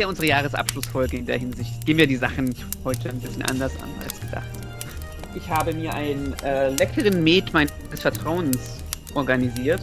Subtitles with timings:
[0.00, 1.86] ja unsere Jahresabschlussfolge in der Hinsicht.
[1.86, 2.54] Gehen wir die Sachen
[2.84, 4.48] heute ein bisschen anders an als gedacht.
[5.34, 8.80] Ich habe mir einen äh, leckeren Met meines Vertrauens
[9.14, 9.80] organisiert.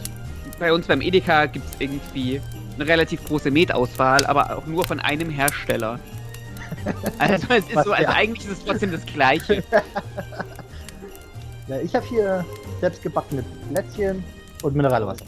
[0.58, 2.40] Bei uns beim Edeka gibt es irgendwie
[2.74, 5.98] eine relativ große Metauswahl, aber auch nur von einem Hersteller.
[7.18, 9.64] Also es ist Was so, also eigentlich ist es trotzdem das gleiche.
[11.66, 12.46] Ja, ich habe hier
[12.80, 14.24] selbstgebackene Plätzchen
[14.62, 15.26] und Mineralwasser.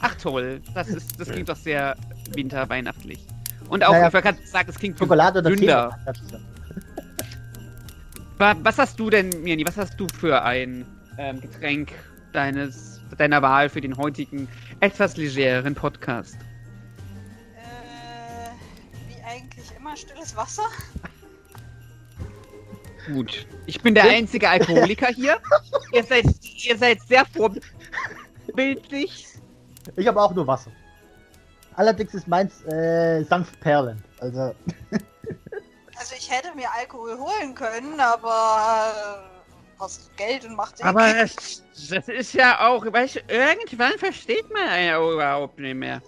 [0.00, 1.96] Ach toll, das ist, das klingt doch sehr
[2.34, 3.18] winterweihnachtlich.
[3.70, 5.96] Und auch, Naja, ich wollte gerade sagen, es klingt Schokolade oder ist ja-
[8.38, 10.84] Wa- Was hast du denn, Mirni, was hast du für ein
[11.18, 11.92] ähm, Getränk
[12.32, 14.48] deines, deiner Wahl für den heutigen
[14.80, 16.36] etwas legeren Podcast?
[17.56, 18.50] Äh,
[19.08, 20.64] wie eigentlich immer stilles Wasser.
[23.12, 23.46] Gut.
[23.66, 25.38] Ich bin der einzige Alkoholiker hier.
[25.92, 26.24] ihr, seid,
[26.64, 27.24] ihr seid sehr
[28.46, 29.26] vorbildlich.
[29.96, 30.70] Ich habe auch nur Wasser.
[31.80, 34.02] Allerdings ist meins äh, sanft perlend.
[34.20, 34.54] Also,
[35.96, 38.92] Also ich hätte mir Alkohol holen können, aber
[39.24, 40.84] äh, kostet Geld und macht dick.
[40.84, 45.74] Aber das, das ist ja auch, weißt du, irgendwann versteht man einen auch überhaupt nicht
[45.74, 46.02] mehr.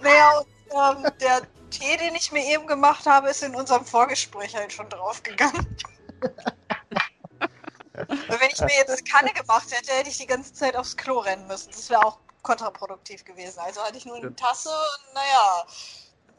[0.00, 4.54] Naja, und ähm, der Tee, den ich mir eben gemacht habe, ist in unserem Vorgespräch
[4.54, 5.66] halt schon draufgegangen.
[7.92, 11.18] Wenn ich mir jetzt eine Kanne gemacht hätte, hätte ich die ganze Zeit aufs Klo
[11.18, 11.70] rennen müssen.
[11.70, 13.60] Das wäre auch kontraproduktiv gewesen.
[13.60, 15.66] Also hatte ich nur eine Tasse und naja.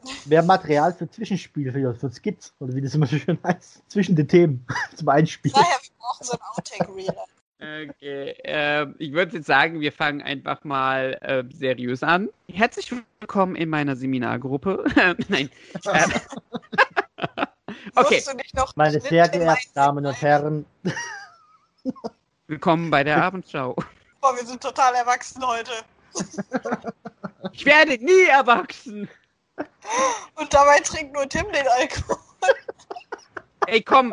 [0.26, 3.82] wäre Material für Zwischenspiel, für, für Skits, oder wie das immer so schön heißt.
[3.88, 4.66] Zwischen den Themen
[4.96, 5.54] zum Einspielen.
[5.54, 7.14] Daher, wir brauchen so ein Outtake-Reel.
[7.60, 12.28] Okay, ähm, ich würde jetzt sagen, wir fangen einfach mal äh, seriös an.
[12.48, 14.84] Herzlich willkommen in meiner Seminargruppe.
[15.28, 15.48] Nein.
[15.86, 16.12] Ähm,
[17.94, 18.22] okay,
[18.74, 20.66] Meine Schnitt sehr geehrten Damen und Herren,
[22.48, 23.76] willkommen bei der Abendschau.
[24.20, 25.72] Boah, wir sind total erwachsen heute.
[27.52, 29.08] Ich werde nie erwachsen.
[30.34, 32.18] Und dabei trinkt nur Tim den Alkohol.
[33.66, 34.12] Ey, komm,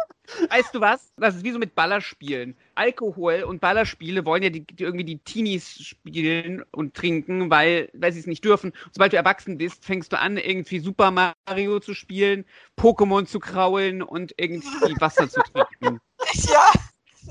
[0.49, 1.11] weißt du was?
[1.17, 2.55] Das ist wie so mit Ballerspielen.
[2.75, 8.13] Alkohol und Ballerspiele wollen ja die, die irgendwie die Teenies spielen und trinken, weil, weil
[8.13, 8.71] sie es nicht dürfen.
[8.71, 12.45] Und sobald du erwachsen bist, fängst du an, irgendwie Super Mario zu spielen,
[12.77, 15.99] Pokémon zu kraulen und irgendwie Wasser zu trinken.
[16.33, 16.71] Ja,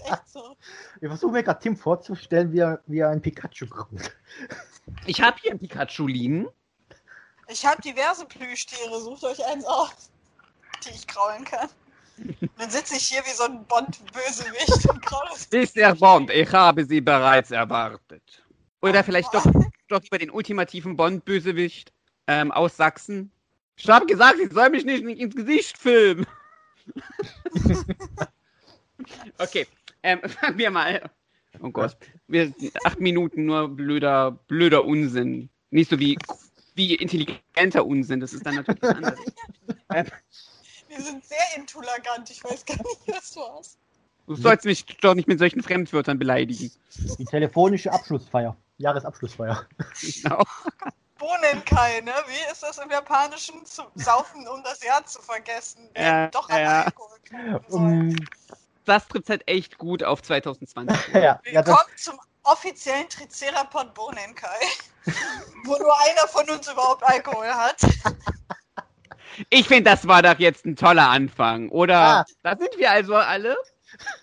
[0.04, 0.56] echt so.
[1.00, 4.12] ich versuche mir gerade Tim vorzustellen, wie er, wie er ein Pikachu kommt.
[5.06, 6.48] Ich habe hier ein Pikachu liegen.
[7.48, 10.10] Ich habe diverse Plüschtiere, sucht euch eins aus,
[10.84, 11.68] die ich kraulen kann.
[12.58, 15.74] Dann sitze ich hier wie so ein Bond-Bösewicht und kraule es.
[15.74, 15.94] Mr.
[15.94, 18.22] Bond, ich habe sie bereits erwartet.
[18.82, 19.44] Oder vielleicht doch,
[19.88, 21.92] doch über den ultimativen Bond-Bösewicht
[22.26, 23.30] ähm, aus Sachsen.
[23.76, 26.26] Ich habe gesagt, ich soll mich nicht ins Gesicht filmen.
[29.38, 29.66] okay,
[30.02, 31.10] ähm, fangen wir mal.
[31.60, 31.96] Oh Gott,
[32.28, 32.52] wir
[32.84, 35.48] acht Minuten nur blöder, blöder Unsinn.
[35.70, 36.16] Nicht so wie,
[36.74, 38.20] wie intelligenter Unsinn.
[38.20, 39.18] Das ist dann natürlich was anderes.
[39.94, 40.06] ähm,
[40.88, 43.78] Wir sind sehr intolerant, ich weiß gar nicht, was du hast.
[44.26, 46.70] du sollst mich doch nicht mit solchen Fremdwörtern beleidigen.
[47.18, 48.56] Die telefonische Abschlussfeier.
[48.78, 49.66] Jahresabschlussfeier.
[50.00, 50.42] Genau.
[51.18, 52.12] Bohnenkai, ne?
[52.26, 53.64] Wie ist das im Japanischen?
[53.66, 55.88] Zu saufen, um das Jahr zu vergessen.
[55.94, 56.82] Ja, Doch an ja.
[56.84, 57.60] Alkohol.
[57.68, 58.16] Um,
[58.84, 60.96] Das trifft halt echt gut auf 2020.
[61.14, 64.60] ja, ja, Willkommen das, zum offiziellen Tricerapod Bohnenkai,
[65.64, 67.80] wo nur einer von uns überhaupt Alkohol hat.
[69.48, 71.98] Ich finde, das war doch jetzt ein toller Anfang, oder?
[71.98, 72.24] Ah.
[72.42, 73.56] Da sind wir also alle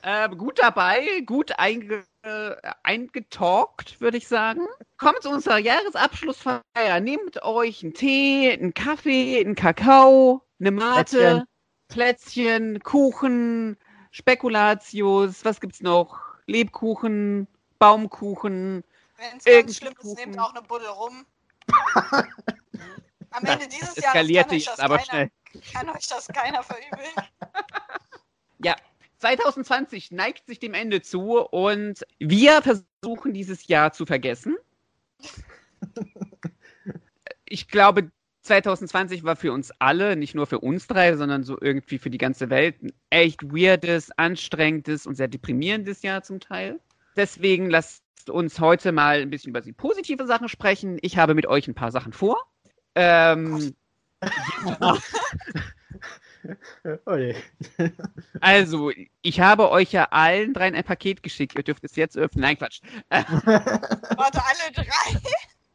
[0.02, 4.68] äh, gut dabei, gut einge äh, eingetalkt, würde ich sagen.
[4.98, 7.00] Kommt zu unserer Jahresabschlussfeier.
[7.02, 11.46] Nehmt euch einen Tee, einen Kaffee, einen Kakao, eine Mate,
[11.88, 13.78] Plätzchen, Kuchen,
[14.12, 16.20] Spekulatius, was gibt's noch?
[16.46, 17.48] Lebkuchen,
[17.80, 18.84] Baumkuchen.
[19.18, 20.16] Wenn es ganz schlimm ist, Kuchen.
[20.16, 21.26] nehmt auch eine Buddel rum.
[23.32, 25.32] Am Ende dieses Jahres kann euch, das aber keiner, schnell.
[25.74, 27.12] kann euch das keiner verübeln.
[28.60, 28.76] Ja,
[29.20, 34.58] 2020 neigt sich dem Ende zu und wir versuchen dieses Jahr zu vergessen.
[37.50, 38.12] Ich glaube,
[38.48, 42.18] 2020 war für uns alle, nicht nur für uns drei, sondern so irgendwie für die
[42.18, 46.80] ganze Welt, ein echt weirdes, anstrengendes und sehr deprimierendes Jahr zum Teil.
[47.16, 50.98] Deswegen lasst uns heute mal ein bisschen über die positive Sachen sprechen.
[51.02, 52.38] Ich habe mit euch ein paar Sachen vor.
[52.96, 53.76] Ähm,
[57.06, 57.36] oh je.
[58.42, 58.92] Also,
[59.22, 61.56] ich habe euch ja allen dreien ein Paket geschickt.
[61.56, 62.42] Ihr dürft es jetzt öffnen.
[62.42, 62.82] Nein, Quatsch.
[63.10, 65.20] Warte, alle drei?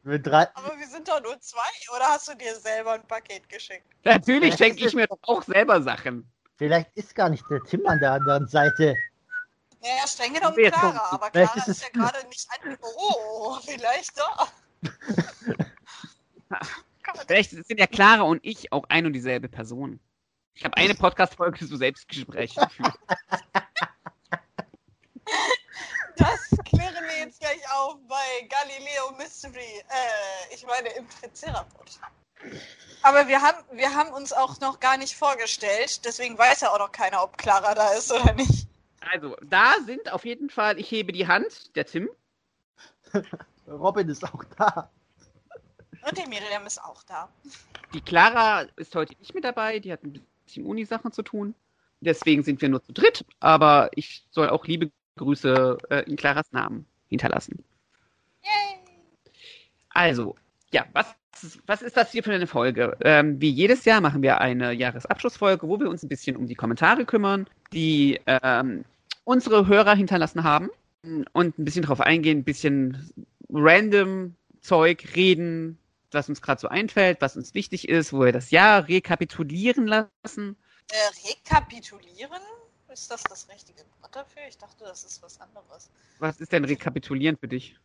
[0.05, 1.61] Mit drei, Aber wir sind doch nur zwei.
[1.95, 3.87] Oder hast du dir selber ein Paket geschickt?
[4.05, 6.29] Natürlich schenke ich mir doch auch selber Sachen.
[6.57, 8.97] vielleicht ist gar nicht der Tim an der anderen Seite.
[9.81, 11.09] Naja, streng genommen Clara.
[11.13, 12.77] Aber Vielleicht Clara ist ist, es- ja gerade nicht an.
[12.83, 14.49] Oh, vielleicht doch.
[17.27, 19.99] Vielleicht sind ja Clara und ich auch ein und dieselbe Person.
[20.55, 22.95] Ich habe eine Podcast-Folge zu Selbstgesprächen geführt.
[26.17, 27.12] Das klären wir
[27.83, 29.61] auf bei Galileo Mystery.
[29.61, 31.99] Äh, ich meine im Tricerapod.
[33.03, 36.79] Aber wir haben, wir haben uns auch noch gar nicht vorgestellt, deswegen weiß ja auch
[36.79, 38.69] noch keiner, ob Clara da ist oder nicht.
[39.13, 42.09] Also, da sind auf jeden Fall, ich hebe die Hand, der Tim.
[43.69, 44.91] Robin ist auch da.
[46.07, 47.29] Und die Miriam ist auch da.
[47.95, 51.55] Die Clara ist heute nicht mit dabei, die hat ein bisschen Uni-Sachen zu tun.
[52.01, 56.51] Deswegen sind wir nur zu dritt, aber ich soll auch liebe Grüße äh, in Claras
[56.51, 57.65] Namen hinterlassen.
[58.43, 58.79] Yay!
[59.91, 60.37] Also,
[60.73, 61.15] ja, was,
[61.67, 62.97] was ist das hier für eine Folge?
[63.03, 66.55] Ähm, wie jedes Jahr machen wir eine Jahresabschlussfolge, wo wir uns ein bisschen um die
[66.55, 68.85] Kommentare kümmern, die ähm,
[69.25, 70.71] unsere Hörer hinterlassen haben
[71.33, 73.11] und ein bisschen drauf eingehen, ein bisschen
[73.51, 75.79] random Zeug reden,
[76.11, 80.57] was uns gerade so einfällt, was uns wichtig ist, wo wir das Jahr rekapitulieren lassen.
[80.91, 82.41] Äh, rekapitulieren?
[82.93, 84.43] Ist das das richtige Wort dafür?
[84.49, 85.91] Ich dachte, das ist was anderes.
[86.19, 87.77] Was ist denn rekapitulieren für dich?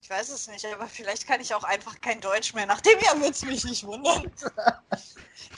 [0.00, 2.66] Ich weiß es nicht, aber vielleicht kann ich auch einfach kein Deutsch mehr.
[2.66, 4.22] Nach dem Jahr wird es mich nicht wundern.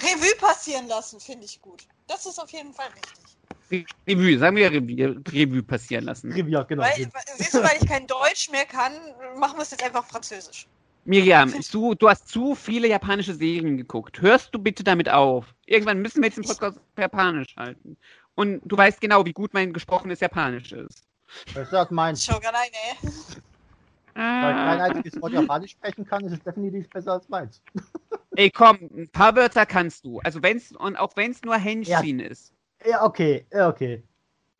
[0.01, 1.87] Revue passieren lassen, finde ich gut.
[2.07, 3.87] Das ist auf jeden Fall richtig.
[4.07, 6.31] Revue, sagen wir Revue, Revue passieren lassen.
[6.31, 6.83] Trivia, genau.
[6.83, 8.93] Weil, siehst du, weil ich kein Deutsch mehr kann,
[9.37, 10.67] machen wir es jetzt einfach Französisch.
[11.05, 14.21] Miriam, du, du hast zu viele japanische Serien geguckt.
[14.21, 15.47] Hörst du bitte damit auf?
[15.67, 17.97] Irgendwann müssen wir jetzt den Podcast auf Japanisch halten.
[18.35, 21.05] Und du weißt genau, wie gut mein gesprochenes Japanisch ist.
[21.55, 22.25] Das ist das meins.
[22.25, 22.71] Shogunai,
[23.03, 23.11] ne?
[24.21, 24.85] Weil ich kein Ah.
[24.85, 27.63] einziges Wort Japanisch sprechen kann, ist es definitiv besser als meins.
[28.37, 30.21] Ey, komm, ein paar Wörter kannst du.
[30.21, 32.53] Also wenn's, und auch wenn es nur Henshin ist.
[32.85, 34.03] Ja, okay, ja, okay.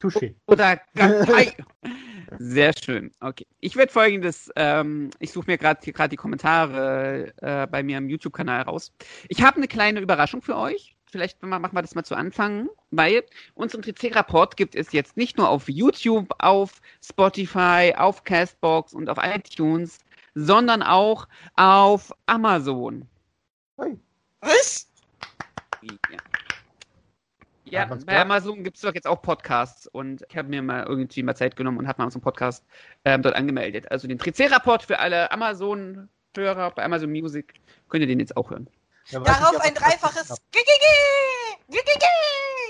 [0.01, 0.35] Touché.
[0.47, 1.53] Oder Gakai.
[2.39, 3.11] Sehr schön.
[3.21, 3.47] Okay.
[3.61, 8.63] Ich werde folgendes, ähm, ich suche mir gerade die Kommentare äh, bei mir im YouTube-Kanal
[8.63, 8.93] raus.
[9.29, 10.97] Ich habe eine kleine Überraschung für euch.
[11.11, 13.25] Vielleicht ma- machen wir das mal zu Anfang, weil
[13.55, 19.19] unseren TC-Rapport gibt es jetzt nicht nur auf YouTube, auf Spotify, auf Castbox und auf
[19.21, 19.99] iTunes,
[20.35, 21.27] sondern auch
[21.57, 23.07] auf Amazon.
[24.41, 24.89] Was?
[25.83, 26.17] Ja.
[27.65, 28.21] Ja, bei?
[28.21, 31.55] Amazon gibt es doch jetzt auch Podcasts und ich habe mir mal irgendwie mal Zeit
[31.57, 32.65] genommen und habe mal so einen Podcast
[33.05, 33.91] ähm, dort angemeldet.
[33.93, 37.55] Also den Triceraport für alle Amazon-Hörer bei Amazon Music
[37.89, 38.69] könnt ihr den jetzt auch hören.
[39.11, 41.59] Ja, weiß ich Darauf ein dreifaches Gigigi!
[41.69, 42.07] Gigigi!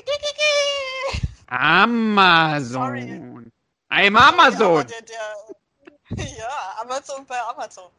[0.07, 1.27] Gigigi!
[1.49, 3.51] Amazon.
[3.91, 4.77] I'm Amazon.
[4.77, 5.37] Ja, der, der,
[6.39, 7.91] ja, Amazon bei Amazon.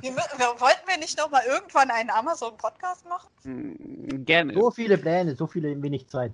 [0.00, 3.28] Wir, wir, wollten wir nicht noch mal irgendwann einen Amazon-Podcast machen?
[3.42, 4.54] Hm, Gerne.
[4.54, 6.32] So viele Pläne, so viele in wenig Zeit.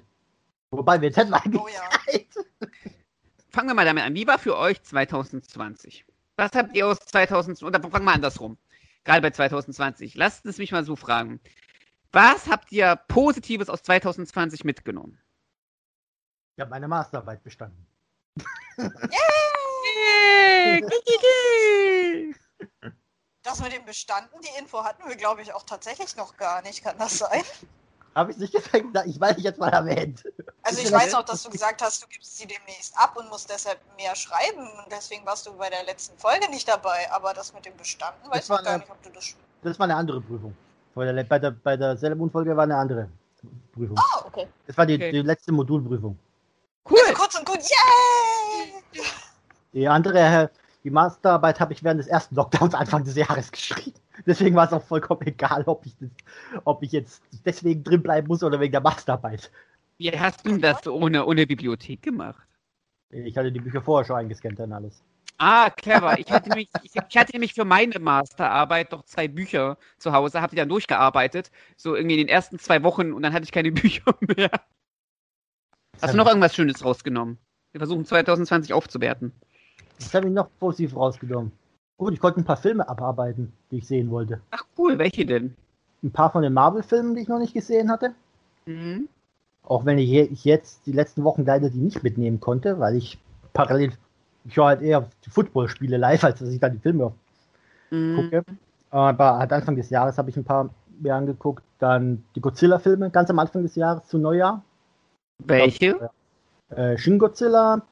[0.70, 1.82] Wobei wir jetzt hätten eigentlich Oh ja.
[2.06, 2.26] Zeit.
[3.50, 4.14] Fangen wir mal damit an.
[4.14, 6.04] Wie war für euch 2020?
[6.36, 8.56] Was habt ihr aus 2020, oder fangen wir andersrum.
[9.04, 10.14] Gerade bei 2020.
[10.14, 11.40] Lasst es mich mal so fragen.
[12.12, 15.18] Was habt ihr Positives aus 2020 mitgenommen?
[16.56, 17.86] Ich habe meine Masterarbeit bestanden.
[23.42, 26.84] Das mit dem Bestanden, die Info hatten wir, glaube ich, auch tatsächlich noch gar nicht.
[26.84, 27.42] Kann das sein?
[28.14, 28.84] Habe ich nicht gesagt?
[29.06, 30.22] Ich weiß nicht jetzt mal erwähnt.
[30.62, 33.48] Also ich weiß noch, dass du gesagt hast, du gibst sie demnächst ab und musst
[33.50, 34.60] deshalb mehr schreiben.
[34.60, 37.10] Und deswegen warst du bei der letzten Folge nicht dabei.
[37.10, 39.34] Aber das mit dem Bestanden, weiß ich gar eine- nicht, ob du das...
[39.62, 40.54] Das war eine andere Prüfung.
[40.94, 43.08] Bei der, bei der, bei der Sellemund-Folge war eine andere
[43.72, 43.96] Prüfung.
[43.98, 44.46] Ah, okay.
[44.66, 45.12] Das war die, Okay.
[45.12, 46.18] die letzte Modulprüfung.
[46.90, 46.98] Cool.
[47.06, 49.02] Also kurz und gut, yay!
[49.72, 50.48] Die andere, äh,
[50.84, 53.98] die Masterarbeit habe ich während des ersten Lockdowns Anfang des Jahres geschrieben.
[54.26, 56.10] Deswegen war es auch vollkommen egal, ob ich, das,
[56.64, 59.50] ob ich jetzt deswegen drin bleiben muss oder wegen der Masterarbeit.
[59.98, 62.46] Wie hast du das ohne, ohne Bibliothek gemacht?
[63.10, 65.02] Ich hatte die Bücher vorher schon eingescannt und alles.
[65.38, 66.18] Ah, clever.
[66.18, 70.40] Ich hatte nämlich, ich, ich hatte nämlich für meine Masterarbeit doch zwei Bücher zu Hause,
[70.40, 73.52] habe die dann durchgearbeitet, so irgendwie in den ersten zwei Wochen und dann hatte ich
[73.52, 74.50] keine Bücher mehr.
[76.00, 77.38] Hast du noch irgendwas Schönes rausgenommen?
[77.72, 79.32] Wir versuchen 2020 aufzuwerten.
[79.98, 81.52] Das habe ich noch positiv rausgenommen.
[82.02, 84.40] Gut, ich konnte ein paar Filme abarbeiten, die ich sehen wollte.
[84.50, 85.54] Ach cool, welche denn?
[86.02, 88.12] Ein paar von den Marvel-Filmen, die ich noch nicht gesehen hatte.
[88.66, 89.08] Mhm.
[89.62, 92.96] Auch wenn ich, je- ich jetzt die letzten Wochen leider die nicht mitnehmen konnte, weil
[92.96, 93.20] ich
[93.52, 93.92] parallel,
[94.44, 97.12] ich höre halt eher die Footballspiele live, als dass ich dann die Filme
[97.92, 98.16] Mhm.
[98.16, 98.44] gucke.
[98.90, 101.62] Aber halt Anfang des Jahres habe ich ein paar mir angeguckt.
[101.78, 104.64] Dann die Godzilla-Filme, ganz am Anfang des Jahres zu Neujahr.
[105.38, 106.10] Welche?
[106.70, 107.82] Äh, Shin Godzilla,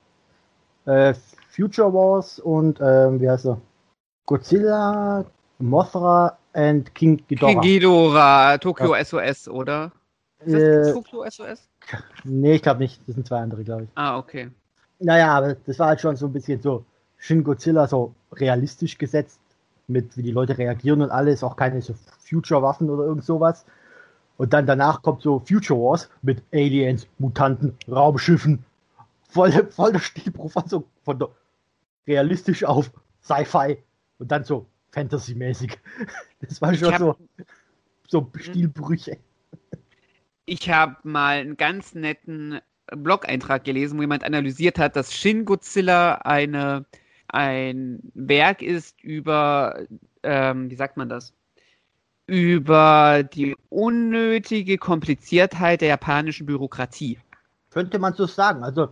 [0.87, 1.15] äh,
[1.51, 3.61] Future Wars und ähm, wie heißt er?
[4.31, 5.25] Godzilla,
[5.59, 7.61] Mothra and King Ghidorah.
[7.61, 9.91] Ghidorah, Tokyo SOS, oder?
[10.45, 11.69] Ist das Äh, Tokyo SOS?
[12.23, 13.01] nee, ich glaube nicht.
[13.09, 13.89] Das sind zwei andere, glaube ich.
[13.97, 14.51] Ah, okay.
[15.01, 16.85] Naja, aber das war halt schon so ein bisschen so
[17.19, 19.41] Shin Godzilla so realistisch gesetzt
[19.89, 23.65] mit wie die Leute reagieren und alles, auch keine so Future-Waffen oder irgend sowas.
[24.37, 28.65] Und dann danach kommt so Future Wars mit Aliens, Mutanten, Raumschiffen.
[29.29, 31.29] Voll, voll der Stilbruch von so von der
[32.07, 32.93] realistisch auf
[33.25, 33.79] Sci-Fi
[34.21, 35.79] und dann so Fantasy-mäßig.
[36.41, 37.17] Das war schon hab- so,
[38.09, 39.19] so Stilbrüche.
[40.47, 42.61] Ich habe mal einen ganz netten
[42.91, 46.87] Blog-Eintrag gelesen, wo jemand analysiert hat, dass Shin Godzilla eine,
[47.29, 49.81] ein Werk ist über,
[50.23, 51.35] ähm, wie sagt man das?
[52.27, 57.19] Über die unnötige Kompliziertheit der japanischen Bürokratie.
[57.69, 58.65] Könnte man so sagen.
[58.65, 58.89] Also,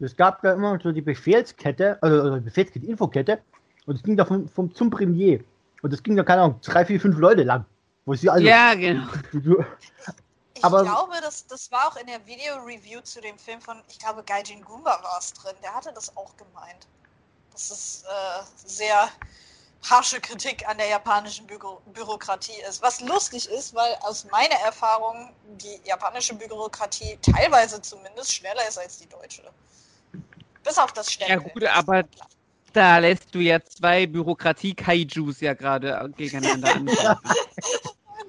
[0.00, 3.38] es gab da immer so die Befehlskette, also die Befehlskette, Infokette,
[3.86, 5.42] und es ging da vom, vom zum Premier.
[5.82, 7.64] Und es ging da, keine Ahnung, drei, vier, fünf Leute lang.
[8.04, 8.44] Wo sie alle.
[8.48, 9.06] Ja, genau.
[10.54, 13.98] Ich Aber- glaube, das, das war auch in der Video-Review zu dem Film von, ich
[13.98, 15.54] glaube, Gaijin Goomba war es drin.
[15.62, 16.86] Der hatte das auch gemeint.
[17.52, 19.08] Das ist äh, sehr
[19.88, 22.82] harsche Kritik an der japanischen Büro Bürokratie ist.
[22.82, 28.98] Was lustig ist, weil aus meiner Erfahrung die japanische Bürokratie teilweise zumindest schneller ist als
[28.98, 29.42] die deutsche.
[30.62, 31.42] Bis auf das Stempeln.
[31.44, 32.04] Ja, gut, aber
[32.72, 37.20] da lässt du ja zwei Bürokratie-Kaijus ja gerade gegeneinander angreifen.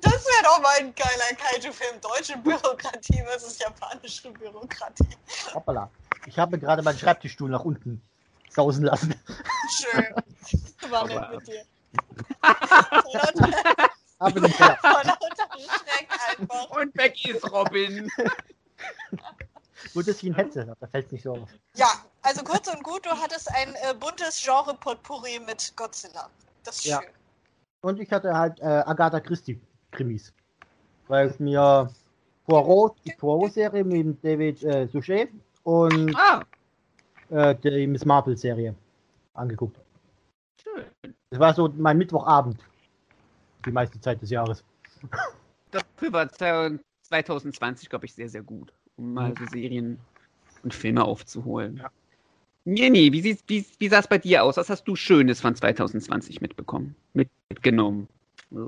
[0.02, 2.02] Das wäre doch mal ein geiler Kaiju-Film.
[2.02, 5.08] Deutsche Bürokratie versus japanische Bürokratie.
[5.54, 5.90] Hoppala.
[6.26, 8.02] Ich habe gerade meinen Schreibtischstuhl nach unten
[8.50, 9.16] sausen lassen.
[9.70, 10.14] Schön.
[10.92, 11.64] War nett mit dir.
[13.14, 14.78] Lauter- Aber den Keller.
[16.70, 18.10] Und weg ist Robin.
[19.94, 21.50] Gut, dass ich ein Headset habe, da fällt es nicht so auf.
[21.76, 21.88] Ja,
[22.22, 26.30] also kurz und gut, du hattest ein äh, buntes Genre-Potpourri mit Godzilla.
[26.64, 27.02] Das ist Ja.
[27.02, 27.12] schön.
[27.82, 29.60] Und ich hatte halt äh, Agatha Christie
[29.92, 30.34] Krimis.
[31.08, 31.94] Weil ich mir
[32.46, 35.30] Poirot, die Poirot-Serie mit David äh, Suchet
[35.64, 36.44] und Ah,
[37.30, 38.74] äh, die Miss Marple-Serie
[39.34, 39.88] angeguckt habe.
[40.62, 41.14] schön.
[41.30, 42.64] Das war so mein Mittwochabend.
[43.66, 44.64] Die meiste Zeit des Jahres.
[45.72, 50.00] Dafür war 2020, glaube ich, sehr, sehr gut, um mal so Serien
[50.64, 51.78] und Filme aufzuholen.
[51.78, 51.92] Ja.
[52.66, 54.58] Jenny, wie, sieht's- wie, wie sah es bei dir aus?
[54.58, 56.96] Was hast du Schönes von 2020 mitbekommen?
[57.50, 58.08] Mitgenommen?
[58.52, 58.56] Äh,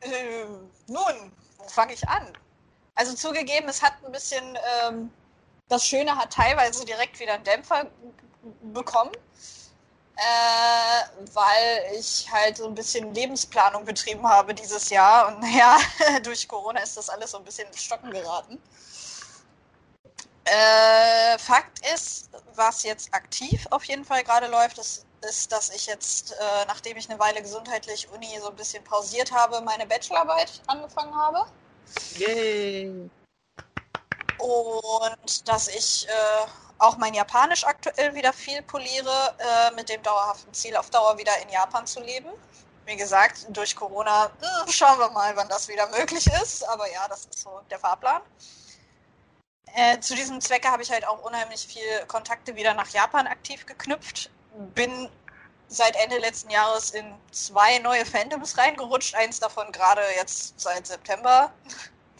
[0.00, 0.44] äh,
[0.88, 2.26] nun, wo fange ich an?
[2.96, 4.44] Also zugegeben, es hat ein bisschen,
[4.86, 5.10] ähm,
[5.68, 7.86] das Schöne hat teilweise direkt wieder einen Dämpfer
[8.74, 9.12] bekommen,
[10.16, 15.78] äh, weil ich halt so ein bisschen Lebensplanung betrieben habe dieses Jahr und naja,
[16.22, 18.60] durch Corona ist das alles so ein bisschen ins Stocken geraten.
[20.44, 25.86] Äh, Fakt ist, was jetzt aktiv auf jeden Fall gerade läuft, ist, ist dass ich
[25.86, 30.60] jetzt, äh, nachdem ich eine Weile gesundheitlich Uni so ein bisschen pausiert habe, meine Bachelorarbeit
[30.66, 31.46] angefangen habe.
[32.16, 33.10] Yay!
[34.38, 36.46] Und dass ich äh,
[36.80, 41.32] auch mein Japanisch aktuell wieder viel poliere, äh, mit dem dauerhaften Ziel, auf Dauer wieder
[41.42, 42.30] in Japan zu leben.
[42.86, 46.66] Wie gesagt, durch Corona äh, schauen wir mal, wann das wieder möglich ist.
[46.68, 48.22] Aber ja, das ist so der Fahrplan.
[49.74, 53.66] Äh, zu diesem Zwecke habe ich halt auch unheimlich viel Kontakte wieder nach Japan aktiv
[53.66, 54.30] geknüpft.
[54.74, 55.08] Bin
[55.68, 59.14] seit Ende letzten Jahres in zwei neue Fandoms reingerutscht.
[59.14, 61.52] Eins davon gerade jetzt seit September.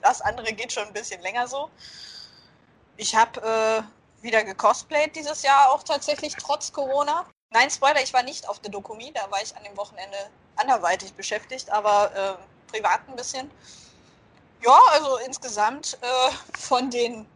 [0.03, 1.71] Das andere geht schon ein bisschen länger so.
[2.97, 3.83] Ich habe äh,
[4.23, 7.27] wieder gecosplayt dieses Jahr auch tatsächlich, trotz Corona.
[7.53, 10.17] Nein, Spoiler, ich war nicht auf der Dokumi, da war ich an dem Wochenende
[10.57, 13.51] anderweitig beschäftigt, aber äh, privat ein bisschen.
[14.63, 17.27] Ja, also insgesamt äh, von den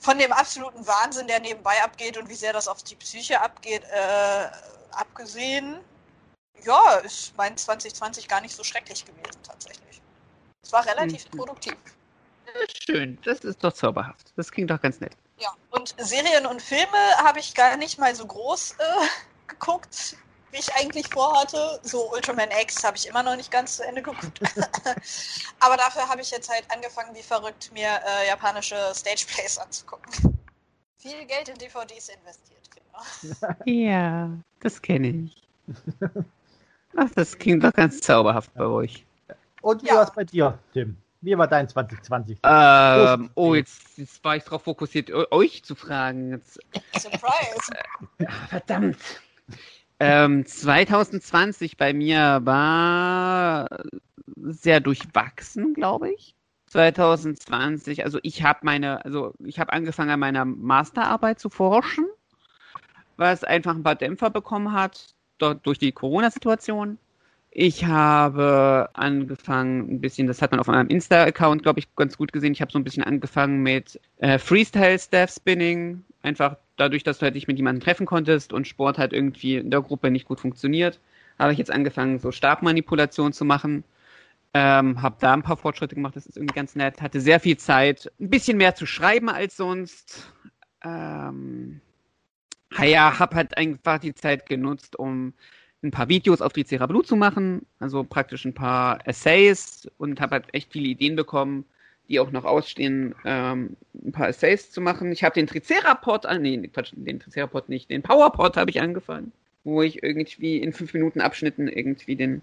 [0.00, 3.84] von dem absoluten Wahnsinn, der nebenbei abgeht und wie sehr das auf die Psyche abgeht,
[3.84, 4.48] äh,
[4.90, 5.78] abgesehen,
[6.62, 10.02] ja, ist mein 2020 gar nicht so schrecklich gewesen tatsächlich.
[10.62, 11.38] Es war relativ Mhm.
[11.38, 11.76] produktiv.
[12.84, 14.32] Schön, das ist doch zauberhaft.
[14.36, 15.16] Das klingt doch ganz nett.
[15.38, 19.06] Ja, und Serien und Filme habe ich gar nicht mal so groß äh,
[19.48, 20.16] geguckt,
[20.52, 21.80] wie ich eigentlich vorhatte.
[21.82, 24.40] So Ultraman X habe ich immer noch nicht ganz zu Ende geguckt.
[25.60, 30.38] Aber dafür habe ich jetzt halt angefangen, wie verrückt, mir äh, japanische Stageplays anzugucken.
[30.98, 33.52] Viel Geld in DVDs investiert, genau.
[33.66, 35.42] Ja, das kenne ich.
[36.96, 39.04] Ach, das klingt doch ganz zauberhaft bei euch.
[39.60, 39.96] Und wie Ja.
[39.96, 40.96] war es bei dir, Tim?
[41.24, 42.38] Wie war dein 2020?
[42.42, 46.32] Ähm, oh, jetzt, jetzt war ich darauf fokussiert, eu- euch zu fragen.
[46.32, 46.60] Jetzt,
[46.92, 47.72] Surprise!
[48.26, 48.98] ah, verdammt.
[50.00, 53.68] Ähm, 2020 bei mir war
[54.36, 56.34] sehr durchwachsen, glaube ich.
[56.66, 62.06] 2020, also ich habe meine, also ich habe angefangen an meiner Masterarbeit zu forschen,
[63.16, 66.98] was einfach ein paar Dämpfer bekommen hat dort durch die Corona-Situation.
[67.56, 72.32] Ich habe angefangen, ein bisschen, das hat man auf meinem Insta-Account, glaube ich, ganz gut
[72.32, 72.52] gesehen.
[72.52, 77.22] Ich habe so ein bisschen angefangen mit äh, Freestyle Staff Spinning, einfach dadurch, dass du
[77.22, 80.40] halt nicht mit jemandem treffen konntest und Sport halt irgendwie in der Gruppe nicht gut
[80.40, 80.98] funktioniert,
[81.38, 83.84] habe ich jetzt angefangen, so Stabmanipulation zu machen.
[84.52, 87.00] Ähm, habe da ein paar Fortschritte gemacht, das ist irgendwie ganz nett.
[87.02, 90.32] Hatte sehr viel Zeit, ein bisschen mehr zu schreiben als sonst.
[90.82, 91.80] Ähm,
[92.82, 95.34] ja, habe halt einfach die Zeit genutzt, um
[95.84, 100.46] ein paar Videos auf Tricera zu machen, also praktisch ein paar Essays und habe halt
[100.52, 101.64] echt viele Ideen bekommen,
[102.08, 105.12] die auch noch ausstehen, ähm, ein paar Essays zu machen.
[105.12, 109.32] Ich habe den Tricerapod, ah, nee, Quatsch, den Tricerapod nicht, den PowerPod habe ich angefangen,
[109.62, 112.42] wo ich irgendwie in 5 Minuten Abschnitten irgendwie den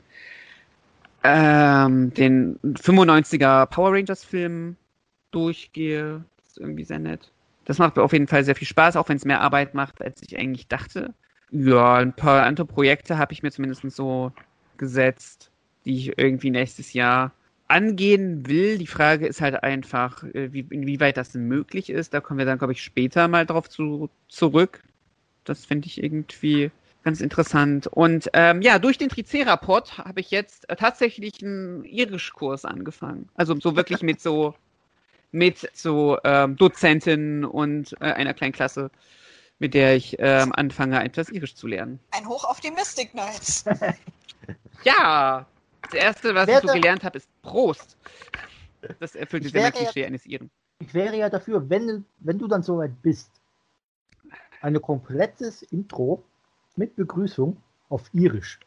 [1.23, 4.75] ähm, den 95er Power Rangers Film
[5.29, 6.23] durchgehe.
[6.37, 7.31] Das ist irgendwie sehr nett.
[7.65, 10.01] Das macht mir auf jeden Fall sehr viel Spaß, auch wenn es mehr Arbeit macht,
[10.01, 11.13] als ich eigentlich dachte.
[11.51, 14.31] Ja, ein paar andere Projekte habe ich mir zumindest so
[14.77, 15.51] gesetzt,
[15.85, 17.33] die ich irgendwie nächstes Jahr
[17.67, 18.77] angehen will.
[18.77, 22.13] Die Frage ist halt einfach, äh, wie, inwieweit das möglich ist.
[22.13, 24.83] Da kommen wir dann, glaube ich, später mal drauf zu, zurück.
[25.43, 26.71] Das finde ich irgendwie
[27.03, 27.87] ganz interessant.
[27.87, 33.29] Und ähm, ja, durch den Tricerapod habe ich jetzt äh, tatsächlich einen Irischkurs angefangen.
[33.35, 34.53] Also so wirklich mit so
[35.31, 38.91] mit so ähm, Dozentin und äh, einer kleinen Klasse,
[39.61, 41.99] mit der ich ähm, anfange, etwas Irisch zu lernen.
[42.09, 43.63] Ein Hoch auf die Mystic Knights.
[44.83, 45.45] ja,
[45.83, 47.95] das erste, was wäre, ich so gelernt habe, ist Prost.
[48.99, 50.49] Das erfüllt Klischee ja, eines Iren.
[50.79, 53.29] Ich wäre ja dafür, wenn, wenn du dann soweit bist,
[54.61, 56.23] ein komplettes Intro
[56.75, 57.55] mit Begrüßung
[57.89, 58.59] auf Irisch,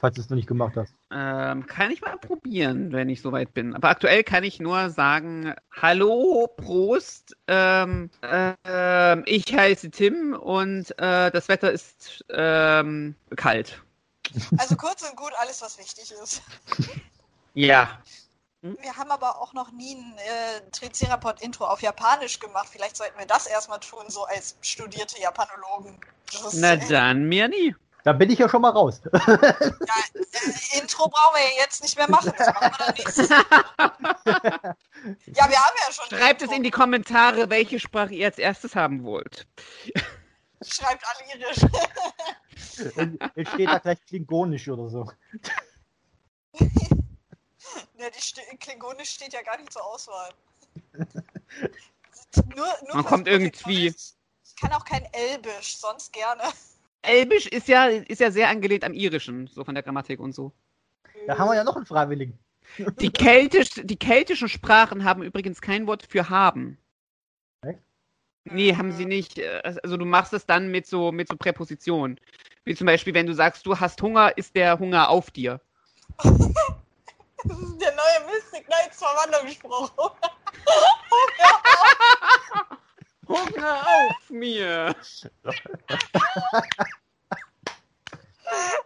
[0.00, 0.94] falls du es noch nicht gemacht hast.
[1.12, 3.74] Ähm, kann ich mal probieren, wenn ich soweit bin.
[3.74, 11.30] Aber aktuell kann ich nur sagen, hallo, Prost, ähm, äh, ich heiße Tim und äh,
[11.30, 13.82] das Wetter ist ähm, kalt.
[14.58, 16.42] Also kurz und gut alles, was wichtig ist.
[17.54, 18.00] ja.
[18.62, 22.68] Wir haben aber auch noch nie ein äh, Tricerapod-Intro auf Japanisch gemacht.
[22.70, 25.98] Vielleicht sollten wir das erstmal tun, so als studierte Japanologen.
[26.52, 27.74] Na dann, mir nie.
[28.04, 29.00] Da bin ich ja schon mal raus.
[29.04, 32.32] Ja, äh, Intro brauchen wir ja jetzt nicht mehr machen.
[32.36, 33.44] Das machen wir dann nächstes Mal.
[35.26, 36.18] Ja, wir haben ja schon.
[36.18, 39.46] Schreibt es in die Kommentare, welche Sprache ihr als erstes haben wollt.
[40.62, 41.58] Schreibt alle irisch.
[43.34, 45.10] Jetzt steht da gleich Klingonisch oder so.
[47.98, 50.30] Ja, die St Klingonisch steht ja gar nicht zur Auswahl.
[52.54, 53.88] nur, nur Man kommt irgendwie.
[53.88, 56.42] Ich kann auch kein Elbisch, sonst gerne.
[57.02, 60.52] Elbisch ist ja, ist ja sehr angelehnt am Irischen, so von der Grammatik und so.
[61.26, 62.38] Da haben wir ja noch einen Freiwilligen.
[63.00, 66.78] Die, Keltisch, die keltischen Sprachen haben übrigens kein Wort für haben.
[67.62, 67.80] Echt?
[68.44, 69.40] Nee, haben sie nicht.
[69.82, 72.20] Also du machst es dann mit so, mit so Präpositionen.
[72.64, 75.60] Wie zum Beispiel, wenn du sagst, du hast Hunger, ist der Hunger auf dir.
[76.22, 79.90] das ist der neue Mystic Knights Verwandlungsspruch.
[83.30, 84.94] Hunger auf mir!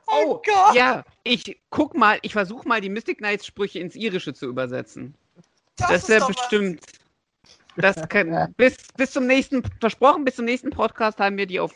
[0.06, 0.74] oh, oh Gott!
[0.74, 5.14] Ja, ich guck mal, ich versuche mal die Mystic Knights Sprüche ins Irische zu übersetzen.
[5.76, 6.84] Das, das ist ja bestimmt.
[7.76, 11.72] Das kann, bis, bis zum nächsten, versprochen, bis zum nächsten Podcast haben wir die auf,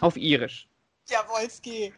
[0.00, 0.66] auf Irisch.
[1.06, 1.92] Jawolski.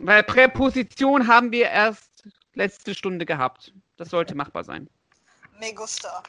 [0.00, 2.24] Weil Präposition haben wir erst
[2.54, 3.72] letzte Stunde gehabt.
[3.96, 4.90] Das sollte machbar sein.
[5.60, 6.20] Me gusta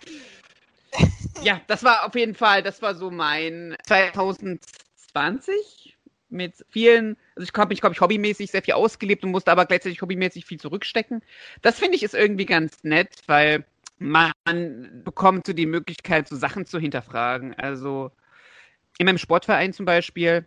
[1.42, 5.96] ja, das war auf jeden Fall, das war so mein 2020
[6.30, 9.66] mit vielen, also ich habe mich, glaube ich, hobbymäßig sehr viel ausgelebt und musste aber
[9.66, 11.22] gleichzeitig hobbymäßig viel zurückstecken.
[11.62, 13.66] Das finde ich ist irgendwie ganz nett, weil
[13.98, 14.34] man
[15.04, 17.54] bekommt so die Möglichkeit, so Sachen zu hinterfragen.
[17.54, 18.12] Also
[18.98, 20.46] in meinem Sportverein zum Beispiel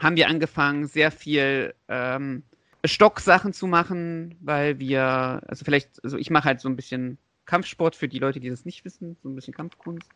[0.00, 2.44] haben wir angefangen, sehr viel ähm,
[2.84, 7.96] Stocksachen zu machen, weil wir, also vielleicht, also ich mache halt so ein bisschen Kampfsport
[7.96, 10.08] für die Leute, die das nicht wissen, so ein bisschen Kampfkunst.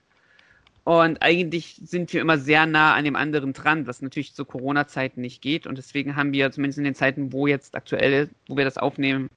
[0.84, 5.20] Und eigentlich sind wir immer sehr nah an dem anderen dran, was natürlich zu Corona-Zeiten
[5.20, 5.66] nicht geht.
[5.66, 9.30] Und deswegen haben wir zumindest in den Zeiten, wo jetzt aktuell, wo wir das aufnehmen,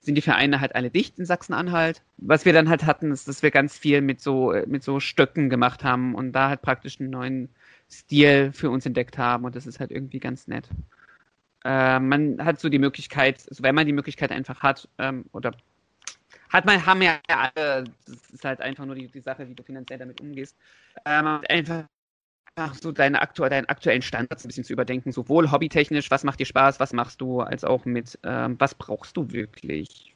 [0.00, 2.02] sind die Vereine halt alle dicht in Sachsen-Anhalt.
[2.16, 5.48] Was wir dann halt hatten, ist, dass wir ganz viel mit so, mit so Stöcken
[5.48, 7.50] gemacht haben und da halt praktisch einen neuen
[7.90, 9.44] Stil für uns entdeckt haben.
[9.44, 10.68] Und das ist halt irgendwie ganz nett.
[11.64, 15.52] Äh, man hat so die Möglichkeit, also wenn man die Möglichkeit einfach hat, ähm, oder
[16.50, 19.62] hat man, haben ja alle, das ist halt einfach nur die, die Sache, wie du
[19.62, 20.56] finanziell damit umgehst,
[21.04, 21.86] ähm, einfach
[22.80, 26.46] so deine aktu deinen aktuellen Standards ein bisschen zu überdenken, sowohl hobbytechnisch, was macht dir
[26.46, 30.14] Spaß, was machst du, als auch mit, ähm, was brauchst du wirklich.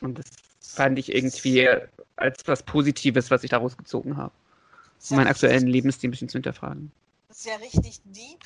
[0.00, 0.26] Und das
[0.60, 1.68] fand ich irgendwie
[2.16, 4.32] als was Positives, was ich daraus gezogen habe.
[5.10, 6.92] Um meinen aktuellen Lebensstil ein bisschen zu hinterfragen.
[7.28, 8.40] Das ist ja richtig deep.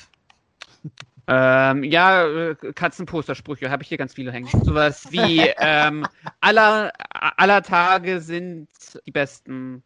[1.33, 4.49] Ähm, ja, äh, Katzenpostersprüche habe ich hier ganz viele hängen.
[4.65, 6.05] Sowas wie ähm,
[6.41, 8.67] aller, aller Tage sind
[9.05, 9.81] die besten.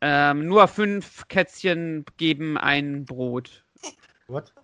[0.00, 3.66] Ähm, nur fünf Kätzchen geben ein Brot.
[4.26, 4.54] What?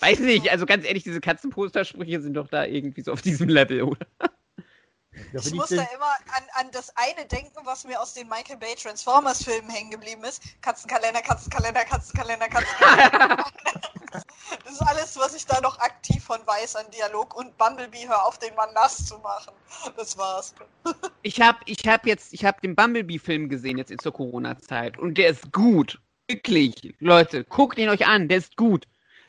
[0.00, 3.82] Weiß nicht, also ganz ehrlich, diese Katzenpostersprüche sind doch da irgendwie so auf diesem Level,
[3.82, 4.06] oder?
[5.32, 8.56] Ja, Ich muss da immer an, an das eine denken, was mir aus den Michael
[8.56, 10.42] Bay Transformers Filmen hängen geblieben ist.
[10.62, 13.44] Katzenkalender, Katzenkalender, Katzenkalender, Katzenkalender.
[14.64, 17.36] das ist alles, was ich da noch aktiv von weiß an Dialog.
[17.36, 19.52] Und Bumblebee, hör auf, den Mann nass zu machen.
[19.96, 20.54] Das war's.
[21.22, 25.18] Ich habe ich hab jetzt, ich habe den Bumblebee-Film gesehen jetzt in zur Corona-Zeit und
[25.18, 26.00] der ist gut.
[26.26, 28.86] Wirklich, Leute, guckt ihn euch an, der ist gut.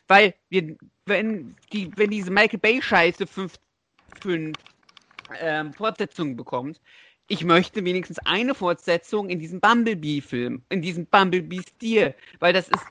[0.08, 3.56] Weil wir, wenn die, wenn diese Michael Bay-Scheiße fünf,
[4.22, 4.56] fünf
[5.40, 6.82] ähm, Fortsetzungen bekommt,
[7.28, 12.84] ich möchte wenigstens eine Fortsetzung in diesem Bumblebee-Film, in diesem Bumblebee-Stil, weil das ist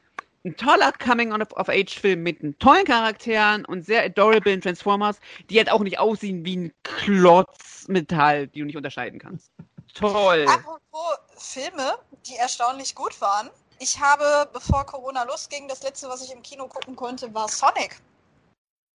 [0.44, 5.18] ein toller Coming-of-Age-Film mit tollen Charakteren und sehr adorablen Transformers,
[5.50, 9.50] die halt auch nicht aussehen wie ein Klotz Metall, die du nicht unterscheiden kannst.
[9.94, 10.46] Toll.
[10.48, 13.50] Apropos Filme, die erstaunlich gut waren.
[13.80, 18.00] Ich habe, bevor Corona losging, das letzte, was ich im Kino gucken konnte, war Sonic.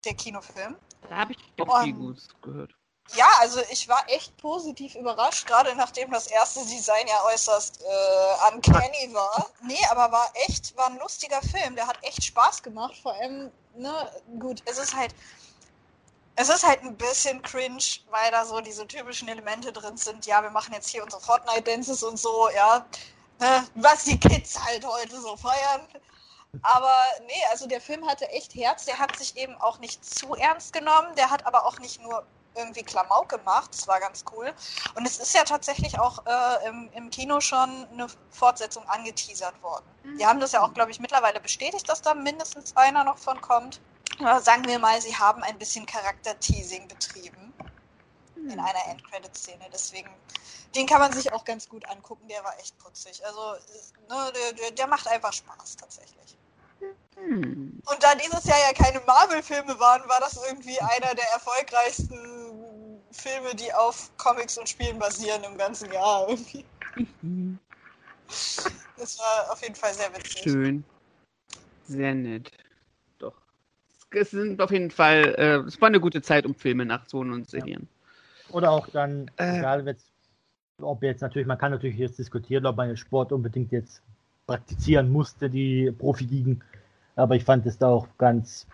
[0.05, 0.75] Der Kinofilm.
[1.09, 2.73] Da habe ich auch viel Gutes gehört.
[3.11, 8.53] Ja, also ich war echt positiv überrascht, gerade nachdem das erste Design ja äußerst äh,
[8.53, 9.49] uncanny war.
[9.61, 12.95] Nee, aber war echt, war ein lustiger Film, der hat echt Spaß gemacht.
[13.03, 15.13] Vor allem, ne, gut, es ist halt,
[16.35, 20.25] es ist halt ein bisschen cringe, weil da so diese typischen Elemente drin sind.
[20.25, 22.85] Ja, wir machen jetzt hier unsere Fortnite-Dances und so, ja,
[23.39, 25.87] ne, was die Kids halt heute so feiern.
[26.61, 28.85] Aber nee, also der Film hatte echt Herz.
[28.85, 31.15] Der hat sich eben auch nicht zu ernst genommen.
[31.15, 33.71] Der hat aber auch nicht nur irgendwie Klamauk gemacht.
[33.73, 34.53] Das war ganz cool.
[34.95, 39.85] Und es ist ja tatsächlich auch äh, im, im Kino schon eine Fortsetzung angeteasert worden.
[40.19, 43.39] Die haben das ja auch, glaube ich, mittlerweile bestätigt, dass da mindestens einer noch von
[43.41, 43.79] kommt.
[44.19, 47.53] Aber sagen wir mal, sie haben ein bisschen Charakter-Teasing betrieben
[48.35, 49.65] in einer Endcredit-Szene.
[49.71, 50.09] Deswegen,
[50.75, 52.27] den kann man sich auch ganz gut angucken.
[52.27, 53.25] Der war echt putzig.
[53.25, 53.53] Also,
[54.09, 56.37] ne, der, der, macht einfach Spaß tatsächlich.
[57.15, 57.81] Hm.
[57.85, 62.42] Und da dieses Jahr ja keine Marvel-Filme waren, war das irgendwie einer der erfolgreichsten
[63.13, 66.27] Filme, die auf Comics und Spielen basieren im ganzen Jahr.
[66.27, 66.65] Irgendwie.
[68.97, 70.41] Das war auf jeden Fall sehr witzig.
[70.43, 70.83] Schön.
[71.87, 72.51] Sehr nett.
[73.19, 73.33] Doch.
[74.11, 77.49] Es sind auf jeden Fall, äh, es war eine gute Zeit, um Filme nachzuholen und
[77.49, 77.87] Serien.
[78.49, 79.59] Oder auch dann, Äh.
[79.59, 80.05] egal jetzt,
[80.81, 84.01] ob jetzt natürlich, man kann natürlich jetzt diskutieren, ob man den Sport unbedingt jetzt
[84.47, 86.63] praktizieren musste, die Profiligen.
[87.15, 88.67] Aber ich fand es da auch ganz,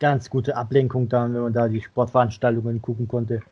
[0.00, 3.42] ganz gute Ablenkung dann, wenn man da die Sportveranstaltungen gucken konnte.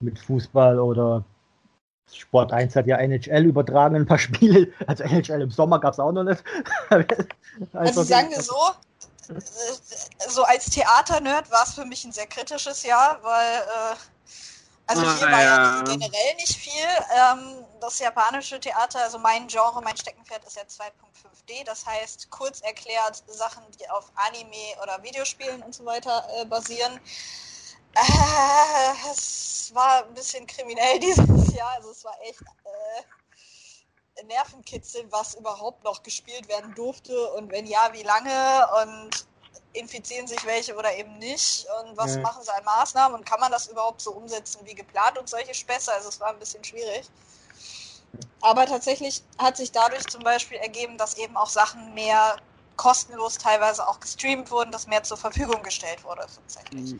[0.00, 1.24] Mit Fußball oder
[2.12, 4.72] Sport 1 hat ja NHL übertragen, ein paar Spiele.
[4.86, 6.42] Also NHL im Sommer gab es auch noch nicht.
[7.72, 8.54] Also sagen wir so,
[9.30, 9.40] äh,
[10.28, 13.96] so als Theater-Nerd war es für mich ein sehr kritisches Jahr, weil äh,
[14.88, 15.82] also Ah, hier war ja ja.
[15.82, 16.84] generell nicht viel.
[17.16, 22.60] Ähm, das japanische Theater, also mein Genre, mein Steckenpferd ist ja 2.5D, das heißt kurz
[22.60, 27.00] erklärt Sachen, die auf Anime oder Videospielen und so weiter äh, basieren.
[27.96, 35.34] Äh, es war ein bisschen kriminell dieses Jahr, also es war echt äh, Nervenkitzel, was
[35.34, 37.32] überhaupt noch gespielt werden durfte.
[37.34, 38.66] Und wenn ja, wie lange?
[38.82, 39.26] Und
[39.72, 41.66] infizieren sich welche oder eben nicht?
[41.82, 42.22] Und was Ja.
[42.22, 43.18] machen sie an Maßnahmen?
[43.18, 45.18] Und kann man das überhaupt so umsetzen wie geplant?
[45.18, 47.10] Und solche Späße, also es war ein bisschen schwierig.
[48.42, 52.40] Aber tatsächlich hat sich dadurch zum Beispiel ergeben, dass eben auch Sachen mehr
[52.76, 56.96] kostenlos teilweise auch gestreamt wurden, dass mehr zur Verfügung gestellt wurde tatsächlich.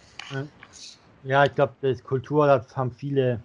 [1.25, 3.41] Ja, ich glaube, das Kultur, da haben viele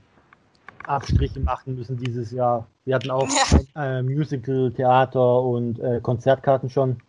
[0.86, 2.68] Abstriche machen müssen dieses Jahr.
[2.86, 3.28] Wir hatten auch
[3.76, 3.98] Ja.
[3.98, 7.02] äh, Musical, Theater und äh, Konzertkarten schon.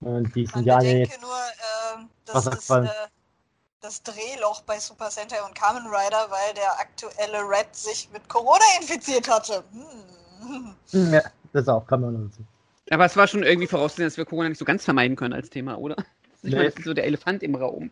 [0.00, 1.20] Und die sind ja jetzt.
[1.20, 1.30] nur
[1.96, 2.88] ähm, Was das, hat
[3.80, 8.28] das, äh, Drehloch bei Super Sentai und Kamen Rider, weil der aktuelle Red sich mit
[8.28, 9.64] Corona infiziert hatte.
[10.42, 11.12] Hm.
[11.12, 12.42] Ja, das auch, kann man dazu.
[12.90, 15.48] Aber es war schon irgendwie vorauszusehen, dass wir Corona nicht so ganz vermeiden können als
[15.48, 15.96] Thema, oder?
[16.42, 16.70] Ich meine, Nee.
[16.70, 17.90] das ist so der Elefant im Raum.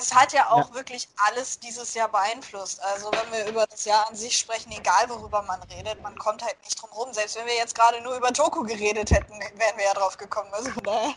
[0.00, 2.80] Es hat ja auch wirklich alles dieses Jahr beeinflusst.
[2.82, 6.42] Also wenn wir über das Jahr an sich sprechen, egal worüber man redet, man kommt
[6.42, 7.12] halt nicht drum rum.
[7.12, 10.48] Selbst wenn wir jetzt gerade nur über Toku geredet hätten, wären wir ja drauf gekommen.
[10.52, 11.12] Also daher.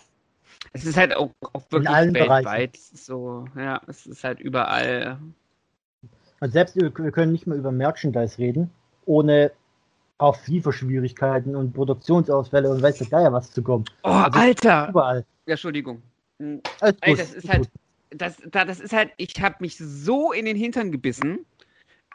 [0.73, 2.71] Es ist halt auch, auch wirklich allen weltweit Bereichen.
[2.73, 5.17] Es ist so, ja, es ist halt überall.
[6.41, 8.69] Und selbst wir können nicht mehr über Merchandise reden,
[9.05, 9.51] ohne
[10.17, 13.85] auf Lieferschwierigkeiten und Produktionsausfälle und weiß der Geier was zu kommen.
[14.03, 14.89] Oh, Also- Alter!
[14.89, 15.25] Überall.
[15.45, 16.01] Ja, Entschuldigung.
[16.39, 17.69] Alles Ey, gut, das ist ist halt, gut.
[18.15, 21.45] Das, da, das ist halt, ich habe mich so in den Hintern gebissen,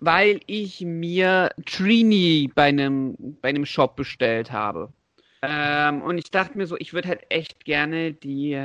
[0.01, 4.93] weil ich mir Trini bei einem, bei einem Shop bestellt habe.
[5.43, 8.61] Ähm, und ich dachte mir so, ich würde halt echt gerne die,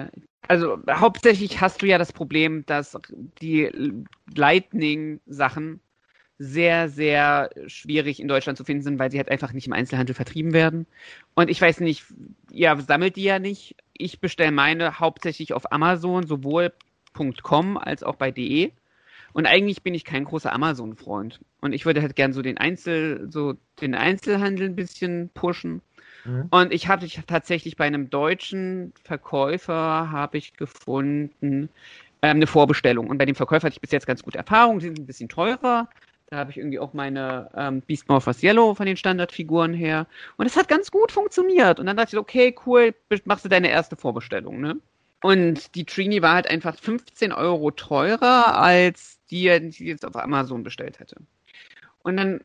[0.47, 2.97] also hauptsächlich hast du ja das Problem, dass
[3.41, 3.69] die
[4.35, 5.79] Lightning-Sachen
[6.39, 10.15] sehr, sehr schwierig in Deutschland zu finden sind, weil sie halt einfach nicht im Einzelhandel
[10.15, 10.87] vertrieben werden.
[11.35, 12.05] Und ich weiß nicht,
[12.51, 13.75] ihr sammelt die ja nicht.
[13.93, 16.73] Ich bestelle meine hauptsächlich auf Amazon, sowohl
[17.13, 18.71] .com als auch bei de.
[19.33, 21.39] Und eigentlich bin ich kein großer Amazon-Freund.
[21.61, 25.81] Und ich würde halt gern so den Einzel, so den Einzelhandel ein bisschen pushen.
[26.25, 26.47] Mhm.
[26.51, 31.69] Und ich habe tatsächlich bei einem deutschen Verkäufer habe ich gefunden
[32.21, 33.07] ähm, eine Vorbestellung.
[33.07, 34.79] Und bei dem Verkäufer hatte ich bis jetzt ganz gute Erfahrungen.
[34.79, 35.89] Die sind ein bisschen teurer,
[36.33, 40.07] da habe ich irgendwie auch meine ähm, Beast Morphers Yellow von den Standardfiguren her.
[40.37, 41.79] Und es hat ganz gut funktioniert.
[41.79, 42.95] Und dann dachte ich, okay, cool,
[43.25, 44.77] machst du deine erste Vorbestellung, ne?
[45.23, 50.63] Und die Trini war halt einfach 15 Euro teurer, als die, die jetzt auf Amazon
[50.63, 51.15] bestellt hätte.
[51.99, 52.41] Und dann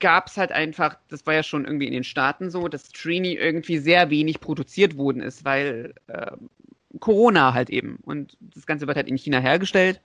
[0.00, 3.34] gab es halt einfach, das war ja schon irgendwie in den Staaten so, dass Trini
[3.34, 6.32] irgendwie sehr wenig produziert worden ist, weil äh,
[6.98, 8.00] Corona halt eben.
[8.02, 10.00] Und das Ganze wird halt in China hergestellt.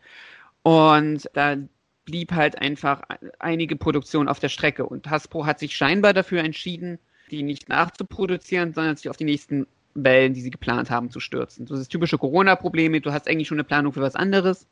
[0.62, 1.58] Und da
[2.06, 3.02] blieb halt einfach
[3.40, 4.86] einige Produktionen auf der Strecke.
[4.86, 7.00] Und Hasbro hat sich scheinbar dafür entschieden,
[7.32, 11.66] die nicht nachzuproduzieren, sondern sich auf die nächsten Wellen, die sie geplant haben, zu stürzen.
[11.66, 13.02] Das ist typische Corona-Probleme.
[13.02, 14.68] Du hast eigentlich schon eine Planung für was anderes.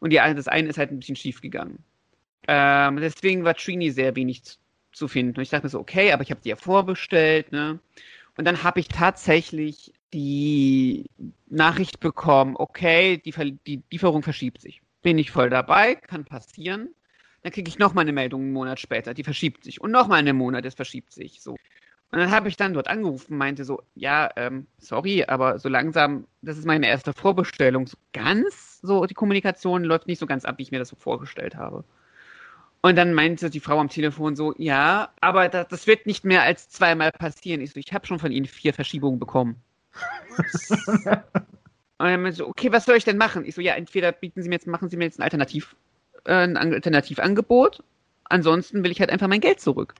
[0.00, 1.78] Und die, das eine ist halt ein bisschen schief gegangen.
[2.46, 4.42] Ähm, deswegen war Trini sehr wenig
[4.92, 5.36] zu, finden.
[5.36, 7.78] Und ich dachte mir so, okay, aber ich habe die ja vorbestellt, ne?
[8.36, 11.06] Und dann habe ich tatsächlich die
[11.48, 13.32] Nachricht bekommen, okay, die,
[13.66, 16.94] die Lieferung verschiebt sich bin ich voll dabei, kann passieren.
[17.42, 19.80] Dann kriege ich nochmal eine Meldung einen Monat später, die verschiebt sich.
[19.80, 21.40] Und nochmal einen Monat, das verschiebt sich.
[21.40, 21.56] So.
[22.10, 26.26] Und dann habe ich dann dort angerufen, meinte so, ja, ähm, sorry, aber so langsam,
[26.40, 27.86] das ist meine erste Vorbestellung.
[27.86, 30.96] So ganz, so die Kommunikation läuft nicht so ganz ab, wie ich mir das so
[30.96, 31.84] vorgestellt habe.
[32.80, 36.42] Und dann meinte die Frau am Telefon so, ja, aber das, das wird nicht mehr
[36.42, 37.60] als zweimal passieren.
[37.60, 39.56] Ich so, ich habe schon von Ihnen vier Verschiebungen bekommen.
[41.98, 43.44] Und dann meinte so, okay, was soll ich denn machen?
[43.44, 45.74] Ich so, ja, entweder bieten Sie mir jetzt, machen Sie mir jetzt ein Alternativ,
[46.24, 47.82] äh, ein Alternativangebot.
[48.24, 49.94] Ansonsten will ich halt einfach mein Geld zurück.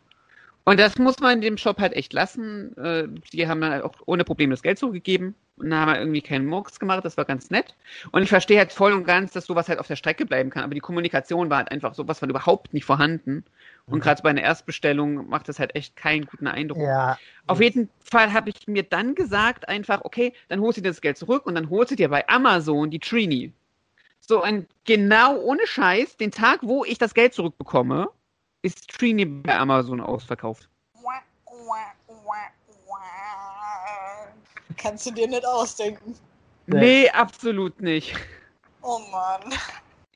[0.68, 2.76] Und das muss man in dem Shop halt echt lassen.
[2.76, 5.34] Äh, die haben dann halt auch ohne Probleme das Geld zurückgegeben.
[5.56, 7.74] Und dann haben wir irgendwie keinen Murks gemacht, das war ganz nett.
[8.12, 10.64] Und ich verstehe halt voll und ganz, dass sowas halt auf der Strecke bleiben kann.
[10.64, 13.46] Aber die Kommunikation war halt einfach sowas von überhaupt nicht vorhanden.
[13.86, 14.02] Und mhm.
[14.02, 16.82] gerade bei einer Erstbestellung macht das halt echt keinen guten Eindruck.
[16.82, 17.18] Ja.
[17.46, 21.00] Auf jeden Fall habe ich mir dann gesagt, einfach, okay, dann holst du dir das
[21.00, 23.54] Geld zurück und dann holst du dir bei Amazon die Trini.
[24.20, 28.10] So, und genau ohne Scheiß, den Tag, wo ich das Geld zurückbekomme,
[28.62, 30.68] ist Trini bei Amazon ausverkauft.
[34.76, 36.14] Kannst du dir nicht ausdenken.
[36.66, 38.14] Nee, absolut nicht.
[38.82, 39.52] Oh Mann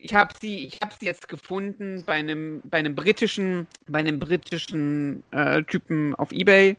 [0.02, 4.18] ich habe sie, ich habe sie jetzt gefunden bei einem, bei einem britischen, bei einem
[4.18, 6.76] britischen äh, Typen auf eBay.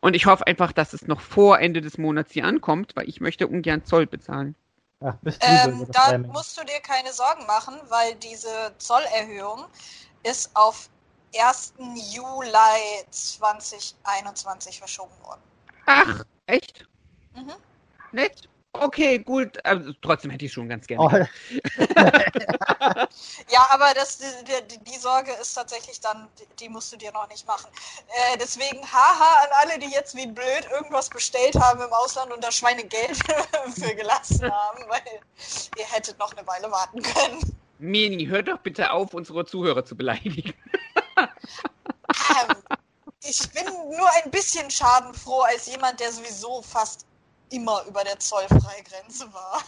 [0.00, 3.20] Und ich hoffe einfach, dass es noch vor Ende des Monats hier ankommt, weil ich
[3.20, 4.54] möchte ungern Zoll bezahlen.
[5.02, 9.64] Ach, ähm, da musst du dir keine Sorgen machen, weil diese Zollerhöhung
[10.22, 10.88] ist auf
[11.34, 11.74] 1.
[12.12, 15.40] Juli 2021 verschoben worden.
[15.86, 16.86] Ach, echt?
[17.34, 17.54] Mhm.
[18.12, 18.48] Nett.
[18.72, 19.58] Okay, gut.
[19.64, 21.02] Also, trotzdem hätte ich schon ganz gerne.
[21.04, 21.10] Oh.
[23.50, 27.28] ja, aber das, die, die, Sorge ist tatsächlich dann, die, die musst du dir noch
[27.28, 27.68] nicht machen.
[28.06, 32.44] Äh, deswegen, haha, an alle, die jetzt wie blöd irgendwas bestellt haben im Ausland und
[32.44, 33.18] da Schweine Geld
[33.74, 35.02] für gelassen haben, weil
[35.76, 37.56] ihr hättet noch eine Weile warten können.
[37.80, 40.54] Mini, hör doch bitte auf, unsere Zuhörer zu beleidigen.
[43.22, 47.06] ich bin nur ein bisschen schadenfroh als jemand, der sowieso fast
[47.50, 49.62] immer über der Zollfreigrenze war.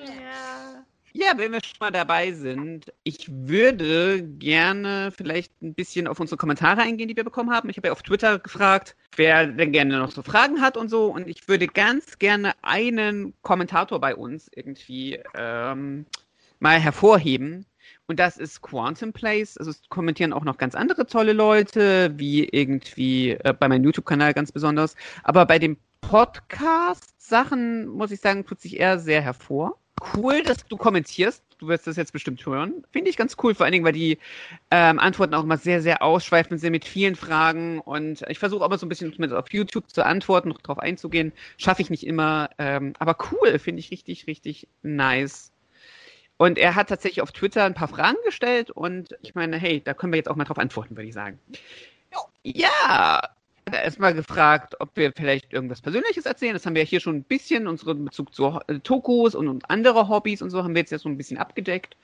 [0.00, 0.84] Ja.
[1.16, 6.36] Ja, wenn wir schon mal dabei sind, ich würde gerne vielleicht ein bisschen auf unsere
[6.36, 7.70] Kommentare eingehen, die wir bekommen haben.
[7.70, 11.06] Ich habe ja auf Twitter gefragt, wer denn gerne noch so Fragen hat und so.
[11.06, 16.04] Und ich würde ganz gerne einen Kommentator bei uns irgendwie ähm,
[16.58, 17.64] mal hervorheben.
[18.06, 19.56] Und das ist Quantum Place.
[19.56, 24.34] Also es kommentieren auch noch ganz andere tolle Leute, wie irgendwie äh, bei meinem YouTube-Kanal
[24.34, 24.94] ganz besonders.
[25.22, 29.78] Aber bei dem Podcast-Sachen, muss ich sagen, tut sich eher sehr hervor.
[30.14, 31.42] Cool, dass du kommentierst.
[31.58, 32.84] Du wirst das jetzt bestimmt hören.
[32.90, 34.18] Finde ich ganz cool, vor allen Dingen, weil die
[34.70, 37.80] ähm, Antworten auch immer sehr, sehr ausschweifend sind mit vielen Fragen.
[37.80, 41.32] Und ich versuche aber so ein bisschen auf YouTube zu antworten, noch drauf einzugehen.
[41.56, 42.50] Schaffe ich nicht immer.
[42.58, 45.53] Ähm, aber cool, finde ich richtig, richtig nice.
[46.36, 49.94] Und er hat tatsächlich auf Twitter ein paar Fragen gestellt und ich meine, hey, da
[49.94, 51.38] können wir jetzt auch mal drauf antworten, würde ich sagen.
[52.42, 53.22] Ja,
[53.66, 56.52] hat er erstmal gefragt, ob wir vielleicht irgendwas Persönliches erzählen.
[56.52, 59.70] Das haben wir ja hier schon ein bisschen, unseren Bezug zu äh, Tokus und, und
[59.70, 61.96] andere Hobbys und so haben wir jetzt ja so ein bisschen abgedeckt.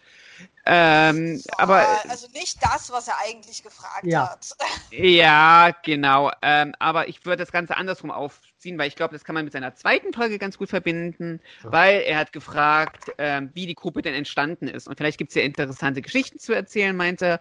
[0.65, 4.31] Ähm, so, aber also nicht das, was er eigentlich gefragt ja.
[4.31, 4.57] hat.
[4.91, 6.31] Ja, genau.
[6.43, 8.11] Ähm, aber ich würde das Ganze andersrum
[8.61, 11.73] aufziehen, weil ich glaube, das kann man mit seiner zweiten Folge ganz gut verbinden, so.
[11.73, 14.87] weil er hat gefragt, ähm, wie die Gruppe denn entstanden ist.
[14.87, 17.41] Und vielleicht gibt es ja interessante Geschichten zu erzählen, meinte er.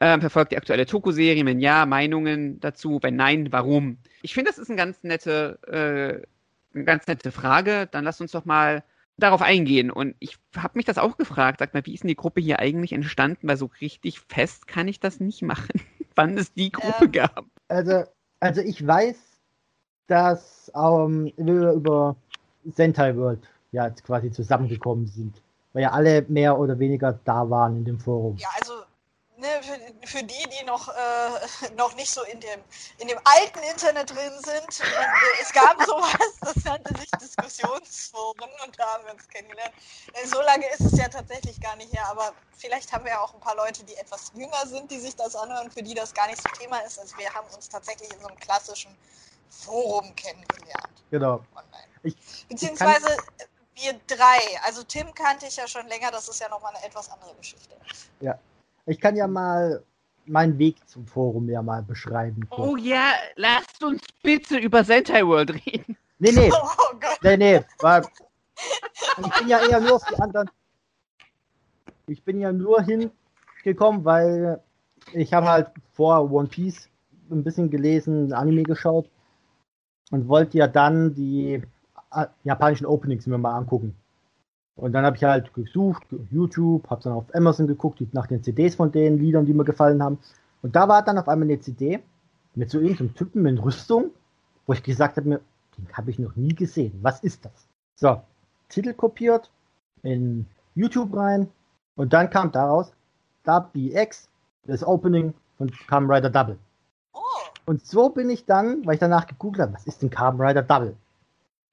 [0.00, 1.44] Ähm, verfolgt die aktuelle Toku-Serie?
[1.46, 2.98] Wenn ja, Meinungen dazu?
[3.02, 3.98] Wenn nein, warum?
[4.22, 7.88] Ich finde, das ist eine ganz nette, äh, eine ganz nette Frage.
[7.90, 8.82] Dann lasst uns doch mal
[9.16, 9.92] darauf eingehen.
[9.92, 11.60] Und ich habe mich das auch gefragt.
[11.60, 13.46] Sag mal, wie ist denn die Gruppe hier eigentlich entstanden?
[13.46, 15.80] Weil so richtig fest kann ich das nicht machen,
[16.16, 17.12] wann es die Gruppe Ähm.
[17.12, 17.44] gab.
[17.68, 18.04] Also,
[18.40, 19.31] also ich weiß,
[20.12, 22.14] dass ähm, wir über
[22.74, 23.40] Sentai World
[23.72, 25.40] ja jetzt quasi zusammengekommen sind.
[25.72, 28.36] Weil ja alle mehr oder weniger da waren in dem Forum.
[28.36, 28.74] Ja, also
[29.38, 32.60] ne, für, für die, die noch, äh, noch nicht so in dem,
[32.98, 38.50] in dem alten Internet drin sind, und, äh, es gab sowas, das nannte sich Diskussionsforen
[38.66, 39.72] und da haben wir uns kennengelernt.
[40.12, 43.20] Äh, so lange ist es ja tatsächlich gar nicht her, aber vielleicht haben wir ja
[43.20, 46.12] auch ein paar Leute, die etwas jünger sind, die sich das anhören, für die das
[46.12, 47.00] gar nicht so Thema ist.
[47.00, 48.94] Also wir haben uns tatsächlich in so einem klassischen
[49.52, 51.44] Forum kennengelernt Genau.
[51.54, 51.88] online.
[52.02, 53.06] Ich, Beziehungsweise
[53.38, 54.38] äh, wir drei.
[54.64, 57.74] Also Tim kannte ich ja schon länger, das ist ja nochmal eine etwas andere Geschichte.
[58.86, 59.82] ich kann ja mal
[60.24, 62.48] meinen Weg zum Forum ja mal beschreiben.
[62.48, 62.68] kurz.
[62.70, 65.96] Oh ja, lasst uns bitte über Sentai World reden.
[66.18, 67.18] Nee, nee, Oh Gott.
[67.22, 67.60] nee, nee.
[67.80, 68.02] Weil
[69.18, 70.48] ich bin ja eher nur auf die anderen.
[72.06, 74.62] Ich bin ja nur hingekommen, weil
[75.12, 76.88] ich habe halt vor One Piece
[77.30, 79.08] ein bisschen gelesen, Anime geschaut
[80.12, 81.60] und wollte ja dann die
[82.12, 83.96] äh, japanischen Openings mir mal angucken.
[84.76, 88.76] Und dann habe ich halt gesucht, YouTube, habe dann auf Amazon geguckt, nach den CDs
[88.76, 90.18] von den Liedern, die mir gefallen haben.
[90.62, 92.00] Und da war dann auf einmal eine CD
[92.54, 94.10] mit so irgendeinem Typen in Rüstung,
[94.66, 95.40] wo ich gesagt habe,
[95.78, 96.92] den habe ich noch nie gesehen.
[97.02, 97.68] Was ist das?
[97.96, 98.20] So,
[98.68, 99.50] Titel kopiert,
[100.02, 101.48] in YouTube rein
[101.96, 102.92] und dann kam daraus
[103.44, 104.28] WBX,
[104.66, 106.58] das Opening von Kamen Rider Double.
[107.64, 110.62] Und so bin ich dann, weil ich danach gegoogelt habe, was ist denn Kamen Rider
[110.62, 110.96] Double?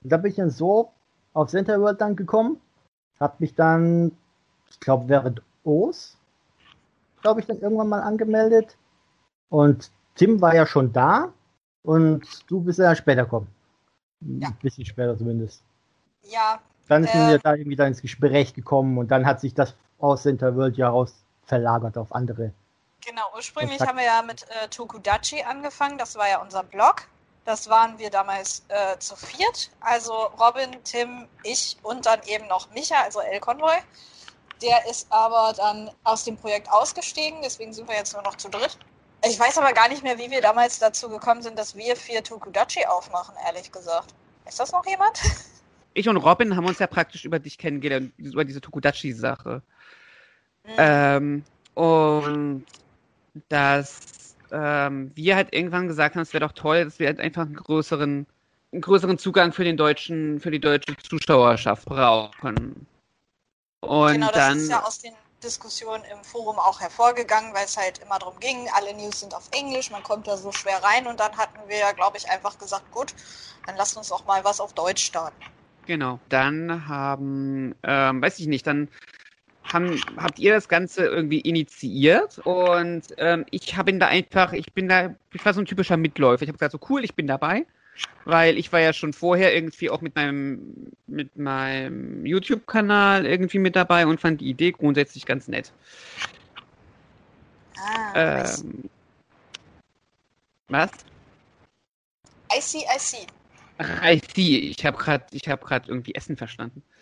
[0.04, 0.92] Und da bin ich dann so
[1.34, 2.60] auf Center World dann gekommen,
[3.20, 4.12] habe mich dann,
[4.70, 6.18] ich glaube während O's,
[7.22, 8.78] glaube ich, dann irgendwann mal angemeldet.
[9.50, 11.34] Und Tim war ja schon da
[11.84, 13.48] und du bist ja später gekommen.
[14.22, 14.50] Ja.
[14.50, 15.64] Ein bisschen später zumindest.
[16.24, 17.28] ja, Dann sind Äh.
[17.32, 20.78] wir da irgendwie dann ins Gespräch gekommen und dann hat sich das aus Center World
[20.78, 21.14] ja raus
[21.46, 22.52] verlagert auf andere.
[23.06, 23.24] Genau.
[23.36, 25.98] Ursprünglich haben wir ja mit äh, Tokudachi angefangen.
[25.98, 27.08] Das war ja unser Blog.
[27.46, 29.72] Das waren wir damals äh, zu viert.
[29.80, 33.78] Also Robin, Tim, ich und dann eben noch Micha, also El Convoy.
[34.62, 37.42] Der ist aber dann aus dem Projekt ausgestiegen.
[37.42, 38.78] Deswegen sind wir jetzt nur noch zu dritt.
[39.26, 42.24] Ich weiß aber gar nicht mehr, wie wir damals dazu gekommen sind, dass wir vier
[42.24, 44.14] Tokudachi aufmachen, ehrlich gesagt.
[44.48, 45.20] Ist das noch jemand?
[45.96, 49.64] Ich und Robin haben uns ja praktisch über dich kennengelernt, über diese Tokudachi-Sache.
[50.64, 50.76] Hm.
[50.78, 52.66] Ähm, und
[53.50, 57.44] dass ähm, wir halt irgendwann gesagt haben, es wäre doch toll, dass wir halt einfach
[57.44, 58.26] einen größeren,
[58.72, 62.88] einen größeren Zugang für den deutschen, für die deutsche Zuschauerschaft brauchen.
[63.82, 65.14] Und genau, das dann, ist ja aus den
[65.44, 69.50] Diskussionen im Forum auch hervorgegangen, weil es halt immer darum ging, alle News sind auf
[69.52, 72.58] Englisch, man kommt da so schwer rein und dann hatten wir ja, glaube ich, einfach
[72.60, 73.14] gesagt, gut,
[73.66, 75.42] dann lasst uns auch mal was auf Deutsch starten.
[75.86, 78.90] genau, dann haben, ähm, weiß ich nicht, dann
[79.74, 84.74] haben, habt ihr das Ganze irgendwie initiiert und ähm, ich habe ihn da einfach, ich
[84.74, 86.44] bin da, ich war so ein typischer Mitläufer.
[86.44, 87.66] Ich habe gesagt, so cool, ich bin dabei,
[88.26, 93.76] weil ich war ja schon vorher irgendwie auch mit meinem, mit meinem YouTube-Kanal irgendwie mit
[93.76, 95.72] dabei und fand die Idee grundsätzlich ganz nett.
[97.78, 98.90] Ah, Ähm,
[100.70, 100.92] was?
[102.56, 102.80] I see.
[102.80, 103.28] I see.
[103.78, 104.58] Ach, I see.
[104.58, 106.84] Ich habe gerade, ich habe gerade irgendwie Essen verstanden.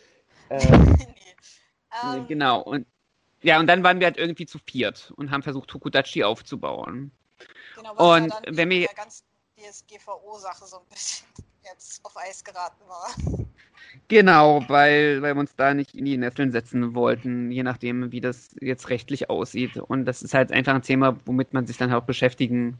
[0.49, 1.36] Ähm, nee.
[2.03, 2.85] Ähm, Genau, und
[3.41, 7.11] ja, und dann waren wir halt irgendwie zu viert und haben versucht, Tokudachi aufzubauen.
[7.75, 9.23] genau, was und ja dann wenn wir- der ganzen
[9.57, 11.27] DSGVO-Sache so ein bisschen
[11.63, 13.09] jetzt auf Eis geraten war.
[14.07, 18.21] Genau, weil, weil wir uns da nicht in die Nesseln setzen wollten, je nachdem, wie
[18.21, 19.77] das jetzt rechtlich aussieht.
[19.77, 22.79] Und das ist halt einfach ein Thema, womit man sich dann auch beschäftigen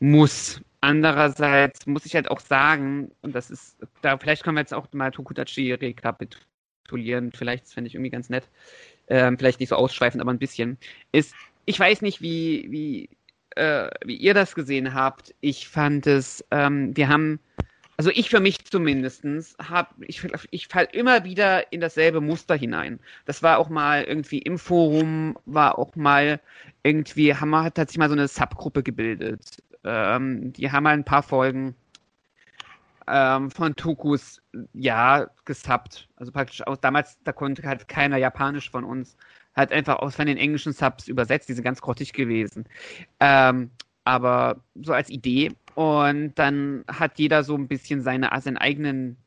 [0.00, 0.60] muss.
[0.80, 4.92] Andererseits muss ich halt auch sagen, und das ist, da vielleicht können wir jetzt auch
[4.92, 6.48] mal Tokudachi rekapitulieren,
[6.88, 8.44] vielleicht, das fände ich irgendwie ganz nett,
[9.08, 10.78] ähm, vielleicht nicht so ausschweifend, aber ein bisschen,
[11.12, 13.08] ist, ich weiß nicht, wie, wie,
[13.56, 15.34] äh, wie ihr das gesehen habt.
[15.40, 17.40] Ich fand es, ähm, wir haben,
[17.96, 22.98] also ich für mich zumindestens hab, ich, ich fall immer wieder in dasselbe Muster hinein.
[23.26, 26.40] Das war auch mal irgendwie im Forum, war auch mal
[26.82, 29.62] irgendwie, haben hat sich mal so eine Subgruppe gebildet.
[29.84, 31.74] Ähm, die haben mal ein paar Folgen
[33.12, 34.40] ähm, von Tokus,
[34.72, 36.08] ja, gesubbt.
[36.16, 39.16] Also praktisch aus, damals, da konnte halt keiner Japanisch von uns.
[39.54, 42.64] Halt einfach aus von den englischen Subs übersetzt, die sind ganz grottig gewesen.
[43.20, 43.70] Ähm,
[44.04, 45.52] aber so als Idee.
[45.74, 49.18] Und dann hat jeder so ein bisschen seine, seinen eigenen,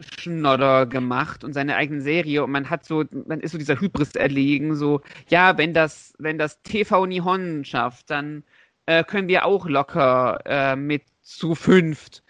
[0.00, 4.16] Schnodder gemacht und seine eigene Serie und man hat so, man ist so dieser Hybris
[4.16, 8.42] erlegen, so, ja, wenn das, wenn das TV Nihon schafft, dann
[8.86, 12.21] äh, können wir auch locker äh, mit zu fünft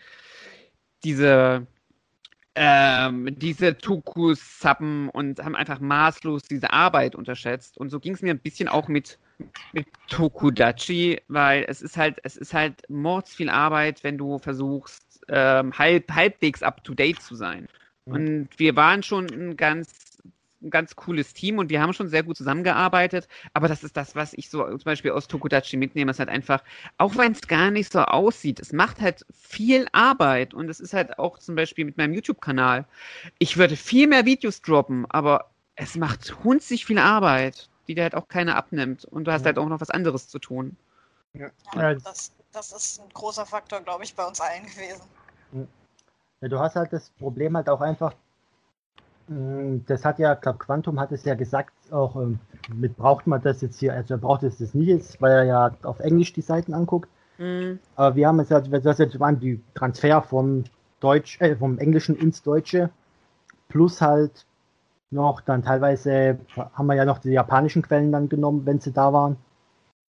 [1.05, 1.66] diese
[2.55, 7.78] ähm, diese Tukus sappen und haben einfach maßlos diese Arbeit unterschätzt.
[7.78, 9.18] Und so ging es mir ein bisschen auch mit,
[9.72, 15.22] mit Tokudachi, weil es ist halt, es ist halt mords viel Arbeit, wenn du versuchst,
[15.28, 17.68] ähm, halb, halbwegs up to date zu sein.
[18.05, 18.12] Mhm.
[18.12, 20.11] Und wir waren schon ein ganz
[20.62, 23.28] ein ganz cooles Team und wir haben schon sehr gut zusammengearbeitet.
[23.52, 26.10] Aber das ist das, was ich so zum Beispiel aus Tokudachi mitnehme.
[26.10, 26.62] Es ist halt einfach,
[26.98, 30.94] auch wenn es gar nicht so aussieht, es macht halt viel Arbeit und es ist
[30.94, 32.86] halt auch zum Beispiel mit meinem YouTube-Kanal.
[33.38, 38.14] Ich würde viel mehr Videos droppen, aber es macht hunzig viel Arbeit, die dir halt
[38.14, 39.46] auch keiner abnimmt und du hast ja.
[39.46, 40.76] halt auch noch was anderes zu tun.
[41.34, 45.02] Ja, ja das, das ist ein großer Faktor, glaube ich, bei uns allen gewesen.
[46.40, 48.14] Ja, du hast halt das Problem halt auch einfach,
[49.86, 52.38] das hat ja, glaube Quantum hat es ja gesagt, auch ähm,
[52.74, 55.44] mit braucht man das jetzt hier, also er braucht es das nicht jetzt, weil er
[55.44, 57.08] ja auf Englisch die Seiten anguckt.
[57.38, 57.78] Mhm.
[57.96, 60.64] Aber wir haben es ja, das jetzt waren die Transfer vom
[61.00, 62.90] Deutsch, äh, vom Englischen ins Deutsche,
[63.68, 64.46] plus halt
[65.10, 66.38] noch dann teilweise
[66.74, 69.36] haben wir ja noch die japanischen Quellen dann genommen, wenn sie da waren.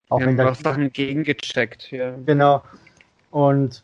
[0.09, 2.15] Auch ja, wenn hast Sachen gegengecheckt, ja.
[2.25, 2.63] Genau.
[3.31, 3.83] Und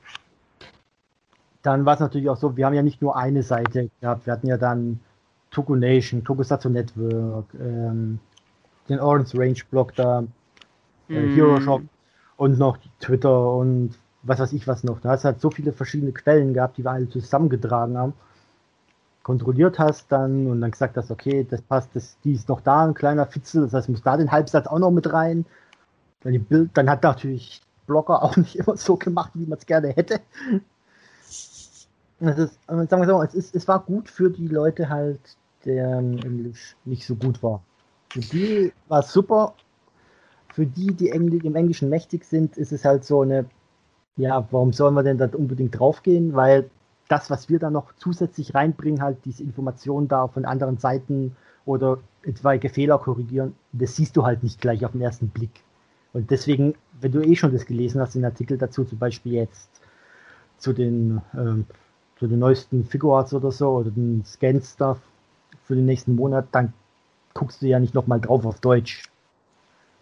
[1.62, 4.34] dann war es natürlich auch so, wir haben ja nicht nur eine Seite gehabt, wir
[4.34, 5.00] hatten ja dann
[5.52, 8.20] Toku Nation, Tokusatsu Network, ähm,
[8.88, 10.24] den Orange Range Blog da,
[11.10, 11.36] äh, mm.
[11.36, 11.82] Hero Shop
[12.38, 15.00] und noch Twitter und was weiß ich was noch.
[15.00, 18.14] Da hast du halt so viele verschiedene Quellen gehabt, die wir alle zusammengetragen haben.
[19.24, 22.86] Kontrolliert hast dann und dann gesagt hast, okay, das passt, das, die ist noch da,
[22.86, 25.46] ein kleiner Fitzel, das heißt, muss da den Halbsatz auch noch mit rein.
[26.22, 29.66] Dann, die Bild, dann hat natürlich Blogger auch nicht immer so gemacht, wie man es
[29.66, 30.20] gerne hätte.
[32.20, 35.20] Es ist, sagen wir so, es, ist, es war gut für die Leute halt,
[35.66, 37.62] deren Englisch nicht so gut war.
[38.10, 39.54] Für die war es super.
[40.54, 43.46] Für die, die Engl im Englischen mächtig sind, ist es halt so eine,
[44.18, 46.34] ja, warum sollen wir denn da unbedingt draufgehen?
[46.36, 46.70] Weil
[47.08, 52.00] das, was wir da noch zusätzlich reinbringen, halt diese Informationen da von anderen Seiten oder
[52.24, 55.64] etwaige Fehler korrigieren, das siehst du halt nicht gleich auf den ersten Blick.
[56.14, 59.70] Und deswegen, wenn du eh schon das gelesen hast, den Artikel dazu, zum Beispiel jetzt
[60.58, 61.66] zu den, ähm,
[62.20, 65.00] zu den neuesten Figuarts oder so oder den Scan-Stuff,
[65.70, 66.74] für den nächsten Monat, dann
[67.36, 69.04] guckst du ja nicht nochmal drauf auf Deutsch.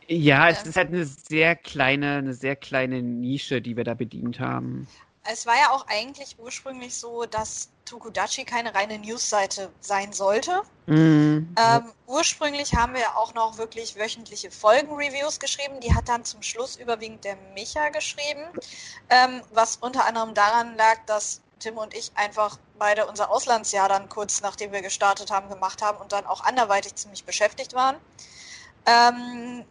[0.08, 4.40] Ja, es ist halt eine sehr kleine, eine sehr kleine Nische, die wir da bedient
[4.40, 4.88] haben.
[5.30, 10.62] Es war ja auch eigentlich ursprünglich so, dass Tokudachi keine reine Newsseite sein sollte.
[10.86, 11.54] Mhm.
[11.60, 15.82] Ähm, ursprünglich haben wir auch noch wirklich wöchentliche Folgenreviews geschrieben.
[15.82, 18.44] Die hat dann zum Schluss überwiegend der Micha geschrieben,
[19.10, 24.10] ähm, was unter anderem daran lag, dass Tim und ich einfach beide unser Auslandsjahr dann
[24.10, 27.98] kurz nachdem wir gestartet haben gemacht haben und dann auch anderweitig ziemlich beschäftigt waren.
[28.86, 29.66] Ähm,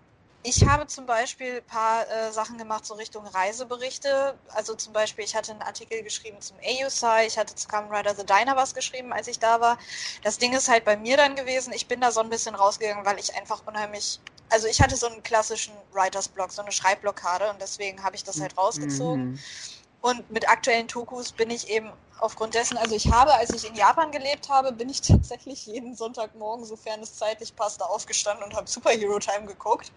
[0.48, 4.38] ich habe zum Beispiel ein paar äh, Sachen gemacht, so Richtung Reiseberichte.
[4.54, 8.14] Also zum Beispiel, ich hatte einen Artikel geschrieben zum AUSI, ich hatte zu Kamen Rider
[8.14, 9.76] The Diner was geschrieben, als ich da war.
[10.22, 13.04] Das Ding ist halt bei mir dann gewesen, ich bin da so ein bisschen rausgegangen,
[13.04, 17.50] weil ich einfach unheimlich, also ich hatte so einen klassischen Writers Block, so eine Schreibblockade
[17.50, 19.32] und deswegen habe ich das halt rausgezogen.
[19.32, 19.38] Mhm.
[20.00, 21.90] Und mit aktuellen Tokus bin ich eben
[22.20, 25.94] aufgrund dessen, also ich habe, als ich in Japan gelebt habe, bin ich tatsächlich jeden
[25.94, 29.92] Sonntagmorgen, sofern es zeitlich passte, aufgestanden und habe Superhero Time geguckt.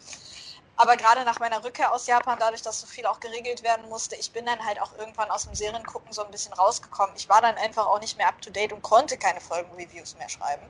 [0.75, 4.15] Aber gerade nach meiner Rückkehr aus Japan, dadurch, dass so viel auch geregelt werden musste,
[4.15, 7.13] ich bin dann halt auch irgendwann aus dem Seriengucken so ein bisschen rausgekommen.
[7.17, 10.29] Ich war dann einfach auch nicht mehr up to date und konnte keine Folgenreviews mehr
[10.29, 10.63] schreiben.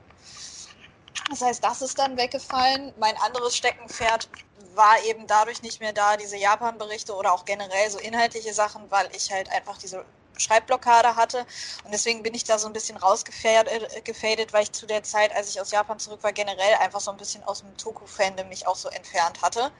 [1.28, 2.92] Das heißt, das ist dann weggefallen.
[2.98, 4.28] Mein anderes Steckenpferd
[4.74, 9.08] war eben dadurch nicht mehr da, diese Japan-Berichte oder auch generell so inhaltliche Sachen, weil
[9.14, 10.04] ich halt einfach diese
[10.40, 11.46] Schreibblockade hatte.
[11.84, 15.50] Und deswegen bin ich da so ein bisschen rausgefadet, weil ich zu der Zeit, als
[15.50, 18.76] ich aus Japan zurück war, generell einfach so ein bisschen aus dem Toku-Fandom mich auch
[18.76, 19.70] so entfernt hatte.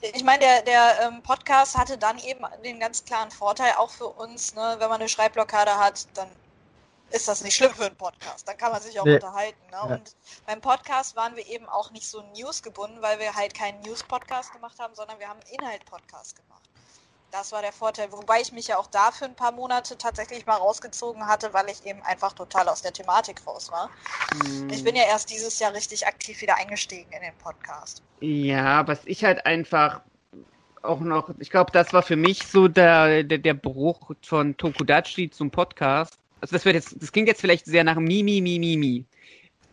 [0.00, 4.08] Ich meine, der, der ähm, Podcast hatte dann eben den ganz klaren Vorteil auch für
[4.08, 6.28] uns, ne, wenn man eine Schreibblockade hat, dann
[7.12, 8.48] ist das nicht schlimm für einen Podcast.
[8.48, 9.14] Dann kann man sich auch nee.
[9.14, 9.60] unterhalten.
[9.66, 9.76] Ne?
[9.76, 9.82] Ja.
[9.82, 14.52] Und beim Podcast waren wir eben auch nicht so newsgebunden, weil wir halt keinen News-Podcast
[14.52, 16.62] gemacht haben, sondern wir haben einen Inhalt-Podcast gemacht.
[17.30, 20.44] Das war der Vorteil, wobei ich mich ja auch da für ein paar Monate tatsächlich
[20.44, 23.88] mal rausgezogen hatte, weil ich eben einfach total aus der Thematik raus war.
[24.44, 24.68] Hm.
[24.68, 28.02] Ich bin ja erst dieses Jahr richtig aktiv wieder eingestiegen in den Podcast.
[28.20, 30.02] Ja, was ich halt einfach
[30.82, 35.30] auch noch, ich glaube, das war für mich so der, der, der Bruch von Tokudachi
[35.30, 39.04] zum Podcast also das wird jetzt, das klingt jetzt vielleicht sehr nach Mimi, Mimi, Mimi.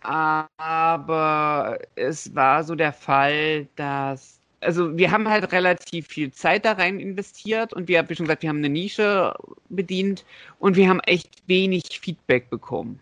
[0.01, 6.73] Aber es war so der Fall, dass, also wir haben halt relativ viel Zeit da
[6.73, 9.33] rein investiert und wir, wie schon gesagt, wir haben eine Nische
[9.69, 10.23] bedient
[10.59, 12.99] und wir haben echt wenig Feedback bekommen.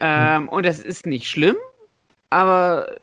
[0.00, 1.56] Ähm, und das ist nicht schlimm,
[2.30, 2.96] aber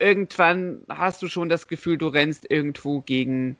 [0.00, 3.56] irgendwann hast du schon das Gefühl, du rennst irgendwo gegen,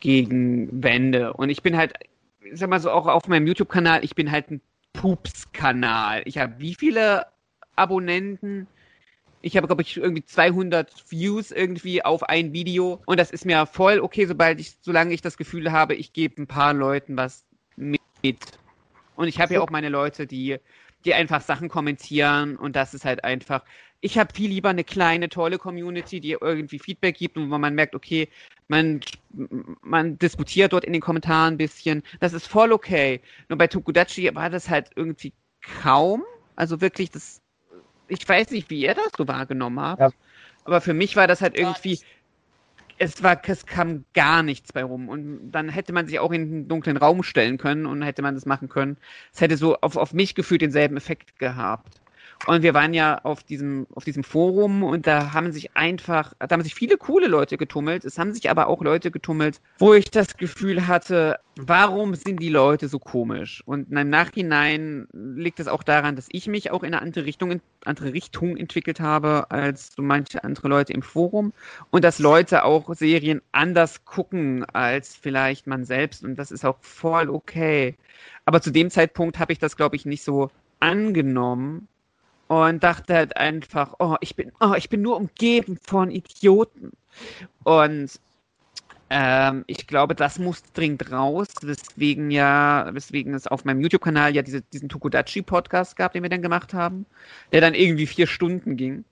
[0.00, 1.32] gegen Wände.
[1.32, 1.94] Und ich bin halt,
[2.42, 4.60] ich sag mal so, auch auf meinem YouTube-Kanal, ich bin halt ein
[4.92, 6.22] Pups-Kanal.
[6.26, 7.26] Ich habe wie viele
[7.76, 8.66] Abonnenten?
[9.40, 13.02] Ich habe, glaube ich, irgendwie 200 Views irgendwie auf ein Video.
[13.06, 16.40] Und das ist mir voll okay, sobald ich, solange ich das Gefühl habe, ich gebe
[16.40, 17.44] ein paar Leuten was
[17.76, 18.40] mit.
[19.16, 20.58] Und ich habe ja auch meine Leute, die,
[21.04, 23.62] die einfach Sachen kommentieren und das ist halt einfach.
[24.00, 27.74] Ich habe viel lieber eine kleine, tolle Community, die irgendwie Feedback gibt und wo man
[27.74, 28.28] merkt, okay,
[28.66, 29.00] man,
[29.82, 32.02] man diskutiert dort in den Kommentaren ein bisschen.
[32.18, 33.20] Das ist voll okay.
[33.48, 35.32] Nur bei Tokudachi war das halt irgendwie
[35.82, 36.24] kaum.
[36.56, 37.40] Also wirklich, das,
[38.08, 40.00] ich weiß nicht, wie ihr das so wahrgenommen habt.
[40.00, 40.10] Ja.
[40.64, 42.00] Aber für mich war das halt irgendwie,
[43.02, 45.08] es war, es kam gar nichts bei rum.
[45.08, 48.34] Und dann hätte man sich auch in einen dunklen Raum stellen können und hätte man
[48.34, 48.96] das machen können.
[49.32, 52.00] Es hätte so auf, auf mich gefühlt denselben Effekt gehabt.
[52.46, 56.50] Und wir waren ja auf diesem, auf diesem Forum und da haben sich einfach, da
[56.50, 58.04] haben sich viele coole Leute getummelt.
[58.04, 62.48] Es haben sich aber auch Leute getummelt, wo ich das Gefühl hatte, warum sind die
[62.48, 63.62] Leute so komisch?
[63.64, 67.60] Und im Nachhinein liegt es auch daran, dass ich mich auch in eine andere Richtung,
[67.84, 71.52] andere Richtung entwickelt habe als so manche andere Leute im Forum
[71.90, 76.78] und dass Leute auch Serien anders gucken als vielleicht man selbst und das ist auch
[76.80, 77.94] voll okay.
[78.46, 81.86] Aber zu dem Zeitpunkt habe ich das, glaube ich, nicht so angenommen
[82.52, 86.92] und dachte halt einfach, oh, ich bin, oh, ich bin nur umgeben von Idioten.
[87.64, 88.20] Und
[89.08, 94.42] ähm, ich glaube, das muss dringend raus, weswegen ja, weswegen es auf meinem YouTube-Kanal ja
[94.42, 97.06] diese, diesen Tokudachi-Podcast gab, den wir dann gemacht haben,
[97.52, 99.06] der dann irgendwie vier Stunden ging.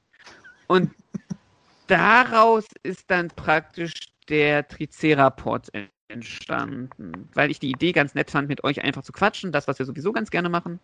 [0.66, 0.90] Und
[1.86, 3.94] daraus ist dann praktisch
[4.28, 5.68] der Tricerapod
[6.08, 9.78] entstanden, weil ich die Idee ganz nett fand, mit euch einfach zu quatschen, das, was
[9.78, 10.78] wir sowieso ganz gerne machen.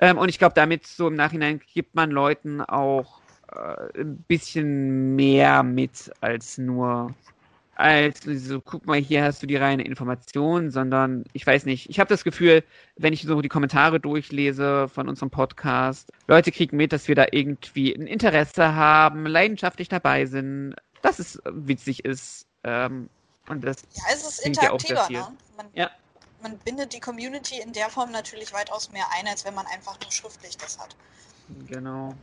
[0.00, 3.20] Ähm, und ich glaube, damit so im Nachhinein gibt man Leuten auch
[3.52, 7.14] äh, ein bisschen mehr mit als nur
[7.80, 11.98] als so, guck mal, hier hast du die reine Information, sondern ich weiß nicht, ich
[11.98, 12.62] habe das Gefühl,
[12.96, 17.26] wenn ich so die Kommentare durchlese von unserem Podcast, Leute kriegen mit, dass wir da
[17.32, 22.46] irgendwie ein Interesse haben, leidenschaftlich dabei sind, dass es witzig ist.
[22.64, 23.08] Ähm,
[23.48, 25.36] und das ja, es ist interaktiver, ja ne?
[25.56, 25.90] Man, ja
[26.42, 29.98] man bindet die Community in der Form natürlich weitaus mehr ein, als wenn man einfach
[30.00, 30.96] nur schriftlich das hat.
[31.66, 32.14] Genau.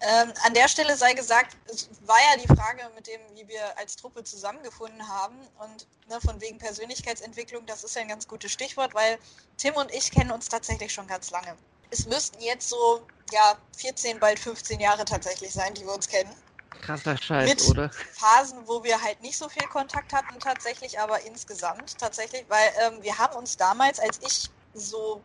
[0.00, 3.78] Ähm, an der Stelle sei gesagt, es war ja die Frage mit dem, wie wir
[3.78, 8.52] als Truppe zusammengefunden haben und ne, von wegen Persönlichkeitsentwicklung, das ist ja ein ganz gutes
[8.52, 9.18] Stichwort, weil
[9.56, 11.56] Tim und ich kennen uns tatsächlich schon ganz lange.
[11.90, 16.34] Es müssten jetzt so, ja, 14, bald 15 Jahre tatsächlich sein, die wir uns kennen.
[16.82, 17.90] Krasser Scheiß, mit oder?
[18.12, 23.02] Phasen, wo wir halt nicht so viel Kontakt hatten tatsächlich, aber insgesamt tatsächlich, weil ähm,
[23.02, 25.22] wir haben uns damals, als ich so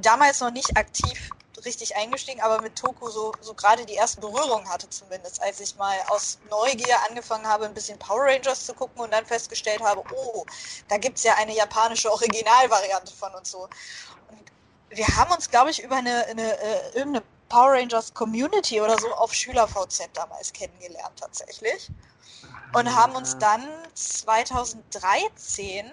[0.00, 1.30] damals noch nicht aktiv
[1.64, 5.74] richtig eingestiegen, aber mit Toku so, so gerade die ersten Berührungen hatte zumindest, als ich
[5.76, 10.02] mal aus Neugier angefangen habe, ein bisschen Power Rangers zu gucken und dann festgestellt habe,
[10.14, 10.44] oh,
[10.88, 13.62] da gibt es ja eine japanische Originalvariante von und so.
[14.28, 14.50] Und
[14.90, 19.12] wir haben uns, glaube ich, über eine, eine, äh, irgendeine Power Rangers Community oder so
[19.14, 21.90] auf SchülerVZ damals kennengelernt tatsächlich.
[22.74, 23.62] Und haben uns dann
[23.94, 25.92] 2013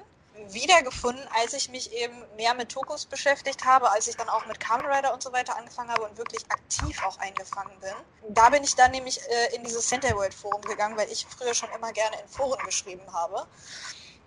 [0.49, 4.59] wiedergefunden, als ich mich eben mehr mit Tokus beschäftigt habe, als ich dann auch mit
[4.59, 7.93] Kamen Rider und so weiter angefangen habe und wirklich aktiv auch eingefangen bin.
[8.29, 11.53] Da bin ich dann nämlich äh, in dieses Center World Forum gegangen, weil ich früher
[11.53, 13.45] schon immer gerne in Foren geschrieben habe.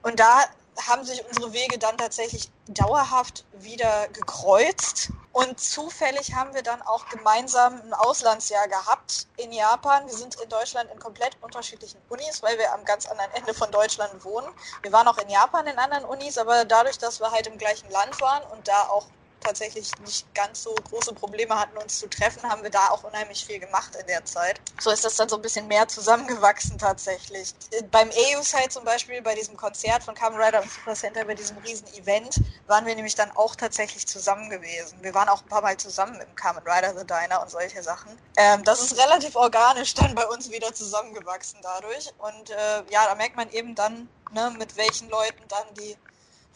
[0.02, 0.44] Und da
[0.88, 5.10] haben sich unsere Wege dann tatsächlich dauerhaft wieder gekreuzt.
[5.36, 10.06] Und zufällig haben wir dann auch gemeinsam ein Auslandsjahr gehabt in Japan.
[10.06, 13.70] Wir sind in Deutschland in komplett unterschiedlichen Unis, weil wir am ganz anderen Ende von
[13.70, 14.48] Deutschland wohnen.
[14.80, 17.90] Wir waren auch in Japan in anderen Unis, aber dadurch, dass wir halt im gleichen
[17.90, 19.04] Land waren und da auch
[19.40, 23.44] tatsächlich nicht ganz so große Probleme hatten, uns zu treffen, haben wir da auch unheimlich
[23.44, 24.60] viel gemacht in der Zeit.
[24.80, 27.54] So ist das dann so ein bisschen mehr zusammengewachsen tatsächlich.
[27.90, 31.58] Beim EU-Site zum Beispiel, bei diesem Konzert von Kamen Rider und Super Center, bei diesem
[31.58, 34.98] riesen Event, waren wir nämlich dann auch tatsächlich zusammen gewesen.
[35.02, 38.18] Wir waren auch ein paar Mal zusammen im Kamen Rider The Diner und solche Sachen.
[38.36, 42.12] Ähm, das ist relativ organisch dann bei uns wieder zusammengewachsen dadurch.
[42.18, 45.96] Und äh, ja, da merkt man eben dann, ne, mit welchen Leuten dann die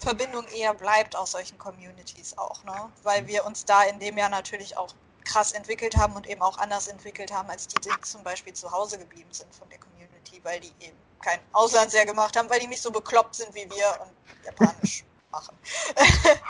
[0.00, 2.90] Verbindung eher bleibt aus solchen Communities auch, ne?
[3.02, 4.94] Weil wir uns da in dem Jahr natürlich auch
[5.24, 8.70] krass entwickelt haben und eben auch anders entwickelt haben, als die, die zum Beispiel zu
[8.72, 12.66] Hause geblieben sind von der Community, weil die eben kein Auslandsjahr gemacht haben, weil die
[12.66, 15.56] nicht so bekloppt sind wie wir und Japanisch machen.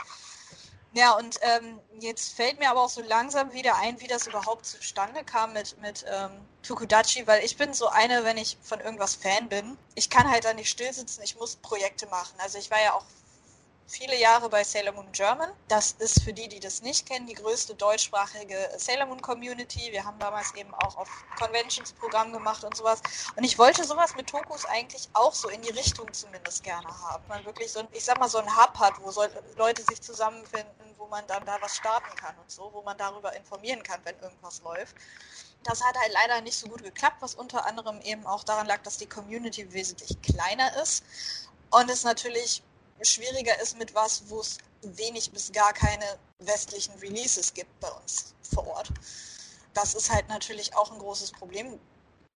[0.93, 4.65] ja, und ähm, jetzt fällt mir aber auch so langsam wieder ein, wie das überhaupt
[4.65, 6.31] zustande kam mit, mit ähm,
[6.63, 10.45] Tokudachi, weil ich bin so eine, wenn ich von irgendwas Fan bin, ich kann halt
[10.45, 12.33] da nicht stillsitzen, ich muss Projekte machen.
[12.39, 13.03] Also ich war ja auch
[13.87, 15.49] viele Jahre bei Sailor Moon German.
[15.67, 19.91] Das ist für die, die das nicht kennen, die größte deutschsprachige Sailor Moon Community.
[19.91, 23.01] Wir haben damals eben auch auf Conventions Programm gemacht und sowas.
[23.35, 27.23] Und ich wollte sowas mit Tokus eigentlich auch so in die Richtung zumindest gerne haben.
[27.27, 29.23] Man wirklich so ein, ich sag mal, so ein Hub hat, wo so
[29.57, 33.35] Leute sich zusammenfinden, wo man dann da was starten kann und so, wo man darüber
[33.35, 34.95] informieren kann, wenn irgendwas läuft.
[35.63, 38.81] Das hat halt leider nicht so gut geklappt, was unter anderem eben auch daran lag,
[38.83, 41.03] dass die Community wesentlich kleiner ist
[41.69, 42.63] und es natürlich
[43.03, 48.33] schwieriger ist mit was, wo es wenig bis gar keine westlichen Releases gibt bei uns
[48.41, 48.91] vor Ort.
[49.73, 51.79] Das ist halt natürlich auch ein großes Problem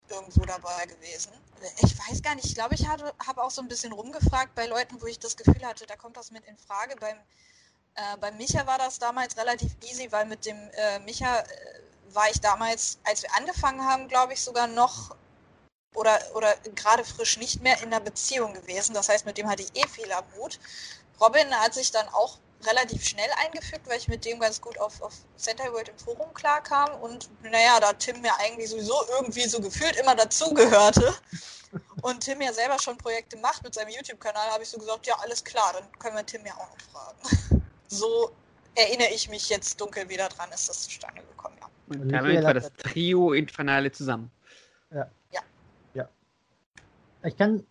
[0.08, 1.32] irgendwo dabei gewesen.
[1.78, 5.00] Ich weiß gar nicht, ich glaube, ich habe auch so ein bisschen rumgefragt bei Leuten,
[5.00, 6.94] wo ich das Gefühl hatte, da kommt das mit in Frage.
[6.96, 7.16] Beim,
[7.94, 11.44] äh, beim Micha war das damals relativ easy, weil mit dem äh, Micha äh,
[12.12, 15.16] war ich damals, als wir angefangen haben, glaube ich, sogar noch
[15.94, 18.94] oder, oder gerade frisch nicht mehr in einer Beziehung gewesen.
[18.94, 20.58] Das heißt, mit dem hatte ich eh viel am Hut.
[21.20, 25.00] Robin hat sich dann auch relativ schnell eingefügt, weil ich mit dem ganz gut auf,
[25.02, 29.60] auf Center World im Forum klarkam und naja, da Tim mir eigentlich sowieso irgendwie so
[29.60, 31.14] gefühlt immer dazugehörte
[32.02, 35.14] und Tim ja selber schon Projekte macht mit seinem YouTube-Kanal, habe ich so gesagt, ja,
[35.20, 37.62] alles klar, dann können wir Tim ja auch noch fragen.
[37.86, 38.32] So
[38.74, 41.68] erinnere ich mich jetzt dunkel wieder dran, ist das zustande gekommen, ja.
[41.86, 44.32] Und damit war das Trio Infernale zusammen.
[44.90, 45.08] Ja.
[47.24, 47.64] Ich kann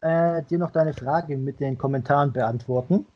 [0.00, 3.06] äh, dir noch deine Frage mit den Kommentaren beantworten.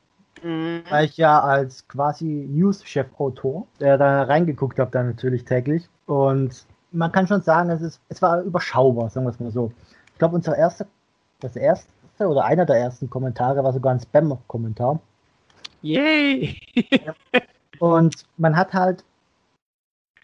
[0.42, 0.82] Mhm.
[0.90, 5.88] Weil ich ja als quasi News-Chef-Autor, der da reingeguckt habe, da natürlich täglich.
[6.06, 9.72] Und man kann schon sagen, es, ist, es war überschaubar, sagen wir es mal so.
[10.12, 10.86] Ich glaube, unser erster,
[11.40, 11.88] das erste
[12.18, 15.00] oder einer der ersten Kommentare war sogar ein Spam-Kommentar.
[15.82, 16.58] Yay!
[17.78, 19.04] Und man hat halt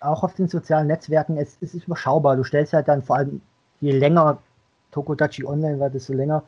[0.00, 2.36] auch auf den sozialen Netzwerken, es, es ist überschaubar.
[2.36, 3.42] Du stellst halt dann vor allem,
[3.80, 4.38] je länger
[4.90, 6.42] Tokodachi Online war, desto länger,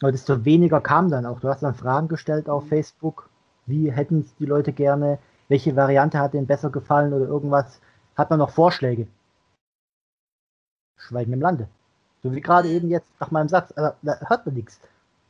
[0.00, 1.40] aber desto weniger kam dann auch.
[1.40, 3.28] Du hast dann Fragen gestellt auf Facebook,
[3.66, 5.18] wie hätten es die Leute gerne,
[5.48, 7.80] welche Variante hat denen besser gefallen oder irgendwas.
[8.16, 9.06] Hat man noch Vorschläge?
[10.96, 11.68] Schweigen im Lande.
[12.22, 14.80] So wie gerade eben jetzt nach meinem Satz, also, da hört man nichts.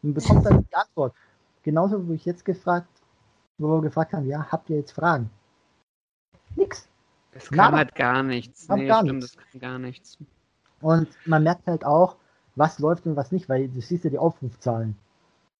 [0.03, 1.15] Man bekommt dann die Antwort.
[1.63, 2.89] Genauso wie ich jetzt gefragt,
[3.59, 5.31] wo wir gefragt haben, ja, habt ihr jetzt Fragen?
[6.57, 6.89] Nix.
[7.33, 8.69] Es kam halt gar nichts.
[8.69, 9.37] Nee, gar stimmt, nichts.
[9.37, 10.19] es kam gar nichts.
[10.81, 12.17] Und man merkt halt auch,
[12.59, 14.97] was läuft und was nicht, weil du siehst ja die Aufrufzahlen.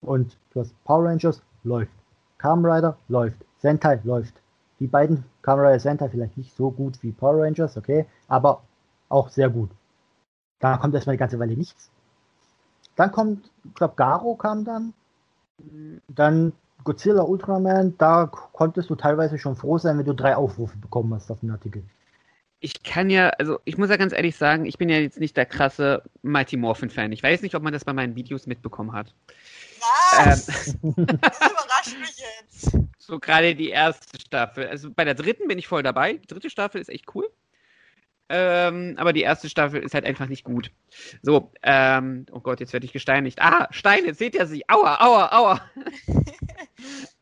[0.01, 1.93] Und du hast Power Rangers, läuft.
[2.39, 3.45] Kamen Rider, läuft.
[3.59, 4.41] Sentai, läuft.
[4.81, 8.63] Die beiden Kamen Rider Sentai vielleicht nicht so gut wie Power Rangers, okay, aber
[9.09, 9.71] auch sehr gut.
[10.61, 11.91] Da kommt erstmal die ganze Weile nichts.
[12.97, 14.93] Dann kommt, ich glaube, Garo kam dann.
[16.09, 16.53] Dann
[16.85, 21.31] Godzilla Ultraman, da konntest du teilweise schon froh sein, wenn du drei Aufrufe bekommen hast
[21.31, 21.83] auf den Artikel.
[22.61, 25.37] Ich kann ja, also ich muss ja ganz ehrlich sagen, ich bin ja jetzt nicht
[25.37, 27.13] der krasse Mighty Morphin-Fan.
[27.13, 29.15] Ich weiß nicht, ob man das bei meinen Videos mitbekommen hat.
[29.81, 30.49] Was?
[30.49, 32.77] Ähm, das überrascht mich jetzt.
[32.99, 34.67] So gerade die erste Staffel.
[34.67, 36.15] Also bei der dritten bin ich voll dabei.
[36.15, 37.31] Die dritte Staffel ist echt cool.
[38.31, 40.71] Ähm, aber die erste Staffel ist halt einfach nicht gut.
[41.23, 43.41] So, ähm, oh Gott, jetzt werde ich gesteinigt.
[43.41, 44.69] Ah, Stein, jetzt seht ihr sie.
[44.69, 45.71] Aua, aua, aua.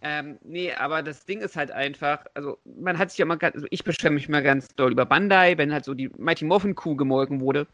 [0.00, 3.56] ähm, nee, aber das Ding ist halt einfach, also man hat sich ja mal ganz,
[3.56, 6.76] also ich beschwere mich mal ganz doll über Bandai, wenn halt so die Mighty Morphin
[6.76, 7.66] Kuh gemolken wurde.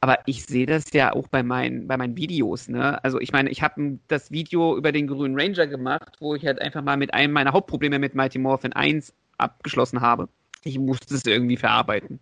[0.00, 3.02] Aber ich sehe das ja auch bei meinen, bei meinen Videos, ne?
[3.02, 6.60] Also ich meine, ich habe das Video über den grünen Ranger gemacht, wo ich halt
[6.60, 10.28] einfach mal mit einem meiner Hauptprobleme mit Mighty Morphin 1 abgeschlossen habe.
[10.62, 12.20] Ich musste es irgendwie verarbeiten.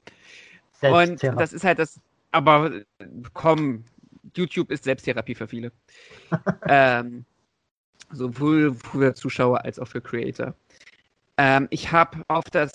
[0.81, 2.01] Und das ist halt das,
[2.33, 2.71] aber
[3.35, 3.85] komm,
[4.35, 5.73] YouTube ist Selbsttherapie für viele.
[6.69, 7.27] ähm,
[8.13, 10.55] sowohl für Zuschauer als auch für Creator.
[11.37, 12.73] Ähm, ich habe auf das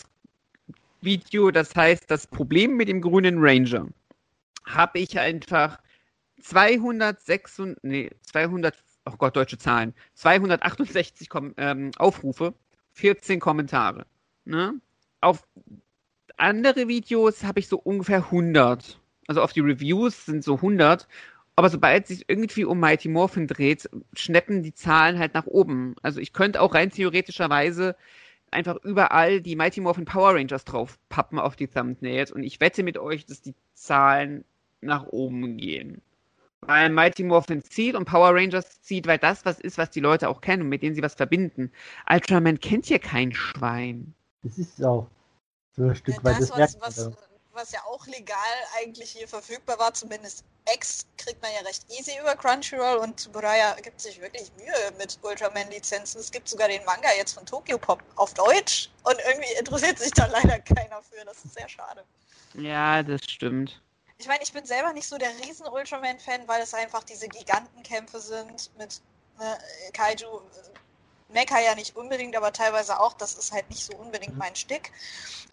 [1.01, 3.87] Video, das heißt das Problem mit dem grünen Ranger,
[4.65, 5.79] habe ich einfach
[6.41, 8.75] 206, nee, 200,
[9.05, 12.53] oh Gott, deutsche Zahlen, 268 Kom ähm, Aufrufe,
[12.93, 14.05] 14 Kommentare.
[14.45, 14.79] Ne?
[15.21, 15.47] Auf
[16.37, 18.99] andere Videos habe ich so ungefähr 100.
[19.27, 21.07] Also auf die Reviews sind so 100.
[21.55, 25.95] Aber sobald es sich irgendwie um Mighty Morphin dreht, schneppen die Zahlen halt nach oben.
[26.01, 27.95] Also ich könnte auch rein theoretischerweise
[28.51, 32.83] einfach überall die Mighty Morphin Power Rangers drauf pappen auf die Thumbnails und ich wette
[32.83, 34.43] mit euch, dass die Zahlen
[34.81, 36.01] nach oben gehen.
[36.61, 40.29] Weil Mighty Morphin zieht und Power Rangers zieht, weil das was ist, was die Leute
[40.29, 41.71] auch kennen und mit denen sie was verbinden.
[42.09, 44.13] Ultraman kennt hier kein Schwein.
[44.43, 45.07] Das ist auch
[45.75, 46.39] so ein Stück Ja, weit.
[46.39, 47.34] das, Das was, merkt man was.
[47.55, 48.37] Was ja auch legal
[48.77, 50.43] eigentlich hier verfügbar war, zumindest
[50.73, 55.17] X, kriegt man ja recht easy über Crunchyroll und Tsuburaya gibt sich wirklich Mühe mit
[55.21, 56.19] Ultraman-Lizenzen.
[56.19, 60.11] Es gibt sogar den Manga jetzt von Tokyo Pop auf Deutsch und irgendwie interessiert sich
[60.11, 61.23] da leider keiner für.
[61.25, 62.03] Das ist sehr schade.
[62.53, 63.81] Ja, das stimmt.
[64.17, 68.19] Ich meine, ich bin selber nicht so der riesen Ultraman-Fan, weil es einfach diese Gigantenkämpfe
[68.19, 69.01] sind mit
[69.39, 69.57] Ne?
[69.93, 70.41] Kaiju
[71.29, 73.13] mecker ja nicht unbedingt, aber teilweise auch.
[73.13, 74.39] Das ist halt nicht so unbedingt Mhm.
[74.39, 74.89] mein Stück.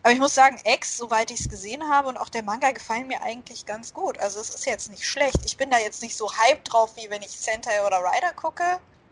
[0.03, 3.07] Aber ich muss sagen, X, soweit ich es gesehen habe und auch der Manga gefallen
[3.07, 4.19] mir eigentlich ganz gut.
[4.19, 5.39] Also es ist jetzt nicht schlecht.
[5.45, 8.65] Ich bin da jetzt nicht so hyped drauf, wie wenn ich Sentai oder Rider gucke.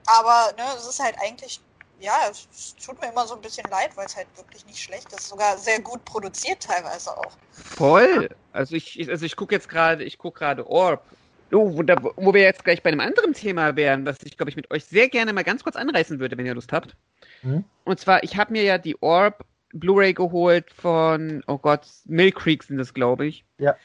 [0.07, 1.61] Aber ne, es ist halt eigentlich,
[2.01, 5.13] ja, es, tut mir immer so ein bisschen leid, weil es halt wirklich nicht schlecht
[5.13, 5.29] ist.
[5.29, 7.33] Sogar sehr gut produziert teilweise auch.
[7.53, 8.29] Voll.
[8.53, 11.05] Also ich, ich- also ich gucke jetzt gerade, ich gucke gerade Orb.
[11.53, 14.51] Oh, wo, da, wo wir jetzt gleich bei einem anderen Thema wären, was ich, glaube
[14.51, 16.97] ich, mit euch sehr gerne mal ganz kurz anreißen würde, wenn ihr Lust habt.
[17.43, 17.65] Mhm.
[17.85, 22.63] Und zwar, ich habe mir ja die Orb Blu-ray geholt von, oh Gott, Mill Creek
[22.63, 23.45] sind das, glaube ich.
[23.59, 23.77] Ja.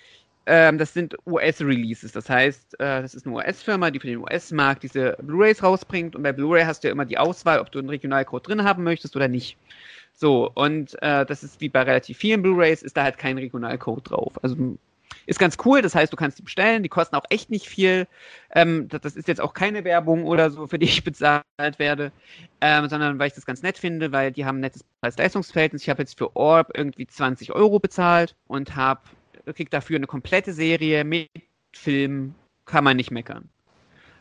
[0.48, 2.12] Ähm, das sind US-Releases.
[2.12, 6.16] Das heißt, äh, das ist eine US-Firma, die für den US-Markt diese Blu-rays rausbringt.
[6.16, 8.84] Und bei Blu-ray hast du ja immer die Auswahl, ob du einen Regionalcode drin haben
[8.84, 9.58] möchtest oder nicht.
[10.14, 14.12] So, und äh, das ist wie bei relativ vielen Blu-rays, ist da halt kein Regionalcode
[14.12, 14.34] drauf.
[14.44, 14.78] Also
[15.26, 18.08] ist ganz cool, das heißt, du kannst die bestellen, die kosten auch echt nicht viel.
[18.52, 21.44] Ähm, das, das ist jetzt auch keine Werbung oder so, für die ich bezahlt
[21.78, 22.12] werde,
[22.62, 25.82] ähm, sondern weil ich das ganz nett finde, weil die haben ein nettes Preis-Leistungsverhältnis.
[25.82, 29.02] Ich habe jetzt für Orb irgendwie 20 Euro bezahlt und habe
[29.54, 31.30] krieg dafür eine komplette Serie mit
[31.76, 32.34] Film,
[32.66, 33.50] kann man nicht meckern.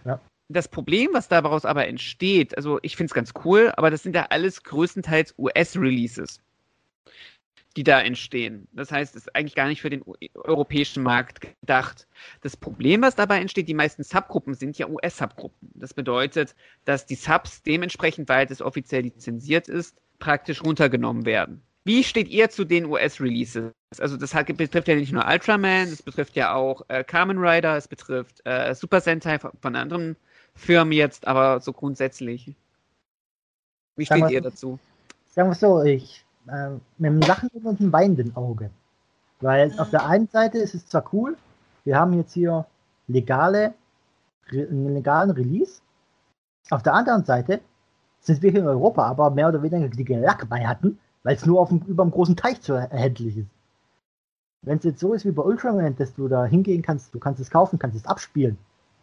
[0.05, 0.21] Ja.
[0.49, 4.15] Das Problem, was daraus aber entsteht, also ich finde es ganz cool, aber das sind
[4.15, 6.41] ja alles größtenteils US-Releases,
[7.77, 8.69] die da entstehen.
[8.73, 10.05] Das heißt, es ist eigentlich gar nicht für den
[10.35, 12.07] europäischen Markt gedacht.
[12.43, 15.71] Das Problem, was dabei entsteht, die meisten Subgruppen sind ja US-Subgruppen.
[15.75, 16.55] Das bedeutet,
[16.85, 21.63] dass die Subs dementsprechend, weil es offiziell lizenziert ist, praktisch runtergenommen werden.
[21.85, 23.73] Wie steht ihr zu den US-Releases?
[23.99, 27.77] Also das hat, betrifft ja nicht nur Ultraman, es betrifft ja auch äh, Kamen Rider,
[27.77, 30.17] es betrifft äh, Super Sentai von, von anderen
[30.55, 32.55] Firmen jetzt, aber so grundsätzlich.
[33.97, 34.79] Wie steht ihr dazu?
[35.27, 38.71] Sagen wir so, ich äh, mit einem lachenden und einem weinenden Auge.
[39.41, 39.79] Weil Mhm.
[39.79, 41.37] auf der einen Seite ist es zwar cool,
[41.85, 42.67] wir haben jetzt hier
[43.09, 43.75] legale,
[44.51, 45.81] einen legalen Release.
[46.71, 47.61] Auf der anderen Seite
[48.21, 51.45] sind wir hier in Europa aber mehr oder weniger die Lack bei hatten, weil es
[51.45, 53.49] nur auf dem, über dem großen Teich zu erhältlich ist.
[54.63, 57.41] Wenn es jetzt so ist wie bei Ultraman, dass du da hingehen kannst, du kannst
[57.41, 58.57] es kaufen, kannst es abspielen,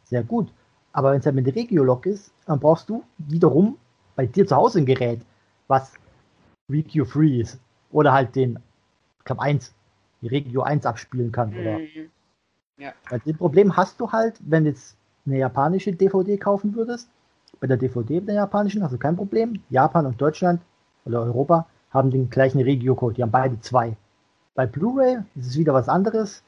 [0.05, 0.51] sehr gut.
[0.91, 3.77] Aber wenn es halt mit Regiolog ist, dann brauchst du wiederum
[4.15, 5.21] bei dir zu Hause ein Gerät,
[5.67, 5.93] was
[6.71, 7.59] Regio Free ist.
[7.91, 8.59] Oder halt den,
[9.19, 9.73] ich glaube 1,
[10.21, 11.53] die Regio 1 abspielen kann.
[11.57, 12.11] Oder Mhm.
[13.09, 14.95] weil das Problem hast du halt, wenn du jetzt
[15.25, 17.07] eine japanische DVD kaufen würdest.
[17.59, 19.61] Bei der DVD der japanischen hast du kein Problem.
[19.69, 20.61] Japan und Deutschland
[21.05, 23.15] oder Europa haben den gleichen Regio-Code.
[23.15, 23.95] Die haben beide zwei.
[24.55, 26.41] Bei Blu-ray ist es wieder was anderes.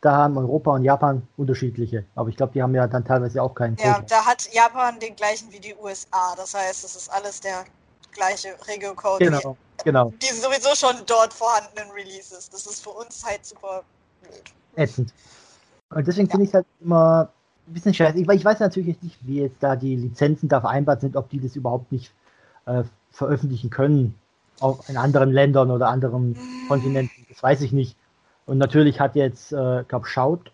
[0.00, 2.04] Da haben Europa und Japan unterschiedliche.
[2.14, 4.06] Aber ich glaube, die haben ja dann teilweise auch keinen Ja, Code.
[4.08, 6.34] da hat Japan den gleichen wie die USA.
[6.36, 7.64] Das heißt, es ist alles der
[8.12, 9.24] gleiche Regio-Code.
[9.24, 10.12] Genau, genau.
[10.22, 12.48] Die, sowieso schon dort vorhandenen Releases.
[12.50, 13.82] Das ist für uns halt super
[14.22, 14.42] blöd.
[14.76, 15.12] ätzend.
[15.90, 17.30] Und deswegen finde ich halt immer
[17.66, 18.18] ein bisschen scheiße.
[18.18, 21.40] Ich, ich weiß natürlich nicht, wie jetzt da die Lizenzen da vereinbart sind, ob die
[21.40, 22.12] das überhaupt nicht
[22.66, 24.14] äh, veröffentlichen können.
[24.60, 26.36] Auch in anderen Ländern oder anderen
[26.68, 27.26] Kontinenten.
[27.28, 27.96] Das weiß ich nicht.
[28.46, 30.52] Und natürlich hat jetzt, äh, glaube Schaut,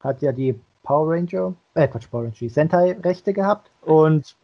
[0.00, 3.70] hat ja die Power Ranger, äh, Quatsch, Power Ranger, die Sentai-Rechte gehabt.
[3.82, 4.36] Und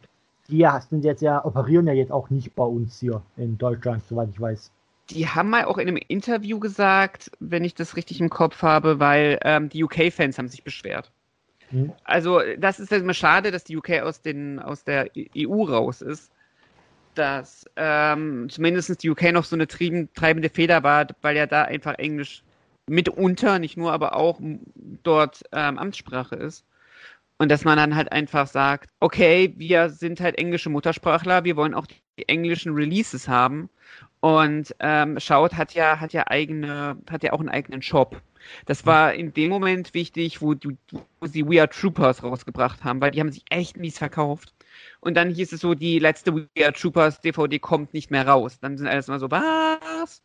[0.49, 4.29] die sind jetzt ja, operieren ja jetzt auch nicht bei uns hier in Deutschland, soweit
[4.29, 4.71] ich weiß.
[5.09, 8.99] Die haben mal auch in einem Interview gesagt, wenn ich das richtig im Kopf habe,
[8.99, 11.11] weil ähm, die UK-Fans haben sich beschwert.
[11.69, 11.91] Hm?
[12.03, 16.31] Also das ist immer schade, dass die UK aus, den, aus der EU raus ist.
[17.15, 21.63] Dass ähm, zumindest die UK noch so eine trieben, treibende Feder war, weil ja da
[21.63, 22.43] einfach Englisch
[22.87, 24.39] mitunter, nicht nur, aber auch
[25.03, 26.65] dort ähm, Amtssprache ist.
[27.37, 31.73] Und dass man dann halt einfach sagt, okay, wir sind halt englische Muttersprachler, wir wollen
[31.73, 33.69] auch die englischen Releases haben.
[34.19, 38.21] Und ähm, Schaut hat ja, hat ja eigene, hat ja auch einen eigenen Shop.
[38.65, 43.01] Das war in dem Moment wichtig, wo, die, wo sie We Are Troopers rausgebracht haben,
[43.01, 44.53] weil die haben sich echt mies verkauft.
[44.99, 48.59] Und dann hieß es so, die letzte We Are Troopers DVD kommt nicht mehr raus.
[48.59, 50.23] Dann sind alles mal so, was?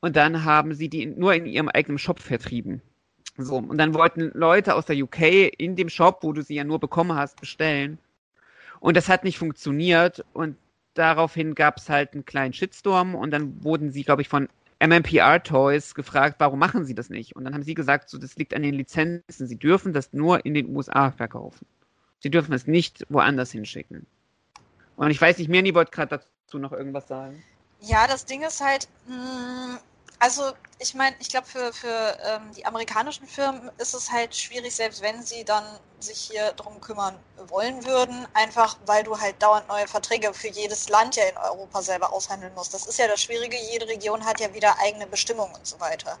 [0.00, 2.82] Und dann haben sie die nur in ihrem eigenen Shop vertrieben.
[3.40, 6.64] So, und dann wollten Leute aus der UK in dem Shop, wo du sie ja
[6.64, 7.98] nur bekommen hast, bestellen.
[8.80, 10.24] Und das hat nicht funktioniert.
[10.32, 10.56] Und
[10.94, 13.14] daraufhin gab es halt einen kleinen Shitstorm.
[13.14, 14.48] Und dann wurden sie, glaube ich, von
[14.80, 17.36] MMPR Toys gefragt, warum machen sie das nicht?
[17.36, 19.46] Und dann haben sie gesagt, so, das liegt an den Lizenzen.
[19.46, 21.64] Sie dürfen das nur in den USA verkaufen.
[22.20, 24.04] Sie dürfen es nicht woanders hinschicken.
[24.96, 27.40] Und ich weiß nicht, Mirni wollte gerade dazu noch irgendwas sagen.
[27.82, 29.78] Ja, das Ding ist halt, mh,
[30.20, 34.74] also ich meine, ich glaube, für, für ähm, die amerikanischen Firmen ist es halt schwierig,
[34.74, 35.64] selbst wenn sie dann
[36.00, 40.88] sich hier drum kümmern wollen würden, einfach weil du halt dauernd neue Verträge für jedes
[40.88, 42.74] Land ja in Europa selber aushandeln musst.
[42.74, 46.18] Das ist ja das Schwierige, jede Region hat ja wieder eigene Bestimmungen und so weiter.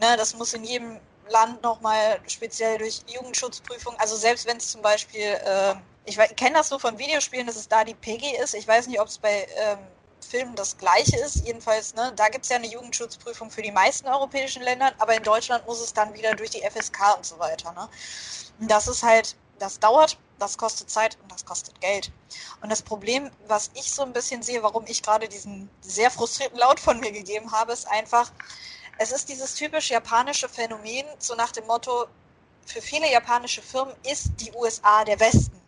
[0.00, 3.94] Ne, das muss in jedem Land nochmal speziell durch Jugendschutzprüfung.
[3.98, 5.74] Also selbst wenn es zum Beispiel, äh,
[6.04, 8.54] ich kenne das so von Videospielen, dass es da die PG ist.
[8.54, 9.78] Ich weiß nicht, ob es bei ähm,
[10.26, 11.46] Filmen das gleiche ist.
[11.46, 15.22] Jedenfalls, ne, da gibt es ja eine Jugendschutzprüfung für die meisten europäischen Länder, aber in
[15.22, 17.72] Deutschland muss es dann wieder durch die FSK und so weiter.
[17.72, 17.88] Ne?
[18.60, 22.10] Das ist halt, das dauert, das kostet Zeit und das kostet Geld.
[22.60, 26.58] Und das Problem, was ich so ein bisschen sehe, warum ich gerade diesen sehr frustrierten
[26.58, 28.30] Laut von mir gegeben habe, ist einfach,
[28.98, 32.06] es ist dieses typisch japanische Phänomen, so nach dem Motto,
[32.66, 35.60] für viele japanische Firmen ist die USA der Westen.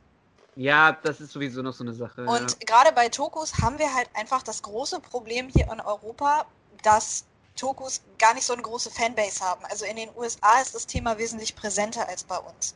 [0.59, 2.25] Ja, das ist sowieso noch so eine Sache.
[2.25, 2.57] Und ja.
[2.67, 6.47] gerade bei Tokus haben wir halt einfach das große Problem hier in Europa,
[6.83, 9.65] dass Tokus gar nicht so eine große Fanbase haben.
[9.67, 12.75] Also in den USA ist das Thema wesentlich präsenter als bei uns.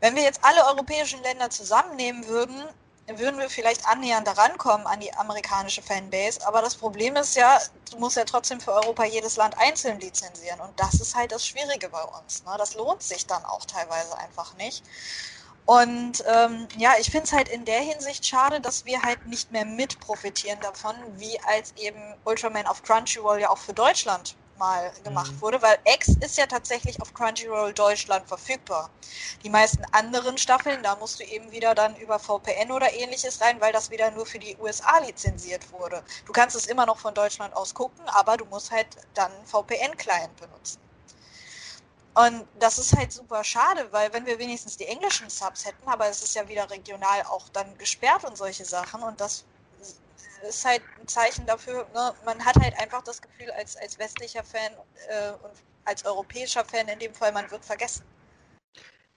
[0.00, 2.62] Wenn wir jetzt alle europäischen Länder zusammennehmen würden,
[3.06, 6.46] würden wir vielleicht annähernd daran kommen an die amerikanische Fanbase.
[6.46, 7.58] Aber das Problem ist ja,
[7.90, 10.60] du musst ja trotzdem für Europa jedes Land einzeln lizenzieren.
[10.60, 12.44] Und das ist halt das Schwierige bei uns.
[12.44, 12.54] Ne?
[12.58, 14.84] Das lohnt sich dann auch teilweise einfach nicht.
[15.66, 19.50] Und ähm, ja, ich finde es halt in der Hinsicht schade, dass wir halt nicht
[19.50, 24.92] mehr mit profitieren davon, wie als eben Ultraman auf Crunchyroll ja auch für Deutschland mal
[25.04, 25.40] gemacht mhm.
[25.40, 28.90] wurde, weil X ist ja tatsächlich auf Crunchyroll Deutschland verfügbar.
[29.42, 33.60] Die meisten anderen Staffeln, da musst du eben wieder dann über VPN oder ähnliches rein,
[33.60, 36.02] weil das wieder nur für die USA lizenziert wurde.
[36.26, 40.36] Du kannst es immer noch von Deutschland aus gucken, aber du musst halt dann VPN-Client
[40.36, 40.85] benutzen.
[42.16, 46.08] Und das ist halt super schade, weil wenn wir wenigstens die englischen Subs hätten, aber
[46.08, 49.44] es ist ja wieder regional auch dann gesperrt und solche Sachen und das
[50.48, 52.14] ist halt ein Zeichen dafür, ne?
[52.24, 54.72] man hat halt einfach das Gefühl, als, als westlicher Fan
[55.08, 55.52] äh, und
[55.84, 58.04] als europäischer Fan in dem Fall, man wird vergessen.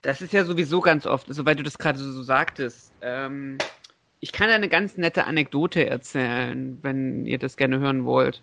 [0.02, 2.92] Das ist ja sowieso ganz oft, soweit du das gerade so, so sagtest.
[3.00, 3.58] Ähm,
[4.20, 8.42] ich kann eine ganz nette Anekdote erzählen, wenn ihr das gerne hören wollt.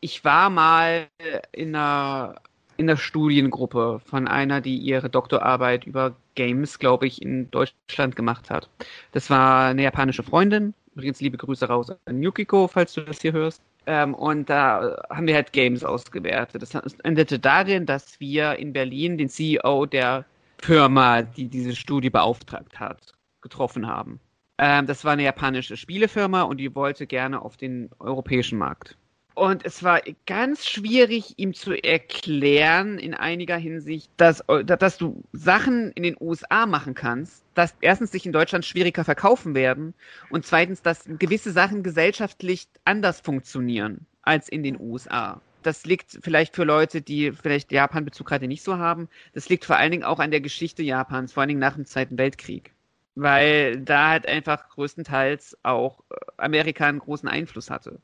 [0.00, 1.08] Ich war mal
[1.52, 2.40] in einer,
[2.76, 8.50] in einer Studiengruppe von einer, die ihre Doktorarbeit über Games, glaube ich, in Deutschland gemacht
[8.50, 8.68] hat.
[9.12, 13.32] Das war eine japanische Freundin Übrigens liebe Grüße raus an Yukiko, falls du das hier
[13.32, 13.62] hörst.
[13.86, 16.62] Ähm, und da haben wir halt Games ausgewertet.
[16.62, 20.24] Das endete darin, dass wir in Berlin den CEO der
[20.58, 23.12] Firma, die diese Studie beauftragt hat,
[23.42, 24.20] getroffen haben.
[24.58, 28.96] Ähm, das war eine japanische Spielefirma und die wollte gerne auf den europäischen Markt.
[29.34, 35.90] Und es war ganz schwierig, ihm zu erklären in einiger Hinsicht, dass, dass du Sachen
[35.92, 39.92] in den USA machen kannst, dass erstens sich in Deutschland schwieriger verkaufen werden
[40.30, 45.40] und zweitens, dass gewisse Sachen gesellschaftlich anders funktionieren als in den USA.
[45.64, 49.08] Das liegt vielleicht für Leute, die vielleicht Japan-Bezug gerade nicht so haben.
[49.32, 51.86] Das liegt vor allen Dingen auch an der Geschichte Japans, vor allen Dingen nach dem
[51.86, 52.72] Zweiten Weltkrieg.
[53.16, 56.04] Weil da halt einfach größtenteils auch
[56.36, 57.98] Amerika einen großen Einfluss hatte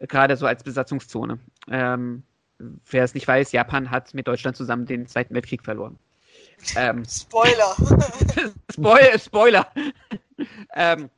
[0.00, 1.38] gerade so als Besatzungszone.
[1.70, 2.22] Ähm,
[2.58, 5.98] wer es nicht weiß, Japan hat mit Deutschland zusammen den Zweiten Weltkrieg verloren.
[6.76, 7.76] Ähm, Spoiler.
[8.72, 9.72] Spoil Spoiler.
[10.74, 11.08] ähm,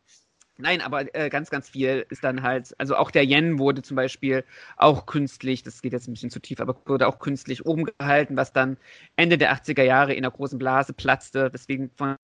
[0.59, 3.97] nein, aber äh, ganz, ganz viel ist dann halt, also auch der Yen wurde zum
[3.97, 4.45] Beispiel
[4.77, 8.37] auch künstlich, das geht jetzt ein bisschen zu tief, aber wurde auch künstlich oben gehalten,
[8.37, 8.77] was dann
[9.17, 12.17] Ende der 80er Jahre in einer großen Blase platzte, deswegen von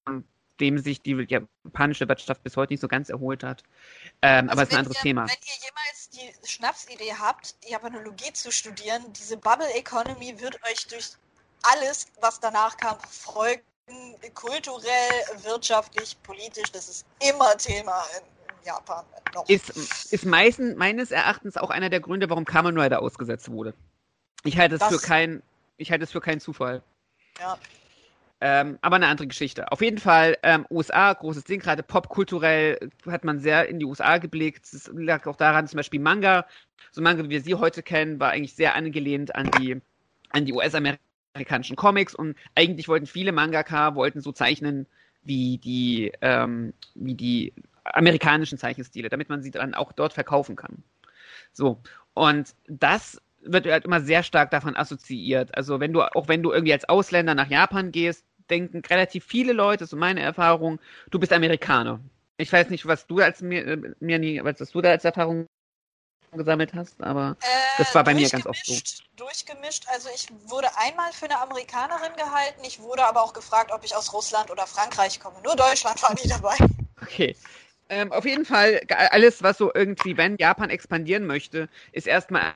[0.61, 3.63] dem sich die japanische Wirtschaft bis heute nicht so ganz erholt hat.
[4.23, 5.23] Ähm, also aber es ist ein anderes ihr, Thema.
[5.23, 11.11] Wenn ihr jemals die Schnapsidee habt, Japanologie zu studieren, diese Bubble Economy wird euch durch
[11.63, 13.63] alles, was danach kam, folgen.
[14.35, 19.05] Kulturell, wirtschaftlich, politisch, das ist immer Thema in Japan.
[19.33, 19.49] Noch.
[19.49, 19.71] Ist,
[20.13, 23.75] ist meisten, meines Erachtens auch einer der Gründe, warum Kamen Rider ausgesetzt wurde.
[24.43, 25.41] Ich halte es das, für kein,
[25.77, 26.83] ich halte es für keinen Zufall.
[27.39, 27.59] Ja.
[28.41, 29.73] Ähm, aber eine andere Geschichte.
[29.73, 34.19] Auf jeden Fall, ähm, USA, großes Ding, gerade popkulturell hat man sehr in die USA
[34.19, 34.67] geblickt.
[34.73, 36.47] Es lag auch daran, zum Beispiel Manga,
[36.91, 39.81] so Manga, wie wir sie heute kennen, war eigentlich sehr angelehnt an die,
[40.31, 44.87] an die US-amerikanischen Comics und eigentlich wollten viele Mangaka, wollten so zeichnen
[45.23, 50.83] wie die, ähm, wie die amerikanischen Zeichenstile, damit man sie dann auch dort verkaufen kann.
[51.53, 51.81] So.
[52.15, 55.57] Und das wird halt immer sehr stark davon assoziiert.
[55.57, 59.53] Also wenn du, auch wenn du irgendwie als Ausländer nach Japan gehst, denken relativ viele
[59.53, 60.79] Leute, so meine Erfahrung,
[61.11, 62.01] du bist Amerikaner.
[62.37, 65.47] Ich weiß nicht, was du als mir, äh, mir nie, was du da als Erfahrung
[66.33, 67.47] gesammelt hast, aber äh,
[67.79, 68.75] das war bei mir ganz oft so.
[69.17, 69.87] Durchgemischt.
[69.89, 73.95] Also ich wurde einmal für eine Amerikanerin gehalten, ich wurde aber auch gefragt, ob ich
[73.97, 75.37] aus Russland oder Frankreich komme.
[75.43, 76.57] Nur Deutschland war nie dabei.
[77.01, 77.35] Okay.
[77.89, 82.53] Ähm, auf jeden Fall, alles, was so irgendwie, wenn Japan expandieren möchte, ist erstmal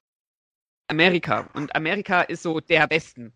[0.91, 1.49] Amerika.
[1.55, 3.33] Und Amerika ist so der Westen.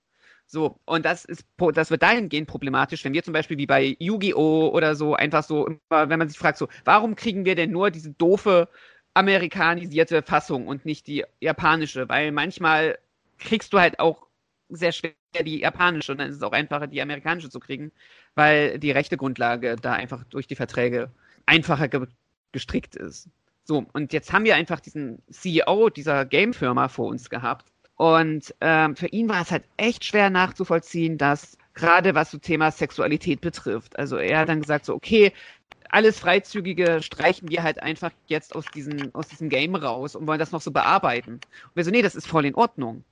[0.46, 4.68] So, und das ist, das wird dahingehend problematisch, wenn wir zum Beispiel wie bei Yu-Gi-Oh!
[4.72, 8.10] oder so einfach so, wenn man sich fragt, so, warum kriegen wir denn nur diese
[8.10, 8.68] doofe
[9.14, 12.08] amerikanisierte Fassung und nicht die japanische?
[12.08, 12.98] Weil manchmal
[13.38, 14.26] kriegst du halt auch
[14.68, 15.12] sehr schwer,
[15.44, 17.92] die japanische und dann ist es auch einfacher, die amerikanische zu kriegen,
[18.34, 21.10] weil die rechte Grundlage da einfach durch die Verträge
[21.46, 22.06] einfacher ge
[22.52, 23.28] gestrickt ist.
[23.64, 27.72] So, und jetzt haben wir einfach diesen CEO dieser Game-Firma vor uns gehabt.
[27.96, 32.70] Und ähm, für ihn war es halt echt schwer nachzuvollziehen, dass gerade was so Thema
[32.70, 33.98] Sexualität betrifft.
[33.98, 35.32] Also er hat dann gesagt, so, okay,
[35.88, 40.38] alles Freizügige streichen wir halt einfach jetzt aus, diesen, aus diesem Game raus und wollen
[40.40, 41.34] das noch so bearbeiten.
[41.34, 43.04] Und wir so, nee, das ist voll in Ordnung.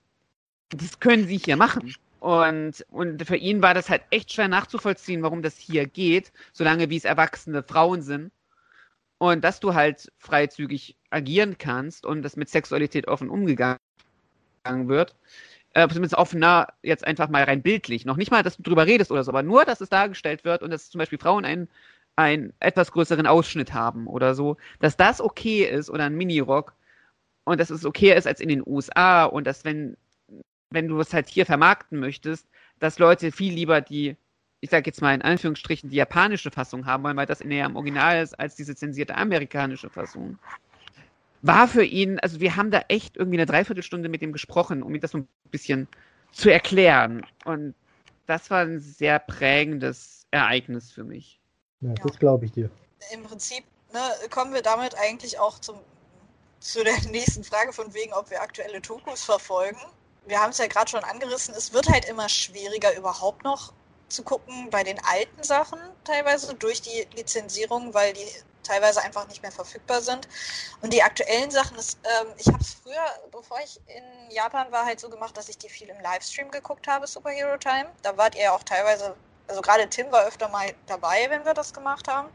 [0.71, 1.95] Das können sie hier machen.
[2.19, 6.91] Und, und für ihn war das halt echt schwer nachzuvollziehen, warum das hier geht, solange
[6.91, 8.33] wie es erwachsene Frauen sind.
[9.23, 13.79] Und dass du halt freizügig agieren kannst und das mit Sexualität offen umgegangen
[14.65, 15.15] wird.
[15.75, 18.05] Äh, zumindest offener, jetzt einfach mal rein bildlich.
[18.05, 20.65] Noch nicht mal, dass du drüber redest oder so, aber nur, dass es dargestellt wird
[20.65, 21.69] und dass zum Beispiel Frauen einen
[22.17, 26.75] einen etwas größeren Ausschnitt haben oder so, dass das okay ist oder ein Minirock
[27.45, 29.97] und dass es okay ist als in den USA und dass wenn
[30.71, 32.49] wenn du es halt hier vermarkten möchtest,
[32.81, 34.17] dass Leute viel lieber die,
[34.63, 37.75] ich sag jetzt mal in Anführungsstrichen, die japanische Fassung haben wollen, weil das näher am
[37.75, 40.39] Original ist als diese zensierte amerikanische Fassung.
[41.43, 44.95] War für ihn, also wir haben da echt irgendwie eine Dreiviertelstunde mit ihm gesprochen, um
[44.95, 45.89] ihm das so ein bisschen
[46.31, 47.27] zu erklären.
[47.45, 47.75] Und
[48.27, 51.41] das war ein sehr prägendes Ereignis für mich.
[51.81, 51.95] Ja, ja.
[51.95, 52.71] das glaube ich dir.
[53.13, 53.99] Im Prinzip ne,
[54.31, 55.75] kommen wir damit eigentlich auch zum,
[56.61, 59.81] zu der nächsten Frage von wegen, ob wir aktuelle Tokus verfolgen.
[60.29, 63.73] Wir haben es ja gerade schon angerissen, es wird halt immer schwieriger überhaupt noch
[64.13, 68.27] zu gucken bei den alten Sachen teilweise durch die Lizenzierung, weil die
[68.63, 70.29] teilweise einfach nicht mehr verfügbar sind.
[70.83, 74.85] Und die aktuellen Sachen, ist, ähm, ich habe es früher, bevor ich in Japan war,
[74.85, 77.87] halt so gemacht, dass ich die viel im Livestream geguckt habe, Superhero Time.
[78.03, 79.17] Da wart ihr ja auch teilweise
[79.49, 82.29] also gerade Tim war öfter mal dabei, wenn wir das gemacht haben.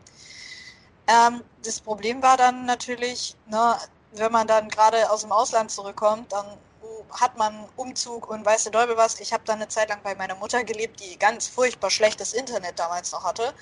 [1.07, 3.75] Ähm, das Problem war dann natürlich, ne,
[4.11, 6.45] wenn man dann gerade aus dem Ausland zurückkommt, dann
[7.11, 9.19] hat man Umzug und weißt du Däubel was.
[9.19, 12.79] Ich habe dann eine Zeit lang bei meiner Mutter gelebt, die ganz furchtbar schlechtes Internet
[12.79, 13.53] damals noch hatte.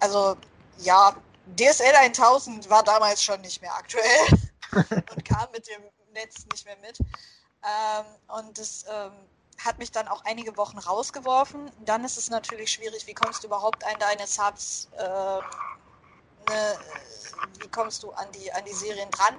[0.00, 0.36] Also
[0.78, 1.14] ja,
[1.58, 4.38] DSL 1000 war damals schon nicht mehr aktuell
[4.72, 5.82] und kam mit dem
[6.12, 6.98] Netz nicht mehr mit.
[6.98, 9.12] Ähm, und das ähm,
[9.62, 11.70] hat mich dann auch einige Wochen rausgeworfen.
[11.84, 16.78] Dann ist es natürlich schwierig, wie kommst du überhaupt an deine Subs, äh, ne,
[17.58, 19.36] wie kommst du an die, an die Serien dran?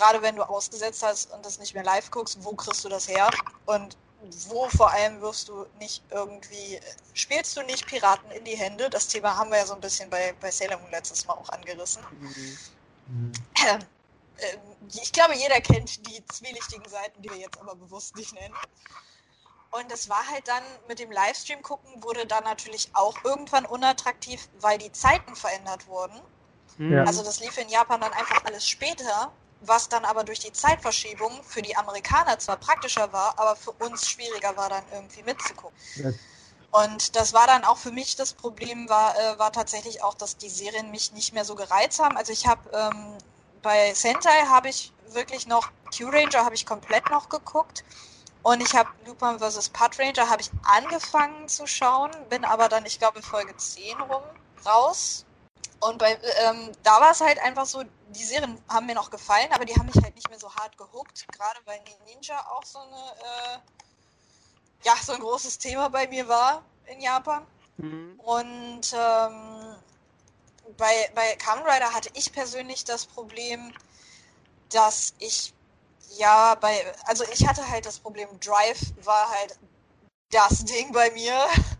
[0.00, 3.06] Gerade wenn du ausgesetzt hast und das nicht mehr live guckst, wo kriegst du das
[3.06, 3.28] her?
[3.66, 3.98] Und
[4.48, 6.80] wo vor allem wirfst du nicht irgendwie,
[7.12, 8.88] spielst du nicht Piraten in die Hände?
[8.88, 11.50] Das Thema haben wir ja so ein bisschen bei, bei Sailor Moon letztes Mal auch
[11.50, 12.02] angerissen.
[13.06, 13.32] Mhm.
[14.38, 14.56] Äh,
[15.02, 18.54] ich glaube, jeder kennt die zwielichtigen Seiten, die wir jetzt aber bewusst nicht nennen.
[19.70, 24.48] Und das war halt dann mit dem Livestream gucken, wurde dann natürlich auch irgendwann unattraktiv,
[24.60, 26.18] weil die Zeiten verändert wurden.
[26.78, 27.04] Ja.
[27.04, 29.30] Also das lief in Japan dann einfach alles später,
[29.60, 34.08] was dann aber durch die Zeitverschiebung für die Amerikaner zwar praktischer war, aber für uns
[34.08, 35.76] schwieriger war dann irgendwie mitzugucken.
[35.96, 36.10] Ja.
[36.72, 40.36] Und das war dann auch für mich das Problem, war, äh, war tatsächlich auch, dass
[40.36, 42.16] die Serien mich nicht mehr so gereizt haben.
[42.16, 43.18] Also ich habe ähm,
[43.60, 47.84] bei Sentai habe ich wirklich noch, Q-Ranger habe ich komplett noch geguckt.
[48.42, 49.68] Und ich habe Lupin vs.
[49.68, 54.22] Pud Ranger habe ich angefangen zu schauen, bin aber dann, ich glaube, Folge 10 rum
[54.64, 55.26] raus.
[55.80, 59.50] Und bei, ähm, da war es halt einfach so, die Serien haben mir noch gefallen,
[59.52, 61.26] aber die haben mich halt nicht mehr so hart gehuckt.
[61.32, 63.58] Gerade weil Ninja auch so eine, äh,
[64.84, 67.46] ja, so ein großes Thema bei mir war in Japan.
[67.78, 68.20] Mhm.
[68.20, 69.74] Und ähm,
[70.76, 73.72] bei, bei Kamen Rider hatte ich persönlich das Problem,
[74.70, 75.54] dass ich
[76.18, 79.58] ja bei, also ich hatte halt das Problem, Drive war halt
[80.30, 81.34] das Ding bei mir.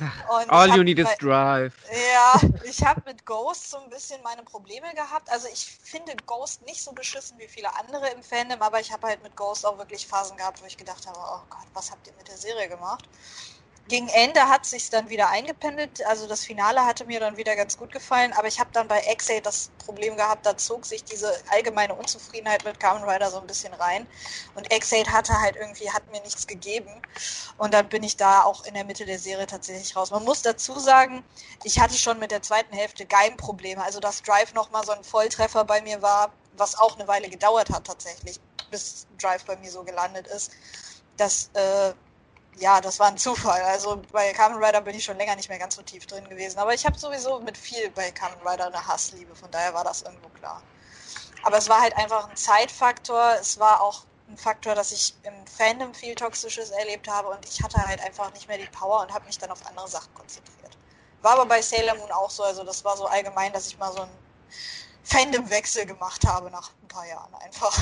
[0.00, 1.74] Und All you need is Drive.
[1.90, 5.30] Ja, ich habe mit Ghost so ein bisschen meine Probleme gehabt.
[5.30, 9.06] Also ich finde Ghost nicht so beschissen wie viele andere im Fandom, aber ich habe
[9.06, 12.06] halt mit Ghost auch wirklich Phasen gehabt, wo ich gedacht habe, oh Gott, was habt
[12.06, 13.08] ihr mit der Serie gemacht?
[13.90, 16.06] Gegen Ende hat sich dann wieder eingependelt.
[16.06, 19.00] Also das Finale hatte mir dann wieder ganz gut gefallen, aber ich habe dann bei
[19.00, 23.48] Exay das Problem gehabt, da zog sich diese allgemeine Unzufriedenheit mit Kamen Rider so ein
[23.48, 24.06] bisschen rein.
[24.54, 27.02] Und Exay hatte halt irgendwie, hat mir nichts gegeben.
[27.58, 30.12] Und dann bin ich da auch in der Mitte der Serie tatsächlich raus.
[30.12, 31.24] Man muss dazu sagen,
[31.64, 33.82] ich hatte schon mit der zweiten Hälfte Geim-Probleme.
[33.82, 37.70] Also dass Drive nochmal so ein Volltreffer bei mir war, was auch eine Weile gedauert
[37.70, 38.38] hat tatsächlich,
[38.70, 40.52] bis Drive bei mir so gelandet ist.
[41.16, 41.92] Das äh,
[42.60, 43.62] ja, das war ein Zufall.
[43.62, 46.58] Also bei Kamen Rider bin ich schon länger nicht mehr ganz so tief drin gewesen.
[46.58, 50.02] Aber ich habe sowieso mit viel bei Kamen Rider eine Hassliebe, von daher war das
[50.02, 50.62] irgendwo klar.
[51.42, 53.36] Aber es war halt einfach ein Zeitfaktor.
[53.40, 57.62] Es war auch ein Faktor, dass ich im Fandom viel Toxisches erlebt habe und ich
[57.62, 60.76] hatte halt einfach nicht mehr die Power und habe mich dann auf andere Sachen konzentriert.
[61.22, 62.42] War aber bei Sailor Moon auch so.
[62.42, 64.12] Also das war so allgemein, dass ich mal so einen
[65.04, 67.76] Fandom-Wechsel gemacht habe nach ein paar Jahren einfach.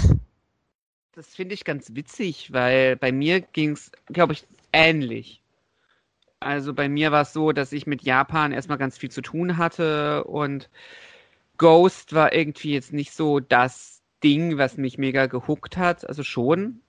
[1.12, 5.42] das finde ich ganz witzig, weil bei mir ging es, glaube ich, ähnlich.
[6.40, 9.56] Also bei mir war es so, dass ich mit Japan erstmal ganz viel zu tun
[9.56, 10.70] hatte und
[11.58, 16.08] Ghost war irgendwie jetzt nicht so das Ding, was mich mega gehuckt hat.
[16.08, 16.80] Also schon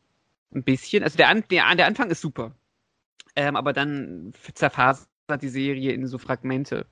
[0.53, 1.03] ein bisschen.
[1.03, 2.53] Also der, An der, der Anfang ist super.
[3.35, 5.07] Ähm, aber dann zerfasert
[5.41, 6.85] die Serie in so Fragmente.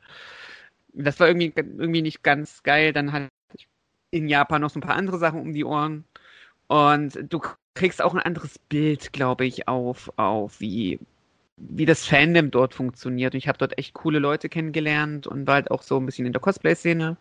[0.93, 2.93] Das war irgendwie, irgendwie nicht ganz geil.
[2.93, 3.67] Dann hatte ich
[4.11, 6.05] in Japan noch so ein paar andere Sachen um die Ohren.
[6.67, 7.41] Und du
[7.73, 10.99] kriegst auch ein anderes Bild, glaube ich, auf, auf wie,
[11.57, 13.33] wie das Fandom dort funktioniert.
[13.33, 16.25] Und ich habe dort echt coole Leute kennengelernt und war halt auch so ein bisschen
[16.25, 17.17] in der Cosplay-Szene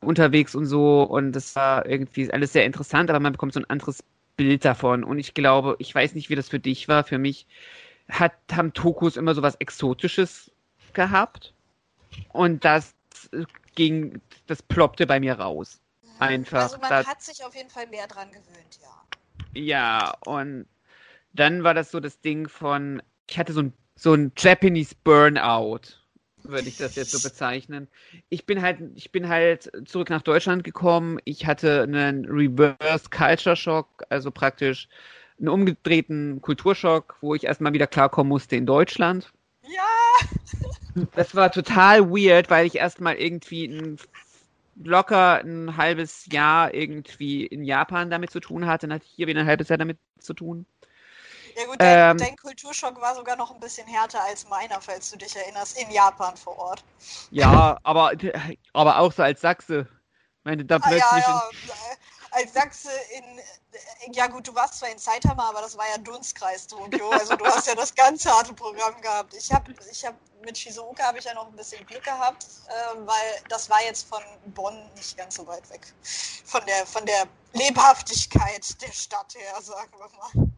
[0.00, 1.02] unterwegs und so.
[1.02, 4.02] Und das war irgendwie alles sehr interessant, aber man bekommt so ein anderes
[4.36, 5.04] Bild davon.
[5.04, 7.04] Und ich glaube, ich weiß nicht, wie das für dich war.
[7.04, 7.46] Für mich
[8.08, 10.50] hat, haben Tokus immer so was Exotisches
[10.94, 11.52] gehabt.
[12.32, 12.94] Und das
[13.74, 15.80] ging, das ploppte bei mir raus.
[16.18, 16.62] Einfach.
[16.62, 19.04] Also man hat sich auf jeden Fall mehr dran gewöhnt, ja.
[19.54, 20.66] Ja, und
[21.32, 25.80] dann war das so das Ding von, ich hatte so ein, so ein Japanese Burnout,
[26.44, 27.88] würde ich das jetzt so bezeichnen.
[28.28, 31.18] Ich bin halt, ich bin halt zurück nach Deutschland gekommen.
[31.24, 34.88] Ich hatte einen Reverse Culture Shock, also praktisch
[35.38, 39.32] einen umgedrehten Kulturschock, wo ich erstmal wieder klarkommen musste in Deutschland.
[39.62, 40.28] Ja!
[41.14, 43.98] Das war total weird, weil ich erstmal irgendwie ein
[44.84, 48.86] locker ein halbes Jahr irgendwie in Japan damit zu tun hatte.
[48.86, 50.66] Dann hatte ich hier wieder ein halbes Jahr damit zu tun.
[51.56, 52.16] Ja gut, dein, Ähm.
[52.16, 55.90] dein Kulturschock war sogar noch ein bisschen härter als meiner, falls du dich erinnerst, in
[55.90, 56.84] Japan vor Ort.
[57.30, 58.12] Ja, aber,
[58.72, 59.88] aber auch so als Sachse.
[60.38, 61.26] Ich meine, da Ah, plötzlich.
[61.26, 61.74] ja, ja.
[62.30, 63.42] Als Sachse in, äh,
[64.12, 67.44] ja gut, du warst zwar in Saitama, aber das war ja Dunstkreis Tokio, also du
[67.44, 69.34] hast ja das ganz harte Programm gehabt.
[69.34, 70.14] Ich habe ich hab,
[70.44, 74.08] mit Shizuoka habe ich ja noch ein bisschen Glück gehabt, äh, weil das war jetzt
[74.08, 74.22] von
[74.54, 75.86] Bonn nicht ganz so weit weg.
[76.44, 80.48] Von der, von der Lebhaftigkeit der Stadt her, sagen wir mal.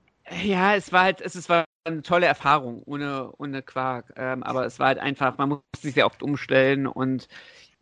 [0.43, 4.12] Ja, es war halt, es, es war eine tolle Erfahrung, ohne, ohne Quark.
[4.16, 7.29] Ähm, aber es war halt einfach, man musste sich sehr oft umstellen und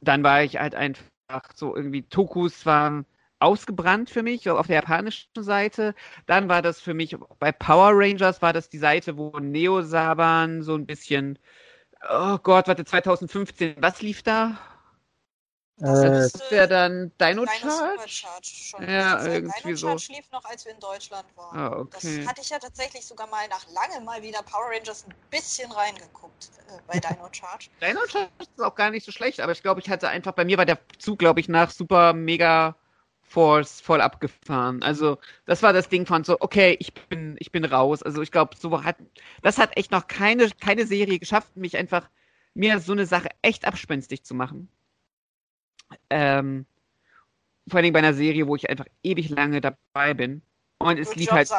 [0.00, 1.02] dann war ich halt einfach
[1.54, 3.04] so irgendwie, Tokus waren
[3.40, 5.94] ausgebrannt für mich auf der japanischen Seite.
[6.26, 10.62] Dann war das für mich, bei Power Rangers war das die Seite, wo Neo Saban
[10.62, 11.38] so ein bisschen,
[12.10, 14.58] oh Gott, warte, 2015, was lief da?
[15.76, 18.08] Das Äh, ist, wäre dann Dino Charge?
[18.42, 18.82] Schon.
[18.82, 19.88] Ja, irgendwie Dino so.
[19.88, 21.56] Charge lief noch, als wir in Deutschland waren.
[21.56, 22.18] Ah, okay.
[22.18, 25.70] Das hatte ich ja tatsächlich sogar mal nach langem mal wieder Power Rangers ein bisschen
[25.70, 27.68] reingeguckt äh, bei Dino Charge.
[27.80, 30.44] Dino Charge ist auch gar nicht so schlecht, aber ich glaube, ich hatte einfach, bei
[30.44, 32.76] mir war der Zug, glaube ich, nach Super Mega
[33.28, 34.82] Force voll abgefahren.
[34.82, 38.02] Also, das war das Ding von so, okay, ich bin, ich bin raus.
[38.02, 38.96] Also, ich glaube, so hat,
[39.42, 42.08] das hat echt noch keine, keine Serie geschafft, mich einfach,
[42.54, 44.68] mir so eine Sache echt abspenstig zu machen.
[46.10, 46.66] Ähm,
[47.68, 50.42] vor allem bei einer Serie, wo ich einfach ewig lange dabei bin.
[50.78, 51.50] Und es Good lief halt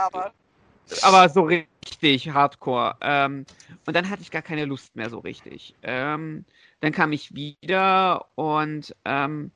[1.01, 2.95] aber so richtig hardcore.
[3.01, 3.45] Ähm,
[3.85, 5.75] und dann hatte ich gar keine Lust mehr so richtig.
[5.83, 6.45] Ähm,
[6.81, 9.51] dann kam ich wieder und ähm,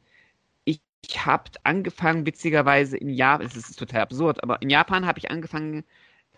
[1.05, 5.31] ich, habe angefangen, witzigerweise in Japan, es ist total absurd, aber in Japan habe ich
[5.31, 5.83] angefangen,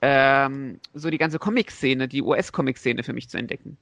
[0.02, 3.78] ähm, so die ganze Comic-Szene, die US-Comic-Szene für mich zu entdecken.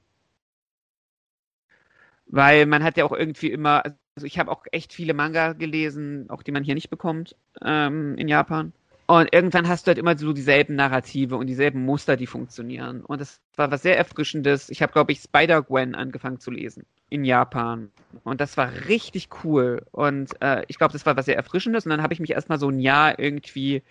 [2.26, 3.84] Weil man hat ja auch irgendwie immer,
[4.14, 8.16] also ich habe auch echt viele Manga gelesen, auch die man hier nicht bekommt ähm,
[8.16, 8.72] in Japan.
[9.06, 13.02] Und irgendwann hast du halt immer so dieselben Narrative und dieselben Muster, die funktionieren.
[13.02, 14.70] Und das war was sehr Erfrischendes.
[14.70, 17.90] Ich habe, glaube ich, Spider-Gwen angefangen zu lesen in Japan.
[18.24, 19.84] Und das war richtig cool.
[19.92, 21.84] Und äh, ich glaube, das war was sehr Erfrischendes.
[21.84, 23.82] Und dann habe ich mich erstmal so ein Jahr irgendwie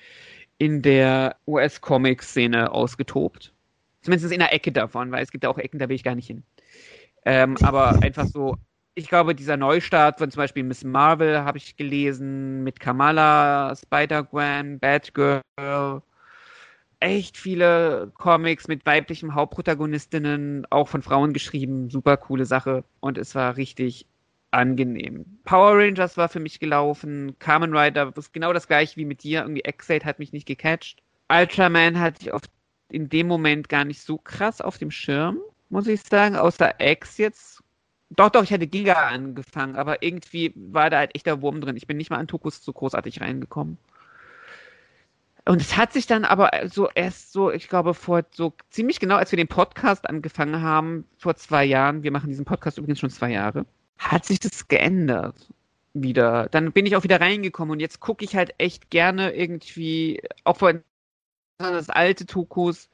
[0.58, 3.54] in der US-Comic-Szene ausgetobt.
[4.02, 6.16] Zumindest in der Ecke davon, weil es gibt ja auch Ecken, da will ich gar
[6.16, 6.44] nicht hin.
[7.26, 8.58] Ähm, aber einfach so,
[8.96, 14.80] ich glaube, dieser Neustart von zum Beispiel Miss Marvel habe ich gelesen, mit Kamala, Spider-Gwen,
[14.80, 15.42] Batgirl,
[17.00, 22.84] echt viele Comics mit weiblichen Hauptprotagonistinnen, auch von Frauen geschrieben, super coole Sache.
[23.00, 24.06] Und es war richtig
[24.52, 25.26] angenehm.
[25.44, 29.42] Power Rangers war für mich gelaufen, Kamen Rider ist genau das gleiche wie mit dir,
[29.42, 31.02] irgendwie Exate hat mich nicht gecatcht.
[31.30, 32.44] Ultraman hatte ich auf,
[32.90, 35.40] in dem Moment gar nicht so krass auf dem Schirm,
[35.70, 37.63] muss ich sagen, außer X jetzt
[38.16, 41.78] doch, doch, ich hatte Giga angefangen, aber irgendwie war da halt echt der Wurm drin.
[41.78, 43.78] Ich bin nicht mal an Tokus so großartig reingekommen.
[45.46, 49.16] Und es hat sich dann aber so erst so, ich glaube, vor so ziemlich genau,
[49.16, 53.10] als wir den Podcast angefangen haben, vor zwei Jahren, wir machen diesen Podcast übrigens schon
[53.10, 53.66] zwei Jahre,
[53.98, 55.50] hat sich das geändert
[55.94, 56.48] wieder.
[56.50, 60.58] Dann bin ich auch wieder reingekommen und jetzt gucke ich halt echt gerne irgendwie, auch
[60.58, 60.82] von
[61.58, 62.90] das alte Tokus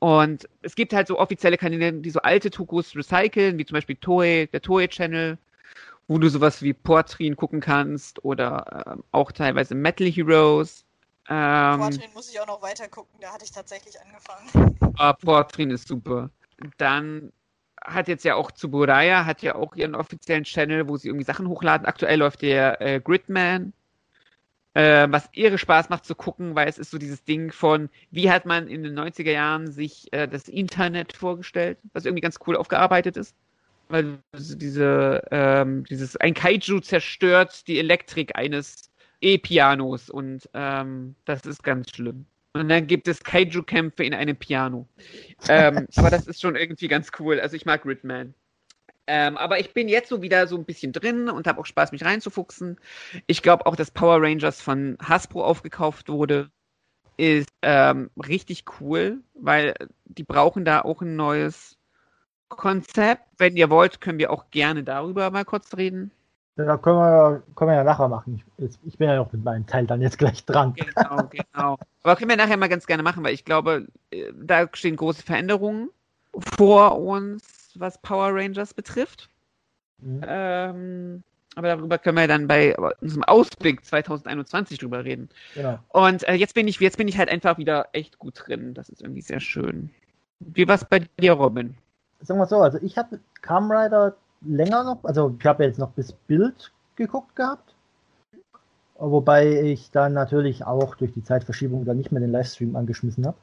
[0.00, 3.96] und es gibt halt so offizielle Kanäle, die so alte Tokus recyceln, wie zum Beispiel
[3.96, 5.38] Toei, der Toei-Channel,
[6.06, 10.84] wo du sowas wie Portrin gucken kannst oder ähm, auch teilweise Metal Heroes.
[11.28, 14.78] Ähm, Quadrin muss ich auch noch weiter gucken, da hatte ich tatsächlich angefangen.
[14.96, 16.30] ah, Portrin ist super.
[16.76, 17.32] Dann
[17.84, 21.48] hat jetzt ja auch Tsuburaya, hat ja auch ihren offiziellen Channel, wo sie irgendwie Sachen
[21.48, 21.86] hochladen.
[21.86, 23.72] Aktuell läuft der äh, Gridman,
[24.78, 28.30] äh, was irre Spaß macht zu gucken, weil es ist so dieses Ding von, wie
[28.30, 32.54] hat man in den 90er Jahren sich äh, das Internet vorgestellt, was irgendwie ganz cool
[32.54, 33.34] aufgearbeitet ist.
[33.88, 38.88] Weil diese, ähm, dieses, ein Kaiju zerstört die Elektrik eines
[39.20, 42.26] E-Pianos und ähm, das ist ganz schlimm.
[42.52, 44.86] Und dann gibt es Kaiju-Kämpfe in einem Piano.
[45.48, 47.40] Ähm, aber das ist schon irgendwie ganz cool.
[47.40, 48.32] Also ich mag Gridman.
[49.10, 51.92] Ähm, aber ich bin jetzt so wieder so ein bisschen drin und habe auch Spaß,
[51.92, 52.78] mich reinzufuchsen.
[53.26, 56.50] Ich glaube auch, dass Power Rangers von Hasbro aufgekauft wurde,
[57.16, 59.74] ist ähm, richtig cool, weil
[60.04, 61.78] die brauchen da auch ein neues
[62.50, 63.22] Konzept.
[63.38, 66.10] Wenn ihr wollt, können wir auch gerne darüber mal kurz reden.
[66.56, 68.42] Da können wir, können wir ja nachher machen.
[68.58, 70.74] Ich, ich bin ja noch mit meinem Teil dann jetzt gleich dran.
[70.74, 71.78] Genau, genau.
[72.02, 75.22] Aber können wir nachher mal ganz gerne machen, weil ich glaube, äh, da stehen große
[75.22, 75.88] Veränderungen
[76.56, 79.28] vor uns, was Power Rangers betrifft.
[80.00, 80.20] Mhm.
[80.26, 81.22] Ähm,
[81.54, 85.28] aber darüber können wir dann bei unserem Ausblick 2021 drüber reden.
[85.54, 85.78] Genau.
[85.88, 88.74] Und äh, jetzt bin ich, jetzt bin ich halt einfach wieder echt gut drin.
[88.74, 89.90] Das ist irgendwie sehr schön.
[90.38, 91.76] Wie war's bei dir, Robin?
[92.20, 95.90] Sagen wir so, also ich habe Kamen Rider länger noch, also ich habe jetzt noch
[95.90, 97.74] bis Bild geguckt gehabt.
[98.94, 103.38] Wobei ich dann natürlich auch durch die Zeitverschiebung dann nicht mehr den Livestream angeschmissen habe.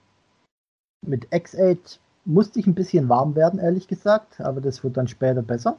[1.06, 5.42] Mit X8 musste ich ein bisschen warm werden, ehrlich gesagt, aber das wird dann später
[5.42, 5.78] besser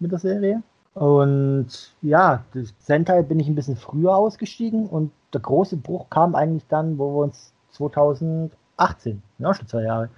[0.00, 0.62] mit der Serie.
[0.94, 6.34] Und ja, das Sentai bin ich ein bisschen früher ausgestiegen und der große Bruch kam
[6.34, 10.10] eigentlich dann, wo wir uns 2018, ja schon zwei Jahre,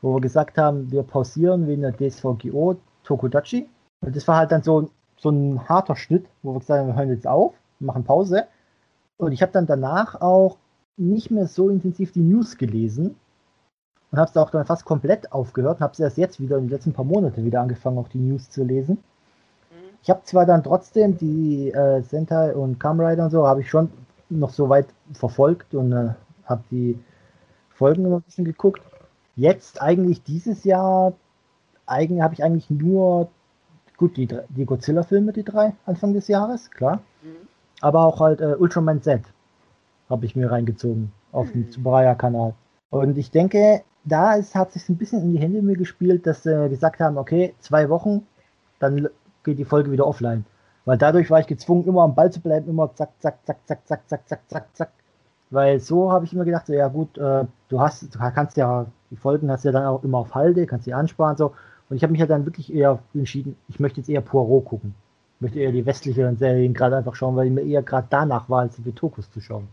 [0.00, 3.68] wo wir gesagt haben, wir pausieren wegen der DSVGO Tokudachi.
[4.00, 6.96] Und das war halt dann so, so ein harter Schnitt, wo wir gesagt haben, wir
[6.96, 8.44] hören jetzt auf, machen Pause.
[9.16, 10.58] Und ich habe dann danach auch
[10.96, 13.16] nicht mehr so intensiv die News gelesen
[14.12, 16.64] und habe es auch dann fast komplett aufgehört und habe es erst jetzt wieder in
[16.64, 18.98] den letzten paar Monaten wieder angefangen, auch die News zu lesen.
[20.02, 23.70] Ich habe zwar dann trotzdem die äh, Sentai und Kamen Rider und so, habe ich
[23.70, 23.90] schon
[24.28, 26.10] noch so weit verfolgt und äh,
[26.44, 26.98] habe die
[27.70, 28.82] Folgen noch ein bisschen geguckt.
[29.34, 31.14] Jetzt eigentlich dieses Jahr
[31.86, 33.28] eigen, habe ich eigentlich nur
[33.96, 36.96] gut die, die Godzilla-Filme, die drei Anfang des Jahres, klar.
[37.22, 37.48] Mhm.
[37.80, 39.22] Aber auch halt äh, Ultraman Z
[40.10, 41.70] habe ich mir reingezogen auf dem Mhm.
[41.70, 42.54] Tsuburaya-Kanal.
[42.90, 46.42] Und ich denke, da ist, hat sich ein bisschen in die Hände mir gespielt, dass
[46.42, 48.26] sie gesagt haben, okay, zwei Wochen,
[48.78, 49.08] dann
[49.44, 50.44] geht die Folge wieder offline.
[50.84, 53.86] Weil dadurch war ich gezwungen, immer am Ball zu bleiben, immer zack, zack, zack, zack,
[53.86, 54.90] zack, zack, zack, zack, zack.
[55.50, 58.86] Weil so habe ich immer gedacht, so, ja gut, äh, du hast, du kannst ja,
[59.10, 61.52] die Folgen hast du ja dann auch immer auf Halde, kannst die ansparen, so.
[61.88, 64.94] Und ich habe mich ja dann wirklich eher entschieden, ich möchte jetzt eher Poirot gucken.
[65.36, 68.60] Ich möchte eher die westlicheren Serien gerade einfach schauen, weil mir eher gerade danach war,
[68.60, 69.68] als die Tokus zu schauen.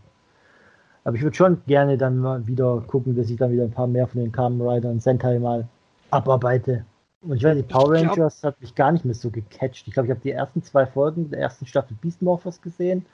[1.04, 3.86] Aber ich würde schon gerne dann mal wieder gucken, dass ich dann wieder ein paar
[3.86, 5.66] mehr von den Kamen Rider und Sentai mal
[6.10, 6.84] abarbeite.
[7.22, 9.86] Und ich weiß nicht, Power glaub- Rangers hat mich gar nicht mehr so gecatcht.
[9.86, 13.04] Ich glaube, ich habe die ersten zwei Folgen der ersten Staffel Beast Morphers gesehen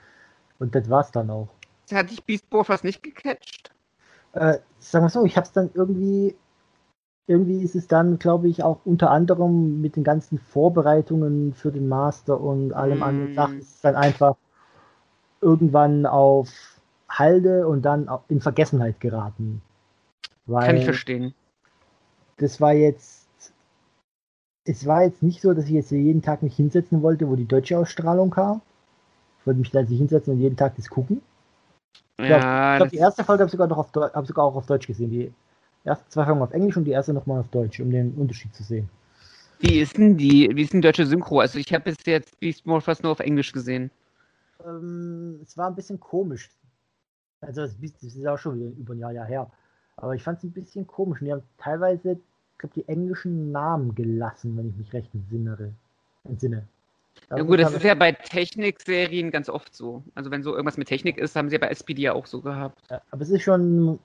[0.59, 1.47] und das war's dann auch.
[1.91, 3.71] Hat dich Beast Morphers nicht gecatcht?
[4.33, 6.35] Äh, sagen wir so, ich habe es dann irgendwie,
[7.27, 11.87] irgendwie ist es dann, glaube ich, auch unter anderem mit den ganzen Vorbereitungen für den
[11.87, 13.03] Master und allem Mm.
[13.03, 14.35] anderen Sachen, ist es dann einfach
[15.41, 16.49] irgendwann auf
[17.09, 19.61] Halde und dann in Vergessenheit geraten.
[20.45, 21.33] Weil Kann ich verstehen.
[22.37, 23.27] das war jetzt,
[24.65, 27.45] es war jetzt nicht so, dass ich jetzt jeden Tag mich hinsetzen wollte, wo die
[27.47, 28.61] deutsche Ausstrahlung kam.
[29.39, 31.21] Ich wollte mich da nicht hinsetzen und jeden Tag das gucken.
[32.19, 32.37] Ja,
[32.71, 34.55] ich glaube, das, die erste Folge habe ich sogar noch auf Deu- hab sogar auch
[34.55, 35.09] auf Deutsch gesehen.
[35.11, 35.33] Die
[35.83, 38.63] ersten zwei Folgen auf Englisch und die erste nochmal auf Deutsch, um den Unterschied zu
[38.63, 38.89] sehen.
[39.59, 41.39] wie ist denn die, wie ist denn deutsche Synchro?
[41.39, 43.91] Also ich habe bis jetzt Beast Morphers nur auf Englisch gesehen.
[44.65, 46.49] Ähm, es war ein bisschen komisch.
[47.41, 47.73] Also das,
[48.03, 49.51] ist auch schon wieder über ein Jahr, Jahr her.
[49.97, 51.21] Aber ich fand es ein bisschen komisch.
[51.21, 55.73] Und die haben teilweise, ich glaube, die englischen Namen gelassen, wenn ich mich recht entsinne.
[56.23, 56.67] entsinne.
[57.29, 60.03] Ja gut, das ist ja bei Technikserien ganz oft so.
[60.13, 62.41] Also wenn so irgendwas mit Technik ist, haben sie ja bei SPD ja auch so
[62.41, 62.79] gehabt.
[62.89, 63.99] Ja, aber es ist schon,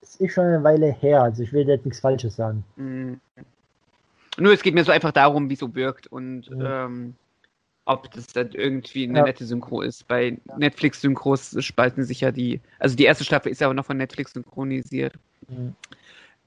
[0.00, 1.22] es ist schon eine Weile her.
[1.22, 2.64] Also ich will jetzt nichts Falsches sagen.
[2.76, 3.20] Mhm.
[4.38, 6.86] Nur es geht mir so einfach darum, wie so wirkt und Ja.
[6.86, 7.14] ähm,
[7.86, 9.24] ob das dann irgendwie eine Ja.
[9.24, 10.08] nette Synchro ist.
[10.08, 13.96] Bei Netflix-Synchros spalten sich ja die, also die erste Staffel ist ja auch noch von
[13.96, 15.14] Netflix synchronisiert.
[15.48, 15.74] Mhm.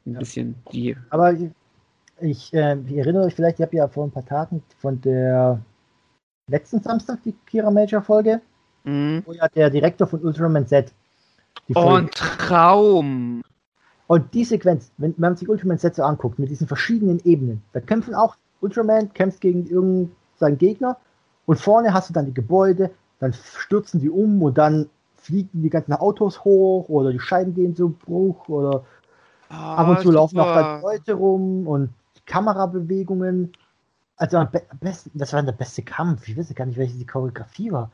[0.06, 0.20] Ein Ja.
[0.20, 0.98] bisschen die.
[1.10, 5.00] Aber ich, äh, ich erinnere euch vielleicht, ich habe ja vor ein paar Tagen von
[5.02, 5.60] der
[6.50, 8.42] letzten Samstag die Kira Major Folge,
[8.84, 9.22] Mhm.
[9.26, 10.92] wo ja der Direktor von Ultraman Z
[11.68, 13.42] die Folge ein Traum!
[14.08, 17.62] Und die Sequenz, wenn, wenn man sich Ultraman Z so anguckt, mit diesen verschiedenen Ebenen,
[17.74, 20.98] da kämpfen auch Ultraman, kämpft gegen irgendeinen Gegner
[21.48, 25.70] und vorne hast du dann die Gebäude, dann stürzen die um und dann fliegen die
[25.72, 28.86] ganzen Autos hoch oder die Scheiben gehen zu Bruch oder
[29.50, 30.82] Ah, ab und zu laufen auch super.
[30.82, 31.90] bald Leute rum und
[32.26, 33.54] Kamerabewegungen.
[34.18, 36.28] Also am be besten, das war der beste Kampf.
[36.28, 37.92] Ich weiß gar nicht, welche die Choreografie war.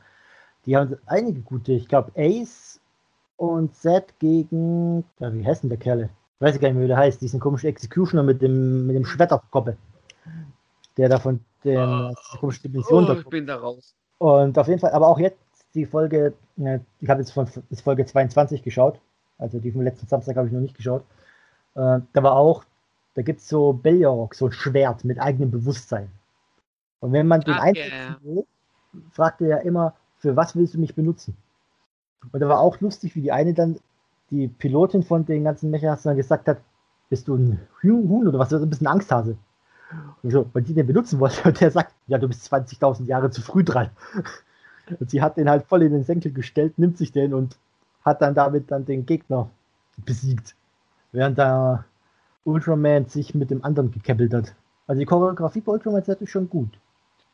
[0.66, 1.72] Die haben einige gute.
[1.72, 2.80] Ich glaube Ace
[3.36, 6.10] und Z gegen, ja, wie heißt denn der Kerle?
[6.40, 7.20] Weiß ich gar nicht mehr, wie der heißt.
[7.22, 9.78] Diesen komischen Executioner mit dem, mit dem Schwert auf der Koppe.
[10.96, 13.94] Der da von den äh, komischen Dimensionen Oh, ich bin da raus.
[14.18, 15.38] und auf jeden Fall, aber auch jetzt
[15.74, 19.00] die Folge, äh, ich habe jetzt von ist Folge 22 geschaut,
[19.38, 21.02] also die vom letzten Samstag habe ich noch nicht geschaut.
[21.74, 22.64] Äh, da war auch,
[23.14, 26.10] da gibt es so Beljorok, so ein Schwert mit eigenem Bewusstsein.
[27.00, 28.44] Und wenn man den einsetzen will,
[29.10, 31.36] fragt er ja immer, für was willst du mich benutzen?
[32.32, 33.78] Und da war auch lustig, wie die eine dann,
[34.30, 36.58] die Pilotin von den ganzen Mechas dann gesagt hat,
[37.10, 39.36] bist du ein Huhn Huhn oder was, du bist ein Angsthase.
[40.22, 43.30] Und so, weil die den benutzen wollte, und der sagt, ja, du bist 20.000 Jahre
[43.30, 43.90] zu früh dran.
[45.00, 47.56] Und sie hat den halt voll in den Senkel gestellt, nimmt sich den und
[48.04, 49.48] hat dann damit dann den Gegner
[50.04, 50.54] besiegt.
[51.12, 51.84] Während da
[52.44, 54.54] Ultraman sich mit dem anderen gekeppelt hat.
[54.86, 56.78] Also die Choreografie bei Ultraman Z ist schon gut.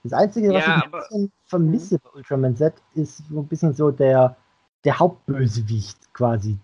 [0.04, 3.74] Das Einzige, was Ja, ich ein bisschen vermisse bei Ultraman Z, ist so ein bisschen
[3.74, 4.36] so der,
[4.84, 6.58] der Hauptbösewicht quasi.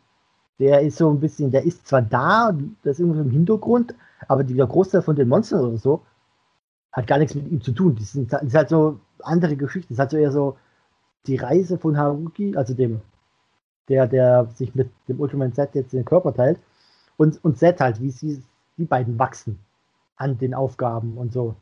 [0.58, 2.52] Der ist so ein bisschen, der ist zwar da,
[2.84, 3.94] der ist irgendwo im Hintergrund,
[4.28, 6.02] aber der Großteil von den Monstern oder so
[6.92, 7.94] hat gar nichts mit ihm zu tun.
[7.94, 9.88] Die sind, das ist halt so andere Geschichte.
[9.88, 10.56] Das ist halt so eher so
[11.26, 13.02] die Reise von Haruki, also dem,
[13.88, 16.58] der, der sich mit dem Ultraman Z jetzt den Körper teilt,
[17.18, 18.42] und, und Z halt, wie sie,
[18.78, 19.58] die beiden wachsen
[20.16, 21.54] an den Aufgaben und so.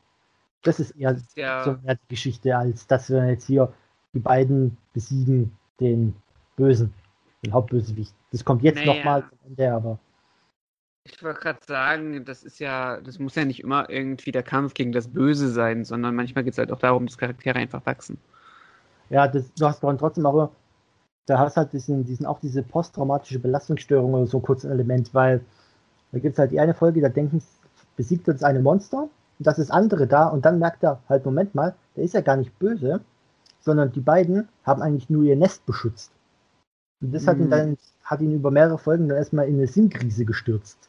[0.62, 3.72] Das ist eher Das ja- so mehr die Geschichte, als dass wir jetzt hier
[4.14, 6.14] die beiden besiegen den
[6.56, 6.94] Bösen,
[7.44, 8.14] den Hauptbösewicht.
[8.34, 8.84] Das kommt jetzt Naja.
[8.84, 9.98] nochmal zum Ende, aber
[11.06, 14.74] Ich wollte gerade sagen, das ist ja, das muss ja nicht immer irgendwie der Kampf
[14.74, 18.18] gegen das Böse sein, sondern manchmal geht es halt auch darum, dass Charaktere einfach wachsen.
[19.10, 20.50] ja, das, du hast dann trotzdem auch,
[21.26, 25.46] da hast halt diesen, diesen, auch diese posttraumatische Belastungsstörung oder so kurz ein Element, weil
[26.12, 27.42] da gibt es halt die eine Folge, da denken,
[27.96, 29.04] besiegt das eine Monster
[29.38, 32.20] und das ist andere da und dann merkt er halt, Moment mal, der ist ja
[32.22, 33.00] gar nicht böse,
[33.60, 36.12] sondern die beiden haben eigentlich nur ihr Nest beschützt.
[37.04, 37.50] Und das hat ihn Mhm.
[37.50, 40.88] dann, hat ihn über mehrere Folgen dann erstmal in eine Sinnkrise gestürzt.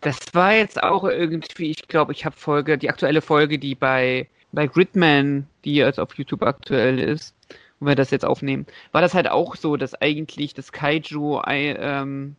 [0.00, 4.28] Das war jetzt auch irgendwie, ich glaube, ich habe Folge, die aktuelle Folge, die bei,
[4.52, 7.34] bei Gridman, die jetzt auf YouTube aktuell ist,
[7.80, 12.36] wo wir das jetzt aufnehmen, war das halt auch so, dass eigentlich das Kaiju ähm,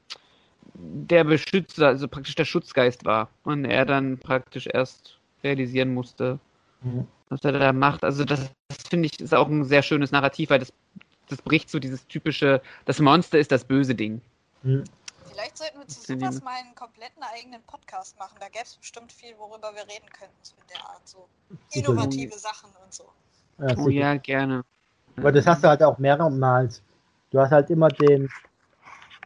[0.73, 6.39] der Beschützer, also praktisch der Schutzgeist war und er dann praktisch erst realisieren musste,
[6.81, 7.07] Mhm.
[7.27, 8.06] was er da macht.
[8.06, 10.72] Also das, das finde ich ist auch ein sehr schönes Narrativ, weil das,
[11.30, 14.22] das bricht so dieses typische, das Monster ist das böse Ding.
[14.64, 14.84] Mhm.
[15.30, 18.35] Vielleicht sollten wir zu sowas mal einen kompletten eigenen Podcast machen.
[18.39, 21.07] Da gäbe es bestimmt viel, worüber wir reden könnten, so in der Art.
[21.07, 21.27] So
[21.72, 23.06] innovative Sachen und so.
[23.60, 24.64] Ja, Oh ja, gerne.
[25.18, 26.81] Aber das hast du halt auch mehrmals.
[27.31, 28.30] Du hast halt immer den,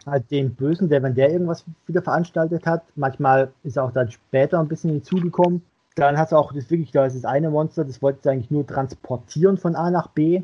[0.05, 4.11] halt den Bösen, der, wenn der irgendwas wieder veranstaltet hat, manchmal ist er auch dann
[4.11, 5.63] später ein bisschen hinzugekommen.
[5.95, 8.51] Dann hast du auch das wirklich, da ist das eine Monster, das wollte es eigentlich
[8.51, 10.43] nur transportieren von A nach B.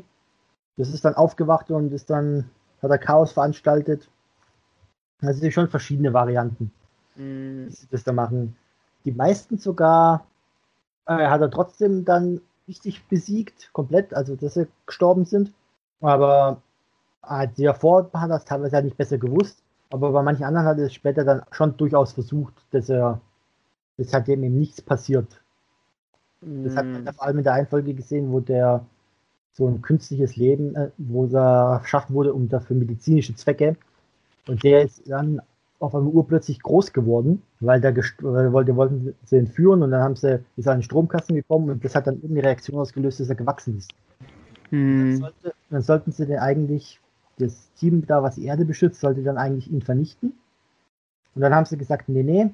[0.80, 2.50] Das ist dann aufgewacht und ist dann,
[2.82, 4.08] hat er Chaos veranstaltet.
[5.20, 6.72] Also es sind schon verschiedene Varianten
[7.16, 8.56] Mm, wie sie das da machen.
[9.04, 10.26] Die meisten sogar
[11.06, 15.52] äh, hat er trotzdem dann richtig besiegt, komplett, also dass sie gestorben sind.
[16.00, 16.62] Aber
[17.28, 19.62] äh, die davor hat er es teilweise halt nicht besser gewusst.
[19.90, 23.20] Aber bei manchen anderen hat er es später dann schon durchaus versucht, dass er,
[23.96, 25.40] dass halt dem eben nichts passiert.
[26.40, 27.08] Das hat man mm.
[27.08, 28.86] vor allem in der einen Folge gesehen, wo der
[29.52, 33.76] so ein künstliches Leben, äh, wo er geschaffen wurde, um dafür medizinische Zwecke.
[34.46, 35.42] Und der ist dann
[35.80, 40.16] auf einmal urplötzlich groß geworden, weil der weil wollte, wollten sie entführen und dann haben
[40.16, 43.28] sie, ist er an den Stromkasten gekommen und das hat dann irgendeine Reaktion ausgelöst, dass
[43.28, 43.94] er gewachsen ist.
[44.98, 45.16] Dann, Mm.
[45.16, 47.00] sollte, dann sollten sie den eigentlich,
[47.38, 50.34] das Team da, was die Erde beschützt, sollte dann eigentlich ihn vernichten.
[51.34, 52.50] Und dann haben sie gesagt, nee, nee,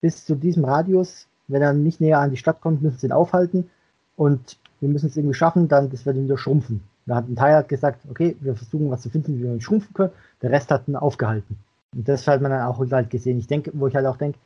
[0.00, 3.12] bis zu diesem Radius, wenn er nicht näher an die Stadt kommt, müssen sie ihn
[3.12, 3.70] aufhalten
[4.16, 6.82] und wir müssen es irgendwie schaffen, dann, das wird wieder schrumpfen.
[7.06, 9.60] Da hat ein Teil hat gesagt, okay, wir versuchen was zu finden, wie wir ihn
[9.60, 10.12] schrumpfen können.
[10.42, 11.56] Der Rest hat ihn aufgehalten.
[11.94, 13.38] Und das hat man dann auch halt gesehen.
[13.38, 14.38] Ich denke, wo ich halt auch denke,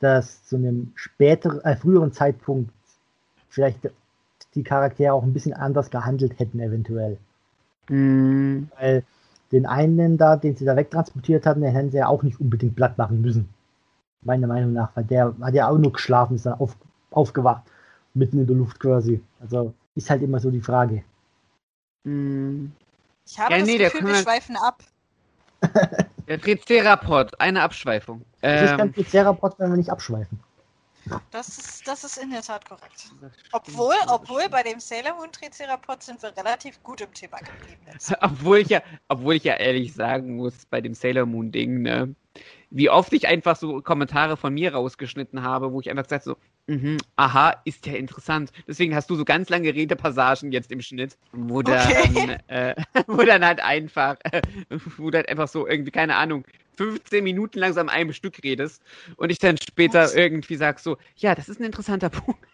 [0.00, 2.72] dass zu einem späteren, äh, früheren Zeitpunkt
[3.48, 3.90] vielleicht
[4.56, 7.16] die Charaktere auch ein bisschen anders gehandelt hätten, eventuell.
[7.88, 8.64] Mm.
[8.78, 9.04] Weil
[9.52, 12.74] den einen da, den sie da wegtransportiert hatten, den hätten sie ja auch nicht unbedingt
[12.74, 13.48] platt machen müssen.
[14.22, 16.76] Meiner Meinung nach, weil der hat ja auch nur geschlafen, ist dann auf,
[17.12, 17.62] aufgewacht,
[18.16, 19.20] mitten in der Luft quasi.
[19.40, 21.04] Also ist halt immer so die Frage.
[22.04, 22.66] Mm.
[23.26, 24.82] Ich habe Ja, das nee, Gefühl, wir schweifen ab.
[26.28, 28.24] Der Tricerapod, eine Abschweifung.
[28.50, 30.40] Das ist kein Ähm, Tricerapod, wenn wir nicht abschweifen.
[31.30, 33.14] Das ist, das ist in der Tat korrekt.
[33.52, 37.80] Obwohl, obwohl bei dem Sailor Moon Triceratops sind wir relativ gut im Thema geblieben.
[37.86, 38.12] Jetzt.
[38.22, 42.14] Obwohl ich ja, obwohl ich ja ehrlich sagen muss, bei dem Sailor Moon Ding, ne,
[42.70, 46.36] wie oft ich einfach so Kommentare von mir rausgeschnitten habe, wo ich einfach gesagt so,
[46.66, 48.50] mhm, aha, ist ja interessant.
[48.66, 52.38] Deswegen hast du so ganz lange Redepassagen jetzt im Schnitt, wo dann, Okay.
[52.48, 52.74] äh,
[53.06, 54.42] wo dann halt einfach, äh,
[54.98, 56.44] wo du halt einfach so irgendwie, keine Ahnung,
[56.76, 58.82] 15 Minuten lang so an einem Stück redest
[59.16, 60.14] und ich dann später Ups.
[60.14, 62.44] irgendwie sag so, ja, das ist ein interessanter Punkt.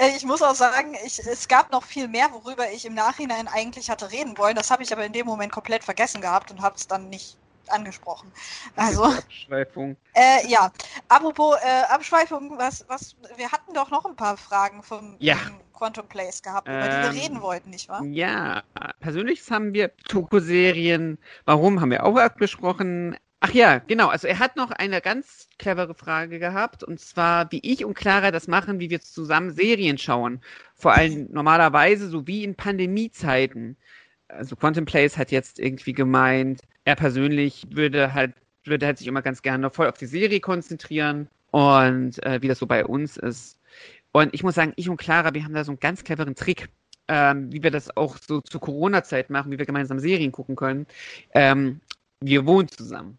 [0.00, 3.48] Äh, Ich muss auch sagen, ich, es gab noch viel mehr, worüber ich im Nachhinein
[3.48, 4.56] eigentlich hatte reden wollen.
[4.56, 7.38] Das habe ich aber in dem Moment komplett vergessen gehabt und habe es dann nicht
[7.70, 8.32] angesprochen.
[8.76, 9.96] Also, Abschweifung.
[10.14, 10.72] äh, ja.
[11.08, 15.36] Apropos äh, Abschweifung, was, was, wir hatten doch noch ein paar Fragen vom Ja.
[15.72, 18.02] Quantum Place gehabt, über die Ähm, wir reden wollten, nicht wahr?
[18.04, 18.62] Ja,
[18.98, 21.18] persönlich haben wir Toku-Serien.
[21.44, 23.16] Warum haben wir auch abgesprochen?
[23.40, 24.08] Ach ja, genau.
[24.08, 28.32] Also er hat noch eine ganz clevere Frage gehabt, und zwar, wie ich und Clara
[28.32, 30.40] das machen, wie wir zusammen Serien schauen.
[30.74, 33.76] Vor allem normalerweise, so wie in Pandemiezeiten.
[34.26, 38.32] Also Quantum Place hat jetzt irgendwie gemeint, er persönlich würde halt,
[38.64, 42.58] würde halt sich immer ganz gerne voll auf die Serie konzentrieren und äh, wie das
[42.58, 43.58] so bei uns ist.
[44.12, 46.70] Und ich muss sagen, ich und Clara, wir haben da so einen ganz cleveren Trick,
[47.08, 50.86] ähm, wie wir das auch so zur Corona-Zeit machen, wie wir gemeinsam Serien gucken können.
[51.34, 51.82] Ähm,
[52.20, 53.18] wir wohnen zusammen.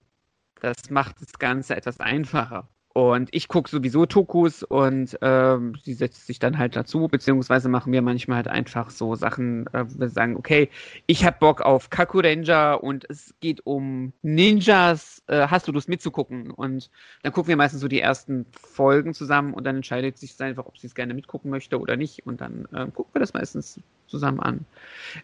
[0.62, 2.68] Das macht das Ganze etwas einfacher.
[3.00, 7.94] Und ich gucke sowieso Tokus und ähm, sie setzt sich dann halt dazu, beziehungsweise machen
[7.94, 10.70] wir manchmal halt einfach so Sachen, äh, wir sagen, okay,
[11.06, 15.88] ich hab Bock auf Kaku Ranger und es geht um Ninjas, äh, hast du Lust
[15.88, 16.52] mitzugucken?
[16.52, 16.90] Und
[17.24, 20.78] dann gucken wir meistens so die ersten Folgen zusammen und dann entscheidet sich einfach, ob
[20.78, 22.26] sie es gerne mitgucken möchte oder nicht.
[22.26, 24.66] Und dann äh, gucken wir das meistens zusammen an.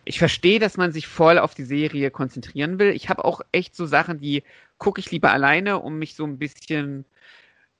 [0.05, 2.91] Ich verstehe, dass man sich voll auf die Serie konzentrieren will.
[2.91, 4.43] Ich habe auch echt so Sachen, die
[4.77, 7.03] gucke ich lieber alleine, um mich so ein bisschen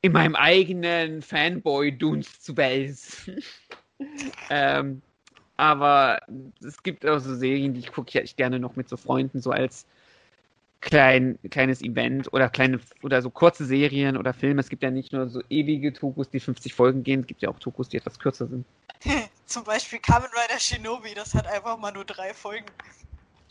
[0.06, 3.44] in meinem eigenen Fanboy-Dunst zu wälzen.
[4.49, 5.02] ähm,
[5.57, 6.19] aber
[6.64, 9.41] es gibt auch so Serien, die ich gucke ja echt gerne noch mit so Freunden,
[9.41, 9.88] so als
[10.82, 14.61] klein, kleines Event oder kleine oder so kurze Serien oder Filme.
[14.61, 17.49] Es gibt ja nicht nur so ewige Tokus, die 50 Folgen gehen, es gibt ja
[17.49, 18.65] auch Tokus, die etwas kürzer sind.
[19.48, 22.65] Zum Beispiel Kamen Rider Shinobi, das hat einfach mal nur drei Folgen.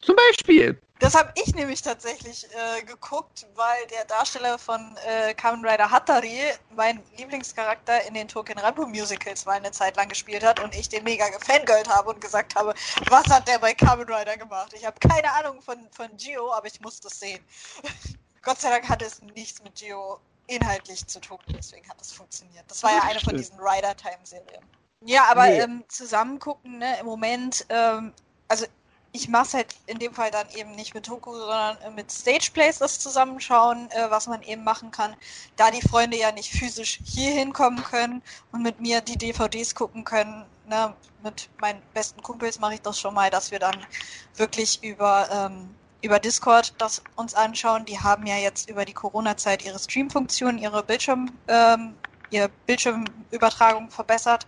[0.04, 0.80] Zum Beispiel.
[1.00, 6.40] Das habe ich nämlich tatsächlich äh, geguckt, weil der Darsteller von äh, Kamen Rider Hatari
[6.76, 10.88] mein Lieblingscharakter in den Token Rambo Musicals mal eine Zeit lang gespielt hat und ich
[10.88, 12.74] den mega gefangirlt habe und gesagt habe,
[13.10, 14.72] was hat der bei Kamen Rider gemacht?
[14.74, 17.44] Ich habe keine Ahnung von, von Gio, aber ich muss das sehen.
[18.42, 22.64] Gott sei Dank hatte es nichts mit Gio inhaltlich zu tun, deswegen hat es funktioniert.
[22.68, 24.62] Das war ja eine von diesen Rider-Time-Serien.
[25.06, 25.60] Ja, aber Nee.
[25.60, 28.12] ähm, zusammen gucken, ne, im Moment, ähm,
[28.48, 28.66] also
[29.14, 32.10] ich mache es halt in dem Fall dann eben nicht mit Toku, sondern äh, mit
[32.10, 35.14] Stageplays das zusammenschauen, äh, was man eben machen kann.
[35.54, 40.02] Da die Freunde ja nicht physisch hier hinkommen können und mit mir die DVDs gucken
[40.02, 40.92] können, ne,
[41.22, 43.86] mit meinen besten Kumpels mache ich das schon mal, dass wir dann
[44.34, 45.72] wirklich über, ähm,
[46.02, 47.84] über Discord das uns anschauen.
[47.84, 51.94] Die haben ja jetzt über die Corona-Zeit ihre Stream-Funktion, ihre Bildschirm, ähm,
[52.30, 54.44] ihre Bildschirmübertragung verbessert.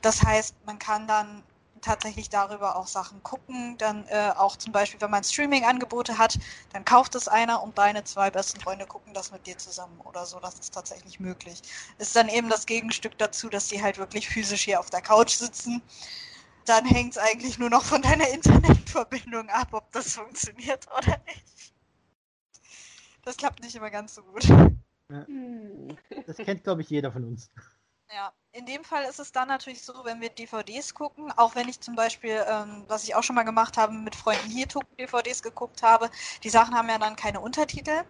[0.00, 1.42] Das heißt, man kann dann
[1.86, 3.78] tatsächlich darüber auch Sachen gucken.
[3.78, 6.38] Dann äh, auch zum Beispiel, wenn man Streaming-Angebote hat,
[6.72, 10.26] dann kauft es einer und deine zwei besten Freunde gucken das mit dir zusammen oder
[10.26, 10.40] so.
[10.40, 11.62] Das ist tatsächlich möglich.
[11.98, 15.36] Ist dann eben das Gegenstück dazu, dass die halt wirklich physisch hier auf der Couch
[15.36, 15.80] sitzen.
[16.64, 21.72] Dann hängt es eigentlich nur noch von deiner Internetverbindung ab, ob das funktioniert oder nicht.
[23.22, 24.44] Das klappt nicht immer ganz so gut.
[26.26, 27.50] Das kennt, glaube ich, jeder von uns.
[28.12, 31.68] Ja, in dem Fall ist es dann natürlich so, wenn wir DVDs gucken, auch wenn
[31.68, 34.66] ich zum Beispiel, ähm, was ich auch schon mal gemacht habe, mit Freunden hier
[34.98, 36.10] DVDs geguckt habe,
[36.42, 38.04] die Sachen haben ja dann keine Untertitel.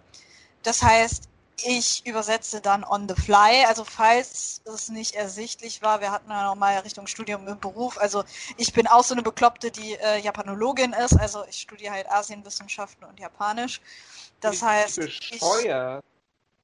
[0.62, 1.28] Das heißt,
[1.64, 6.44] ich übersetze dann on the fly, also falls es nicht ersichtlich war, wir hatten ja
[6.44, 8.24] noch mal Richtung Studium im Beruf, also
[8.58, 13.06] ich bin auch so eine Bekloppte, die äh, Japanologin ist, also ich studiere halt Asienwissenschaften
[13.06, 13.80] und Japanisch.
[14.40, 15.40] Das heißt, ich.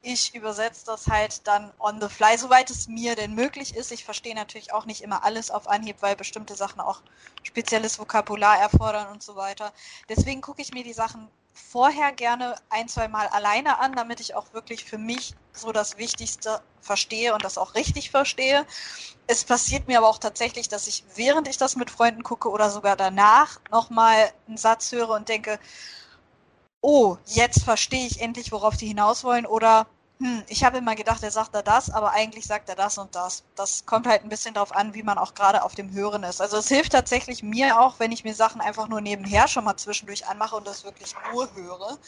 [0.03, 3.93] Ich übersetze das halt dann on the fly, soweit es mir denn möglich ist.
[3.93, 7.01] Ich verstehe natürlich auch nicht immer alles auf Anhieb, weil bestimmte Sachen auch
[7.45, 9.73] spezielles Vokabular erfordern und so weiter.
[10.09, 14.35] Deswegen gucke ich mir die Sachen vorher gerne ein, zwei Mal alleine an, damit ich
[14.35, 18.67] auch wirklich für mich so das Wichtigste verstehe und das auch richtig verstehe.
[19.29, 22.71] Es passiert mir aber auch tatsächlich, dass ich, während ich das mit Freunden gucke oder
[22.71, 25.61] sogar danach, nochmal einen Satz höre und denke,
[26.83, 29.87] oh, jetzt verstehe ich endlich, worauf die hinaus wollen oder
[30.21, 33.15] hm, ich habe immer gedacht, er sagt da das, aber eigentlich sagt er das und
[33.15, 33.43] das.
[33.57, 36.41] Das kommt halt ein bisschen darauf an, wie man auch gerade auf dem Hören ist.
[36.41, 39.77] Also es hilft tatsächlich mir auch, wenn ich mir Sachen einfach nur nebenher schon mal
[39.77, 41.99] zwischendurch anmache und das wirklich nur höre.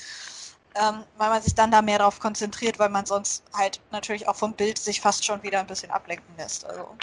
[0.74, 4.36] ähm, weil man sich dann da mehr darauf konzentriert, weil man sonst halt natürlich auch
[4.36, 6.64] vom Bild sich fast schon wieder ein bisschen ablenken lässt.
[6.66, 6.98] Also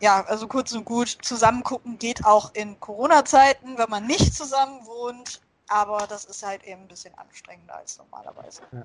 [0.00, 4.86] ja, also kurz und gut, zusammen gucken geht auch in Corona-Zeiten, wenn man nicht zusammen
[4.86, 8.62] wohnt, aber das ist halt eben ein bisschen anstrengender als normalerweise.
[8.72, 8.82] Ja.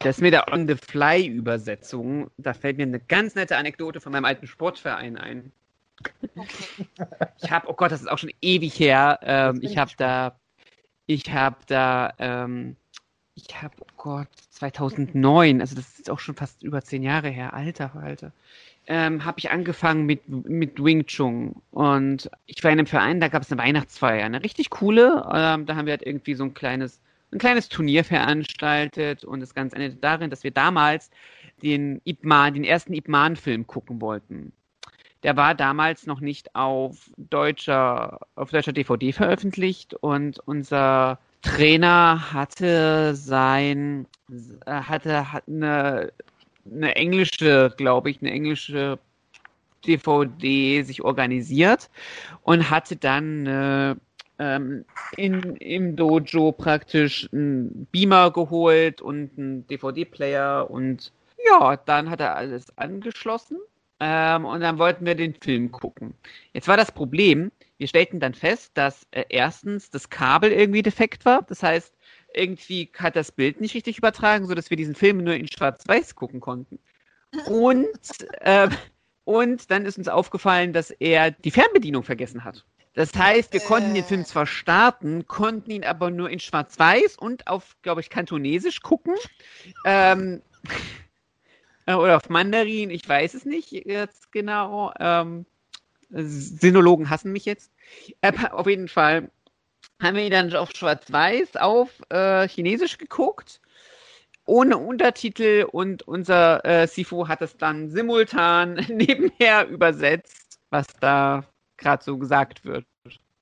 [0.00, 5.16] Das mit der On-the-Fly-Übersetzung, da fällt mir eine ganz nette Anekdote von meinem alten Sportverein
[5.16, 5.52] ein.
[6.36, 6.86] Okay.
[7.42, 9.18] Ich habe, oh Gott, das ist auch schon ewig her.
[9.22, 10.38] Ähm, ich habe da,
[11.06, 12.76] ich habe da, ähm,
[13.34, 17.54] ich habe, oh Gott, 2009, also das ist auch schon fast über zehn Jahre her,
[17.54, 18.32] alter Alter,
[18.86, 21.56] ähm, habe ich angefangen mit, mit Wing Chun.
[21.70, 25.24] Und ich war in einem Verein, da gab es eine Weihnachtsfeier, eine richtig coole.
[25.32, 27.00] Ähm, da haben wir halt irgendwie so ein kleines,
[27.32, 31.10] ein kleines Turnier veranstaltet und das Ganze endete darin, dass wir damals
[31.62, 34.52] den Ip Man, den ersten Ip Man-Film gucken wollten.
[35.22, 43.14] Der war damals noch nicht auf deutscher, auf deutscher DVD veröffentlicht und unser Trainer hatte
[43.14, 44.06] sein,
[44.66, 46.12] äh, hatte, hat eine,
[46.70, 48.98] eine englische, glaube ich, eine englische
[49.86, 51.90] DVD sich organisiert
[52.42, 53.94] und hatte dann äh,
[54.38, 54.84] ähm,
[55.16, 61.12] in, im Dojo praktisch einen Beamer geholt und einen DVD-Player und
[61.46, 63.58] ja, dann hat er alles angeschlossen
[64.00, 66.14] ähm, und dann wollten wir den Film gucken.
[66.52, 71.24] Jetzt war das Problem, wir stellten dann fest, dass äh, erstens das Kabel irgendwie defekt
[71.24, 71.42] war.
[71.42, 71.94] Das heißt,
[72.36, 76.40] irgendwie hat das Bild nicht richtig übertragen, sodass wir diesen Film nur in Schwarz-Weiß gucken
[76.40, 76.78] konnten.
[77.46, 77.88] Und,
[78.40, 78.68] äh,
[79.24, 82.64] und dann ist uns aufgefallen, dass er die Fernbedienung vergessen hat.
[82.94, 87.46] Das heißt, wir konnten den Film zwar starten, konnten ihn aber nur in Schwarz-Weiß und
[87.46, 89.14] auf, glaube ich, Kantonesisch gucken.
[89.84, 90.40] Ähm,
[91.86, 94.94] oder auf Mandarin, ich weiß es nicht jetzt genau.
[94.98, 95.44] Ähm,
[96.08, 97.70] Sinologen hassen mich jetzt.
[98.22, 99.30] Äh, auf jeden Fall
[100.00, 103.60] haben wir ihn dann auf Schwarz-Weiß auf äh, Chinesisch geguckt,
[104.44, 111.44] ohne Untertitel und unser äh, Sifu hat es dann simultan nebenher übersetzt, was da
[111.76, 112.86] gerade so gesagt wird,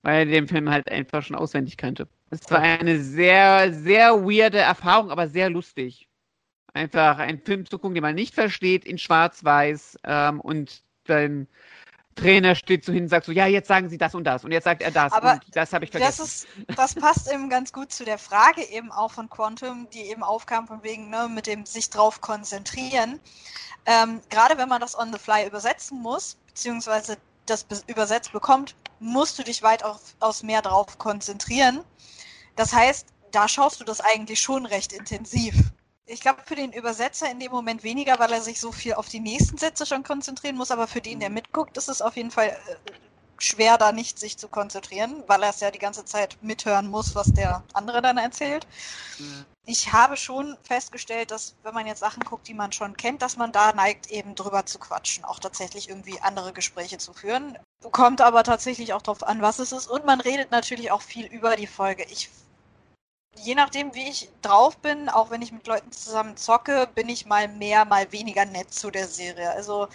[0.03, 2.09] weil er den Film halt einfach schon auswendig kannte.
[2.31, 6.09] Es war eine sehr, sehr weirde Erfahrung, aber sehr lustig.
[6.73, 11.47] Einfach einen Film zu gucken, den man nicht versteht, in Schwarz-Weiß ähm, und dann
[12.15, 14.53] Trainer steht so hin und sagt so, ja, jetzt sagen Sie das und das und
[14.53, 16.23] jetzt sagt er das Aber und das habe ich vergessen.
[16.23, 16.47] Das, ist,
[16.77, 20.67] das passt eben ganz gut zu der Frage eben auch von Quantum, die eben aufkam
[20.67, 23.21] von wegen ne, mit dem sich drauf konzentrieren.
[23.87, 27.17] Ähm, gerade wenn man das on the fly übersetzen muss, beziehungsweise
[27.47, 31.81] das übersetzt bekommt, musst du dich weitaus mehr drauf konzentrieren.
[32.57, 35.55] Das heißt, da schaust du das eigentlich schon recht intensiv.
[36.07, 39.09] Ich glaube, für den Übersetzer in dem Moment weniger, weil er sich so viel auf
[39.09, 42.31] die nächsten Sätze schon konzentrieren muss, aber für den, der mitguckt, ist es auf jeden
[42.31, 42.93] Fall äh,
[43.39, 47.15] schwer, da nicht sich zu konzentrieren, weil er es ja die ganze Zeit mithören muss,
[47.15, 48.67] was der andere dann erzählt.
[49.19, 49.47] Mhm.
[49.67, 53.39] Ich habe schon festgestellt, dass wenn man jetzt Sachen guckt, die man schon kennt, dass
[53.39, 57.59] man da neigt, eben drüber zu quatschen, auch tatsächlich irgendwie andere Gespräche zu führen.
[57.93, 59.87] Kommt aber tatsächlich auch darauf an, was es ist.
[59.87, 62.05] Und man redet natürlich auch viel über die Folge.
[62.11, 62.29] Ich
[63.37, 67.27] je nachdem, wie ich drauf bin, auch wenn ich mit Leuten zusammen zocke, bin ich
[67.27, 69.51] mal mehr, mal weniger nett zu der Serie.
[69.53, 69.89] Also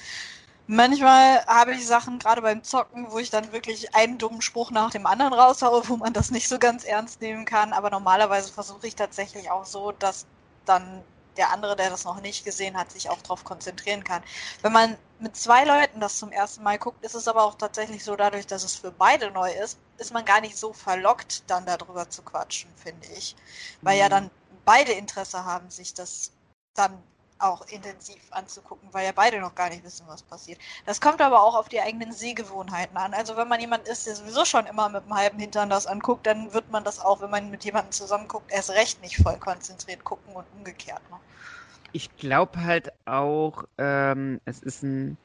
[0.68, 4.92] manchmal habe ich Sachen, gerade beim Zocken, wo ich dann wirklich einen dummen Spruch nach
[4.92, 7.74] dem anderen raushaue, wo man das nicht so ganz ernst nehmen kann.
[7.74, 10.28] Aber normalerweise versuche ich tatsächlich auch so, dass
[10.66, 11.06] dann
[11.40, 14.22] der andere, der das noch nicht gesehen hat, sich auch darauf konzentrieren kann.
[14.62, 18.04] Wenn man mit zwei Leuten das zum ersten Mal guckt, ist es aber auch tatsächlich
[18.04, 21.66] so, dadurch, dass es für beide neu ist, ist man gar nicht so verlockt, dann
[21.66, 23.36] darüber zu quatschen, finde ich.
[23.82, 24.02] Weil mhm.
[24.02, 24.32] ja dann
[24.66, 26.32] beide Interesse haben, sich das
[26.76, 27.02] dann
[27.40, 30.60] auch intensiv anzugucken, weil ja beide noch gar nicht wissen, was passiert.
[30.86, 33.14] Das kommt aber auch auf die eigenen Sehgewohnheiten an.
[33.14, 36.28] Also wenn man jemand ist, der sowieso schon immer mit einem halben Hintern das anguckt,
[36.28, 39.38] dann wird man das auch, wenn man mit jemandem zusammen guckt, erst recht nicht voll
[39.38, 41.02] konzentriert gucken und umgekehrt.
[41.10, 41.18] Ne?
[41.92, 45.18] Ich glaube halt auch, ähm, es ist ein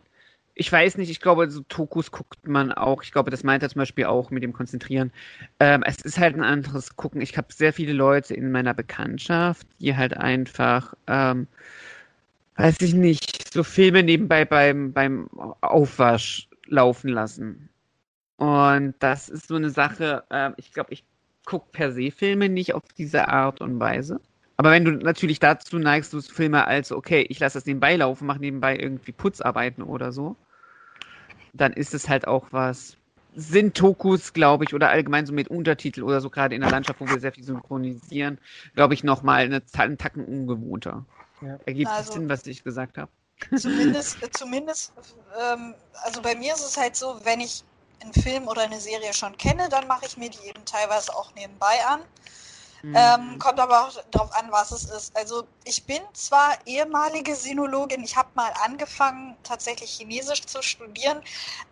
[0.54, 3.02] ich weiß nicht, ich glaube, so Tokus guckt man auch.
[3.02, 5.12] Ich glaube, das meint er zum Beispiel auch mit dem Konzentrieren.
[5.58, 7.20] Ähm, es ist halt ein anderes Gucken.
[7.20, 11.48] Ich habe sehr viele Leute in meiner Bekanntschaft, die halt einfach ähm,
[12.56, 15.28] weiß ich nicht, so Filme nebenbei beim, beim
[15.60, 17.68] Aufwasch laufen lassen.
[18.36, 21.04] Und das ist so eine Sache, äh, ich glaube, ich
[21.44, 24.20] gucke per se Filme nicht auf diese Art und Weise.
[24.56, 28.26] Aber wenn du natürlich dazu neigst, du Filme als, okay, ich lasse das nebenbei laufen,
[28.26, 30.36] mache nebenbei irgendwie Putzarbeiten oder so,
[31.52, 32.96] dann ist es halt auch was.
[33.36, 37.00] Sind Tokus, glaube ich, oder allgemein so mit Untertitel oder so, gerade in der Landschaft,
[37.00, 38.38] wo wir sehr viel synchronisieren,
[38.76, 41.04] glaube ich, nochmal eine, einen Tacken ungewohnter.
[41.44, 41.58] Ja.
[41.66, 43.10] Ergibt also, Sinn, was ich gesagt habe?
[43.56, 44.92] Zumindest, zumindest
[45.38, 47.64] ähm, also bei mir ist es halt so, wenn ich
[48.00, 51.34] einen Film oder eine Serie schon kenne, dann mache ich mir die eben teilweise auch
[51.34, 52.00] nebenbei an.
[52.84, 52.96] Mhm.
[52.96, 55.16] Ähm, kommt aber auch darauf an, was es ist.
[55.16, 61.22] Also ich bin zwar ehemalige Sinologin, ich habe mal angefangen, tatsächlich Chinesisch zu studieren,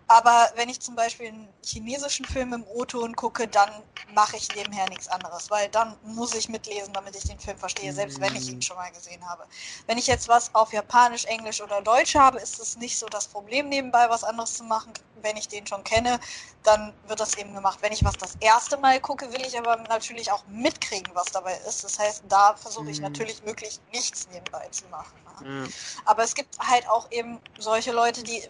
[0.08, 3.70] aber wenn ich zum Beispiel einen chinesischen Film im O-Ton gucke, dann
[4.14, 7.92] mache ich nebenher nichts anderes, weil dann muss ich mitlesen, damit ich den Film verstehe,
[7.92, 9.46] selbst wenn ich ihn schon mal gesehen habe.
[9.86, 13.28] Wenn ich jetzt was auf Japanisch, Englisch oder Deutsch habe, ist es nicht so das
[13.28, 14.92] Problem, nebenbei was anderes zu machen.
[15.22, 16.20] Wenn ich den schon kenne,
[16.62, 17.78] dann wird das eben gemacht.
[17.80, 21.56] Wenn ich was das erste Mal gucke, will ich aber natürlich auch mitkriegen, was dabei
[21.68, 21.84] ist.
[21.84, 23.04] Das heißt, da versuche ich mhm.
[23.04, 25.16] natürlich möglichst nichts nebenbei zu machen.
[25.40, 25.48] Ne?
[25.48, 25.72] Mhm.
[26.04, 28.42] Aber es gibt halt auch eben solche Leute, die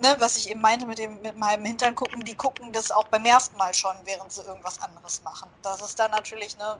[0.00, 3.04] ne, was ich eben meinte mit dem mit meinem Hintern gucken, die gucken das auch
[3.04, 5.48] beim ersten Mal schon, während sie irgendwas anderes machen.
[5.62, 6.78] Das ist dann natürlich, ne,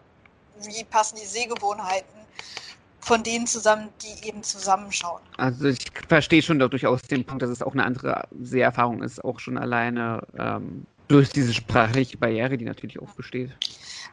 [0.57, 2.21] wie passen die Sehgewohnheiten
[3.01, 5.23] von denen zusammen, die eben zusammenschauen.
[5.37, 9.41] Also ich verstehe schon durchaus den Punkt, dass es auch eine andere Seherfahrung ist, auch
[9.41, 13.51] schon alleine ähm, durch diese sprachliche Barriere, die natürlich auch besteht.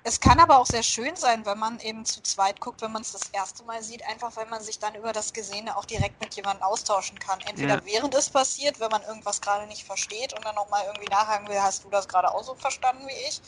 [0.03, 3.01] Es kann aber auch sehr schön sein, wenn man eben zu zweit guckt, wenn man
[3.01, 6.21] es das erste Mal sieht, einfach weil man sich dann über das Gesehene auch direkt
[6.21, 7.39] mit jemandem austauschen kann.
[7.41, 7.85] Entweder ja.
[7.85, 11.61] während es passiert, wenn man irgendwas gerade nicht versteht und dann nochmal irgendwie nachhaken will,
[11.61, 13.41] hast du das gerade auch so verstanden wie ich?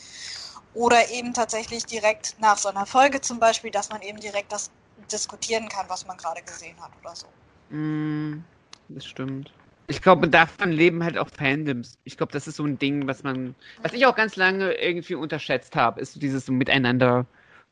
[0.74, 4.70] Oder eben tatsächlich direkt nach so einer Folge zum Beispiel, dass man eben direkt das
[5.12, 7.26] diskutieren kann, was man gerade gesehen hat oder so.
[7.70, 8.44] Mm,
[8.88, 9.52] das stimmt.
[9.86, 11.98] Ich glaube, davon leben halt auch Fandoms.
[12.04, 15.16] Ich glaube, das ist so ein Ding, was man, was ich auch ganz lange irgendwie
[15.16, 17.26] unterschätzt habe, ist so dieses miteinander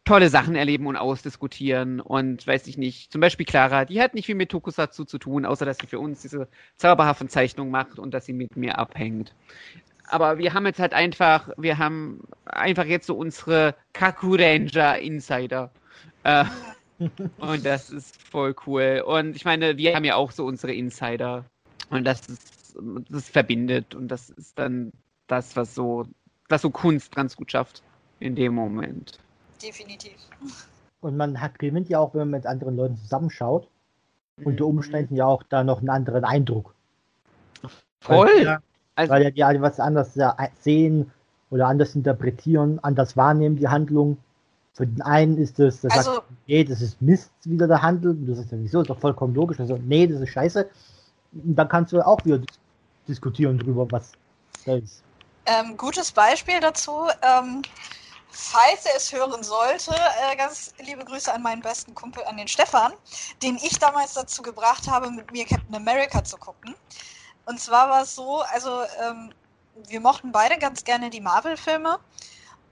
[0.05, 3.13] tolle Sachen erleben und ausdiskutieren und weiß ich nicht.
[3.13, 6.01] Zum Beispiel Clara, die hat nicht viel mit Tokusatsu zu tun, außer dass sie für
[6.01, 9.35] uns diese zauberhaften Zeichnungen macht und dass sie mit mir abhängt.
[10.09, 15.71] Aber wir haben jetzt halt einfach, wir haben einfach jetzt so unsere Kaku Ranger Insider.
[16.25, 16.47] Äh,
[17.39, 19.03] und das ist voll cool.
[19.07, 21.45] Und ich meine, wir haben ja auch so unsere Insider.
[21.91, 22.77] Und das ist,
[23.09, 24.93] das verbindet und das ist dann
[25.27, 26.07] das, was so,
[26.49, 27.83] was so Kunst ganz gut schafft
[28.21, 29.19] in dem Moment.
[29.63, 30.17] Definitiv.
[31.01, 33.69] Und man hat gewinnt ja auch, wenn man mit anderen Leuten zusammenschaut,
[34.37, 34.47] mhm.
[34.47, 36.75] unter Umständen ja auch da noch einen anderen Eindruck.
[38.01, 38.27] Voll!
[38.27, 38.59] Weil, ja,
[38.95, 40.19] also, weil ja die alle was anders
[40.61, 41.11] sehen
[41.51, 44.19] oder anders interpretieren, anders wahrnehmen, die Handlung.
[44.79, 48.17] Für den einen ist es, das also, sagt, nee, das ist Mist wieder der Handel.
[48.27, 49.61] Das ist ja wieso, ist doch vollkommen logisch.
[49.61, 50.67] Also, nee, das ist scheiße
[51.33, 52.41] dann kannst du auch wieder
[53.07, 54.13] diskutieren drüber, was
[54.65, 55.03] da ist.
[55.47, 57.09] Ähm, gutes Beispiel dazu.
[57.23, 57.63] Ähm,
[58.31, 62.49] falls er es hören sollte, äh, ganz liebe Grüße an meinen besten Kumpel, an den
[62.49, 62.93] Stefan,
[63.43, 66.75] den ich damals dazu gebracht habe, mit mir Captain America zu gucken.
[67.47, 69.33] Und zwar war es so, also ähm,
[69.89, 71.99] wir mochten beide ganz gerne die Marvel-Filme.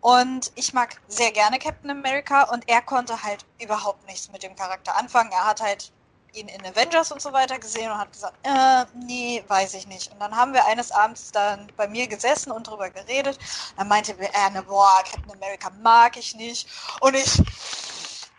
[0.01, 4.55] Und ich mag sehr gerne Captain America und er konnte halt überhaupt nichts mit dem
[4.55, 5.33] Charakter anfangen.
[5.33, 5.93] Er hat halt
[6.37, 10.13] ihn in Avengers und so weiter gesehen und hat gesagt, äh, nee, weiß ich nicht.
[10.13, 13.39] Und dann haben wir eines Abends dann bei mir gesessen und drüber geredet.
[13.77, 16.69] Dann meinte er, boah, Captain America mag ich nicht.
[17.01, 17.43] Und ich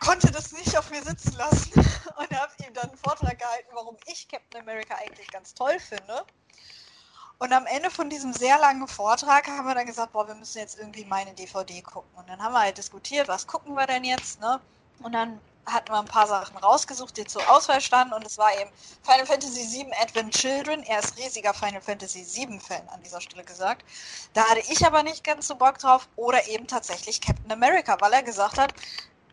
[0.00, 1.72] konnte das nicht auf mir sitzen lassen
[2.16, 6.24] und habe ihm dann einen Vortrag gehalten, warum ich Captain America eigentlich ganz toll finde.
[7.38, 10.58] Und am Ende von diesem sehr langen Vortrag haben wir dann gesagt, boah, wir müssen
[10.58, 12.10] jetzt irgendwie meine DVD gucken.
[12.16, 14.60] Und dann haben wir halt diskutiert, was gucken wir denn jetzt, ne?
[15.00, 15.40] Und dann
[15.72, 18.70] hatten wir ein paar Sachen rausgesucht, die zur Auswahl standen und es war eben
[19.02, 20.82] Final Fantasy VII Advent Children.
[20.84, 23.84] Er ist riesiger Final Fantasy VII Fan an dieser Stelle gesagt.
[24.32, 28.12] Da hatte ich aber nicht ganz so Bock drauf oder eben tatsächlich Captain America, weil
[28.12, 28.72] er gesagt hat,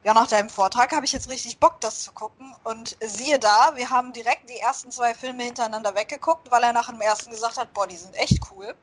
[0.05, 2.55] ja, nach deinem Vortrag habe ich jetzt richtig Bock, das zu gucken.
[2.63, 6.89] Und siehe da, wir haben direkt die ersten zwei Filme hintereinander weggeguckt, weil er nach
[6.89, 8.75] dem ersten gesagt hat, boah, die sind echt cool.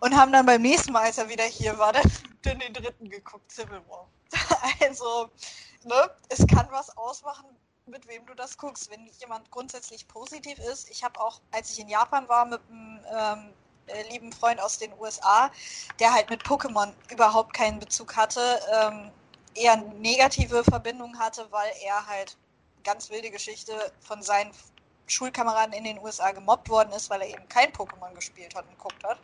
[0.00, 1.92] Und haben dann beim nächsten Mal, als er wieder hier war,
[2.42, 4.08] dann den dritten geguckt, Civil War.
[4.80, 5.28] Also,
[5.84, 7.44] ne, es kann was ausmachen,
[7.84, 8.90] mit wem du das guckst.
[8.90, 13.00] Wenn jemand grundsätzlich positiv ist, ich habe auch, als ich in Japan war, mit einem
[13.12, 13.52] ähm,
[13.88, 15.50] äh, lieben Freund aus den USA,
[16.00, 19.10] der halt mit Pokémon überhaupt keinen Bezug hatte, ähm,
[19.54, 22.36] eher negative Verbindungen hatte, weil er halt
[22.84, 24.52] ganz wilde Geschichte von seinen
[25.06, 28.76] Schulkameraden in den USA gemobbt worden ist, weil er eben kein Pokémon gespielt hat und
[28.76, 29.18] geguckt hat.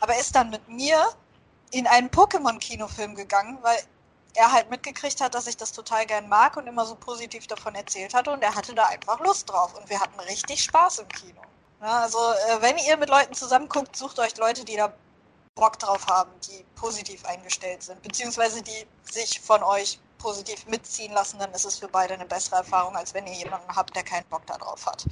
[0.00, 1.06] Aber er ist dann mit mir
[1.70, 3.78] in einen Pokémon-Kinofilm gegangen, weil
[4.34, 7.74] er halt mitgekriegt hat, dass ich das total gern mag und immer so positiv davon
[7.74, 11.08] erzählt hatte und er hatte da einfach Lust drauf und wir hatten richtig Spaß im
[11.08, 11.40] Kino.
[11.80, 14.92] Also äh, wenn ihr mit Leuten zusammen guckt, sucht euch Leute, die da
[15.58, 21.38] Bock drauf haben, die positiv eingestellt sind, beziehungsweise die sich von euch positiv mitziehen lassen,
[21.38, 24.26] dann ist es für beide eine bessere Erfahrung, als wenn ihr jemanden habt, der keinen
[24.28, 25.06] Bock darauf hat.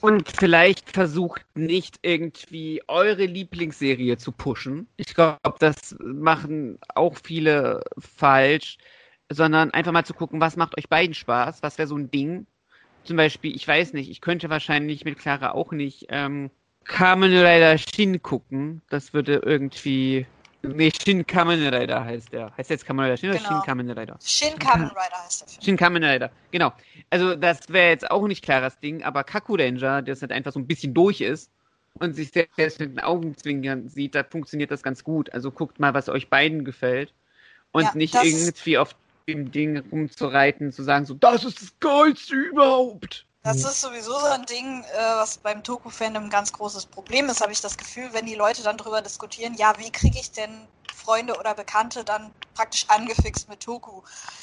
[0.00, 4.88] Und vielleicht versucht nicht irgendwie eure Lieblingsserie zu pushen.
[4.96, 8.78] Ich glaube, das machen auch viele falsch,
[9.30, 12.46] sondern einfach mal zu gucken, was macht euch beiden Spaß, was wäre so ein Ding.
[13.04, 16.50] Zum Beispiel, ich weiß nicht, ich könnte wahrscheinlich mit Clara auch nicht ähm,
[16.84, 18.82] Kamen Rider Shin gucken.
[18.88, 20.26] Das würde irgendwie
[20.66, 22.56] Nee, Shin Kamen Rider heißt der.
[22.56, 23.50] Heißt jetzt Kamen Rider Shin oder Genau.
[23.50, 24.18] Shin Kamen Rider?
[24.24, 25.62] Shin Kamen Rider heißt der Film.
[25.62, 26.72] Shin Kamen Rider, genau.
[27.10, 30.60] Also das wäre jetzt auch nicht klares Ding, aber Kaku Ranger, der halt einfach so
[30.60, 31.50] ein bisschen durch ist
[32.00, 35.32] und sich selbst mit den Augenzwinkern sieht, da funktioniert das ganz gut.
[35.34, 37.12] Also guckt mal, was euch beiden gefällt
[37.72, 38.96] und Ja, nicht irgendwie auf
[39.28, 43.26] dem Ding rumzureiten, zu sagen so, das ist das Geilste überhaupt.
[43.44, 47.42] Das ist sowieso so ein Ding, äh, was beim Toku-Fandom ein ganz großes Problem ist,
[47.42, 50.66] habe ich das Gefühl, wenn die Leute dann drüber diskutieren, ja, wie kriege ich denn
[50.94, 54.00] Freunde oder Bekannte dann praktisch angefixt mit Toku?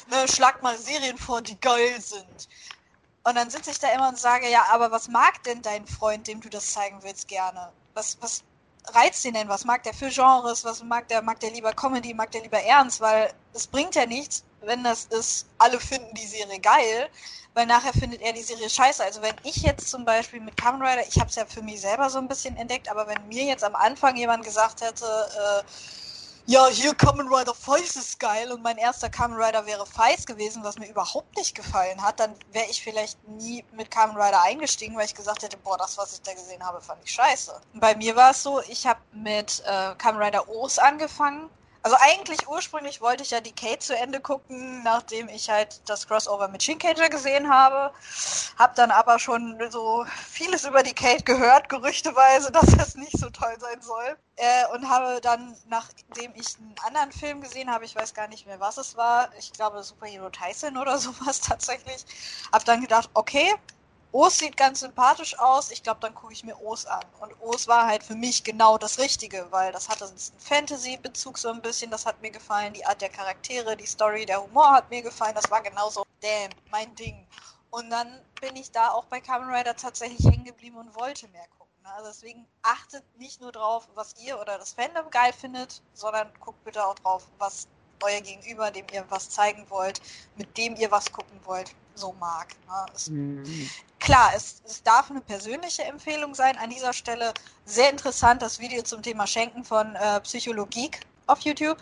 [0.08, 2.48] Ne, schlag mal Serien vor, die geil sind.
[3.24, 6.28] Und dann sitze ich da immer und sage, ja, aber was mag denn dein Freund,
[6.28, 7.72] dem du das zeigen willst, gerne?
[7.94, 8.44] Was, was
[8.94, 9.48] reizt ihn denn?
[9.48, 10.64] Was mag der für Genres?
[10.64, 11.22] Was mag der?
[11.22, 12.14] Mag der lieber Comedy?
[12.14, 13.00] Mag der lieber Ernst?
[13.00, 17.08] Weil es bringt ja nichts, wenn das ist, alle finden die Serie geil,
[17.54, 19.04] weil nachher findet er die Serie scheiße.
[19.04, 21.80] Also wenn ich jetzt zum Beispiel mit Kamen Rider, ich habe es ja für mich
[21.80, 25.62] selber so ein bisschen entdeckt, aber wenn mir jetzt am Anfang jemand gesagt hätte, äh,
[26.46, 30.64] ja, hier Kamen Rider Feist ist geil und mein erster Kamen Rider wäre Feist gewesen,
[30.64, 34.96] was mir überhaupt nicht gefallen hat, dann wäre ich vielleicht nie mit Kamen Rider eingestiegen,
[34.96, 37.60] weil ich gesagt hätte, boah, das, was ich da gesehen habe, fand ich scheiße.
[37.74, 41.48] Bei mir war es so, ich habe mit äh, Kamen Rider O's angefangen.
[41.84, 46.06] Also eigentlich ursprünglich wollte ich ja die Kate zu Ende gucken, nachdem ich halt das
[46.06, 47.92] Crossover mit Shinkager gesehen habe.
[48.56, 53.30] Hab dann aber schon so vieles über die Kate gehört, gerüchteweise, dass das nicht so
[53.30, 54.16] toll sein soll.
[54.36, 58.46] Äh, und habe dann, nachdem ich einen anderen Film gesehen habe, ich weiß gar nicht
[58.46, 62.04] mehr, was es war, ich glaube Superhero Tyson oder sowas tatsächlich,
[62.52, 63.52] habe dann gedacht, okay,
[64.12, 65.70] O's sieht ganz sympathisch aus.
[65.70, 67.02] Ich glaube, dann gucke ich mir O's an.
[67.20, 71.48] Und O's war halt für mich genau das Richtige, weil das hatte einen Fantasy-Bezug so
[71.48, 71.90] ein bisschen.
[71.90, 72.74] Das hat mir gefallen.
[72.74, 75.34] Die Art der Charaktere, die Story, der Humor hat mir gefallen.
[75.34, 77.26] Das war genauso, damn, mein Ding.
[77.70, 81.46] Und dann bin ich da auch bei Kamen Rider tatsächlich hängen geblieben und wollte mehr
[81.56, 81.82] gucken.
[81.82, 81.90] ne?
[81.94, 86.62] Also deswegen achtet nicht nur drauf, was ihr oder das Fandom geil findet, sondern guckt
[86.64, 87.66] bitte auch drauf, was
[88.02, 90.02] euer Gegenüber, dem ihr was zeigen wollt,
[90.36, 92.48] mit dem ihr was gucken wollt, so mag.
[92.66, 92.86] ne?
[92.94, 93.70] Es Mhm.
[94.02, 96.56] Klar, es, es darf eine persönliche Empfehlung sein.
[96.58, 97.32] An dieser Stelle
[97.64, 100.90] sehr interessant das Video zum Thema Schenken von äh, Psychologie
[101.26, 101.78] auf YouTube.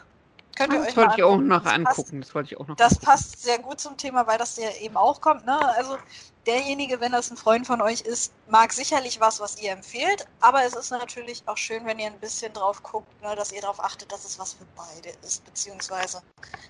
[0.57, 2.21] Könnt ihr Das euch wollte ich auch noch Das passt- angucken.
[2.21, 3.07] Das wollte ich auch noch Das angucken.
[3.07, 5.47] passt sehr gut zum Thema, weil das ja eben auch kommt.
[5.47, 5.59] Ne?
[5.77, 5.97] Also
[6.45, 10.27] derjenige, wenn das ein Freund von euch ist, mag sicherlich was, was ihr empfehlt.
[10.41, 13.63] Aber es ist natürlich auch schön, wenn ihr ein bisschen drauf guckt, ne, dass ihr
[13.63, 15.43] darauf achtet, dass es was für beide ist.
[15.47, 16.21] Beziehungsweise,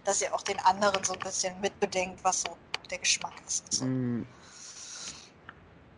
[0.04, 2.56] dass ihr auch den anderen so ein bisschen mitbedenkt, was so
[2.90, 3.64] der Geschmack ist.
[3.64, 3.84] und So.
[3.86, 4.26] Mhm.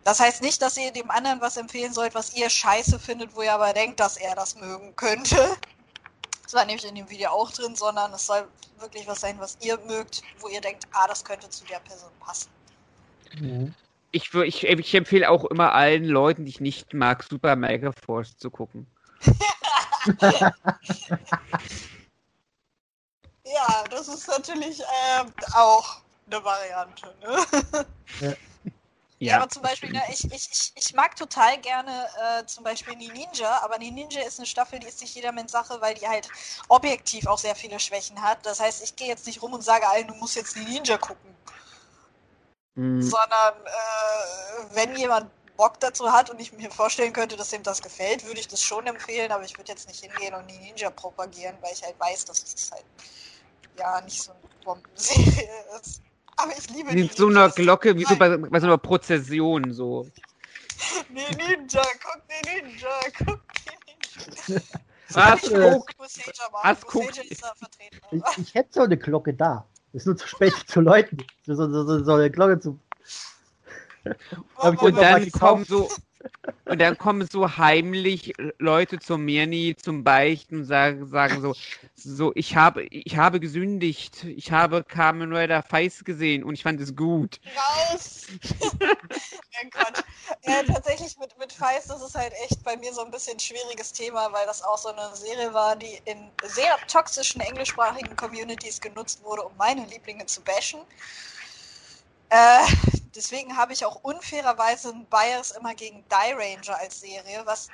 [0.03, 3.41] Das heißt nicht, dass ihr dem anderen was empfehlen sollt, was ihr scheiße findet, wo
[3.41, 5.55] ihr aber denkt, dass er das mögen könnte.
[6.43, 8.47] Das war nämlich in dem Video auch drin, sondern es soll
[8.79, 12.11] wirklich was sein, was ihr mögt, wo ihr denkt, ah, das könnte zu der Person
[12.19, 12.49] passen.
[13.39, 13.73] Mhm.
[14.11, 18.37] Ich, ich, ich empfehle auch immer allen Leuten, die ich nicht mag, Super Mega Force
[18.37, 18.85] zu gucken.
[23.45, 25.97] Ja, das ist natürlich ähm, auch
[26.27, 27.13] eine Variante.
[27.21, 27.85] Ne?
[28.21, 28.33] Ja,
[29.31, 33.09] aber zum Beispiel, ne, ich, ich, ich, ich mag total gerne äh, zum Beispiel die
[33.09, 36.29] Ninja, aber die Ninja ist eine Staffel, die ist nicht jedermanns Sache, weil die halt
[36.67, 38.45] objektiv auch sehr viele Schwächen hat.
[38.45, 40.97] Das heißt, ich gehe jetzt nicht rum und sage allen, du musst jetzt die Ninja
[40.97, 41.33] gucken,
[42.75, 43.01] Mhm.
[43.01, 47.81] sondern äh, wenn jemand Bock dazu hat und ich mir vorstellen könnte, dass ihm das
[47.81, 50.89] gefällt, würde ich das schon empfehlen, aber ich würde jetzt nicht hingehen und die Ninja
[50.89, 52.85] propagieren, weil ich halt weiß, dass es halt
[53.77, 56.01] ja nicht so eine Bombenserie ist.
[56.37, 57.55] Aber ich liebe die Mit so einer Ninjas.
[57.55, 60.07] Glocke, wie so bei, bei so einer Prozession, so.
[61.09, 62.89] Die Ninja, guck die Ninja,
[63.19, 64.61] guck die Ninja.
[65.09, 65.95] Was äh, guckt?
[66.63, 67.21] Was guckt?
[68.11, 69.65] Ich, ich hätte so eine Glocke da.
[69.93, 71.23] Ist nur zu spät zu läuten.
[71.45, 72.79] So, so, so, so eine Glocke zu.
[74.57, 75.89] Hab ich Und dann kommen so
[76.65, 81.55] und dann kommen so heimlich Leute zur Mirni zum Beichten und sagen, sagen so,
[81.95, 86.79] so ich habe ich habe gesündigt, ich habe Kamen Rider Feist gesehen und ich fand
[86.81, 87.39] es gut.
[87.55, 88.27] Raus!
[88.81, 90.03] ja, Quatsch.
[90.45, 93.39] Ja, tatsächlich mit, mit Feist, das ist halt echt bei mir so ein bisschen ein
[93.39, 98.81] schwieriges Thema, weil das auch so eine Serie war, die in sehr toxischen englischsprachigen Communities
[98.81, 100.81] genutzt wurde, um meine Lieblinge zu bashen.
[102.29, 102.65] Äh,
[103.15, 107.69] deswegen habe ich auch unfairerweise einen Bias immer gegen Die Ranger als Serie, was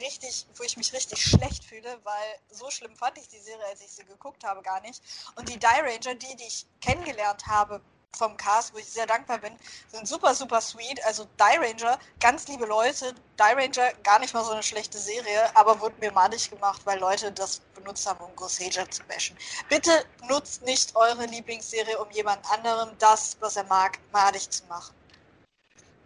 [0.00, 3.80] richtig, wo ich mich richtig schlecht fühle, weil so schlimm fand ich die Serie, als
[3.80, 5.02] ich sie geguckt habe, gar nicht.
[5.36, 7.80] Und die Die Ranger, die, die ich kennengelernt habe
[8.16, 9.52] vom Cast, wo ich sehr dankbar bin,
[9.88, 11.04] sind super, super sweet.
[11.04, 13.14] Also Die Ranger, ganz liebe Leute.
[13.38, 16.98] Die Ranger, gar nicht mal so eine schlechte Serie, aber wurde mir madig gemacht, weil
[16.98, 19.36] Leute das benutzt haben, um Gosager zu bashen.
[19.68, 19.90] Bitte
[20.28, 24.94] nutzt nicht eure Lieblingsserie, um jemand anderem das, was er mag, madig zu machen.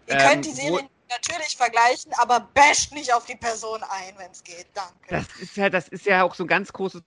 [0.06, 4.30] Ihr Ähm, könnt die Serien natürlich vergleichen, aber basht nicht auf die Person ein, wenn
[4.30, 4.66] es geht.
[4.74, 4.94] Danke.
[5.08, 7.02] Das ist ja, das ist ja auch so ein ganz großes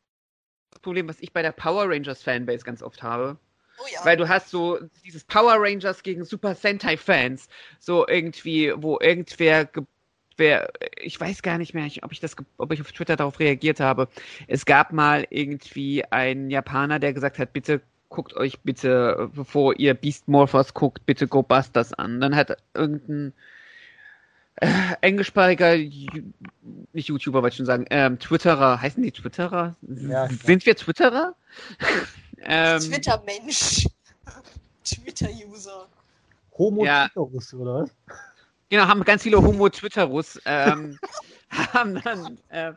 [0.81, 3.37] Problem, was ich bei der Power Rangers Fanbase ganz oft habe.
[3.81, 4.03] Oh ja.
[4.03, 7.47] Weil du hast so dieses Power Rangers gegen Super Sentai Fans,
[7.79, 9.85] so irgendwie, wo irgendwer, ge-
[10.37, 10.69] wer,
[11.01, 14.07] ich weiß gar nicht mehr, ob ich das, ob ich auf Twitter darauf reagiert habe.
[14.47, 19.93] Es gab mal irgendwie einen Japaner, der gesagt hat, bitte guckt euch bitte, bevor ihr
[19.93, 22.19] Beast Morphers guckt, bitte Go Busters an.
[22.19, 23.33] Dann hat irgendein
[24.55, 24.67] äh,
[25.01, 29.75] englischsprachiger, nicht YouTuber, wollte ich schon sagen, ähm, Twitterer, heißen die Twitterer?
[29.83, 30.27] Ja.
[30.27, 31.35] Sind wir Twitterer?
[32.43, 33.87] ähm, Twitter-Mensch.
[34.83, 35.87] Twitter-User.
[36.57, 37.07] Homo Ja.
[37.07, 37.89] Twitterus, oder was?
[38.69, 40.39] Genau, haben ganz viele Homo-Twitterus.
[40.45, 40.99] Ähm,
[41.49, 42.73] haben dann, äh,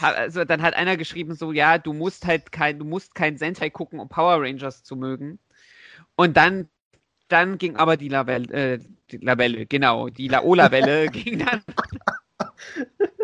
[0.00, 3.70] also dann hat einer geschrieben so, ja, du musst halt kein, du musst kein Sentai
[3.70, 5.38] gucken, um Power Rangers zu mögen.
[6.16, 6.68] Und dann,
[7.28, 8.78] dann ging aber die Lavelle, äh,
[9.10, 11.62] die Lavelle, genau, die Laola-Welle ging dann,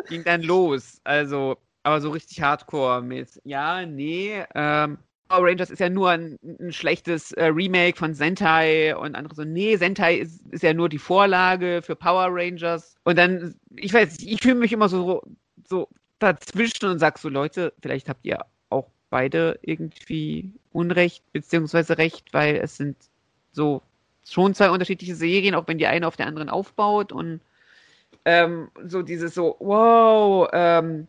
[0.09, 1.01] ging dann los.
[1.05, 4.98] Also, aber so richtig Hardcore mit, ja, nee, ähm,
[5.31, 9.44] Power Rangers ist ja nur ein, ein schlechtes äh, Remake von Sentai und andere so,
[9.44, 12.97] nee, Sentai ist, ist ja nur die Vorlage für Power Rangers.
[13.05, 15.23] Und dann, ich weiß ich fühle mich immer so,
[15.69, 15.89] so
[16.19, 18.40] dazwischen und sag so, Leute, vielleicht habt ihr
[18.70, 22.97] auch beide irgendwie Unrecht beziehungsweise Recht, weil es sind
[23.52, 23.82] so
[24.28, 27.40] schon zwei unterschiedliche Serien, auch wenn die eine auf der anderen aufbaut und
[28.24, 31.07] ähm, so dieses so, wow, ähm,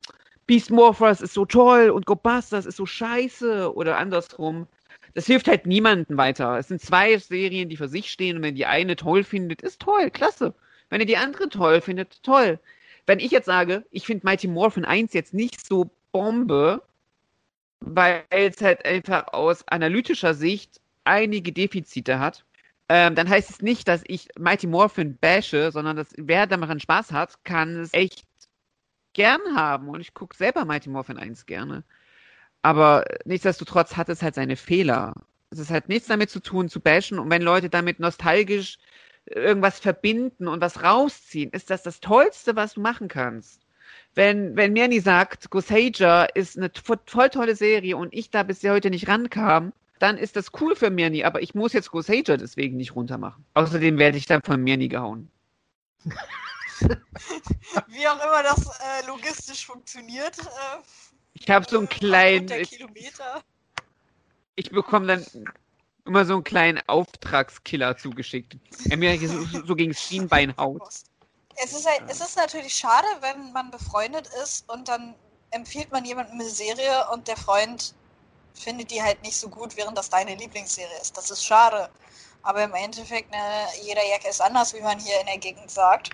[0.51, 4.67] Beast Morphers ist so toll und Go Busters ist so scheiße oder andersrum.
[5.13, 6.57] Das hilft halt niemandem weiter.
[6.57, 9.79] Es sind zwei Serien, die für sich stehen und wenn die eine toll findet, ist
[9.79, 10.53] toll, klasse.
[10.89, 12.59] Wenn ihr die andere toll findet, toll.
[13.05, 16.81] Wenn ich jetzt sage, ich finde Mighty Morphin 1 jetzt nicht so Bombe,
[17.79, 22.43] weil es halt einfach aus analytischer Sicht einige Defizite hat,
[22.89, 27.13] ähm, dann heißt es nicht, dass ich Mighty Morphin bashe, sondern dass wer daran Spaß
[27.13, 28.25] hat, kann es echt
[29.13, 29.89] gern haben.
[29.89, 31.83] Und ich gucke selber Mighty Morphin 1 gerne.
[32.61, 35.15] Aber nichtsdestotrotz hat es halt seine Fehler.
[35.49, 37.19] Es halt nichts damit zu tun, zu bashen.
[37.19, 38.77] Und wenn Leute damit nostalgisch
[39.25, 43.61] irgendwas verbinden und was rausziehen, ist das das Tollste, was du machen kannst.
[44.13, 48.89] Wenn, wenn Mirni sagt, Gosager ist eine voll, tolle Serie und ich da bis heute
[48.89, 52.95] nicht rankam, dann ist das cool für Mirni, aber ich muss jetzt Gosager deswegen nicht
[52.95, 53.45] runtermachen.
[53.53, 55.29] Außerdem werde ich dann von Mirni gehauen.
[57.87, 60.37] Wie auch immer das äh, logistisch funktioniert.
[60.39, 60.81] Äh,
[61.33, 63.43] Ich habe so einen kleinen, der ich, Kilometer.
[64.55, 65.25] ich bekomme dann
[66.05, 68.57] immer so einen kleinen Auftragskiller zugeschickt.
[68.89, 70.81] Er mir so, so gegen das Schienbein haut.
[71.63, 75.15] Es ist, halt, es ist natürlich schade, wenn man befreundet ist und dann
[75.51, 77.93] empfiehlt man jemandem eine Serie und der Freund
[78.53, 81.15] findet die halt nicht so gut, während das deine Lieblingsserie ist.
[81.17, 81.89] Das ist schade.
[82.43, 83.37] Aber im Endeffekt, ne,
[83.83, 86.09] jeder Jack ist anders, wie man hier in der Gegend sagt.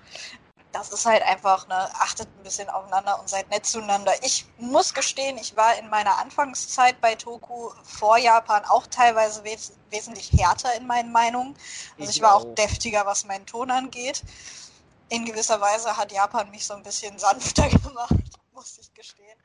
[0.72, 4.14] Das ist halt einfach, ne, achtet ein bisschen aufeinander und seid nett zueinander.
[4.23, 9.73] Ich muss gestehen, ich war in meiner Anfangszeit bei Toku vor Japan auch teilweise wes
[9.89, 11.56] wesentlich härter in meinen Meinungen.
[11.98, 14.23] Also ich, Ich war auch deftiger, was meinen Ton angeht.
[15.10, 18.14] In gewisser Weise hat Japan mich so ein bisschen sanfter gemacht,
[18.53, 19.38] muss ich gestehen.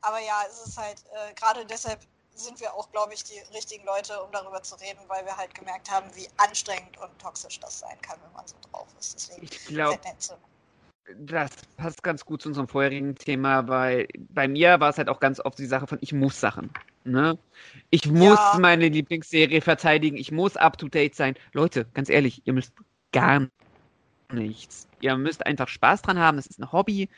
[0.00, 2.00] Aber ja, es ist halt, äh, gerade deshalb
[2.34, 5.54] sind wir auch, glaube ich, die richtigen Leute, um darüber zu reden, weil wir halt
[5.54, 9.14] gemerkt haben, wie anstrengend und toxisch das sein kann, wenn man so drauf ist.
[9.14, 10.00] Deswegen Ich glaube.
[11.18, 15.20] Das passt ganz gut zu unserem vorherigen Thema, weil bei mir war es halt auch
[15.20, 16.70] ganz oft die Sache von, ich muss Sachen.
[17.04, 17.38] Ne?
[17.90, 18.58] Ich muss Ja.
[18.58, 21.34] meine Lieblingsserie verteidigen, ich muss up-to-date sein.
[21.52, 22.74] Leute, ganz ehrlich, ihr müsst
[23.12, 23.48] gar
[24.32, 24.88] nichts.
[25.00, 27.10] Ihr müsst einfach Spaß dran haben, das ist ein Hobby.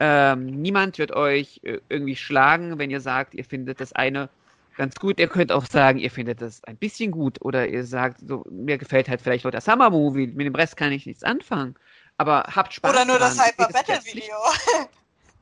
[0.00, 4.30] Ähm, niemand wird euch äh, irgendwie schlagen, wenn ihr sagt, ihr findet das eine
[4.76, 5.20] ganz gut.
[5.20, 8.78] Ihr könnt auch sagen, ihr findet das ein bisschen gut oder ihr sagt, so, mir
[8.78, 11.76] gefällt halt vielleicht nur der Summer Movie, mit dem Rest kann ich nichts anfangen.
[12.20, 13.34] Aber habt Spaß Oder nur dran.
[13.34, 14.36] das Hyper es Battle Video.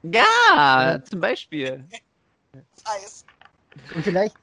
[0.05, 1.85] Ja, zum Beispiel.
[2.85, 3.25] Eis.
[3.97, 4.37] Und vielleicht,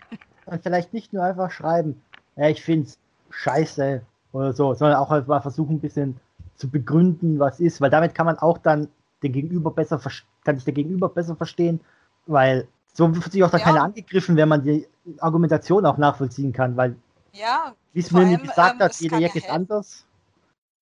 [0.46, 2.02] und vielleicht nicht nur einfach schreiben,
[2.36, 3.00] ja, ich find's
[3.30, 4.02] scheiße
[4.34, 6.20] oder so, sondern auch einfach mal versuchen, ein bisschen
[6.58, 8.90] zu begründen, was ist, weil damit kann man auch dann
[9.24, 9.98] den Gegenüber besser,
[10.44, 11.80] kann sich der Gegenüber besser verstehen,
[12.26, 13.68] weil so wird sich auch dann Ja.
[13.68, 14.86] keiner angegriffen, wenn man die
[15.20, 16.98] Argumentation auch nachvollziehen kann, weil,
[17.32, 19.56] Ja, wie es Vor mir gesagt ähm, hat, es jeder Jack ja ist helfen.
[19.56, 20.06] anders.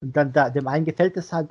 [0.03, 1.49] Und dann da, dem einen gefällt es halt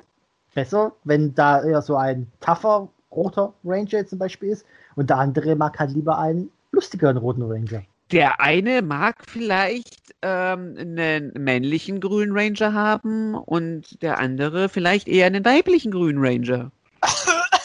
[0.53, 4.65] besser, wenn da eher so ein tougher roter Ranger zum Beispiel ist
[4.95, 7.83] und der andere mag halt lieber einen lustigeren roten Ranger.
[8.11, 15.25] Der eine mag vielleicht ähm, einen männlichen Grünen Ranger haben und der andere vielleicht eher
[15.25, 16.71] einen weiblichen Grünen Ranger.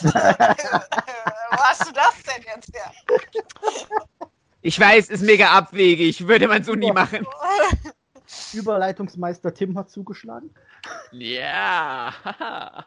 [0.00, 0.08] Wo
[1.58, 2.90] hast du das denn jetzt her?
[4.62, 7.26] Ich weiß, ist mega abwegig, würde man so nie machen.
[8.52, 10.50] Überleitungsmeister Tim hat zugeschlagen.
[11.12, 12.14] Ja.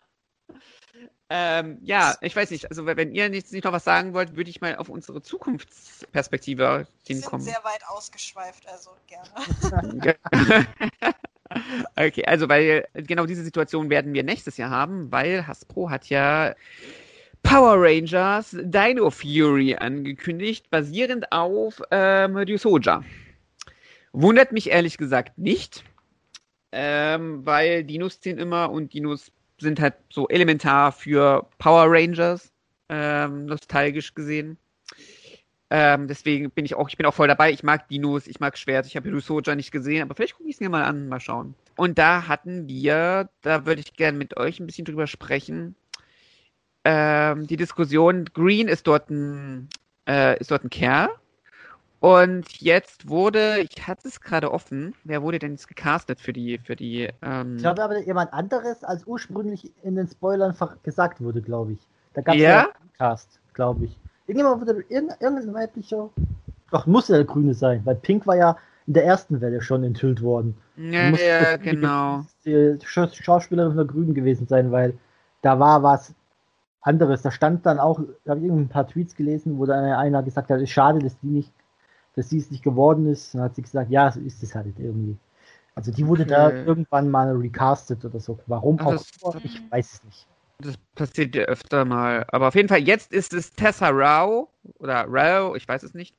[1.34, 4.50] Ähm, ja, ich weiß nicht, also wenn ihr nicht, nicht noch was sagen wollt, würde
[4.50, 7.46] ich mal auf unsere Zukunftsperspektive hinkommen.
[7.46, 10.18] Wir sind sehr weit ausgeschweift, also gerne.
[11.96, 16.54] okay, also weil genau diese Situation werden wir nächstes Jahr haben, weil Hasbro hat ja
[17.44, 23.06] Power Rangers Dino Fury angekündigt, basierend auf ähm, Ryusoja.
[24.14, 25.84] Wundert mich ehrlich gesagt nicht,
[26.72, 32.52] ähm, weil Dinos ziehen immer und Dinos sind halt so elementar für Power Rangers,
[32.90, 34.58] ähm, nostalgisch gesehen.
[35.70, 37.52] Ähm, deswegen bin ich auch, ich bin auch voll dabei.
[37.52, 40.56] Ich mag Dinos, ich mag Schwert, ich habe Hirusoja nicht gesehen, aber vielleicht gucke ich
[40.56, 41.56] es mir mal an, mal schauen.
[41.78, 45.76] Und da hatten wir, da würde ich gerne mit euch ein bisschen drüber sprechen,
[46.84, 49.70] ähm, die Diskussion, Green ist dort ein,
[50.08, 51.10] äh, ist dort ein Kerl.
[52.02, 56.58] Und jetzt wurde, ich hatte es gerade offen, wer wurde denn jetzt gecastet für die,
[56.58, 61.42] für die, ähm, Ich glaube aber jemand anderes, als ursprünglich in den Spoilern gesagt wurde,
[61.44, 61.80] glaube ich.
[62.16, 62.62] Da gab es Ja?
[62.62, 63.96] einen Cast, glaube ich.
[64.26, 66.10] Irgendjemand wurde, irgendein, irgendein weiblicher,
[66.72, 68.58] doch, muss ja der Grüne sein, weil Pink war ja
[68.88, 70.58] in der ersten Welle schon enthüllt worden.
[70.76, 72.26] ja, ja, genau.
[72.46, 74.98] Die Scha- Schauspielerin von der Grünen gewesen sein, weil
[75.44, 76.16] da war was
[76.82, 77.22] anderes.
[77.22, 80.24] Da stand dann auch, da habe ich irgendwie ein paar Tweets gelesen, wo dann einer
[80.24, 81.52] gesagt hat, es ist schade, dass die nicht,
[82.16, 83.34] dass sie es nicht geworden ist.
[83.34, 85.16] Dann hat sie gesagt, ja, so ist es halt irgendwie.
[85.76, 86.64] Also die wurde da Okay.
[86.66, 88.38] irgendwann mal recastet oder so.
[88.48, 90.28] Warum Ach, auch das- ich weiß es nicht.
[90.60, 92.26] Das passiert ja öfter mal.
[92.28, 96.16] Aber auf jeden Fall, jetzt ist es Tessa Rao oder Rao, ich weiß es nicht.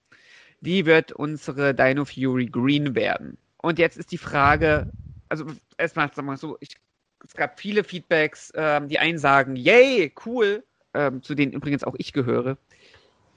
[0.60, 3.36] Die wird unsere Dino Fury Green werden.
[3.58, 4.86] Und jetzt ist die Frage,
[5.28, 5.44] also
[5.78, 6.76] erstmal sagen wir so, ich,
[7.24, 10.64] es gab viele Feedbacks, ähm, die einen sagen, yay, cool,
[10.94, 12.56] ähm, zu denen übrigens auch ich gehöre.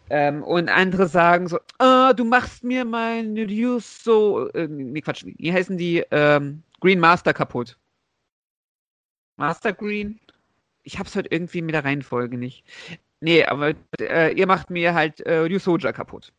[0.10, 5.26] Ähm, und andere sagen so, ah, du machst mir mein News so, äh, nee, Quatsch,
[5.26, 7.78] wie heißen die, ähm, Green Master kaputt.
[9.38, 10.20] Master Green?
[10.84, 12.64] Ich hab's heute irgendwie mit der Reihenfolge nicht.
[13.22, 16.32] Nee, aber äh, ihr macht mir halt äh, Ryusoja kaputt.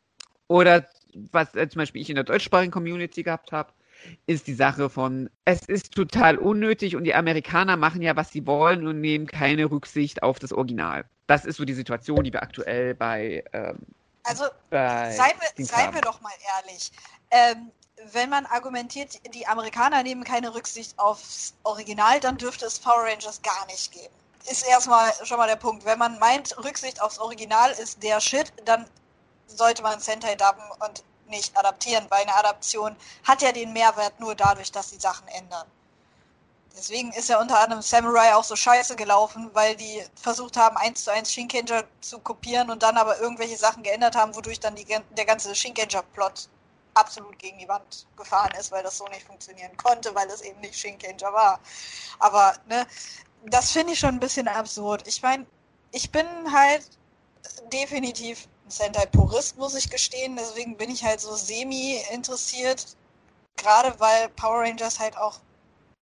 [0.48, 0.86] Oder
[1.32, 3.72] was äh, zum Beispiel ich in der deutschsprachigen Community gehabt habe,
[4.26, 8.46] ist die Sache von, es ist total unnötig und die Amerikaner machen ja, was sie
[8.46, 11.06] wollen und nehmen keine Rücksicht auf das Original.
[11.26, 13.78] Das ist so die Situation, die wir aktuell bei, ähm,
[14.24, 16.92] Also bei Seien wir, seien wir doch mal ehrlich.
[17.30, 17.70] Ähm,
[18.12, 23.40] wenn man argumentiert, die Amerikaner nehmen keine Rücksicht aufs Original, dann dürfte es Power Rangers
[23.42, 24.14] gar nicht geben.
[24.50, 25.84] Ist erstmal schon mal der Punkt.
[25.84, 28.86] Wenn man meint, Rücksicht aufs Original ist der Shit, dann
[29.46, 32.94] sollte man Sentai dubben und nicht adaptieren, weil eine Adaption
[33.24, 35.66] hat ja den Mehrwert nur dadurch, dass die Sachen ändern.
[36.76, 41.04] Deswegen ist ja unter anderem Samurai auch so scheiße gelaufen, weil die versucht haben, eins
[41.04, 44.84] zu eins Shinkenger zu kopieren und dann aber irgendwelche Sachen geändert haben, wodurch dann die,
[44.84, 46.48] der ganze Shinkenger-Plot
[46.92, 50.60] absolut gegen die Wand gefahren ist, weil das so nicht funktionieren konnte, weil es eben
[50.60, 51.60] nicht Shinkenger war.
[52.18, 52.86] Aber ne,
[53.46, 55.06] das finde ich schon ein bisschen absurd.
[55.06, 55.46] Ich meine,
[55.92, 56.86] ich bin halt
[57.72, 60.36] definitiv ein Sentai-Purist, muss ich gestehen.
[60.36, 62.86] Deswegen bin ich halt so semi interessiert.
[63.56, 65.40] Gerade weil Power Rangers halt auch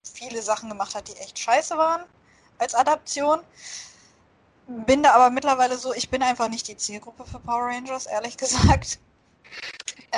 [0.03, 2.05] viele Sachen gemacht hat, die echt scheiße waren
[2.59, 3.41] als Adaption.
[4.67, 8.37] Bin da aber mittlerweile so, ich bin einfach nicht die Zielgruppe für Power Rangers, ehrlich
[8.39, 8.99] gesagt.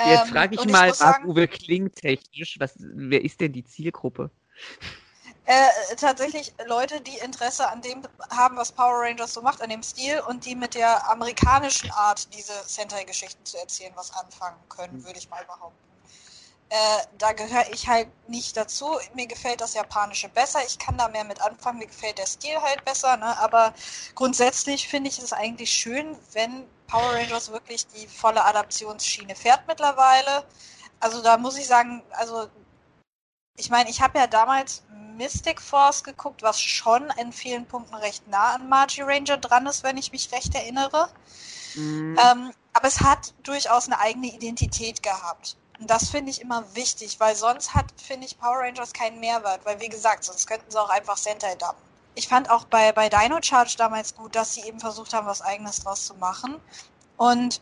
[0.03, 3.53] Jetzt Ähm, frage ich und mal, muss sagen, Uwe klingt technisch, was, wer ist denn
[3.53, 4.31] die Zielgruppe?
[5.45, 8.01] Äh, tatsächlich Leute, die Interesse an dem
[8.31, 12.33] haben, was Power Rangers so macht, an dem Stil und die mit der amerikanischen Art,
[12.33, 15.84] diese Sentai-Geschichten zu erzählen, was anfangen können, würde ich mal behaupten.
[16.69, 18.97] Äh, da gehöre ich halt nicht dazu.
[19.13, 20.59] Mir gefällt das Japanische besser.
[20.65, 21.79] Ich kann da mehr mit anfangen.
[21.79, 23.17] Mir gefällt der Stil halt besser.
[23.17, 23.37] Ne?
[23.39, 23.73] Aber
[24.15, 30.45] grundsätzlich finde ich es eigentlich schön, wenn Power Rangers wirklich die volle Adaptionsschiene fährt mittlerweile.
[30.99, 32.47] Also da muss ich sagen, also
[33.57, 34.83] ich meine, ich habe ja damals
[35.17, 39.83] Mystic Force geguckt, was schon in vielen Punkten recht nah an Margie Ranger dran ist,
[39.83, 41.09] wenn ich mich recht erinnere.
[41.75, 42.17] Mhm.
[42.19, 45.57] Ähm, aber es hat durchaus eine eigene Identität gehabt.
[45.79, 49.65] Und das finde ich immer wichtig, weil sonst hat, finde ich, Power Rangers keinen Mehrwert.
[49.65, 51.81] Weil, wie gesagt, sonst könnten sie auch einfach Sentai dubben.
[52.15, 55.41] Ich fand auch bei, bei Dino Charge damals gut, dass sie eben versucht haben, was
[55.41, 56.61] Eigenes draus zu machen.
[57.17, 57.61] Und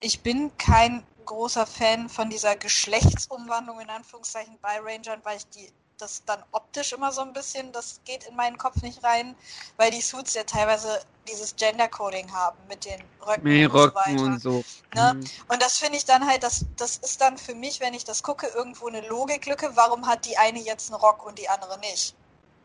[0.00, 5.72] ich bin kein großer Fan von dieser Geschlechtsumwandlung in Anführungszeichen bei Rangern, weil ich die
[5.98, 9.36] das dann optisch immer so ein bisschen, das geht in meinen Kopf nicht rein,
[9.76, 13.94] weil die Suits ja teilweise dieses Gender-Coding haben mit den Röcken Nee, und so Röcken
[13.94, 14.22] weiter.
[14.24, 14.64] und so.
[14.94, 15.14] Ne?
[15.14, 15.30] Mhm.
[15.48, 18.22] Und das finde ich dann halt, das, das ist dann für mich, wenn ich das
[18.22, 19.76] gucke, irgendwo eine Logiklücke.
[19.76, 22.14] Warum hat die eine jetzt einen Rock und die andere nicht?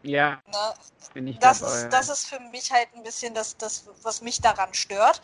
[0.04, 0.74] Ja, Ne?
[1.14, 1.74] bin ich Das, dabei.
[1.84, 5.22] ist, das ist für mich halt ein bisschen das, das was mich daran stört.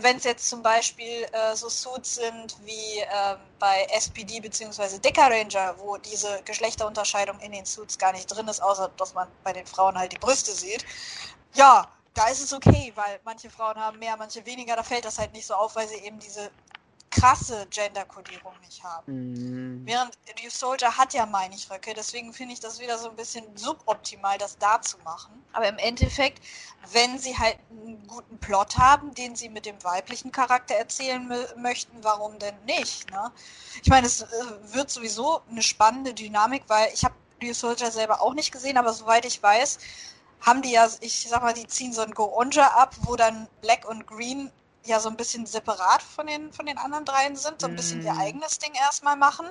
[0.00, 4.98] Wenn es jetzt zum Beispiel äh, so Suits sind wie ähm, bei SPD bzw.
[4.98, 9.28] Decker Ranger, wo diese Geschlechterunterscheidung in den Suits gar nicht drin ist, außer dass man
[9.44, 10.84] bei den Frauen halt die Brüste sieht.
[11.54, 14.76] ja, da ist es okay, weil manche Frauen haben mehr, manche weniger.
[14.76, 16.50] Da fällt das halt nicht so auf, weil sie eben diese
[17.14, 19.82] krasse Gender-Kodierung nicht haben.
[19.82, 19.86] Mm.
[19.86, 24.36] Während New Soldier hat ja Meinichröcke, deswegen finde ich das wieder so ein bisschen suboptimal,
[24.38, 25.44] das da zu machen.
[25.52, 26.42] Aber im Endeffekt,
[26.92, 31.56] wenn sie halt einen guten Plot haben, den sie mit dem weiblichen Charakter erzählen mö-
[31.56, 33.10] möchten, warum denn nicht?
[33.10, 33.30] Ne?
[33.82, 34.26] Ich meine, es äh,
[34.74, 38.92] wird sowieso eine spannende Dynamik, weil ich habe New Soldier selber auch nicht gesehen, aber
[38.92, 39.78] soweit ich weiß,
[40.40, 43.88] haben die ja, ich sag mal, die ziehen so ein Go-Onja ab, wo dann Black
[43.88, 44.50] und Green
[44.86, 48.02] ja so ein bisschen separat von den, von den anderen dreien sind, so ein bisschen
[48.02, 48.18] ihr Mm.
[48.18, 49.46] eigenes Ding erstmal machen.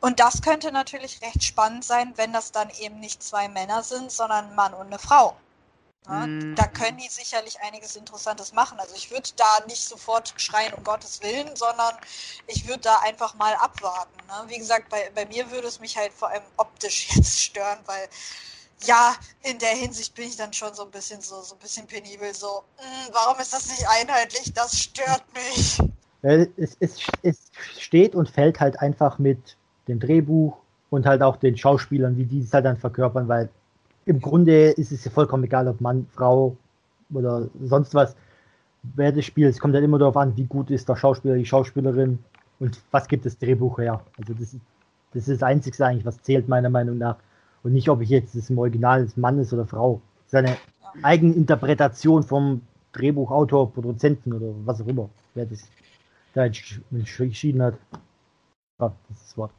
[0.00, 4.10] Und das könnte natürlich recht spannend sein, wenn das dann eben nicht zwei Männer sind,
[4.12, 5.36] sondern ein Mann und eine Frau.
[6.08, 6.54] Ja, Mm.
[6.56, 8.78] Da können die sicherlich einiges Interessantes machen.
[8.80, 11.94] Also ich würde da nicht sofort schreien, um Gottes Willen, sondern
[12.46, 14.16] ich würde da einfach mal abwarten.
[14.26, 14.44] Ne?
[14.48, 18.08] Wie gesagt, bei, bei mir würde es mich halt vor allem optisch jetzt stören, weil
[18.84, 21.86] ja, in der Hinsicht bin ich dann schon so ein bisschen so, so ein bisschen
[21.86, 24.52] penibel, so, "Mm, warum ist das nicht einheitlich?
[24.54, 25.78] Das stört mich.
[26.22, 29.56] Es, es, es steht und fällt halt einfach mit
[29.88, 30.56] dem Drehbuch
[30.90, 33.48] und halt auch den Schauspielern, wie die es halt dann verkörpern, weil
[34.06, 36.56] im Grunde ist es ja vollkommen egal, ob Mann, Frau
[37.12, 38.14] oder sonst was,
[38.94, 39.50] wer das spielt.
[39.54, 42.18] Es kommt halt immer darauf an, wie gut ist der Schauspieler, die Schauspielerin
[42.58, 44.00] und was gibt das Drehbuch her.
[44.18, 44.60] Also das ist
[45.12, 47.16] das, ist das Einzige eigentlich, was zählt meiner Meinung nach.
[47.62, 50.00] Und nicht, ob ich jetzt das im Original des Mann ist oder Frau.
[50.30, 50.56] Das ist eine
[51.02, 52.62] Eigeninterpretation vom
[52.92, 55.68] Drehbuchautor, Produzenten oder was auch immer, wer das
[56.34, 57.74] da entsch- entschieden hat.
[58.80, 59.52] Ja, das ist das Wort.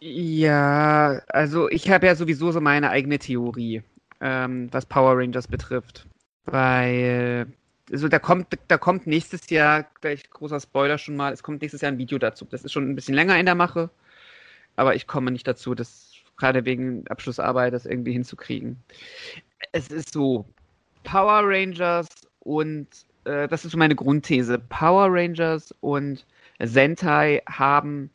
[0.00, 3.82] Ja, also ich habe ja sowieso so meine eigene Theorie,
[4.20, 6.06] ähm, was Power Rangers betrifft.
[6.44, 7.46] Weil,
[7.90, 11.80] also da kommt, da kommt nächstes Jahr, gleich großer Spoiler schon mal, es kommt nächstes
[11.82, 12.44] Jahr ein Video dazu.
[12.44, 13.90] Das ist schon ein bisschen länger in der Mache,
[14.74, 18.76] aber ich komme nicht dazu, das gerade wegen Abschlussarbeit das irgendwie hinzukriegen.
[19.72, 20.46] Es ist so,
[21.04, 22.08] Power Rangers
[22.40, 22.88] und
[23.24, 24.58] äh, das ist so meine Grundthese.
[24.58, 26.26] Power Rangers und
[26.58, 28.10] Sentai haben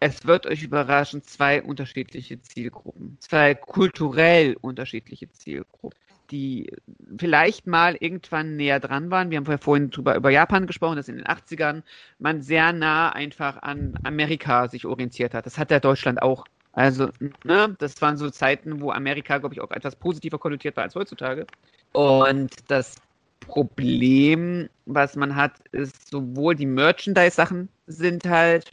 [0.00, 3.16] es wird euch überraschen, zwei unterschiedliche Zielgruppen.
[3.20, 5.98] Zwei kulturell unterschiedliche Zielgruppen,
[6.30, 6.70] die
[7.16, 9.30] vielleicht mal irgendwann näher dran waren.
[9.30, 11.82] Wir haben ja vorhin drüber, über Japan gesprochen, dass in den 80ern
[12.18, 15.46] man sehr nah einfach an Amerika sich orientiert hat.
[15.46, 16.44] Das hat ja Deutschland auch.
[16.74, 17.10] Also,
[17.44, 20.94] ne, das waren so Zeiten, wo Amerika, glaube ich, auch etwas positiver konnotiert war als
[20.94, 21.46] heutzutage.
[21.92, 22.96] Und das
[23.40, 28.70] Problem, was man hat, ist sowohl die Merchandise-Sachen sind halt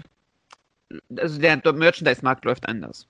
[1.18, 3.08] also der, Merchandise-Markt läuft anders.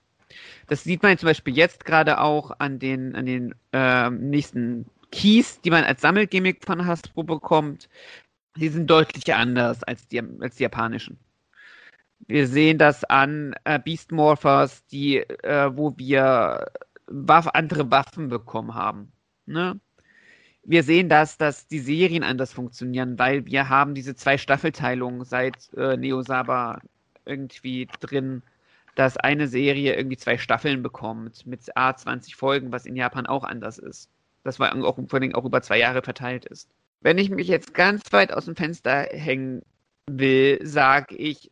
[0.68, 5.60] Das sieht man zum Beispiel jetzt gerade auch an den, an den ähm, nächsten Keys,
[5.60, 7.88] die man als Sammelgimmick von Hasbro bekommt.
[8.56, 11.18] Die sind deutlich anders als die, als die japanischen.
[12.32, 16.64] Wir sehen das an äh, Beast Morphers, die, äh, wo wir
[17.06, 19.12] Waff, andere Waffen bekommen haben.
[19.44, 19.78] Ne?
[20.64, 25.74] Wir sehen das, dass die Serien anders funktionieren, weil wir haben diese zwei Staffelteilungen seit
[25.74, 26.80] äh, Neo Saba
[27.26, 28.42] irgendwie drin,
[28.94, 33.44] dass eine Serie irgendwie zwei Staffeln bekommt mit A 20 Folgen, was in Japan auch
[33.44, 34.08] anders ist.
[34.42, 36.70] Das war auch vor allem auch über zwei Jahre verteilt ist.
[37.02, 39.60] Wenn ich mich jetzt ganz weit aus dem Fenster hängen
[40.06, 41.50] will, sage ich,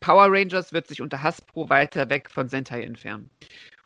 [0.00, 3.30] Power Rangers wird sich unter Hasbro weiter weg von Sentai entfernen.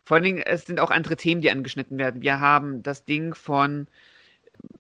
[0.05, 2.23] Vor allen Dingen, es sind auch andere Themen, die angeschnitten werden.
[2.23, 3.87] Wir haben das Ding von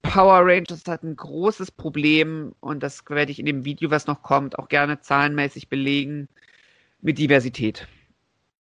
[0.03, 4.23] Power Rangers hat ein großes Problem und das werde ich in dem Video, was noch
[4.23, 6.29] kommt, auch gerne zahlenmäßig belegen
[7.01, 7.87] mit Diversität.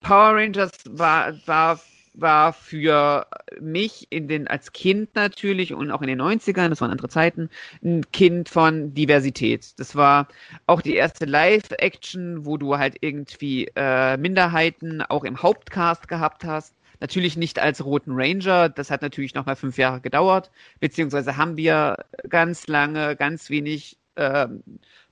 [0.02, 1.80] Power Rangers war, war,
[2.22, 3.28] war für
[3.60, 7.50] mich in den, als Kind natürlich und auch in den 90ern, das waren andere Zeiten,
[7.84, 9.80] ein Kind von Diversität.
[9.80, 10.28] Das war
[10.68, 16.76] auch die erste Live-Action, wo du halt irgendwie äh, Minderheiten auch im Hauptcast gehabt hast.
[17.02, 20.52] Natürlich nicht als Roten Ranger, das hat natürlich nochmal fünf Jahre gedauert,
[20.82, 24.64] beziehungsweise haben wir ganz lange, ganz wenig ähm,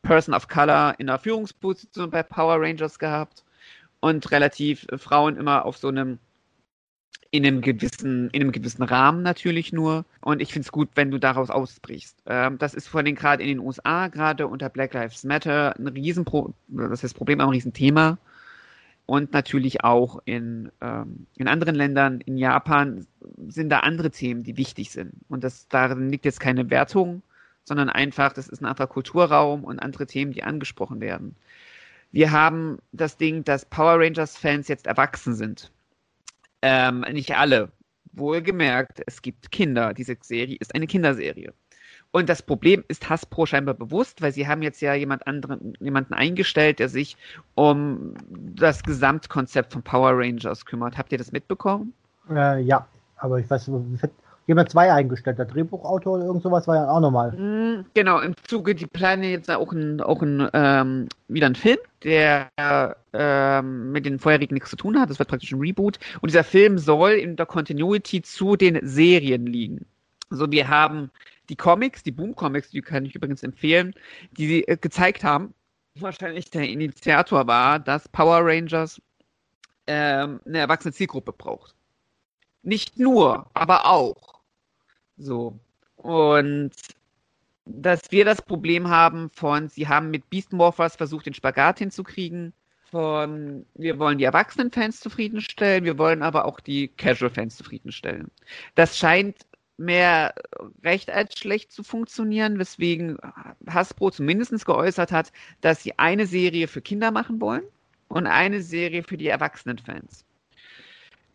[0.01, 3.45] Person of Color in der Führungsposition bei Power Rangers gehabt
[3.99, 6.19] und relativ äh, Frauen immer auf so einem
[7.31, 10.05] in einem gewissen, in einem gewissen Rahmen natürlich nur.
[10.21, 12.17] Und ich finde es gut, wenn du daraus ausbrichst.
[12.25, 15.87] Ähm, das ist vor allem gerade in den USA, gerade unter Black Lives Matter, ein
[15.87, 18.17] Riesenpro das ist Problem, ein Riesenthema
[19.07, 23.07] und natürlich auch in, ähm, in anderen Ländern, in Japan,
[23.47, 25.13] sind da andere Themen, die wichtig sind.
[25.29, 27.23] Und das, darin liegt jetzt keine Wertung,
[27.63, 31.35] sondern einfach, das ist ein anderer Kulturraum und andere Themen, die angesprochen werden.
[32.11, 35.71] Wir haben das Ding, dass Power Rangers-Fans jetzt erwachsen sind.
[36.67, 37.71] Ähm, nicht alle.
[38.11, 39.93] Wohlgemerkt, es gibt Kinder.
[39.93, 41.53] Diese Serie ist eine Kinderserie.
[42.11, 46.13] Und das Problem ist Hasbro scheinbar bewusst, weil sie haben jetzt ja jemand anderen, jemanden
[46.13, 47.15] eingestellt, der sich
[47.55, 50.97] um das Gesamtkonzept von Power Rangers kümmert.
[50.97, 51.93] Habt ihr das mitbekommen?
[52.29, 52.85] Äh, ja,
[53.17, 53.69] aber ich weiß,
[54.47, 55.37] Die haben zwei eingestellt.
[55.37, 57.31] Der Drehbuchautor oder irgend sowas war ja auch nochmal.
[57.33, 61.77] Mm, Genau, im Zuge, die planen jetzt auch ein, auch ein, ähm, wieder ein Film,
[62.03, 62.49] der
[63.13, 65.09] ähm, mit den vorherigen nichts zu tun hat.
[65.09, 65.99] Das wird praktisch ein Reboot.
[66.21, 69.85] Und dieser Film soll in der Continuity zu den Serien liegen.
[70.29, 71.11] Also wir haben
[71.49, 73.93] die Comics, die Boom-Comics, die kann ich übrigens empfehlen,
[74.37, 75.53] die sie äh, gezeigt haben,
[75.99, 79.01] wahrscheinlich der Initiator war, dass Power Rangers
[79.87, 81.73] ähm, eine erwachsene Zielgruppe braucht.
[82.63, 84.26] Nicht nur, aber auch.
[85.17, 85.59] So.
[85.97, 86.71] Und
[87.65, 92.53] dass wir das Problem haben von, sie haben mit Beast Morphers versucht, den Spagat hinzukriegen.
[92.89, 98.31] Von, wir wollen die Erwachsenen-Fans zufriedenstellen, wir wollen aber auch die Casual-Fans zufriedenstellen.
[98.75, 99.35] Das scheint
[99.75, 100.33] mehr
[100.83, 103.17] recht als schlecht zu funktionieren, weswegen
[103.67, 107.63] Hasbro zumindest geäußert hat, dass sie eine Serie für Kinder machen wollen
[108.07, 110.23] und eine Serie für die Erwachsenen-Fans.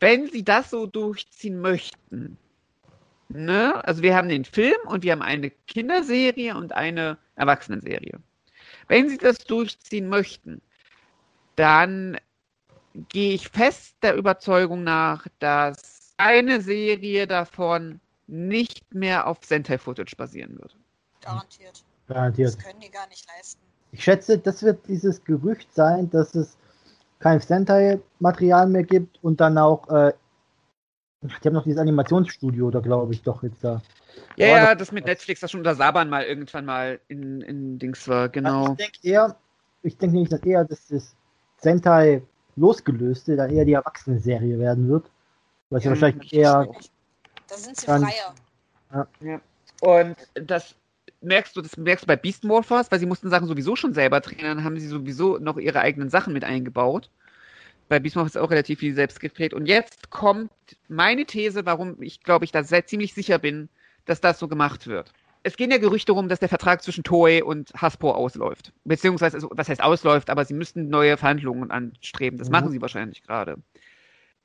[0.00, 2.38] Wenn sie das so durchziehen möchten,
[3.32, 8.18] ne, also wir haben den Film und wir haben eine Kinderserie und eine Erwachsenenserie.
[8.88, 10.60] Wenn sie das durchziehen möchten,
[11.56, 12.18] dann
[13.08, 20.58] gehe ich fest der Überzeugung nach, dass eine Serie davon nicht mehr auf Sentai-Footage basieren
[20.58, 20.76] wird.
[21.20, 21.84] Garantiert.
[22.06, 22.48] Garantiert.
[22.48, 23.60] Das können die gar nicht leisten.
[23.92, 26.56] Ich schätze, das wird dieses Gerücht sein, dass es
[27.18, 30.12] kein Sentai-Material mehr gibt und dann auch, äh,
[31.22, 33.80] die haben noch dieses Animationsstudio, da glaube ich doch jetzt da.
[34.36, 37.40] Ja, Ja, ja, das- das mit Netflix, das schon unter Saban mal irgendwann mal in,
[37.42, 38.72] in Dings war, genau.
[38.72, 39.36] Ich denke eher,
[39.82, 41.14] ich denke nämlich dass eher, dass das
[41.58, 42.22] Sentai
[42.56, 45.06] losgelöste dann eher die Erwachsene-Serie werden wird.
[45.70, 46.68] Was ja, Ja, wahrscheinlich eher,
[47.48, 48.34] Da sind sie Dann- freier.
[49.80, 50.74] Und das
[51.20, 54.20] merkst du, das merkst du bei Beast Morphers, weil sie mussten Sachen sowieso schon selber
[54.20, 57.10] dann haben sie sowieso noch ihre eigenen Sachen mit eingebaut.
[57.92, 59.52] Bei Morphers ist auch relativ viel selbst gedreht.
[59.52, 60.50] Und jetzt kommt
[60.88, 63.68] meine These, warum ich glaube, ich da sehr ziemlich sicher bin,
[64.06, 65.12] dass das so gemacht wird.
[65.42, 68.72] Es gehen ja Gerüchte rum, dass der Vertrag zwischen Toei und Hasbro ausläuft.
[68.84, 72.38] Beziehungsweise, also, was heißt ausläuft, aber sie müssten neue Verhandlungen anstreben.
[72.38, 72.52] Das Mhm.
[72.52, 73.58] machen sie wahrscheinlich gerade.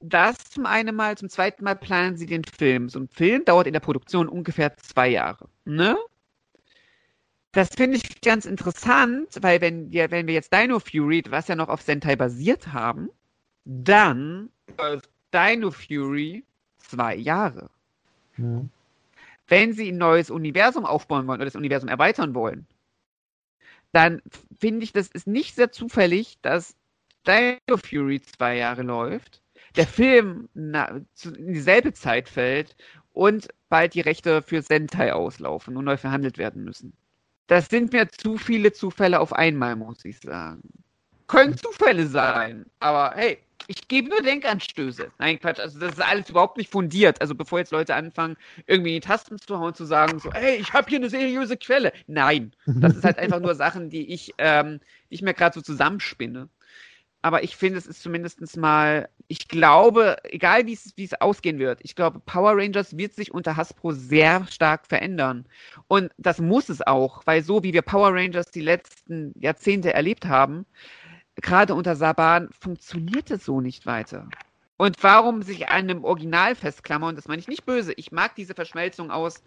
[0.02, 2.90] Das zum einen Mal, zum zweiten Mal planen sie den Film.
[2.90, 5.48] So ein Film dauert in der Produktion ungefähr zwei Jahre.
[5.64, 5.96] Ne?
[7.54, 11.56] Das finde ich ganz interessant, weil wenn wir, wenn wir jetzt Dino Fury, was ja
[11.56, 13.10] noch auf Sentai basiert haben,
[13.68, 16.44] dann läuft Dino Fury
[16.78, 17.70] zwei Jahre.
[18.38, 18.70] Mhm.
[19.48, 22.66] Wenn sie ein neues Universum aufbauen wollen oder das Universum erweitern wollen,
[23.92, 24.22] dann
[24.60, 26.76] finde ich, das ist nicht sehr zufällig, dass
[27.26, 29.42] Dino Fury zwei Jahre läuft,
[29.76, 32.76] der Film na, zu, in dieselbe Zeit fällt
[33.12, 36.94] und bald die Rechte für Sentai auslaufen und neu verhandelt werden müssen.
[37.48, 40.62] Das sind mir zu viele Zufälle auf einmal, muss ich sagen.
[41.28, 45.12] Können Zufälle sein, aber hey, ich gebe nur Denkanstöße.
[45.18, 47.20] Nein, Quatsch, also das ist alles überhaupt nicht fundiert.
[47.22, 50.58] Also bevor jetzt Leute anfangen, irgendwie in die Tasten zu hauen, zu sagen, so, hey,
[50.58, 51.92] ich habe hier eine seriöse Quelle.
[52.08, 54.80] Nein, das ist halt einfach nur Sachen, die ich, ähm,
[55.10, 56.50] ich mir gerade so zusammenspinne.
[57.24, 61.60] Aber ich finde, es ist zumindest mal, ich glaube, egal wie es, wie es ausgehen
[61.60, 65.46] wird, ich glaube, Power Rangers wird sich unter Hasbro sehr stark verändern.
[65.88, 70.26] Und das muss es auch, weil so wie wir Power Rangers die letzten Jahrzehnte erlebt
[70.26, 70.66] haben,
[71.42, 74.30] gerade unter Saban funktioniert es so nicht weiter.
[74.78, 77.94] Und warum sich an einem Original festklammern, das meine ich nicht böse.
[77.94, 79.44] Ich mag diese Verschmelzung aus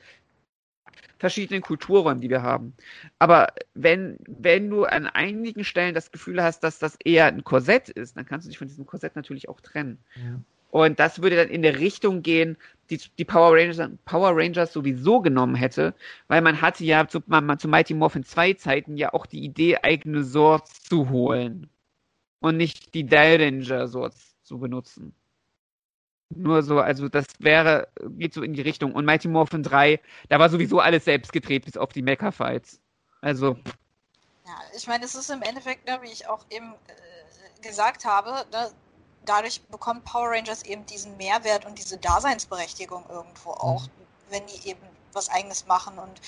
[1.18, 2.74] verschiedenen Kulturen, die wir haben.
[3.18, 7.88] Aber wenn, wenn du an einigen Stellen das Gefühl hast, dass das eher ein Korsett
[7.90, 9.98] ist, dann kannst du dich von diesem Korsett natürlich auch trennen.
[10.16, 10.40] Ja.
[10.70, 12.56] Und das würde dann in der Richtung gehen,
[12.90, 15.94] die die Power Rangers, Power Rangers sowieso genommen hätte,
[16.28, 19.78] weil man hatte ja zu, man, zu Mighty Morphin 2 Zeiten ja auch die Idee,
[19.78, 21.68] eigene Swords zu holen.
[22.40, 25.14] Und nicht die Ranger Swords zu benutzen.
[26.30, 28.94] Nur so, also das wäre, geht so in die Richtung.
[28.94, 32.80] Und Mighty Morphin 3, da war sowieso alles selbst gedreht, bis auf die Mecha-Fights.
[33.20, 33.56] Also,
[34.46, 38.30] Ja, ich meine, es ist im Endeffekt, ne, wie ich auch eben äh, gesagt habe,
[38.52, 38.70] ne,
[39.24, 43.88] dadurch bekommt Power Rangers eben diesen Mehrwert und diese Daseinsberechtigung irgendwo auch,
[44.30, 44.80] wenn die eben
[45.12, 45.98] was eigenes machen.
[45.98, 46.20] Und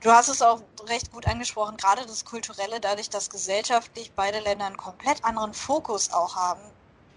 [0.00, 4.66] du hast es auch recht gut angesprochen, gerade das Kulturelle, dadurch, dass gesellschaftlich beide Länder
[4.66, 6.62] einen komplett anderen Fokus auch haben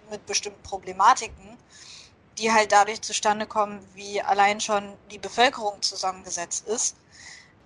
[0.10, 1.58] mit bestimmten Problematiken,
[2.38, 6.96] die halt dadurch zustande kommen, wie allein schon die Bevölkerung zusammengesetzt ist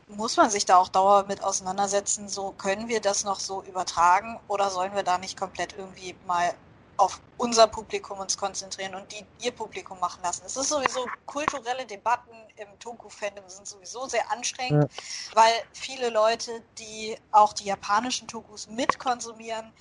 [0.07, 4.39] muss man sich da auch dauer mit auseinandersetzen, so können wir das noch so übertragen
[4.47, 6.53] oder sollen wir da nicht komplett irgendwie mal
[6.97, 10.43] auf unser Publikum uns konzentrieren und die ihr Publikum machen lassen.
[10.45, 14.91] Es ist sowieso kulturelle Debatten im Toku-Fandom sind sowieso sehr anstrengend,
[15.33, 19.71] weil viele Leute, die auch die japanischen Tokus mitkonsumieren,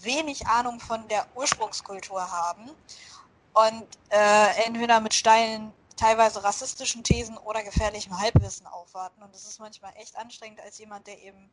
[0.00, 2.70] wenig Ahnung von der Ursprungskultur haben
[3.54, 9.22] und äh, entweder mit steilen teilweise rassistischen Thesen oder gefährlichem Halbwissen aufwarten.
[9.22, 11.50] Und das ist manchmal echt anstrengend als jemand, der eben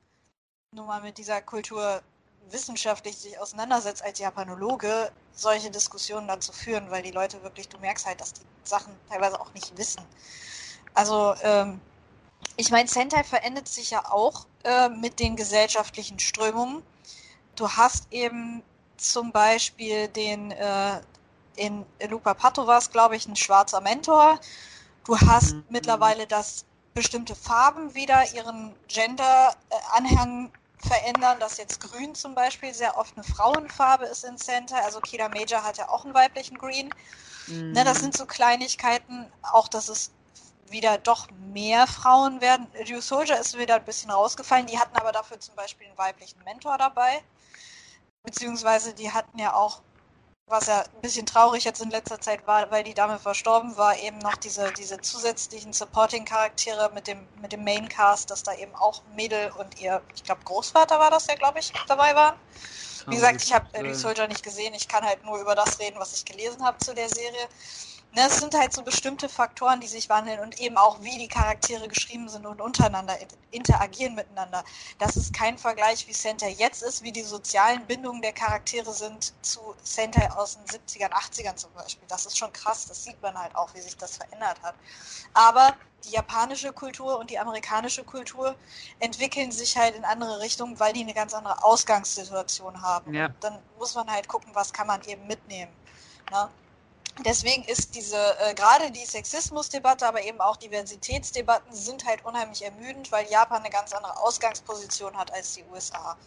[0.74, 2.02] nur mal mit dieser Kultur
[2.50, 7.78] wissenschaftlich sich auseinandersetzt als Japanologe, solche Diskussionen dann zu führen, weil die Leute wirklich, du
[7.80, 10.02] merkst halt, dass die Sachen teilweise auch nicht wissen.
[10.94, 11.80] Also, ähm,
[12.58, 16.84] ich meine, Sentai verändert sich ja auch äh, mit den gesellschaftlichen Strömungen.
[17.56, 18.64] Du hast eben
[18.98, 21.02] zum Beispiel den, äh,
[21.56, 24.40] in Lupa Pato war es, glaube ich, ein schwarzer Mentor.
[25.06, 25.64] Du hast mhm.
[25.70, 30.52] mittlerweile, dass bestimmte Farben wieder ihren Gender-Anhang
[30.82, 34.84] verändern, dass jetzt Grün zum Beispiel sehr oft eine Frauenfarbe ist in Center.
[34.84, 36.94] Also Kida Major hat ja auch einen weiblichen Green.
[37.48, 37.72] Mhm.
[37.72, 40.12] Ne, das sind so Kleinigkeiten, auch dass es
[40.70, 42.68] wieder doch mehr Frauen werden.
[42.88, 44.68] Ryu Soldier ist wieder ein bisschen rausgefallen.
[44.68, 47.22] Die hatten aber dafür zum Beispiel einen weiblichen Mentor dabei.
[48.24, 49.82] Beziehungsweise die hatten ja auch
[50.52, 53.98] was ja ein bisschen traurig jetzt in letzter Zeit war, weil die Dame verstorben war,
[53.98, 59.02] eben noch diese, diese zusätzlichen Supporting-Charaktere mit dem, mit dem Main-Cast, dass da eben auch
[59.16, 62.36] Mädel und ihr, ich glaube, Großvater war das ja, glaube ich, dabei waren.
[63.08, 66.00] Wie gesagt, ich habe die Soldier nicht gesehen, ich kann halt nur über das reden,
[66.00, 67.48] was ich gelesen habe zu der Serie.
[68.14, 71.30] Ne, es sind halt so bestimmte Faktoren, die sich wandeln und eben auch, wie die
[71.30, 73.18] Charaktere geschrieben sind und untereinander
[73.52, 74.66] interagieren miteinander.
[75.00, 79.34] Das ist kein Vergleich, wie Sentai jetzt ist, wie die sozialen Bindungen der Charaktere sind
[79.42, 82.06] zu Sentai aus den 70ern, 80ern zum Beispiel.
[82.10, 84.76] Das ist schon krass, das sieht man halt auch, wie sich das verändert hat.
[85.34, 85.74] Aber
[86.04, 88.56] die japanische Kultur und die amerikanische Kultur
[89.00, 93.14] entwickeln sich halt in andere Richtungen, weil die eine ganz andere Ausgangssituation haben.
[93.14, 93.30] Ja.
[93.40, 95.72] Dann muss man halt gucken, was kann man eben mitnehmen.
[96.30, 96.50] Ne?
[97.20, 103.12] Deswegen ist diese, äh, gerade die Sexismusdebatte, aber eben auch Diversitätsdebatten sind halt unheimlich ermüdend,
[103.12, 106.18] weil Japan eine ganz andere Ausgangsposition hat als die USA.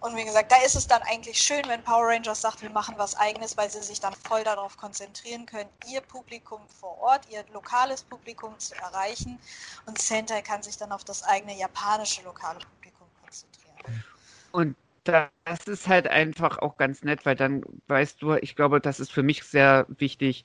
[0.00, 2.94] Und wie gesagt, da ist es dann eigentlich schön, wenn Power Rangers sagt, wir machen
[2.98, 7.44] was eigenes, weil sie sich dann voll darauf konzentrieren können, ihr Publikum vor Ort, ihr
[7.52, 9.38] lokales Publikum zu erreichen.
[9.86, 14.04] Und Sentai kann sich dann auf das eigene japanische lokale Publikum konzentrieren.
[14.52, 14.76] Und
[15.06, 19.12] das ist halt einfach auch ganz nett, weil dann weißt du, ich glaube, das ist
[19.12, 20.44] für mich sehr wichtig.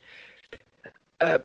[1.19, 1.39] Äh,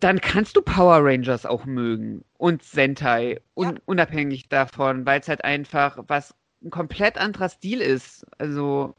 [0.00, 3.82] dann kannst du Power Rangers auch mögen und Sentai, un ja.
[3.86, 8.24] unabhängig davon, weil es halt einfach was ein komplett anderer Stil ist.
[8.38, 8.94] Also.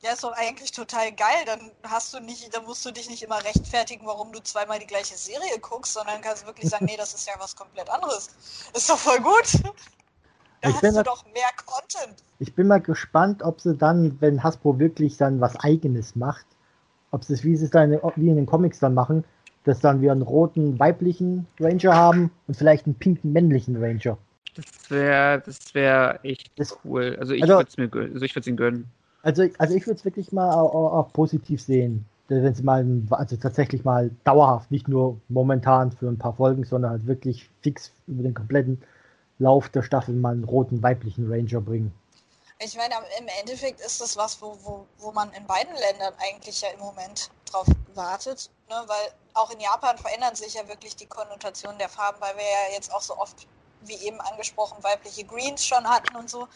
[0.00, 1.44] Ja, ist doch eigentlich total geil.
[1.46, 4.86] Dann hast du nicht, dann musst du dich nicht immer rechtfertigen, warum du zweimal die
[4.86, 8.30] gleiche Serie guckst, sondern kannst wirklich sagen, nee, das ist ja was komplett anderes.
[8.74, 9.62] Ist doch voll gut.
[10.62, 12.22] Da ich hast du doch mehr Content.
[12.38, 16.46] Ich bin mal gespannt, ob sie dann, wenn Hasbro wirklich dann was Eigenes macht,
[17.10, 19.24] ob sie es, wie sie es dann wie in den Comics dann machen,
[19.64, 24.18] dass dann wir einen roten weiblichen Ranger haben und vielleicht einen pinken männlichen Ranger.
[24.54, 27.16] Das wäre das wär echt das, cool.
[27.18, 28.12] Also ich also, würde es mir gönnen.
[28.14, 28.90] Also ich würde es ihnen gönnen.
[29.22, 32.04] Also, also ich würde es wirklich mal auch, auch, positiv sehen.
[32.28, 36.92] Wenn sie mal, also tatsächlich mal dauerhaft, nicht nur momentan für ein paar Folgen, sondern
[36.92, 38.80] halt wirklich fix über den kompletten
[39.42, 41.92] Lauf der Staffel mal einen roten weiblichen Ranger bringen.
[42.58, 46.60] Ich meine, im Endeffekt ist das was, wo, wo, wo man in beiden Ländern eigentlich
[46.60, 48.76] ja im Moment drauf wartet, ne?
[48.86, 52.74] weil auch in Japan verändern sich ja wirklich die Konnotationen der Farben, weil wir ja
[52.74, 53.48] jetzt auch so oft,
[53.82, 56.46] wie eben angesprochen, weibliche Greens schon hatten und so.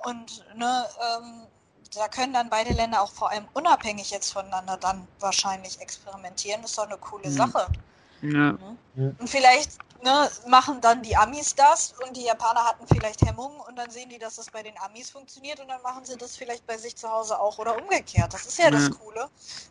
[0.00, 1.46] Und ne, ähm,
[1.94, 6.60] da können dann beide Länder auch vor allem unabhängig jetzt voneinander dann wahrscheinlich experimentieren.
[6.60, 7.32] Das ist doch eine coole mhm.
[7.32, 7.66] Sache.
[8.20, 8.58] Ja.
[8.94, 9.16] Mhm.
[9.18, 13.76] Und vielleicht ne, machen dann die Amis das und die Japaner hatten vielleicht Hemmungen und
[13.76, 16.66] dann sehen die, dass das bei den Amis funktioniert und dann machen sie das vielleicht
[16.66, 18.32] bei sich zu Hause auch oder umgekehrt.
[18.32, 18.70] Das ist ja, ja.
[18.70, 19.28] das Coole.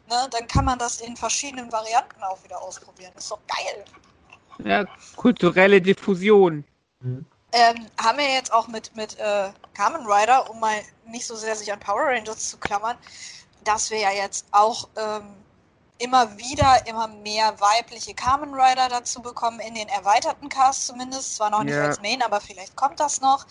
[0.10, 3.12] Ne, dann kann man das in verschiedenen Varianten auch wieder ausprobieren.
[3.16, 3.86] Das ist doch geil.
[4.66, 4.86] Ja,
[5.16, 6.66] kulturelle Diffusion.
[7.00, 7.26] Mhm.
[7.52, 11.56] Ähm, haben wir jetzt auch mit, mit äh, Kamen Rider, um mal nicht so sehr
[11.56, 12.98] sich an Power Rangers zu klammern,
[13.64, 15.43] dass wir ja jetzt auch ähm,
[16.04, 21.36] immer wieder immer mehr weibliche Kamen Rider dazu bekommen, in den erweiterten Cast zumindest.
[21.36, 21.86] Zwar noch nicht ja.
[21.86, 23.46] als Main, aber vielleicht kommt das noch.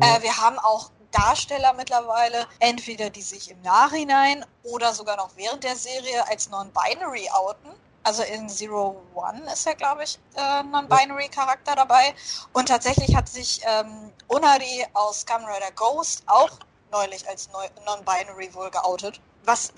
[0.00, 0.16] Ja.
[0.16, 5.62] Äh, wir haben auch Darsteller mittlerweile, entweder die sich im Nachhinein oder sogar noch während
[5.62, 7.70] der Serie als Non-Binary outen.
[8.04, 12.14] Also in Zero One ist ja, glaube ich, äh, Non-Binary-Charakter dabei.
[12.52, 16.50] Und tatsächlich hat sich ähm, Unari aus Kamen Rider Ghost auch
[16.90, 17.48] neulich als
[17.86, 19.20] Non-Binary wohl geoutet.
[19.44, 19.72] Was,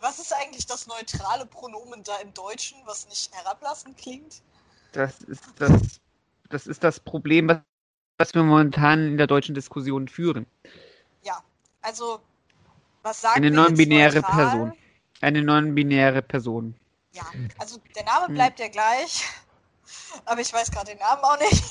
[0.00, 4.42] was ist eigentlich das neutrale Pronomen da im Deutschen, was nicht herablassend klingt?
[4.92, 6.00] Das ist das,
[6.48, 7.58] das, ist das Problem, was,
[8.16, 10.46] was wir momentan in der deutschen Diskussion führen.
[11.22, 11.42] Ja,
[11.82, 12.20] also
[13.02, 14.72] was sagen Eine non-binäre Person.
[15.20, 16.74] Eine non-binäre Person.
[17.12, 17.26] Ja,
[17.58, 18.34] also der Name hm.
[18.34, 18.66] bleibt hm.
[18.66, 19.24] ja gleich,
[20.24, 21.64] aber ich weiß gerade den Namen auch nicht.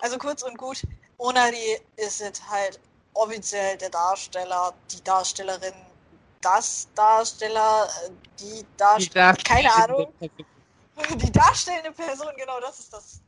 [0.00, 0.82] Also kurz und gut,
[1.18, 2.78] Onari ist jetzt halt
[3.14, 5.74] offiziell der Darsteller, die Darstellerin
[6.40, 7.88] das Darsteller,
[8.38, 10.12] die Darsteller, keine Ahnung.
[11.16, 13.20] Die darstellende Person, genau, das ist das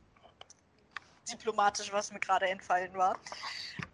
[1.31, 3.15] diplomatisch, was mir gerade entfallen war.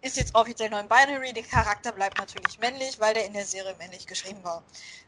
[0.00, 1.32] Ist jetzt offiziell nur ein Binary.
[1.32, 4.62] Der Charakter bleibt natürlich männlich, weil der in der Serie männlich geschrieben war.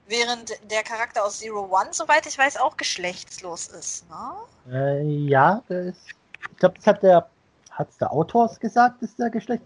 [0.06, 4.04] Während der Charakter aus Zero One, soweit ich weiß, auch geschlechtslos ist.
[4.08, 4.72] Ne?
[4.72, 6.06] Äh, ja, ist,
[6.50, 7.28] ich glaube, das hat der,
[7.70, 9.64] hat's der Autor gesagt, ist der Geschlecht.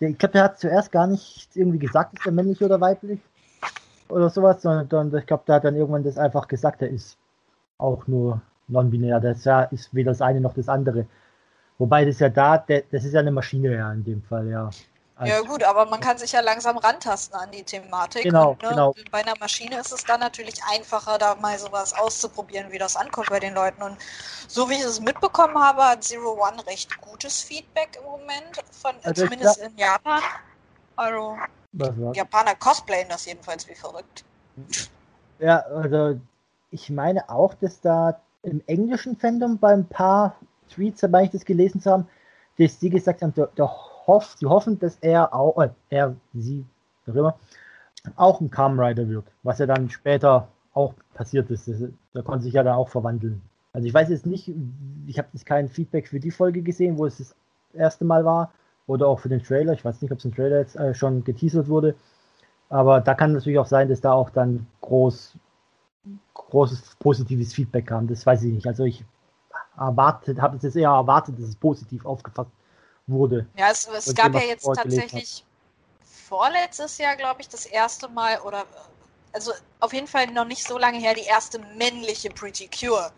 [0.00, 3.20] Der, ich glaube, der hat zuerst gar nicht irgendwie gesagt, ist er männlich oder weiblich
[4.08, 7.16] oder sowas, sondern ich glaube, der hat dann irgendwann das einfach gesagt, er ist
[7.78, 9.20] auch nur non-binär.
[9.20, 11.06] Das ja, ist weder das eine noch das andere.
[11.78, 14.70] Wobei das ja da, das ist ja eine Maschine ja in dem Fall, ja.
[15.18, 18.22] Also, ja gut, aber man kann sich ja langsam rantasten an die Thematik.
[18.22, 18.94] Genau, und, ne, genau.
[19.10, 23.30] Bei einer Maschine ist es dann natürlich einfacher, da mal sowas auszuprobieren, wie das ankommt
[23.30, 23.82] bei den Leuten.
[23.82, 23.96] Und
[24.46, 28.94] so wie ich es mitbekommen habe, hat Zero One recht gutes Feedback im Moment, von,
[29.04, 30.20] also zumindest in Japan.
[30.96, 31.38] Also
[32.14, 34.24] Japaner cosplayen das jedenfalls wie verrückt.
[35.38, 36.18] Ja, also
[36.70, 40.36] ich meine auch, dass da im englischen Fandom bei ein paar
[40.70, 42.08] Tweets, dabei ich das gelesen zu haben,
[42.58, 43.70] dass die gesagt haben, der
[44.06, 46.64] hofft, sie hoffen, dass er auch, äh, er, sie,
[47.06, 47.36] immer,
[48.14, 51.68] auch ein Kamen Rider wird, was ja dann später auch passiert ist.
[51.68, 51.78] Das,
[52.14, 53.42] der konnte sich ja dann auch verwandeln.
[53.72, 54.50] Also ich weiß jetzt nicht,
[55.06, 57.34] ich habe jetzt kein Feedback für die Folge gesehen, wo es das
[57.74, 58.52] erste Mal war,
[58.86, 59.72] oder auch für den Trailer.
[59.72, 61.94] Ich weiß nicht, ob es im Trailer jetzt äh, schon geteasert wurde.
[62.68, 65.34] Aber da kann natürlich auch sein, dass da auch dann groß,
[66.34, 68.08] großes positives Feedback kam.
[68.08, 68.66] Das weiß ich nicht.
[68.66, 69.04] Also ich
[69.76, 72.50] erwartet, habe es jetzt eher erwartet, dass es positiv aufgefasst
[73.06, 73.46] wurde.
[73.56, 75.44] Ja, es, es gab ja jetzt tatsächlich
[76.28, 78.64] vorletztes Jahr, glaube ich, das erste Mal oder
[79.32, 83.12] also auf jeden Fall noch nicht so lange her die erste männliche Pretty Cure.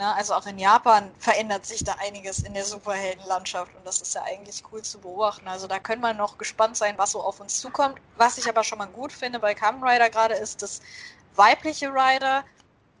[0.00, 4.14] Na, also auch in Japan verändert sich da einiges in der Superheldenlandschaft und das ist
[4.14, 5.46] ja eigentlich cool zu beobachten.
[5.46, 8.00] Also da können wir noch gespannt sein, was so auf uns zukommt.
[8.16, 10.80] Was ich aber schon mal gut finde bei Kamen Rider gerade ist, dass
[11.34, 12.46] weibliche Rider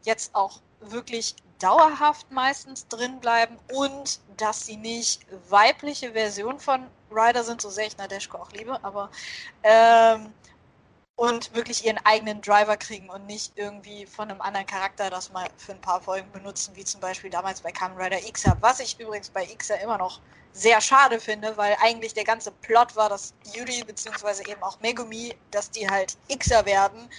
[0.02, 7.44] jetzt auch wirklich dauerhaft meistens drin bleiben und dass sie nicht weibliche Versionen von Ryder
[7.44, 9.10] sind, so sehr ich Nadeshko auch liebe, aber
[9.62, 10.34] ähm,
[11.20, 15.46] und wirklich ihren eigenen Driver kriegen und nicht irgendwie von einem anderen Charakter das mal
[15.58, 18.98] für ein paar Folgen benutzen, wie zum Beispiel damals bei Kamen Rider Xer, was ich
[18.98, 20.18] übrigens bei Xer immer noch
[20.54, 25.36] sehr schade finde, weil eigentlich der ganze Plot war, dass Yuri beziehungsweise eben auch Megumi,
[25.50, 27.10] dass die halt Xer werden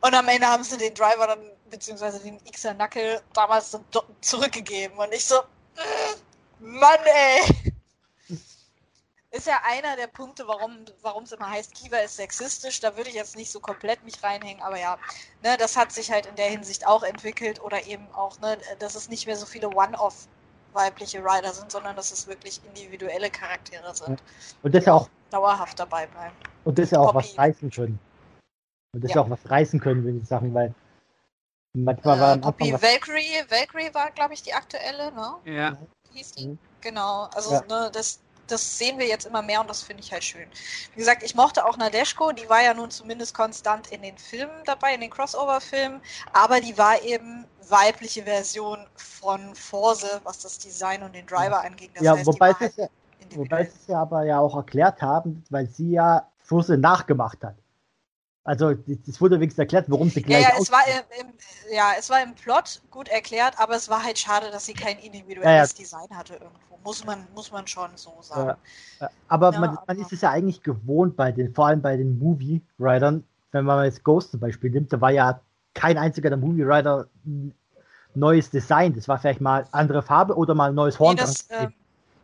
[0.00, 3.78] und am Ende haben sie den Driver dann beziehungsweise den Xer Knuckle damals
[4.22, 4.96] zurückgegeben.
[4.96, 5.36] Und ich so,
[6.60, 7.72] Mann, ey!
[9.32, 12.80] Ist ja einer der Punkte, warum es immer heißt, Kiva ist sexistisch.
[12.80, 14.98] Da würde ich jetzt nicht so komplett mich reinhängen, aber ja,
[15.42, 18.94] ne, das hat sich halt in der Hinsicht auch entwickelt oder eben auch, ne, dass
[18.94, 20.28] es nicht mehr so viele One-Off
[20.72, 24.22] weibliche Rider sind, sondern dass es wirklich individuelle Charaktere sind.
[24.62, 26.34] Und das ja auch dauerhaft dabei bleiben.
[26.64, 27.18] Und das ja auch Hobby.
[27.18, 27.98] was reißen können.
[28.94, 29.22] Und das ja.
[29.22, 30.74] auch was reißen können, wenn ich Sachen, weil
[31.76, 35.34] Manchmal äh, war am Anfang Valkyrie, Valkyrie war, glaube ich, die aktuelle, ne?
[35.44, 35.76] Ja.
[36.12, 36.48] Hieß die.
[36.48, 36.58] Mhm.
[36.80, 37.28] Genau.
[37.34, 37.62] Also, ja.
[37.68, 40.46] ne, das, das sehen wir jetzt immer mehr und das finde ich halt schön.
[40.92, 44.62] Wie gesagt, ich mochte auch Nadeshko, die war ja nun zumindest konstant in den Filmen
[44.64, 46.00] dabei, in den Crossover-Filmen,
[46.32, 51.90] aber die war eben weibliche Version von Forse, was das Design und den Driver angeht.
[51.94, 52.88] Das ja, heißt, wobei, sie es ja,
[53.34, 57.56] wobei sie es ja aber ja auch erklärt haben, weil sie ja Forse nachgemacht hat.
[58.46, 61.32] Also es wurde wenigstens erklärt, warum sie gleich ja, ja, es war im, im,
[61.74, 64.98] ja, es war im Plot gut erklärt, aber es war halt schade, dass sie kein
[65.00, 65.66] individuelles ja, ja.
[65.66, 66.78] Design hatte irgendwo.
[66.84, 68.56] Muss man, muss man schon so sagen.
[69.26, 73.14] Aber man, man, ist es ja eigentlich gewohnt bei den, vor allem bei den Movie-Riders,
[73.50, 75.40] wenn man jetzt Ghost zum Beispiel nimmt, da war ja
[75.74, 77.08] kein einziger der Movie-Rider
[78.14, 78.94] neues Design.
[78.94, 81.16] Das war vielleicht mal andere Farbe oder mal ein neues Horn.
[81.16, 81.72] Nee, das, ähm,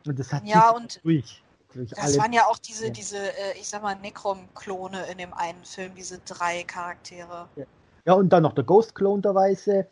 [0.07, 1.43] und das hat ja, und durch.
[1.75, 5.95] Das waren ja auch diese, diese, äh, ich sag mal, Necrom-Klone in dem einen Film,
[5.95, 7.49] diese drei Charaktere.
[8.05, 9.87] Ja, und dann noch der Ghost-Klon der Weiße.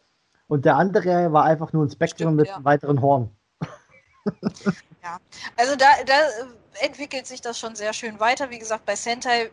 [0.48, 2.56] Und der andere war einfach nur ein Spektrum mit ja.
[2.56, 3.30] einem weiteren Horn.
[5.02, 5.18] ja,
[5.56, 6.14] also da, da
[6.80, 8.50] entwickelt sich das schon sehr schön weiter.
[8.50, 9.50] Wie gesagt, bei Sentai,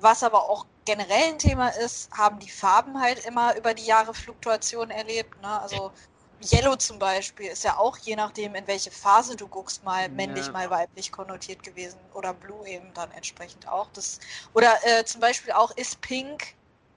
[0.00, 4.14] was aber auch generell ein Thema ist, haben die Farben halt immer über die Jahre
[4.14, 5.40] Fluktuation erlebt.
[5.42, 5.60] Ne?
[5.60, 5.92] Also
[6.52, 10.46] Yellow zum Beispiel ist ja auch je nachdem, in welche Phase du guckst, mal männlich,
[10.46, 10.52] ja.
[10.52, 11.98] mal weiblich konnotiert gewesen.
[12.12, 13.88] Oder Blue eben dann entsprechend auch.
[13.92, 14.20] Das,
[14.52, 16.54] oder äh, zum Beispiel auch ist Pink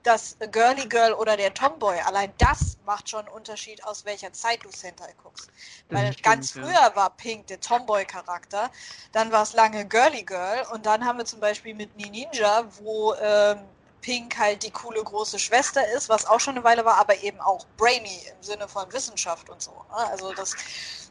[0.08, 2.00] das Girly Girl oder der Tomboy.
[2.00, 5.50] Allein das macht schon einen Unterschied, aus welcher Zeit du Sentai guckst.
[5.90, 6.96] Das Weil stimmt, ganz früher ja.
[6.96, 8.72] war Pink der Tomboy-Charakter,
[9.12, 13.14] dann war es lange Girly Girl und dann haben wir zum Beispiel mit Ninja, wo
[13.16, 13.60] ähm,
[14.02, 17.40] Pink halt die coole große Schwester ist, was auch schon eine Weile war, aber eben
[17.42, 19.72] auch brainy im Sinne von Wissenschaft und so.
[19.72, 20.08] Ne?
[20.12, 20.56] Also das,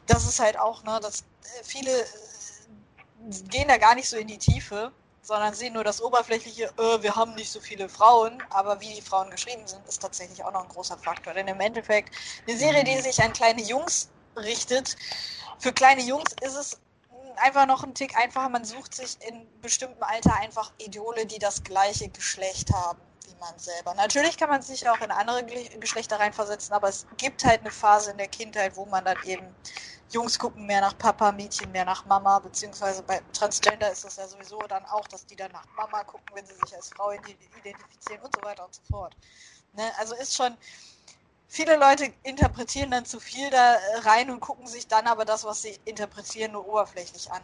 [0.05, 1.23] das ist halt auch, ne, dass
[1.63, 2.05] viele äh,
[3.49, 4.91] gehen da gar nicht so in die Tiefe,
[5.21, 9.01] sondern sehen nur das Oberflächliche, äh, wir haben nicht so viele Frauen, aber wie die
[9.01, 11.33] Frauen geschrieben sind, ist tatsächlich auch noch ein großer Faktor.
[11.33, 12.15] Denn im Endeffekt,
[12.47, 14.95] eine Serie, die sich an kleine Jungs richtet,
[15.59, 16.79] für kleine Jungs ist es
[17.39, 18.49] einfach noch ein Tick einfacher.
[18.49, 23.57] Man sucht sich in bestimmtem Alter einfach Idole, die das gleiche Geschlecht haben wie man
[23.59, 23.93] selber.
[23.93, 25.43] Natürlich kann man sich auch in andere
[25.79, 29.53] Geschlechter reinversetzen, aber es gibt halt eine Phase in der Kindheit, wo man dann eben
[30.09, 34.27] Jungs gucken mehr nach Papa, Mädchen mehr nach Mama, beziehungsweise bei Transgender ist das ja
[34.27, 38.21] sowieso dann auch, dass die dann nach Mama gucken, wenn sie sich als Frau identifizieren
[38.21, 39.15] und so weiter und so fort.
[39.73, 39.83] Ne?
[39.97, 40.57] Also ist schon,
[41.47, 45.61] viele Leute interpretieren dann zu viel da rein und gucken sich dann aber das, was
[45.61, 47.41] sie interpretieren, nur oberflächlich an.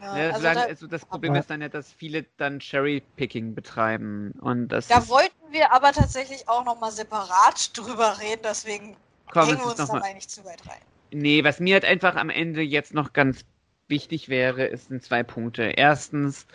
[0.00, 4.32] Ja, ja, also, da, also, das Problem ist dann ja, dass viele dann Cherry-Picking betreiben.
[4.40, 8.96] Und das da wollten wir aber tatsächlich auch nochmal separat drüber reden, deswegen
[9.30, 10.80] Komm, hängen wir uns da mal nicht zu weit rein.
[11.12, 13.44] Nee, was mir halt einfach am Ende jetzt noch ganz
[13.88, 15.64] wichtig wäre, ist sind zwei Punkte.
[15.64, 16.46] Erstens,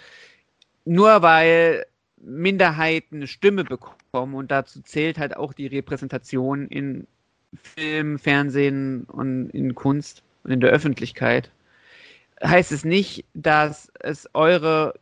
[0.85, 1.85] nur weil
[2.17, 7.07] Minderheiten eine Stimme bekommen und dazu zählt halt auch die Repräsentation in
[7.61, 11.51] Film, Fernsehen und in Kunst und in der Öffentlichkeit,
[12.43, 14.99] heißt es nicht, dass es eure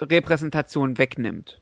[0.00, 1.60] Repräsentation wegnimmt.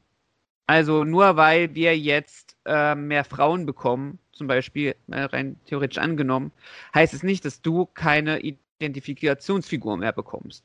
[0.66, 6.52] Also nur weil wir jetzt äh, mehr Frauen bekommen, zum Beispiel äh, rein theoretisch angenommen,
[6.94, 8.40] heißt es nicht, dass du keine
[8.78, 10.64] Identifikationsfigur mehr bekommst.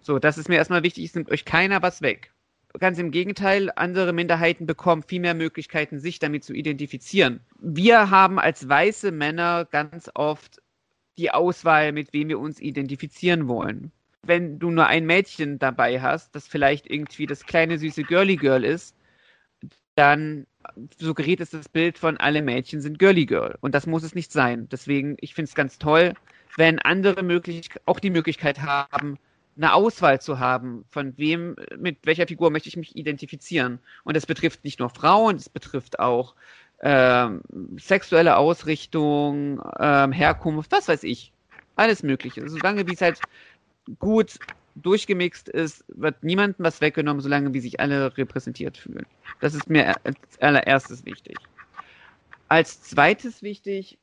[0.00, 2.30] So, das ist mir erstmal wichtig, es nimmt euch keiner was weg.
[2.78, 7.40] Ganz im Gegenteil, andere Minderheiten bekommen viel mehr Möglichkeiten, sich damit zu identifizieren.
[7.58, 10.60] Wir haben als weiße Männer ganz oft
[11.16, 13.92] die Auswahl, mit wem wir uns identifizieren wollen.
[14.22, 18.64] Wenn du nur ein Mädchen dabei hast, das vielleicht irgendwie das kleine süße Girly Girl
[18.64, 18.94] ist,
[19.94, 20.46] dann
[20.98, 23.56] suggeriert es das Bild von alle Mädchen sind Girly Girl.
[23.60, 24.68] Und das muss es nicht sein.
[24.68, 26.12] Deswegen, ich finde es ganz toll,
[26.56, 29.18] wenn andere möglich auch die Möglichkeit haben,
[29.56, 33.78] eine Auswahl zu haben, von wem, mit welcher Figur möchte ich mich identifizieren.
[34.04, 36.34] Und das betrifft nicht nur Frauen, es betrifft auch
[36.80, 37.40] ähm,
[37.78, 41.32] sexuelle Ausrichtung, ähm, Herkunft, was weiß ich.
[41.74, 42.48] Alles Mögliche.
[42.48, 43.20] Solange wie es halt
[43.98, 44.38] gut
[44.76, 49.06] durchgemixt ist, wird niemandem was weggenommen, solange wie sich alle repräsentiert fühlen.
[49.40, 51.36] Das ist mir als allererstes wichtig.
[52.48, 53.98] Als zweites wichtig,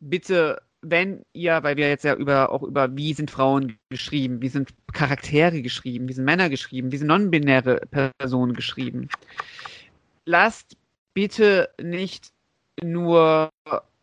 [0.00, 4.48] bitte, wenn ihr, weil wir jetzt ja über, auch über, wie sind Frauen geschrieben, wie
[4.48, 7.80] sind Charaktere geschrieben, wie sind Männer geschrieben, wie sind non-binäre
[8.18, 9.08] Personen geschrieben,
[10.24, 10.76] lasst
[11.14, 12.32] bitte nicht
[12.82, 13.50] nur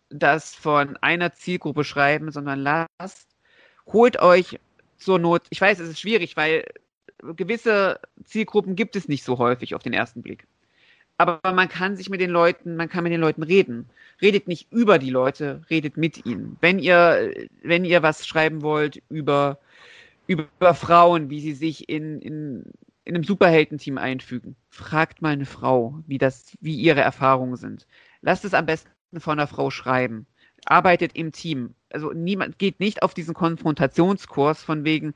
[0.10, 3.28] das von einer Zielgruppe schreiben, sondern lasst,
[3.88, 4.60] holt euch
[4.98, 6.66] zur Not, ich weiß, es ist schwierig, weil
[7.36, 10.48] gewisse Zielgruppen gibt es nicht so häufig auf den ersten Blick.
[11.24, 13.90] Aber man kann sich mit den Leuten, man kann mit den Leuten reden.
[14.22, 16.58] Redet nicht über die Leute, redet mit ihnen.
[16.60, 19.60] Wenn ihr, wenn ihr was schreiben wollt über,
[20.28, 22.64] über Frauen, wie sie sich in, in
[23.06, 24.56] in einem Superheldenteam einfügen.
[24.70, 27.86] Fragt mal eine Frau, wie das, wie ihre Erfahrungen sind.
[28.22, 30.26] Lasst es am besten von einer Frau schreiben.
[30.66, 31.76] Arbeitet im Team.
[31.90, 35.14] Also niemand geht nicht auf diesen Konfrontationskurs von wegen,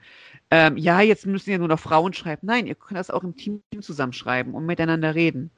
[0.52, 2.46] ähm, ja, jetzt müssen ja nur noch Frauen schreiben.
[2.46, 5.52] Nein, ihr könnt das auch im Team zusammenschreiben und miteinander reden.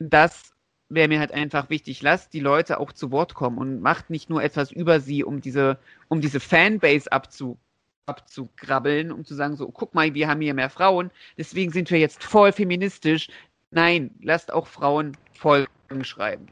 [0.00, 0.52] Das
[0.88, 2.02] wäre mir halt einfach wichtig.
[2.02, 5.40] Lasst die Leute auch zu Wort kommen und macht nicht nur etwas über sie, um
[5.40, 5.78] diese,
[6.08, 7.58] um diese Fanbase abzu,
[8.06, 11.98] abzugrabbeln, um zu sagen, so, guck mal, wir haben hier mehr Frauen, deswegen sind wir
[11.98, 13.28] jetzt voll feministisch.
[13.70, 15.68] Nein, lasst auch Frauen Folgen
[16.02, 16.48] schreiben.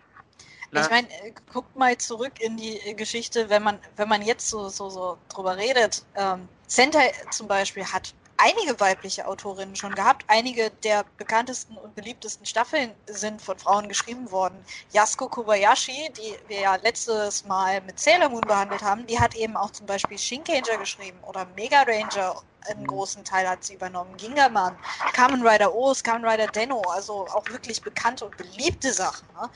[0.71, 4.69] Ich meine, äh, guckt mal zurück in die Geschichte, wenn man, wenn man jetzt so,
[4.69, 6.05] so, so drüber redet.
[6.15, 10.25] Ähm, Sentai zum Beispiel hat einige weibliche Autorinnen schon gehabt.
[10.29, 14.57] Einige der bekanntesten und beliebtesten Staffeln sind von Frauen geschrieben worden.
[14.93, 19.57] Yasuko Kobayashi, die wir ja letztes Mal mit Sailor Moon behandelt haben, die hat eben
[19.57, 22.43] auch zum Beispiel Shinkanger geschrieben oder Mega Ranger.
[22.69, 22.87] Einen mhm.
[22.89, 24.17] großen Teil hat sie übernommen.
[24.17, 24.77] Gingerman,
[25.13, 29.27] Kamen Rider O's, Kamen Rider Denno, also auch wirklich bekannte und beliebte Sachen.
[29.41, 29.49] Ne?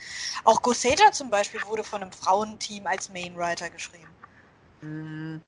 [0.45, 4.09] Auch Goseja zum Beispiel wurde von einem Frauenteam als Mainwriter geschrieben.
[4.81, 5.41] Mhm.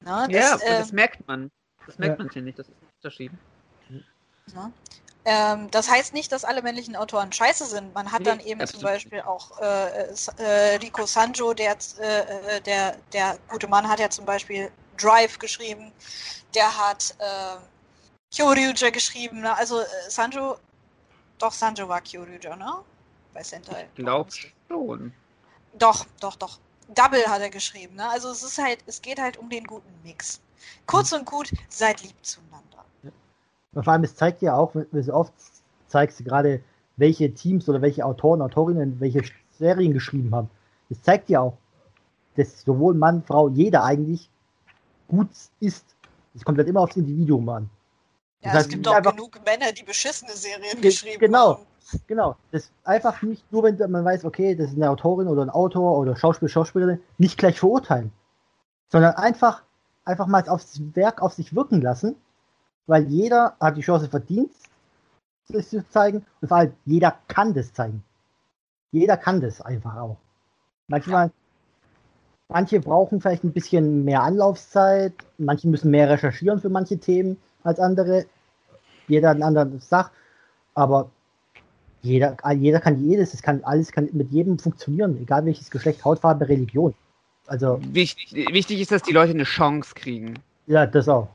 [0.00, 1.50] Na, das, ja, äh, das merkt man.
[1.86, 2.24] Das merkt ja.
[2.24, 3.32] man hier nicht, das ist ein Unterschied.
[4.54, 4.72] Ja.
[5.24, 7.94] Ähm, das heißt nicht, dass alle männlichen Autoren scheiße sind.
[7.94, 12.60] Man hat nee, dann eben zum Beispiel auch äh, äh, Rico Sanjo, der, äh, äh,
[12.62, 15.92] der, der gute Mann hat ja zum Beispiel Drive geschrieben.
[16.54, 19.42] Der hat äh, Kyoryuja geschrieben.
[19.42, 19.54] Ne?
[19.54, 20.56] Also äh, Sanjo,
[21.38, 22.82] doch Sanjo war Kyoryuja, ne?
[23.34, 23.88] Bei Sentai.
[23.94, 24.30] Ich glaube
[24.68, 25.12] schon.
[25.74, 26.58] Doch, doch, doch.
[26.88, 27.96] Double hat er geschrieben.
[27.96, 28.08] Ne?
[28.08, 30.40] Also es ist halt, es geht halt um den guten Mix.
[30.86, 32.69] Kurz und gut, seid lieb zueinander.
[33.74, 33.82] Ja.
[33.82, 35.32] Vor allem, es zeigt ja auch, wie so oft
[35.86, 36.60] zeigst du gerade,
[36.96, 39.22] welche Teams oder welche Autoren, Autorinnen, welche
[39.58, 40.50] Serien geschrieben haben.
[40.88, 41.56] Es zeigt ja auch,
[42.36, 44.28] dass sowohl Mann, Frau, jeder eigentlich
[45.08, 45.28] gut
[45.60, 45.84] ist.
[46.34, 47.70] Es kommt halt immer aufs Individuum an.
[48.42, 51.54] Ja, Das heißt, es gibt auch genug Männer, die beschissene Serien Ge- geschrieben genau.
[51.54, 51.66] haben.
[52.06, 52.36] Genau.
[52.52, 55.98] Das einfach nicht, nur wenn man weiß, okay, das ist eine Autorin oder ein Autor
[55.98, 58.12] oder Schauspieler, Schauspielerin, nicht gleich verurteilen.
[58.88, 59.62] Sondern einfach,
[60.04, 62.16] einfach mal aufs Werk auf sich wirken lassen,
[62.90, 64.50] weil jeder hat die Chance verdient,
[65.48, 68.02] das zu zeigen und vor allem jeder kann das zeigen.
[68.90, 70.16] Jeder kann das einfach auch.
[70.88, 71.30] Manchmal,
[72.48, 77.78] manche brauchen vielleicht ein bisschen mehr Anlaufzeit, manche müssen mehr recherchieren für manche Themen als
[77.78, 78.26] andere.
[79.06, 80.10] Jeder hat eine andere Sache,
[80.74, 81.10] aber
[82.02, 86.48] jeder, jeder kann jedes, es kann alles kann mit jedem funktionieren, egal welches Geschlecht, Hautfarbe,
[86.48, 86.92] Religion.
[87.46, 90.34] Also, Wichtig, wichtig ist, dass die Leute eine Chance kriegen.
[90.66, 91.28] ja, das auch.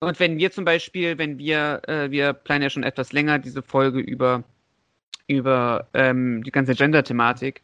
[0.00, 3.62] Und wenn wir zum Beispiel, wenn wir, äh, wir planen ja schon etwas länger diese
[3.62, 4.42] Folge über,
[5.26, 7.62] über ähm, die ganze Gender-Thematik.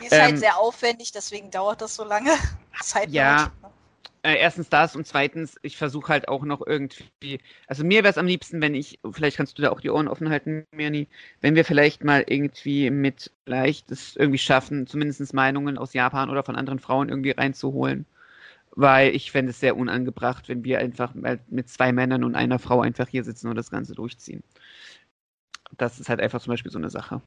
[0.00, 2.30] Die ist halt Ähm, sehr aufwendig, deswegen dauert das so lange.
[2.82, 3.52] Zeit Ja.
[4.22, 7.38] Äh, erstens das und zweitens, ich versuche halt auch noch irgendwie,
[7.68, 10.08] also mir wäre es am liebsten, wenn ich, vielleicht kannst du da auch die Ohren
[10.08, 11.06] offen halten, Mirni,
[11.42, 16.42] wenn wir vielleicht mal irgendwie mit leicht es irgendwie schaffen, zumindest Meinungen aus Japan oder
[16.42, 18.06] von anderen Frauen irgendwie reinzuholen.
[18.76, 21.14] Weil ich fände es sehr unangebracht, wenn wir einfach
[21.48, 24.42] mit zwei Männern und einer Frau einfach hier sitzen und das Ganze durchziehen.
[25.78, 27.22] Das ist halt einfach zum Beispiel so eine Sache.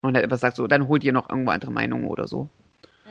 [0.00, 2.48] Und er einfach sagt so, dann holt ihr noch irgendwo andere Meinungen oder so.
[3.04, 3.10] Mhm.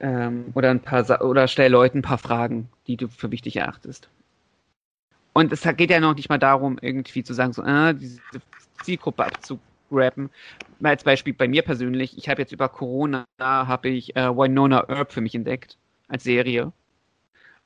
[0.00, 3.56] Ähm, oder ein paar Sa oder stell Leuten ein paar Fragen, die du für wichtig
[3.56, 4.08] erachtest.
[5.32, 8.20] Und es geht ja noch nicht mal darum, irgendwie zu sagen, so, ah, diese
[8.84, 9.24] Zielgruppe
[9.94, 10.30] abzugrappen.
[10.80, 14.88] Mal als Beispiel bei mir persönlich, ich habe jetzt über Corona, habe ich äh, Winona
[14.88, 16.72] Earp für mich entdeckt, als Serie.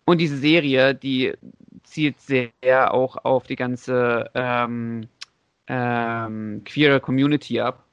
[0.04, 1.34] Und diese Serie, die
[1.82, 5.08] zielt sehr auch auf die ganze ähm,
[5.66, 7.84] ähm, queere Community ab.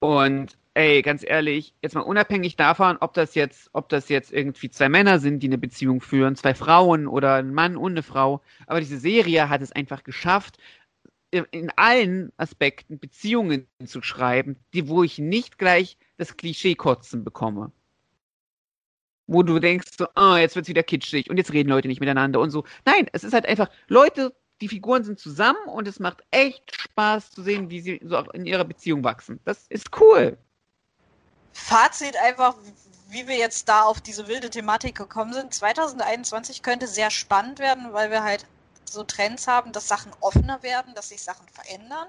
[0.00, 4.68] Und ey, ganz ehrlich, jetzt mal unabhängig davon, ob das jetzt, ob das jetzt irgendwie
[4.68, 8.42] zwei Männer sind, die eine Beziehung führen, zwei Frauen oder ein Mann und eine Frau,
[8.66, 10.58] aber diese Serie hat es einfach geschafft,
[11.34, 17.72] in, in allen Aspekten Beziehungen zu schreiben, die, wo ich nicht gleich das Klischee-Kotzen bekomme.
[19.26, 22.40] Wo du denkst, so, ah, jetzt wird's wieder kitschig und jetzt reden Leute nicht miteinander
[22.40, 22.64] und so.
[22.84, 27.32] Nein, es ist halt einfach, Leute, die Figuren sind zusammen und es macht echt Spaß
[27.32, 29.40] zu sehen, wie sie so auch in ihrer Beziehung wachsen.
[29.44, 30.38] Das ist cool.
[31.52, 32.54] Fazit einfach,
[33.08, 35.52] wie wir jetzt da auf diese wilde Thematik gekommen sind.
[35.52, 38.46] 2021 könnte sehr spannend werden, weil wir halt
[38.88, 42.08] so Trends haben, dass Sachen offener werden, dass sich Sachen verändern,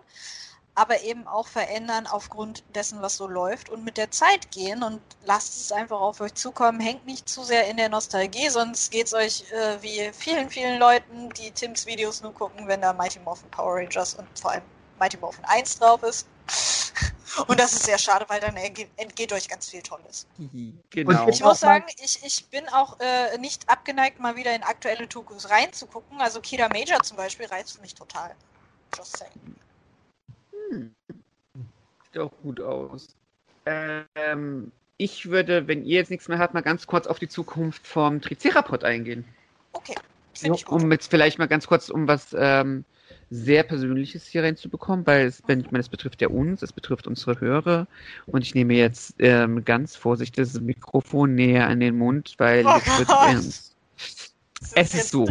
[0.76, 5.02] aber eben auch verändern aufgrund dessen, was so läuft und mit der Zeit gehen und
[5.24, 6.80] lasst es einfach auf euch zukommen.
[6.82, 10.80] Hängt nicht zu sehr in der Nostalgie, sonst geht es euch äh, wie vielen, vielen
[10.80, 14.64] Leuten, die Tims Videos nur gucken, wenn da Mighty Morphin Power Rangers und vor allem
[15.00, 16.28] Mighty Morphin 1 drauf ist.
[17.48, 20.28] Und das ist sehr schade, weil dann entgeht, euch ganz viel Tolles.
[20.90, 21.26] Genau.
[21.26, 25.08] Und Ich muss sagen, ich, ich bin auch äh, nicht abgeneigt, mal wieder in aktuelle
[25.08, 26.22] Dokus reinzugucken.
[26.22, 28.36] Also Kira Major zum Beispiel reizt mich total.
[28.96, 29.56] Just saying.
[32.06, 33.08] Sieht auch gut aus.
[33.66, 37.86] Ähm, ich würde, wenn ihr jetzt nichts mehr habt, mal ganz kurz auf die Zukunft
[37.86, 39.26] vom Tricerapod eingehen.
[39.74, 39.96] Okay,
[40.34, 40.84] finde ich gut.
[40.84, 42.86] Um jetzt vielleicht mal ganz kurz um was ähm,
[43.30, 47.08] sehr Persönliches hier reinzubekommen, weil es, wenn ich meine, es betrifft ja uns, es betrifft
[47.08, 47.88] unsere Hörer
[48.28, 52.76] und ich nehme jetzt ähm, ganz vorsichtig das Mikrofon näher an den Mund, weil Oh
[52.76, 53.76] jetzt wird ernst.
[54.76, 55.28] Es ist so.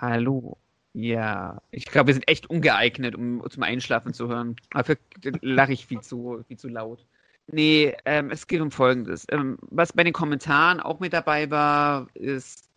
[0.00, 0.56] Hallo.
[0.96, 4.54] Ja, ich glaube, wir sind echt ungeeignet, um zum Einschlafen zu hören.
[4.70, 4.96] Dafür
[5.40, 7.04] lache ich viel zu, viel zu laut.
[7.48, 9.26] Nee, ähm, es geht um Folgendes.
[9.30, 12.68] Ähm, was bei den Kommentaren auch mit dabei war, ist,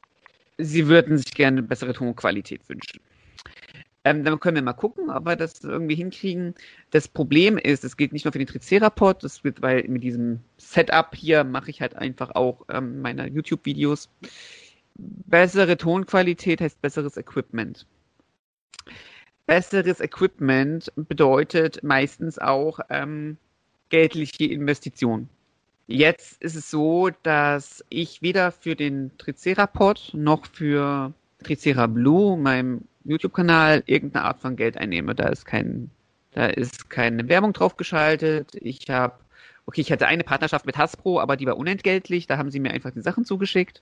[0.57, 2.99] sie würden sich gerne bessere Tonqualität wünschen.
[4.03, 6.55] Ähm, dann können wir mal gucken, ob wir das irgendwie hinkriegen.
[6.91, 10.39] Das Problem ist, es gilt nicht nur für den Tricerapod, das wird, weil mit diesem
[10.57, 14.09] Setup hier mache ich halt einfach auch ähm, meine YouTube-Videos.
[14.95, 17.85] Bessere Tonqualität heißt besseres Equipment.
[19.45, 23.37] Besseres Equipment bedeutet meistens auch ähm,
[23.89, 25.29] geldliche Investitionen.
[25.87, 32.81] Jetzt ist es so, dass ich weder für den Tricerapod noch für Tricera Blue, meinem
[33.05, 35.15] YouTube-Kanal, irgendeine Art von Geld einnehme.
[35.15, 35.89] Da ist kein,
[36.31, 38.53] da ist keine Werbung drauf geschaltet.
[38.55, 39.15] Ich habe,
[39.65, 42.27] okay, ich hatte eine Partnerschaft mit Hasbro, aber die war unentgeltlich.
[42.27, 43.81] Da haben sie mir einfach die Sachen zugeschickt.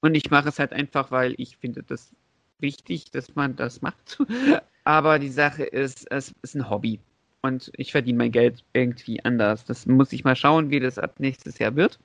[0.00, 2.10] Und ich mache es halt einfach, weil ich finde das
[2.58, 4.18] wichtig, dass man das macht.
[4.84, 7.00] Aber die Sache ist, es ist ein Hobby.
[7.46, 9.64] Und ich verdiene mein Geld irgendwie anders.
[9.64, 11.98] Das muss ich mal schauen, wie das ab nächstes Jahr wird.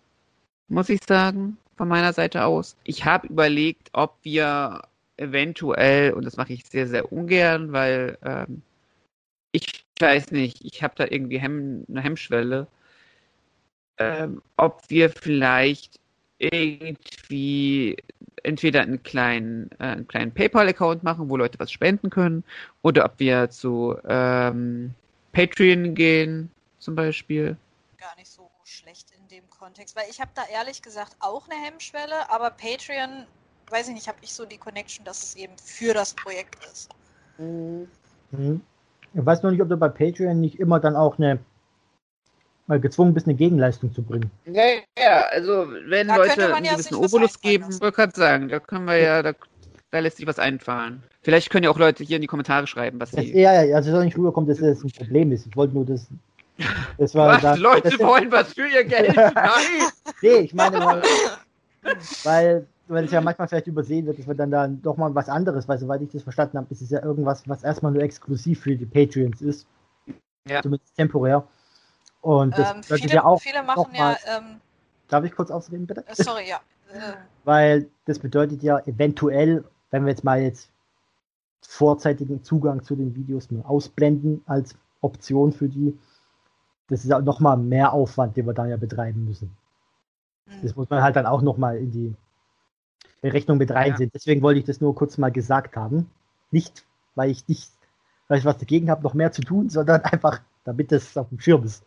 [0.67, 2.77] Muss ich sagen, von meiner Seite aus.
[2.83, 4.83] Ich habe überlegt, ob wir
[5.17, 8.61] eventuell, und das mache ich sehr, sehr ungern, weil ähm,
[9.51, 12.67] ich weiß nicht, ich habe da irgendwie Hemm, eine Hemmschwelle,
[13.97, 15.99] ähm, ob wir vielleicht
[16.37, 17.97] irgendwie
[18.43, 22.43] entweder einen kleinen, äh, einen kleinen PayPal-Account machen, wo Leute was spenden können,
[22.81, 24.93] oder ob wir zu ähm,
[25.31, 27.57] Patreon gehen, zum Beispiel.
[27.97, 31.61] Gar nicht so schlecht in dem Kontext, weil ich habe da ehrlich gesagt auch eine
[31.63, 33.25] Hemmschwelle, aber Patreon,
[33.69, 36.89] weiß ich nicht, habe ich so die Connection, dass es eben für das Projekt ist.
[37.37, 37.87] Mhm.
[39.13, 41.39] Ich weiß noch nicht, ob du bei Patreon nicht immer dann auch eine
[42.67, 44.31] mal gezwungen bist, eine Gegenleistung zu bringen.
[44.45, 44.63] Ja,
[44.97, 48.47] ja, also wenn Da Leute könnte man einen ja gewissen Obolus geben, wollte gerade sagen,
[48.47, 49.33] da können wir ja, da,
[49.91, 51.03] da lässt sich was einfallen.
[51.21, 53.37] Vielleicht können ja auch Leute hier in die Kommentare schreiben, was Das, sie.
[53.37, 55.45] ja, ja, also es soll nicht rüberkommen, dass das ein Problem ist.
[55.47, 56.07] Ich wollte nur das.
[56.97, 57.41] Das war Was?
[57.41, 59.15] da, Leute das, wollen was für ihr Geld.
[59.15, 59.31] Nein!
[60.21, 61.01] Nee, ich meine, weil,
[62.23, 65.27] weil, weil es ja manchmal vielleicht übersehen wird, dass wir dann da doch mal was
[65.29, 68.61] anderes, weil soweit ich das verstanden habe, ist es ja irgendwas, was erstmal nur exklusiv
[68.61, 69.65] für die Patreons ist.
[70.47, 70.61] Ja.
[70.61, 71.43] Zumindest temporär.
[72.21, 74.61] Und das Ähm, viele, ja auch, viele machen noch ja, ähm,
[75.07, 76.03] darf ich kurz ausreden, bitte?
[76.07, 76.59] äh, sorry, ja.
[77.45, 80.71] Weil das bedeutet ja eventuell, wenn wir jetzt mal jetzt
[81.61, 85.97] vorzeitigen Zugang zu den Videos mal ausblenden als Option für die,
[86.87, 89.55] das ist auch nochmal mehr Aufwand, den wir da ja betreiben müssen.
[90.61, 92.13] Das muss man halt dann auch nochmal in die
[93.21, 94.11] Berechnung mit reinsehen.
[94.13, 96.09] Deswegen wollte ich das nur kurz mal gesagt haben.
[96.49, 96.83] Nicht,
[97.15, 97.71] weil ich nicht,
[98.27, 101.39] weil ich was dagegen habe, noch mehr zu tun, sondern einfach, damit das auf dem
[101.39, 101.85] Schirm ist.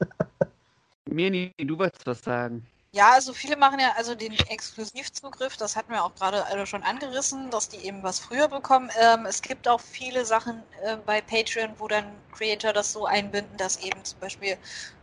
[1.11, 2.65] Mirni, du wolltest was sagen.
[2.95, 6.85] Ja, also viele machen ja also den Exklusivzugriff, das hatten wir auch gerade alle schon
[6.85, 8.89] angerissen, dass die eben was früher bekommen.
[9.01, 13.57] Ähm, es gibt auch viele Sachen äh, bei Patreon, wo dann Creator das so einbinden,
[13.57, 14.57] dass eben zum Beispiel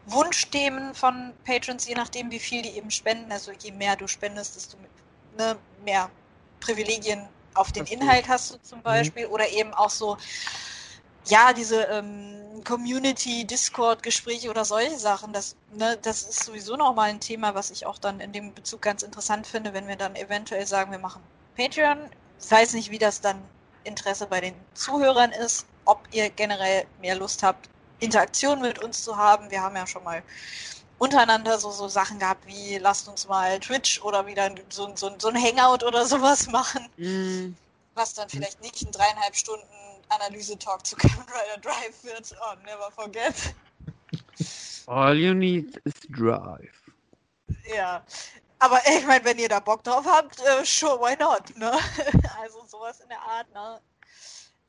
[0.05, 4.55] Wunschthemen von Patrons, je nachdem wie viel die eben spenden, also je mehr du spendest,
[4.55, 4.77] desto
[5.37, 6.09] ne, mehr
[6.61, 7.85] Privilegien auf den.
[7.87, 10.17] Inhalt hast du zum Beispiel oder eben auch so
[11.25, 17.19] ja, diese ähm, Community, Discord-Gespräche oder solche Sachen, das, ne, das ist sowieso nochmal ein
[17.19, 20.65] Thema, was ich auch dann in dem Bezug ganz interessant finde, wenn wir dann eventuell
[20.67, 21.21] sagen, wir machen
[21.55, 22.09] Patreon.
[22.43, 23.41] Ich weiß nicht, wie das dann
[23.83, 27.69] Interesse bei den Zuhörern ist, ob ihr generell mehr Lust habt,
[27.99, 29.51] Interaktion mit uns zu haben.
[29.51, 30.23] Wir haben ja schon mal
[30.97, 35.29] untereinander so, so Sachen gehabt wie lasst uns mal Twitch oder wieder so, so, so
[35.29, 37.55] ein Hangout oder sowas machen Mm,
[37.95, 39.65] was dann vielleicht nicht ein dreieinhalb Stunden
[40.11, 42.35] Analyse-Talk zu Kamen Rider Drive wird.
[42.41, 43.53] Oh, never forget.
[44.87, 46.81] all you need is drive.
[47.65, 48.03] Ja.
[48.59, 51.71] Aber ich meine, wenn ihr da Bock drauf habt, äh, sure, why not, ne?
[52.41, 53.81] Also sowas in der Art, ne?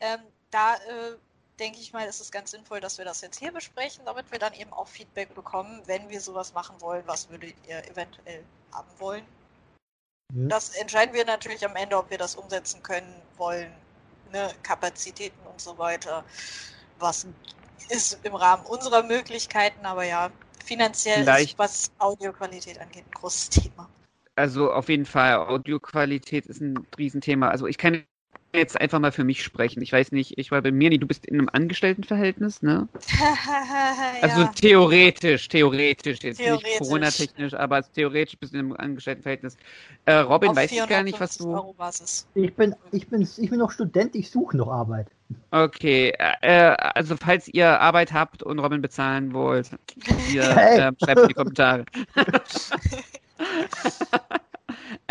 [0.00, 1.16] Ähm, da äh,
[1.58, 4.38] denke ich mal, ist es ganz sinnvoll, dass wir das jetzt hier besprechen, damit wir
[4.38, 8.88] dann eben auch Feedback bekommen, wenn wir sowas machen wollen, was würdet ihr eventuell haben
[8.98, 9.26] wollen.
[10.34, 13.70] Das entscheiden wir natürlich am Ende, ob wir das umsetzen können, wollen,
[14.32, 16.24] ne, Kapazitäten und so weiter.
[16.98, 17.26] Was
[17.88, 20.30] ist im Rahmen unserer Möglichkeiten, aber ja,
[20.64, 23.88] finanziell Vielleicht- ist, was Audioqualität angeht, ein großes Thema.
[24.34, 27.50] Also auf jeden Fall, Audioqualität ist ein Riesenthema.
[27.50, 28.04] Also ich kann
[28.54, 29.82] jetzt einfach mal für mich sprechen.
[29.82, 32.88] Ich weiß nicht, ich war bei Mirni, du bist in einem Angestelltenverhältnis, ne?
[34.22, 34.52] Also ja.
[34.54, 36.64] theoretisch, theoretisch, jetzt Theoretisch.
[36.68, 39.56] nicht Corona-technisch, aber theoretisch bist du in einem Angestelltenverhältnis.
[40.04, 42.40] Äh, Robin, Auf weiß ich gar nicht, was 450 du.
[42.42, 45.08] Ich bin, ich bin, ich bin noch Student, ich suche noch Arbeit.
[45.50, 49.70] Okay, äh, also falls ihr Arbeit habt und Robin bezahlen wollt,
[50.32, 50.80] ihr Hey.
[50.80, 51.84] ähm, schreibt in die Kommentare.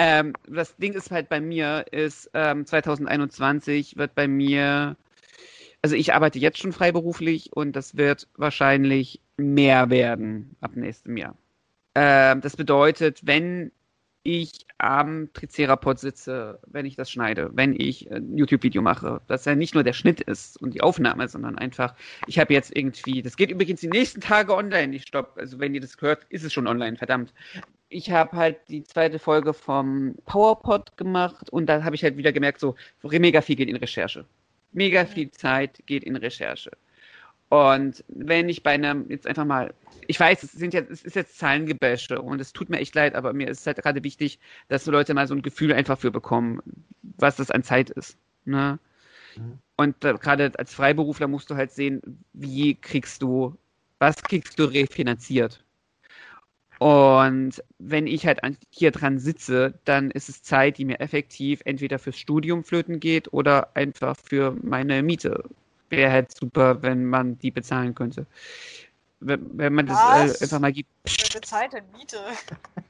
[0.04, 4.96] ähm, das Ding ist halt bei mir, ist ähm, 2021 wird bei mir,
[5.84, 11.38] also ich arbeite jetzt schon freiberuflich und das wird wahrscheinlich mehr werden ab nächstem Jahr.
[11.94, 13.72] Ähm, das bedeutet, wenn
[14.24, 19.54] ich am Tricerapod sitze, wenn ich das schneide, wenn ich ein YouTube-Video mache, dass ja
[19.54, 21.94] nicht nur der Schnitt ist und die Aufnahme, sondern einfach,
[22.26, 25.76] ich habe jetzt irgendwie, das geht übrigens die nächsten Tage online, ich stopp, also wenn
[25.76, 27.36] ihr das hört, ist es schon online, verdammt.
[27.94, 32.32] Ich habe halt die zweite Folge vom PowerPod gemacht und da habe ich halt wieder
[32.32, 34.26] gemerkt, so mega viel geht in Recherche.
[34.72, 36.72] Mega viel Zeit geht in Recherche.
[37.50, 39.74] Und wenn ich bei einem, jetzt einfach mal,
[40.08, 43.14] ich weiß, es sind jetzt, es ist jetzt Zahlengebäsche und es tut mir echt leid,
[43.14, 44.40] aber mir ist halt gerade wichtig,
[44.70, 46.62] dass so Leute mal so ein Gefühl einfach für bekommen,
[47.02, 48.18] was das an Zeit ist.
[48.46, 48.80] Ne?
[49.36, 49.60] Mhm.
[49.76, 53.58] Und äh, gerade als Freiberufler musst du halt sehen, wie kriegst du,
[54.00, 55.62] was kriegst du refinanziert.
[56.82, 58.40] Und wenn ich halt
[58.72, 63.32] hier dran sitze, dann ist es Zeit, die mir effektiv entweder fürs Studium flöten geht
[63.32, 65.44] oder einfach für meine Miete.
[65.90, 68.26] Wäre halt super, wenn man die bezahlen könnte.
[69.20, 70.42] Wenn, wenn man das Was?
[70.42, 70.90] äh, einfach mal gibt.
[71.06, 72.18] Wer bezahlt denn Miete?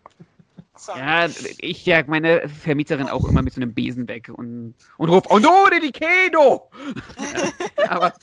[0.77, 0.97] Sorry.
[0.97, 5.29] Ja, ich jag meine Vermieterin auch immer mit so einem Besen weg und, und ruft,
[5.29, 6.71] oh no, di Kedo!
[7.89, 8.13] Aber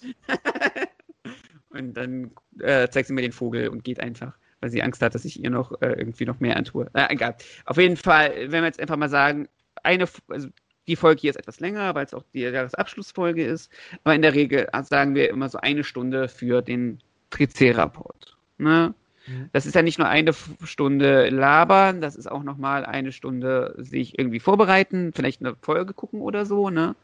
[1.69, 5.15] und dann äh, zeigt sie mir den Vogel und geht einfach, weil sie Angst hat,
[5.15, 6.91] dass ich ihr noch äh, irgendwie noch mehr antue.
[6.95, 7.37] Äh, egal.
[7.65, 9.49] Auf jeden Fall, wenn wir jetzt einfach mal sagen,
[9.83, 10.49] eine, also
[10.87, 13.71] die Folge hier ist etwas länger, weil es auch die Jahresabschlussfolge ist.
[14.05, 18.37] Aber in der Regel sagen wir immer so eine Stunde für den Tricerapod.
[18.57, 18.95] Ne?
[19.29, 19.51] Mhm.
[19.53, 20.33] Das ist ja nicht nur eine
[20.65, 26.21] Stunde labern, das ist auch nochmal eine Stunde sich irgendwie vorbereiten, vielleicht eine Folge gucken
[26.21, 26.97] oder so, ne?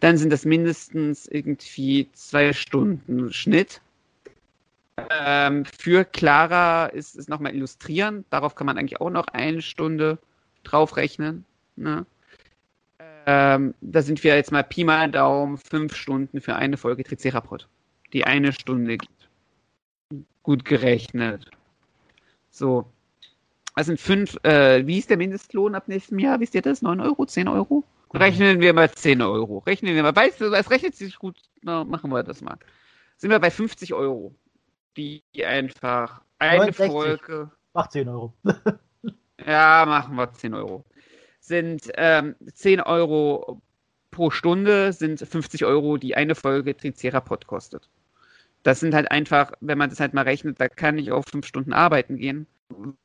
[0.00, 3.80] Dann sind das mindestens irgendwie zwei Stunden Schnitt.
[4.96, 8.24] Ähm, für Clara ist es nochmal illustrieren.
[8.30, 10.18] Darauf kann man eigentlich auch noch eine Stunde
[10.64, 11.44] draufrechnen.
[11.76, 12.06] Ne?
[13.26, 17.68] Ähm, da sind wir jetzt mal Pi mal Daumen fünf Stunden für eine Folge Tricerapod,
[18.12, 18.98] die eine Stunde.
[20.42, 21.50] Gut gerechnet.
[22.50, 22.86] So.
[23.74, 26.40] Das sind fünf, äh, wie ist der Mindestlohn ab nächstem Jahr?
[26.40, 26.82] Wisst ihr das?
[26.82, 27.84] 9 Euro, 10 Euro?
[28.12, 29.58] Rechnen wir mal 10 Euro.
[29.58, 32.58] Rechnen wir mal, weißt du, es rechnet sich gut, na, machen wir das mal.
[33.16, 34.34] Sind wir bei 50 Euro,
[34.96, 36.92] die einfach eine 69.
[36.92, 37.50] Folge.
[37.74, 38.34] Mach 10 Euro.
[39.46, 40.84] ja, machen wir 10 Euro.
[41.40, 43.62] Sind ähm, 10 Euro
[44.10, 47.88] pro Stunde, sind 50 Euro, die eine Folge Tricerapod kostet
[48.62, 51.46] das sind halt einfach, wenn man das halt mal rechnet, da kann ich auch fünf
[51.46, 52.46] Stunden arbeiten gehen,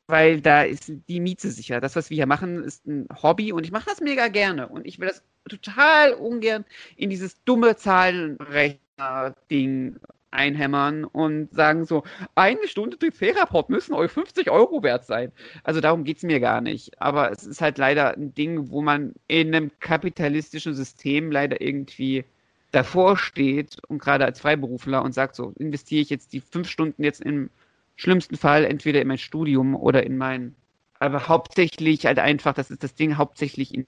[0.06, 1.80] weil da ist die Miete sicher.
[1.80, 4.86] Das, was wir hier machen, ist ein Hobby und ich mache das mega gerne und
[4.86, 6.64] ich will das total ungern
[6.96, 9.96] in dieses dumme Zahlenrechner-Ding
[10.30, 15.32] einhämmern und sagen so, eine Stunde Tricerapod müssen euch 50 Euro wert sein.
[15.64, 17.00] Also darum geht es mir gar nicht.
[17.00, 22.24] Aber es ist halt leider ein Ding, wo man in einem kapitalistischen System leider irgendwie
[22.70, 27.02] davor steht und gerade als Freiberufler und sagt, so investiere ich jetzt die fünf Stunden
[27.02, 27.50] jetzt im
[27.96, 30.54] schlimmsten Fall entweder in mein Studium oder in mein,
[30.98, 33.86] aber hauptsächlich halt einfach, das ist das Ding, hauptsächlich in,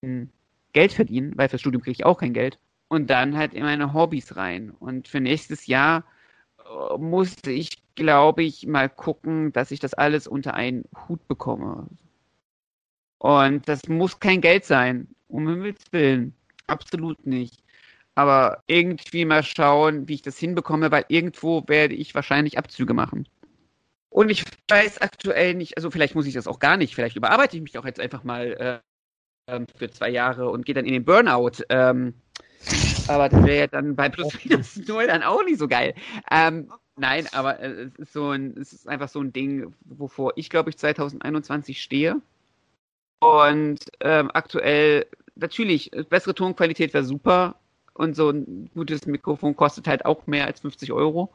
[0.00, 0.30] in
[0.72, 2.58] Geld verdienen, weil fürs Studium kriege ich auch kein Geld
[2.88, 4.70] und dann halt in meine Hobbys rein.
[4.70, 6.04] Und für nächstes Jahr
[6.58, 11.88] äh, muss ich, glaube ich, mal gucken, dass ich das alles unter einen Hut bekomme.
[13.18, 16.34] Und das muss kein Geld sein, um Himmels Willen.
[16.66, 17.62] Absolut nicht
[18.16, 23.28] aber irgendwie mal schauen, wie ich das hinbekomme, weil irgendwo werde ich wahrscheinlich Abzüge machen.
[24.08, 27.56] Und ich weiß aktuell nicht, also vielleicht muss ich das auch gar nicht, vielleicht überarbeite
[27.56, 28.82] ich mich auch jetzt einfach mal
[29.48, 31.62] äh, ähm, für zwei Jahre und gehe dann in den Burnout.
[31.68, 32.14] Ähm,
[33.06, 35.94] aber das wäre ja dann bei Plus Minus Null dann auch nicht so geil.
[36.30, 40.32] Ähm, nein, aber äh, es ist so ein, es ist einfach so ein Ding, wovor
[40.36, 42.20] ich glaube ich 2021 stehe.
[43.20, 47.56] Und ähm, aktuell natürlich bessere Tonqualität wäre super,
[47.96, 51.32] und so ein gutes Mikrofon kostet halt auch mehr als 50 Euro.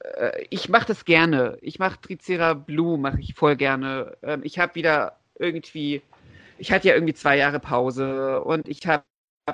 [0.00, 1.58] Äh, ich mache das gerne.
[1.60, 4.16] Ich mache Tricera Blue, mache ich voll gerne.
[4.22, 6.02] Ähm, ich habe wieder irgendwie,
[6.58, 9.04] ich hatte ja irgendwie zwei Jahre Pause und ich habe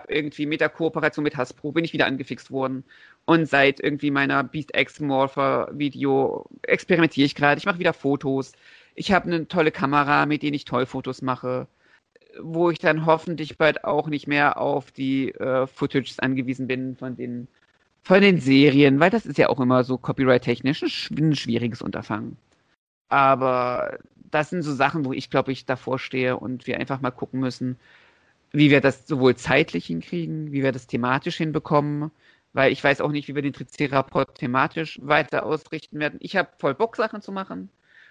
[0.08, 2.84] irgendwie mit der Kooperation mit Hasbro bin ich wieder angefixt worden.
[3.24, 7.58] Und seit irgendwie meiner Beast X Morpher Video experimentiere ich gerade.
[7.58, 8.52] Ich mache wieder Fotos.
[8.94, 11.66] Ich habe eine tolle Kamera, mit denen ich toll Fotos mache
[12.40, 17.16] wo ich dann hoffentlich bald auch nicht mehr auf die äh, Footages angewiesen bin von
[17.16, 17.48] den,
[18.02, 22.36] von den Serien, weil das ist ja auch immer so copyright-technisch ein schwieriges Unterfangen.
[23.08, 23.98] Aber
[24.30, 27.40] das sind so Sachen, wo ich glaube ich davor stehe und wir einfach mal gucken
[27.40, 27.78] müssen,
[28.54, 32.12] wie wir das sowohl zeitlich hinkriegen, wie wir das thematisch hinbekommen,
[32.52, 36.18] weil ich weiß auch nicht, wie wir den Tricerapod thematisch weiter ausrichten werden.
[36.20, 37.68] Ich habe voll Bock, Sachen zu machen.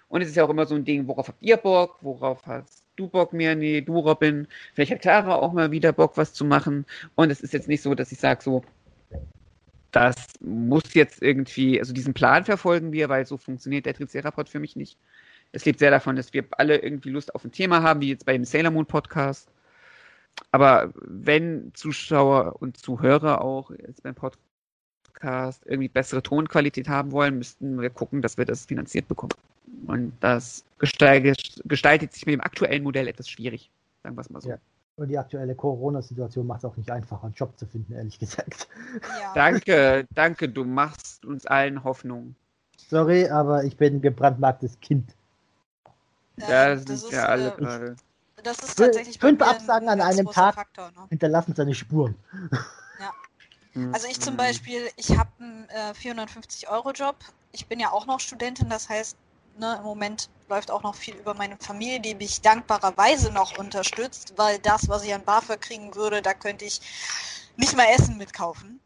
[0.08, 2.84] Und es ist ja auch immer so ein Ding, worauf habt ihr Bock, worauf hast
[2.96, 3.56] du Bock mehr?
[3.56, 4.46] Nee, du Robin.
[4.74, 6.84] Vielleicht hat Clara auch mal wieder Bock, was zu machen.
[7.14, 8.62] Und es ist jetzt nicht so, dass ich sage so,
[9.92, 14.60] das muss jetzt irgendwie, also diesen Plan verfolgen wir, weil so funktioniert der Tricerapod für
[14.60, 14.98] mich nicht.
[15.52, 18.26] Es lebt sehr davon, dass wir alle irgendwie Lust auf ein Thema haben, wie jetzt
[18.26, 19.48] bei dem Sailor Moon Podcast.
[20.50, 27.80] Aber wenn Zuschauer und Zuhörer auch jetzt beim Podcast irgendwie bessere Tonqualität haben wollen, müssten
[27.80, 29.32] wir gucken, dass wir das finanziert bekommen.
[29.86, 33.70] Und das gestaltet, sich mit dem aktuellen Modell etwas schwierig,
[34.02, 34.50] sagen wir es mal so.
[34.50, 34.58] Ja.
[34.96, 38.68] Und die aktuelle Corona-Situation macht es auch nicht einfacher, einen Job zu finden, ehrlich gesagt.
[39.20, 39.32] Ja.
[39.34, 42.36] Danke, danke, du machst uns allen Hoffnung.
[42.76, 45.16] Sorry, aber ich bin ein gebrandmarktes Kind.
[46.36, 47.96] Ja, das, das sind ja alle äh, gerade.
[48.44, 51.06] Das ist tatsächlich Fünf Absagen an einem Tag Faktor, ne?
[51.08, 52.14] hinterlassen seine Spuren.
[53.00, 53.90] Ja.
[53.92, 57.16] Also ich zum Beispiel, ich habe einen äh, 450-Euro-Job.
[57.50, 59.16] Ich bin ja auch noch Studentin, das heißt,
[59.58, 64.34] ne, im Moment läuft auch noch viel über meine Familie, die mich dankbarerweise noch unterstützt,
[64.36, 66.80] weil das, was ich an BAföG kriegen würde, da könnte ich
[67.56, 68.80] nicht mal Essen mitkaufen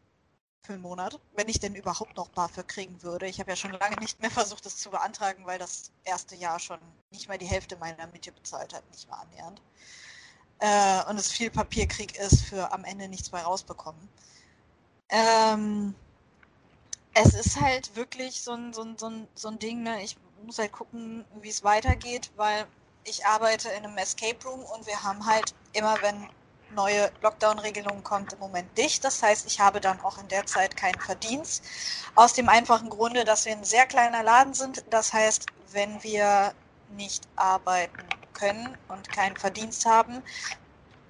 [0.69, 3.25] für einen Monat, wenn ich denn überhaupt noch BAföG kriegen würde.
[3.25, 6.59] Ich habe ja schon lange nicht mehr versucht, das zu beantragen, weil das erste Jahr
[6.59, 6.77] schon
[7.09, 9.59] nicht mal die Hälfte meiner Miete bezahlt hat, nicht mal annähernd.
[10.59, 14.07] Äh, und es viel Papierkrieg ist für am Ende nichts bei rausbekommen.
[15.09, 15.95] Ähm,
[17.15, 20.03] es ist halt wirklich so ein, so ein, so ein, so ein Ding, ne?
[20.03, 22.67] ich muss halt gucken, wie es weitergeht, weil
[23.05, 26.29] ich arbeite in einem Escape Room und wir haben halt immer, wenn
[26.71, 29.03] neue Lockdown-Regelungen kommt, im Moment dicht.
[29.03, 31.63] Das heißt, ich habe dann auch in der Zeit keinen Verdienst.
[32.15, 34.83] Aus dem einfachen Grunde, dass wir ein sehr kleiner Laden sind.
[34.89, 36.53] Das heißt, wenn wir
[36.87, 40.23] nicht arbeiten können und keinen Verdienst haben,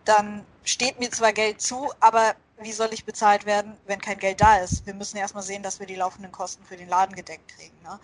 [0.06, 4.42] dann steht mir zwar Geld zu, aber wie soll ich bezahlt werden, wenn kein Geld
[4.42, 4.86] da ist?
[4.86, 7.80] Wir müssen erstmal sehen, dass wir die laufenden Kosten für den Laden gedeckt kriegen.
[7.84, 8.00] Ne?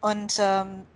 [0.00, 0.86] Und ähm,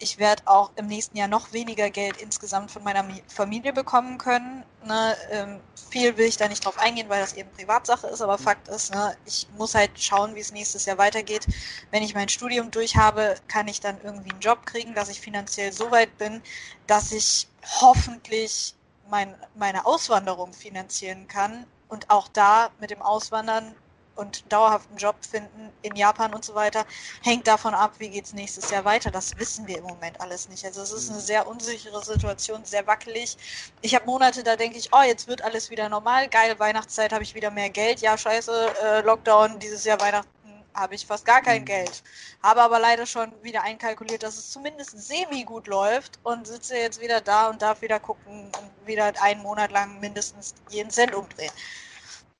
[0.00, 4.64] ich werde auch im nächsten Jahr noch weniger Geld insgesamt von meiner Familie bekommen können.
[4.84, 5.16] Ne?
[5.30, 5.60] Ähm,
[5.90, 8.94] viel will ich da nicht drauf eingehen, weil das eben Privatsache ist, aber Fakt ist,
[8.94, 11.46] ne, ich muss halt schauen, wie es nächstes Jahr weitergeht.
[11.90, 15.20] Wenn ich mein Studium durch habe, kann ich dann irgendwie einen Job kriegen, dass ich
[15.20, 16.42] finanziell so weit bin,
[16.86, 17.48] dass ich
[17.80, 18.74] hoffentlich
[19.10, 23.74] mein, meine Auswanderung finanzieren kann und auch da mit dem Auswandern
[24.18, 26.84] und dauerhaften Job finden in Japan und so weiter,
[27.22, 29.10] hängt davon ab, wie geht es nächstes Jahr weiter.
[29.10, 30.64] Das wissen wir im Moment alles nicht.
[30.64, 33.36] Also es ist eine sehr unsichere Situation, sehr wackelig.
[33.80, 37.22] Ich habe Monate, da denke ich, oh, jetzt wird alles wieder normal, geil, Weihnachtszeit habe
[37.22, 38.00] ich wieder mehr Geld.
[38.00, 40.28] Ja, scheiße, äh, Lockdown, dieses Jahr Weihnachten
[40.74, 41.66] habe ich fast gar kein mhm.
[41.66, 42.02] Geld.
[42.42, 47.00] Habe aber leider schon wieder einkalkuliert, dass es zumindest semi gut läuft und sitze jetzt
[47.00, 51.52] wieder da und darf wieder gucken und wieder einen Monat lang mindestens jeden Cent umdrehen.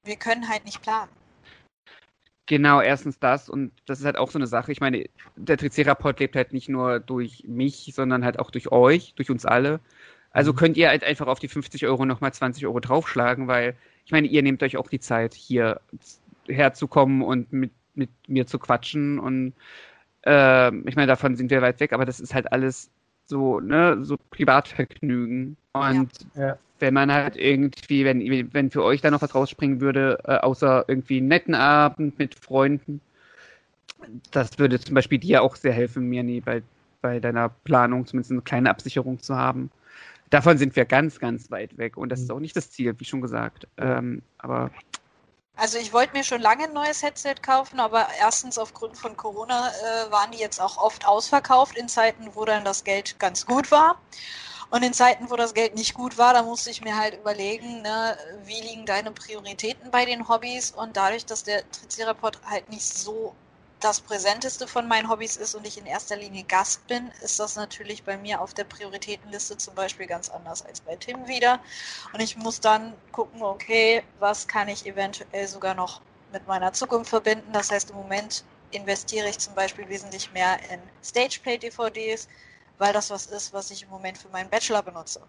[0.05, 1.18] Wir können halt nicht planen.
[2.49, 4.73] Genau, erstens das und das ist halt auch so eine Sache.
[4.73, 5.05] Ich meine,
[5.36, 9.44] der Tricerapod lebt halt nicht nur durch mich, sondern halt auch durch euch, durch uns
[9.44, 9.81] alle.
[10.31, 10.57] Also mhm.
[10.57, 14.28] könnt ihr halt einfach auf die 50 Euro nochmal 20 Euro draufschlagen, weil ich meine,
[14.28, 15.83] ihr nehmt euch auch die Zeit, hier
[16.49, 19.52] herzukommen und mit, mit mir zu quatschen und
[20.25, 22.91] äh, ich meine, davon sind wir weit weg, aber das ist halt alles
[23.27, 25.59] so, ne, so Privatvergnügen.
[25.75, 26.57] Und ja.
[26.81, 30.84] Wenn man halt irgendwie, wenn, wenn für euch da noch was rausspringen würde, äh, außer
[30.89, 33.00] irgendwie einen netten Abend mit Freunden,
[34.31, 36.62] das würde zum Beispiel dir auch sehr helfen, Mirni, bei,
[37.02, 39.70] bei deiner Planung zumindest eine kleine Absicherung zu haben.
[40.31, 42.36] Davon sind wir ganz, ganz weit weg und das ist mhm.
[42.36, 43.66] auch nicht das Ziel, wie schon gesagt.
[43.78, 44.70] Ähm, aber
[45.57, 49.68] also ich wollte mir schon lange ein neues Headset kaufen, aber erstens aufgrund von Corona
[49.68, 53.73] äh, waren die jetzt auch oft ausverkauft in Zeiten, wo dann das Geld ganz gut
[53.73, 54.00] war.
[54.71, 57.81] Und in Zeiten, wo das Geld nicht gut war, da musste ich mir halt überlegen,
[57.83, 60.73] ne, wie liegen deine Prioritäten bei den Hobbys?
[60.73, 63.35] Und dadurch, dass der Tricerapod halt nicht so
[63.81, 67.57] das Präsenteste von meinen Hobbys ist und ich in erster Linie Gast bin, ist das
[67.57, 71.61] natürlich bei mir auf der Prioritätenliste zum Beispiel ganz anders als bei Tim wieder.
[72.13, 77.11] Und ich muss dann gucken, okay, was kann ich eventuell sogar noch mit meiner Zukunft
[77.11, 77.53] verbinden.
[77.53, 82.29] Das heißt, im Moment investiere ich zum Beispiel wesentlich mehr in Stageplay-DVDs,
[82.78, 85.20] weil das was ist, was ich im Moment für meinen Bachelor benutze.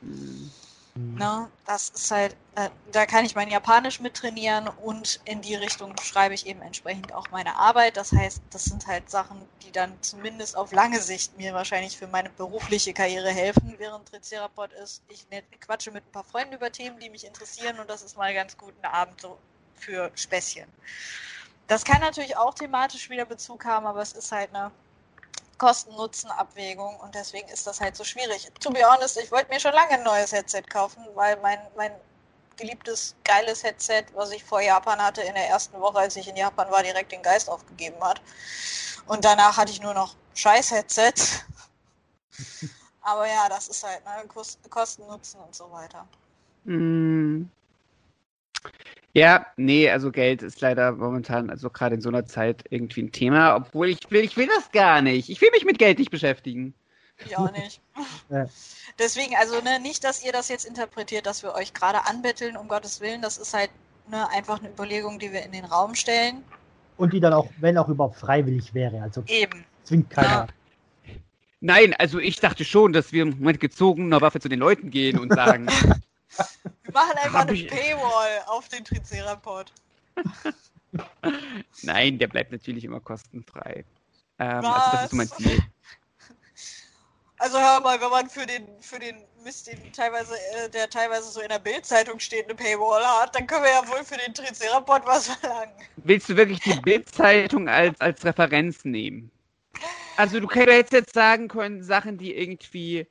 [0.00, 0.50] Mhm.
[0.94, 5.54] Ne, das ist halt, äh, da kann ich mein Japanisch mit trainieren und in die
[5.54, 7.96] Richtung schreibe ich eben entsprechend auch meine Arbeit.
[7.96, 12.08] Das heißt, das sind halt Sachen, die dann zumindest auf lange Sicht mir wahrscheinlich für
[12.08, 15.26] meine berufliche Karriere helfen, während Tricerapod ist, ich
[15.60, 18.58] quatsche mit ein paar Freunden über Themen, die mich interessieren und das ist mal ganz
[18.58, 19.38] gut ein Abend so
[19.74, 20.68] für Späßchen.
[21.68, 24.70] Das kann natürlich auch thematisch wieder Bezug haben, aber es ist halt eine
[25.58, 28.50] Kosten-Nutzen-Abwägung und deswegen ist das halt so schwierig.
[28.60, 31.92] To be honest, ich wollte mir schon lange ein neues Headset kaufen, weil mein, mein
[32.56, 36.36] geliebtes, geiles Headset, was ich vor Japan hatte, in der ersten Woche, als ich in
[36.36, 38.20] Japan war, direkt den Geist aufgegeben hat.
[39.06, 41.14] Und danach hatte ich nur noch Scheiß-Headset.
[43.02, 44.28] Aber ja, das ist halt ne,
[44.70, 46.06] Kosten, Nutzen und so weiter.
[46.64, 47.44] Mm.
[49.14, 53.12] Ja, nee, also Geld ist leider momentan, also gerade in so einer Zeit irgendwie ein
[53.12, 55.28] Thema, obwohl ich will, ich will das gar nicht.
[55.28, 56.72] Ich will mich mit Geld nicht beschäftigen.
[57.24, 57.80] Ich auch nicht.
[58.30, 58.46] ja.
[58.98, 62.68] Deswegen, also ne, nicht, dass ihr das jetzt interpretiert, dass wir euch gerade anbetteln, um
[62.68, 63.20] Gottes Willen.
[63.22, 63.70] Das ist halt
[64.10, 66.42] ne, einfach eine Überlegung, die wir in den Raum stellen.
[66.96, 69.02] Und die dann auch, wenn auch überhaupt freiwillig wäre.
[69.02, 69.64] Also Eben.
[69.84, 70.28] zwingt keiner.
[70.28, 70.46] Ja.
[71.60, 75.32] Nein, also ich dachte schon, dass wir mit gezogener Waffe zu den Leuten gehen und
[75.32, 75.68] sagen,
[76.92, 77.68] machen einfach Hab eine ich...
[77.68, 79.72] Paywall auf den Tricerapod.
[81.82, 83.84] Nein, der bleibt natürlich immer kostenfrei.
[84.38, 85.62] Ähm, also das ist so mein Ziel.
[87.38, 91.28] Also hör mal, wenn man für den, für den Mist, den teilweise, äh, der teilweise
[91.28, 94.32] so in der Bildzeitung steht, eine Paywall hat, dann können wir ja wohl für den
[94.32, 95.72] Tricerapod was verlangen.
[95.96, 99.32] Willst du wirklich die Bildzeitung als, als Referenz nehmen?
[100.16, 103.08] Also du hättest jetzt sagen können, Sachen, die irgendwie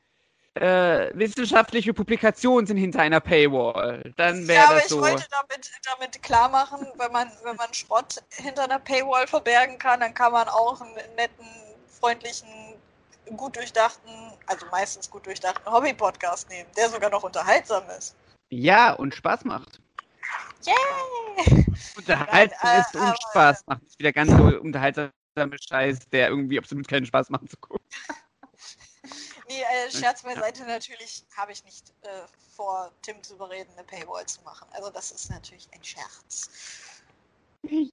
[0.56, 4.14] äh, wissenschaftliche Publikationen sind hinter einer Paywall.
[4.18, 4.98] Dann wäre ja, das so.
[4.98, 9.28] Aber ich wollte damit, damit klar machen, wenn man, wenn man Schrott hinter einer Paywall
[9.28, 11.46] verbergen kann, dann kann man auch einen netten,
[11.88, 12.50] freundlichen,
[13.38, 14.12] gut durchdachten,
[14.48, 18.16] also meistens gut durchdachten Hobby-Podcast nehmen, der sogar noch unterhaltsam ist.
[18.50, 19.80] Ja, und Spaß macht.
[20.66, 21.66] Yay!
[21.96, 23.82] Unterhaltsam Nein, äh, ist und Spaß macht.
[23.82, 27.86] Das ist wieder ganz so unterhaltsame Scheiß, der irgendwie absolut keinen Spaß macht zu gucken.
[29.52, 32.08] Nee, äh, Scherz beiseite, natürlich habe ich nicht äh,
[32.56, 34.68] vor, Tim zu überreden, eine Paywall zu machen.
[34.72, 36.50] Also das ist natürlich ein Scherz.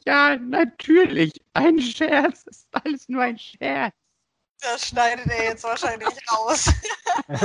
[0.04, 1.32] Ja, natürlich.
[1.54, 2.44] Ein Scherz.
[2.44, 3.94] Das ist alles nur ein Scherz.
[4.60, 6.70] Das schneidet er jetzt wahrscheinlich raus.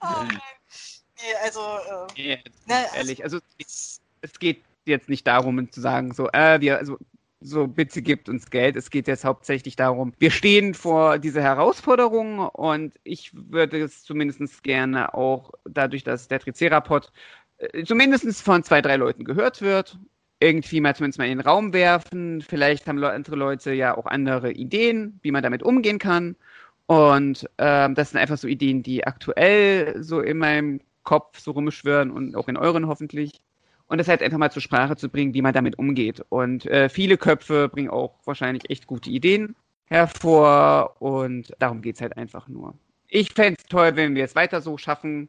[0.00, 1.60] oh nee, also,
[2.16, 2.36] äh, Ja,
[2.66, 6.78] ne, also- ehrlich, also es, es geht jetzt nicht darum, zu sagen, so, äh, wir,
[6.78, 6.96] also,
[7.40, 8.76] so, bitte gibt uns Geld.
[8.76, 14.62] Es geht jetzt hauptsächlich darum, wir stehen vor dieser Herausforderung und ich würde es zumindest
[14.62, 17.10] gerne auch dadurch, dass der Tricerapod
[17.58, 19.98] äh, zumindest von zwei, drei Leuten gehört wird,
[20.40, 22.42] irgendwie mal zumindest mal in den Raum werfen.
[22.42, 26.36] Vielleicht haben andere Leute ja auch andere Ideen, wie man damit umgehen kann.
[26.86, 32.10] Und ähm, das sind einfach so Ideen, die aktuell so in meinem Kopf so rumschwirren
[32.10, 33.40] und auch in euren hoffentlich.
[33.90, 36.24] Und das halt einfach mal zur Sprache zu bringen, wie man damit umgeht.
[36.28, 40.94] Und äh, viele Köpfe bringen auch wahrscheinlich echt gute Ideen hervor.
[41.02, 42.74] Und darum geht's halt einfach nur.
[43.08, 45.28] Ich fände es toll, wenn wir es weiter so schaffen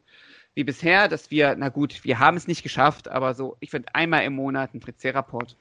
[0.54, 3.96] wie bisher, dass wir, na gut, wir haben es nicht geschafft, aber so, ich finde
[3.96, 5.56] einmal im Monat ein Tricerapod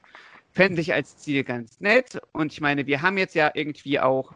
[0.51, 2.21] fände ich als Ziel ganz nett.
[2.33, 4.31] Und ich meine, wir haben jetzt ja irgendwie auch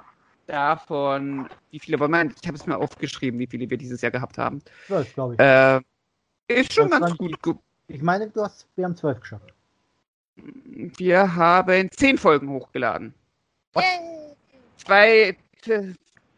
[0.48, 4.12] davon, wie viele, wollen wir, ich habe es mir aufgeschrieben, wie viele wir dieses Jahr
[4.12, 4.62] gehabt haben.
[4.88, 5.40] Zwölf, glaube ich.
[5.40, 5.82] Äh,
[6.48, 7.38] ist schon Das ganz gut.
[7.88, 9.54] Ich meine, du hast, wir haben zwölf geschafft.
[10.36, 13.14] Wir haben zehn Folgen hochgeladen.
[14.78, 15.38] Zwei,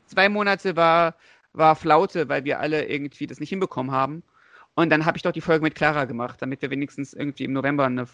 [0.06, 1.16] zwei Monate war,
[1.54, 4.24] war Flaute, weil wir alle irgendwie das nicht hinbekommen haben.
[4.76, 7.54] Und dann habe ich doch die Folge mit Clara gemacht, damit wir wenigstens irgendwie im
[7.54, 8.06] November eine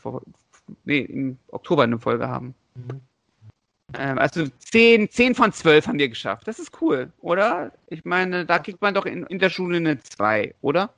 [0.86, 2.56] nee, im Oktober eine Folge haben.
[2.76, 3.02] Mhm.
[3.96, 6.48] Ähm, also zehn, zehn von zwölf haben wir geschafft.
[6.48, 7.72] Das ist cool, oder?
[7.88, 10.94] Ich meine, da kriegt man doch in, in der Schule eine zwei, oder?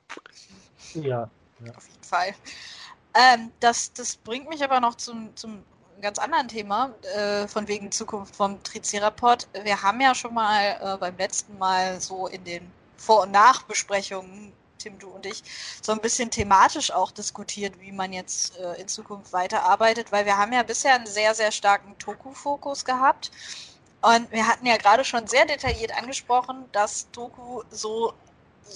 [0.94, 1.28] Ja.
[1.76, 2.34] Auf jeden Fall.
[3.14, 5.64] Ähm, das, das bringt mich aber noch zum, zum
[6.00, 9.48] ganz anderen Thema, äh, von wegen Zukunft vom Tricerapod.
[9.62, 14.52] Wir haben ja schon mal äh, beim letzten Mal so in den Vor- und Nachbesprechungen,
[14.78, 15.42] Tim, du und ich,
[15.82, 20.36] so ein bisschen thematisch auch diskutiert, wie man jetzt äh, in Zukunft weiterarbeitet, weil wir
[20.36, 23.30] haben ja bisher einen sehr, sehr starken Toku-Fokus gehabt.
[24.02, 28.12] Und wir hatten ja gerade schon sehr detailliert angesprochen, dass Doku so,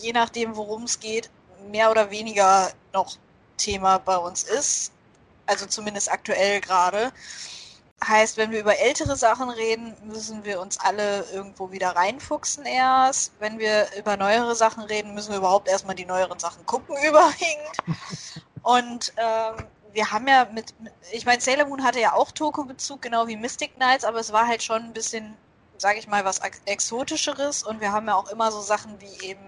[0.00, 1.30] je nachdem, worum es geht,
[1.68, 3.16] mehr oder weniger noch
[3.56, 4.92] Thema bei uns ist.
[5.46, 7.12] Also zumindest aktuell gerade.
[8.02, 13.32] Heißt, wenn wir über ältere Sachen reden, müssen wir uns alle irgendwo wieder reinfuchsen erst.
[13.40, 17.76] Wenn wir über neuere Sachen reden, müssen wir überhaupt erstmal die neueren Sachen gucken überwiegend.
[18.62, 20.74] Und ähm, wir haben ja mit,
[21.12, 24.46] ich meine, Sailor Moon hatte ja auch Toko-Bezug, genau wie Mystic Knights, aber es war
[24.46, 25.36] halt schon ein bisschen,
[25.76, 27.62] sage ich mal, was Ex Exotischeres.
[27.62, 29.40] Und wir haben ja auch immer so Sachen wie eben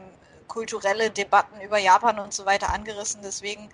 [0.48, 3.22] kulturelle Debatten über Japan und so weiter angerissen.
[3.22, 3.68] Deswegen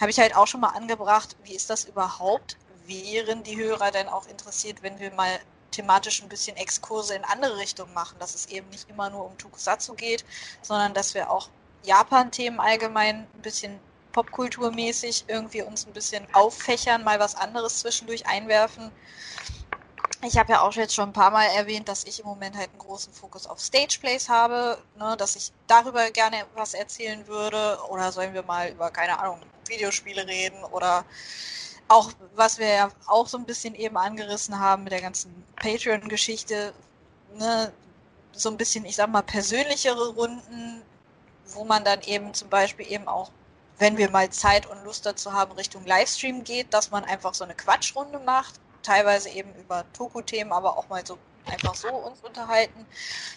[0.00, 2.56] habe ich halt auch schon mal angebracht, wie ist das überhaupt?
[2.86, 7.56] Wären die Hörer denn auch interessiert, wenn wir mal thematisch ein bisschen Exkurse in andere
[7.56, 10.24] Richtungen machen, dass es eben nicht immer nur um Tokusatsu geht,
[10.62, 11.48] sondern dass wir auch
[11.82, 13.80] Japan-Themen allgemein ein bisschen
[14.12, 18.92] popkulturmäßig irgendwie uns ein bisschen auffächern, mal was anderes zwischendurch einwerfen.
[20.26, 22.70] Ich habe ja auch jetzt schon ein paar Mal erwähnt, dass ich im Moment halt
[22.70, 27.78] einen großen Fokus auf Stageplays habe, ne, dass ich darüber gerne was erzählen würde.
[27.90, 31.04] Oder sollen wir mal über, keine Ahnung, Videospiele reden oder
[31.88, 36.72] auch, was wir ja auch so ein bisschen eben angerissen haben mit der ganzen Patreon-Geschichte,
[37.34, 37.70] ne,
[38.32, 40.82] so ein bisschen, ich sag mal, persönlichere Runden,
[41.48, 43.30] wo man dann eben zum Beispiel eben auch,
[43.78, 47.44] wenn wir mal Zeit und Lust dazu haben, Richtung Livestream geht, dass man einfach so
[47.44, 52.86] eine Quatschrunde macht, teilweise eben über Toku-Themen, aber auch mal so einfach so uns unterhalten.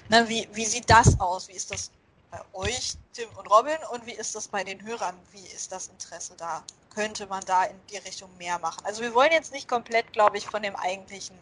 [0.10, 1.48] Ne, wie, wie sieht das aus?
[1.48, 1.92] Wie ist das
[2.32, 5.18] bei euch, Tim und Robin, und wie ist das bei den Hörern?
[5.32, 6.64] Wie ist das Interesse da?
[6.94, 8.86] Könnte man da in die Richtung mehr machen?
[8.86, 11.38] Also wir wollen jetzt nicht komplett, glaube ich, von dem eigentlichen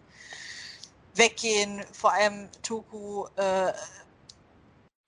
[1.15, 3.73] weggehen, vor allem Toku, äh,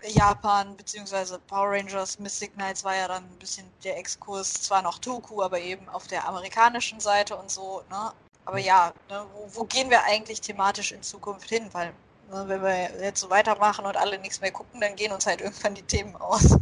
[0.03, 4.99] Japan beziehungsweise Power Rangers Mystic Knights war ja dann ein bisschen der Exkurs, zwar noch
[4.99, 7.81] Toku, aber eben auf der amerikanischen Seite und so.
[7.89, 8.13] Ne?
[8.47, 11.69] Aber ja, ne, wo, wo gehen wir eigentlich thematisch in Zukunft hin?
[11.73, 11.93] Weil
[12.31, 15.41] ne, wenn wir jetzt so weitermachen und alle nichts mehr gucken, dann gehen uns halt
[15.41, 16.57] irgendwann die Themen aus.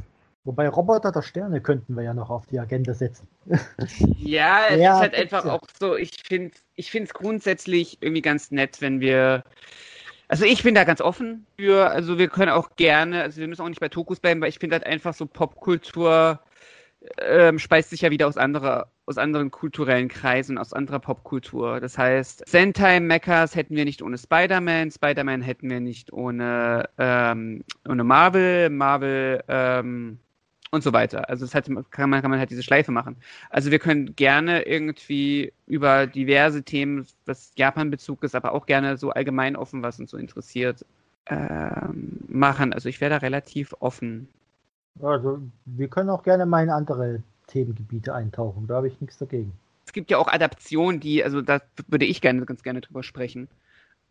[0.46, 3.28] Wobei Roboter der Sterne könnten wir ja noch auf die Agenda setzen.
[4.18, 5.54] Ja, es Ja, ist halt einfach ja.
[5.54, 9.44] auch so, ich finde ich finde es grundsätzlich irgendwie ganz nett, wenn wir
[10.30, 13.62] also ich bin da ganz offen für, also wir können auch gerne, also wir müssen
[13.64, 16.42] auch nicht bei Tokus bleiben, weil ich finde halt einfach so Popkultur
[17.20, 21.80] ähm, speist sich ja wieder aus anderer, aus anderen kulturellen Kreisen, aus anderer Popkultur.
[21.80, 27.64] Das heißt, Sentai Mechas hätten wir nicht ohne Spider-Man, Spider-Man hätten wir nicht ohne, ähm,
[27.88, 30.18] ohne Marvel, Marvel ähm,
[30.72, 31.30] und so weiter.
[31.30, 33.18] Also es hat, kann, man, kann man halt diese Schleife machen.
[33.52, 39.12] Also wir können gerne irgendwie über diverse Themen, was Japan-Bezug ist, aber auch gerne so
[39.12, 40.84] allgemein offen, was uns so interessiert,
[41.28, 42.74] ähm, machen.
[42.74, 44.28] Also ich wäre da relativ offen.
[45.02, 48.68] Also, wir können auch gerne mal in andere Themengebiete eintauchen.
[48.68, 49.52] Da habe ich nichts dagegen.
[49.86, 53.48] Es gibt ja auch Adaptionen, die, also da würde ich gerne ganz gerne drüber sprechen.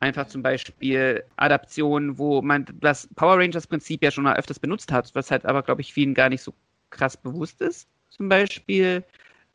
[0.00, 4.92] Einfach zum Beispiel Adaptionen, wo man das Power Rangers Prinzip ja schon mal öfters benutzt
[4.92, 6.52] hat, was halt aber, glaube ich, vielen gar nicht so
[6.90, 7.88] krass bewusst ist.
[8.10, 9.02] Zum Beispiel,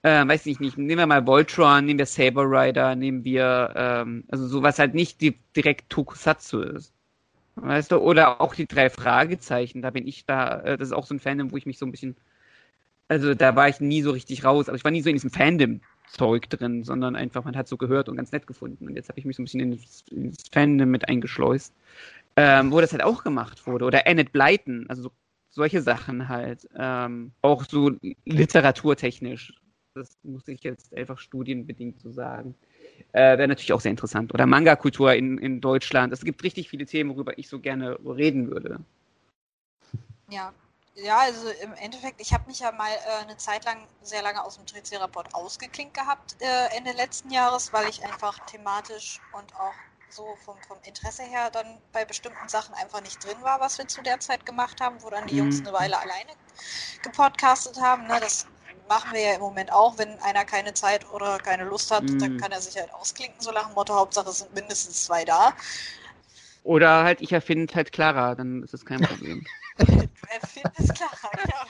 [0.02, 4.24] äh, weiß ich nicht, nehmen wir mal Voltron, nehmen wir Saber Rider, nehmen wir, ähm,
[4.30, 6.94] also sowas halt nicht die, direkt Tokusatsu ist.
[7.56, 11.06] Weißt du, oder auch die drei Fragezeichen, da bin ich da, äh, das ist auch
[11.06, 12.16] so ein Fandom, wo ich mich so ein bisschen,
[13.10, 15.32] also da war ich nie so richtig raus, aber ich war nie so in diesem
[15.32, 18.88] Fandom-Zeug drin, sondern einfach, man hat so gehört und ganz nett gefunden.
[18.88, 21.74] Und jetzt habe ich mich so ein bisschen ins, ins Fandom mit eingeschleust,
[22.36, 23.86] ähm, wo das halt auch gemacht wurde.
[23.86, 25.12] Oder Annette Blyton, also so,
[25.50, 26.70] solche Sachen halt.
[26.78, 27.92] Ähm, auch so
[28.26, 29.54] literaturtechnisch.
[29.96, 32.54] Das muss ich jetzt einfach studienbedingt so sagen.
[33.12, 34.36] Äh, Wäre natürlich auch sehr interessant.
[34.36, 36.14] Oder Manga-Kultur in, in Deutschland.
[36.14, 38.82] Es gibt richtig viele Themen, worüber ich so gerne reden würde.
[40.30, 40.54] Ja.
[41.04, 44.44] Ja, also im Endeffekt, ich habe mich ja mal äh, eine Zeit lang sehr lange
[44.44, 49.76] aus dem Tricerapod ausgeklinkt gehabt, äh, Ende letzten Jahres, weil ich einfach thematisch und auch
[50.10, 53.88] so vom, vom Interesse her dann bei bestimmten Sachen einfach nicht drin war, was wir
[53.88, 55.64] zu der Zeit gemacht haben, wo dann die Jungs Mhm.
[55.64, 56.32] eine Weile alleine
[57.04, 58.08] gepodcastet haben.
[58.08, 58.20] Ne?
[58.20, 58.48] Das
[58.90, 62.30] machen wir ja im Moment auch, wenn einer keine Zeit oder keine Lust hat, dann
[62.30, 62.38] Mhm.
[62.38, 65.56] kann er sich halt ausklinken, so nach dem Motto, Hauptsache es sind mindestens zwei da.
[66.64, 69.44] Oder halt, ich erfinde halt Clara, dann ist das kein Problem.
[70.54, 71.10] Findet es klar,
[71.50, 71.66] ja.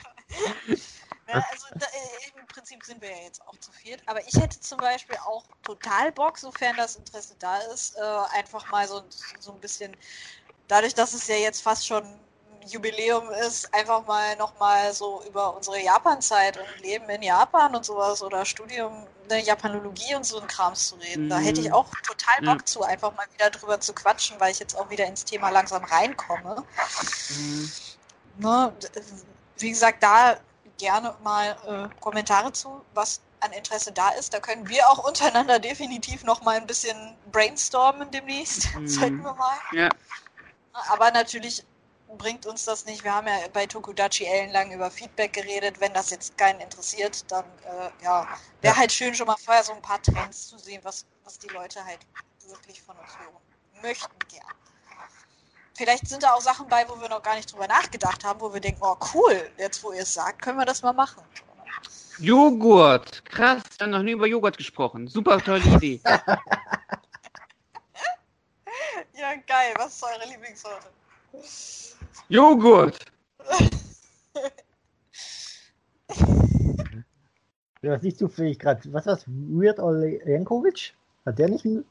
[1.31, 4.59] Also da, äh, im Prinzip sind wir ja jetzt auch zu viert, aber ich hätte
[4.59, 8.01] zum Beispiel auch total Bock, sofern das Interesse da ist, äh,
[8.37, 9.03] einfach mal so,
[9.39, 9.95] so ein bisschen,
[10.67, 15.55] dadurch, dass es ja jetzt fast schon ein Jubiläum ist, einfach mal nochmal so über
[15.55, 20.47] unsere Japan-Zeit und Leben in Japan und sowas oder Studium der Japanologie und so ein
[20.47, 21.29] Krams zu reden.
[21.29, 21.73] Da hätte ich Mhm.
[21.73, 22.41] auch total.
[22.43, 25.49] Bock zu, einfach mal wieder drüber zu quatschen, weil ich jetzt auch wieder ins Thema
[25.49, 26.65] langsam reinkomme.
[27.29, 27.71] Mhm.
[28.39, 28.89] Ne, d-
[29.57, 30.39] wie gesagt, da
[30.77, 34.33] gerne mal äh, Kommentare zu, was an Interesse da ist.
[34.33, 36.97] Da können wir auch untereinander definitiv noch mal ein bisschen
[37.31, 38.87] brainstormen demnächst, Mhm.
[38.87, 39.57] sollten wir mal.
[39.71, 39.93] Ja,
[40.89, 41.63] Aber natürlich
[42.07, 43.03] bringt uns das nicht.
[43.03, 45.79] Wir haben ja bei Tokudachi ellenlang über Feedback geredet.
[45.79, 48.27] Wenn das jetzt keinen interessiert, dann äh, ja,
[48.61, 48.77] wäre Ja.
[48.79, 51.85] halt schön, schon mal vorher so ein paar Trends zu sehen, was, was die Leute
[51.85, 52.05] halt
[52.47, 53.37] wirklich von uns hören
[53.81, 54.55] möchten gern.
[55.79, 58.53] Vielleicht sind da auch Sachen bei, wo wir noch gar nicht drüber nachgedacht haben, wo
[58.53, 61.23] wir denken, oh cool, jetzt wo ihr es sagt, können wir das mal machen.
[62.17, 63.23] Joghurt.
[63.23, 65.07] Krass, wir haben noch nie über Joghurt gesprochen.
[65.07, 66.01] Super tolle Idee.
[69.13, 69.73] Ja, geil.
[69.75, 70.87] Was ist eure Lieblingssorte?
[72.29, 72.97] Joghurt.
[77.81, 78.81] Ja, was nicht zufällig gerade.
[78.93, 79.25] Was war's?
[79.27, 80.93] Weird Al Yankovic?
[81.25, 81.85] Hat der nicht ein, ein,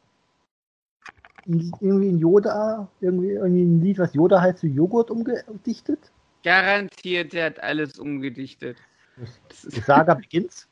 [1.49, 6.13] irgendwie ein Yoda, irgendwie, irgendwie ein Lied, was Yoda halt zu Joghurt umgedichtet?
[6.45, 8.77] Garantiert, der hat alles umgedichtet.
[9.73, 10.69] Die Saga Begins?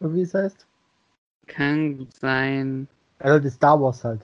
[0.00, 0.66] Oder wie es heißt?
[1.46, 2.86] kann gut sein.
[3.18, 4.20] Also das Star Wars halt.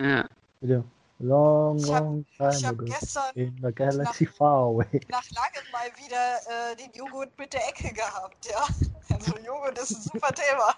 [0.00, 0.24] Ja.
[0.60, 0.84] Wieder.
[1.18, 2.84] Long, Ich hab- long Ich time habe ago.
[2.84, 5.00] gestern In the galaxy far away.
[5.10, 6.36] nach langem mal wieder
[6.72, 8.64] äh, den Joghurt mit der Ecke gehabt, ja.
[9.14, 10.74] Also Joghurt ist ein super Thema.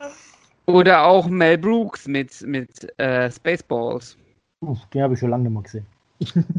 [0.68, 4.18] Oder auch Mel Brooks mit, mit äh, Spaceballs.
[4.60, 5.86] Uff, den habe ich schon lange nicht mehr gesehen.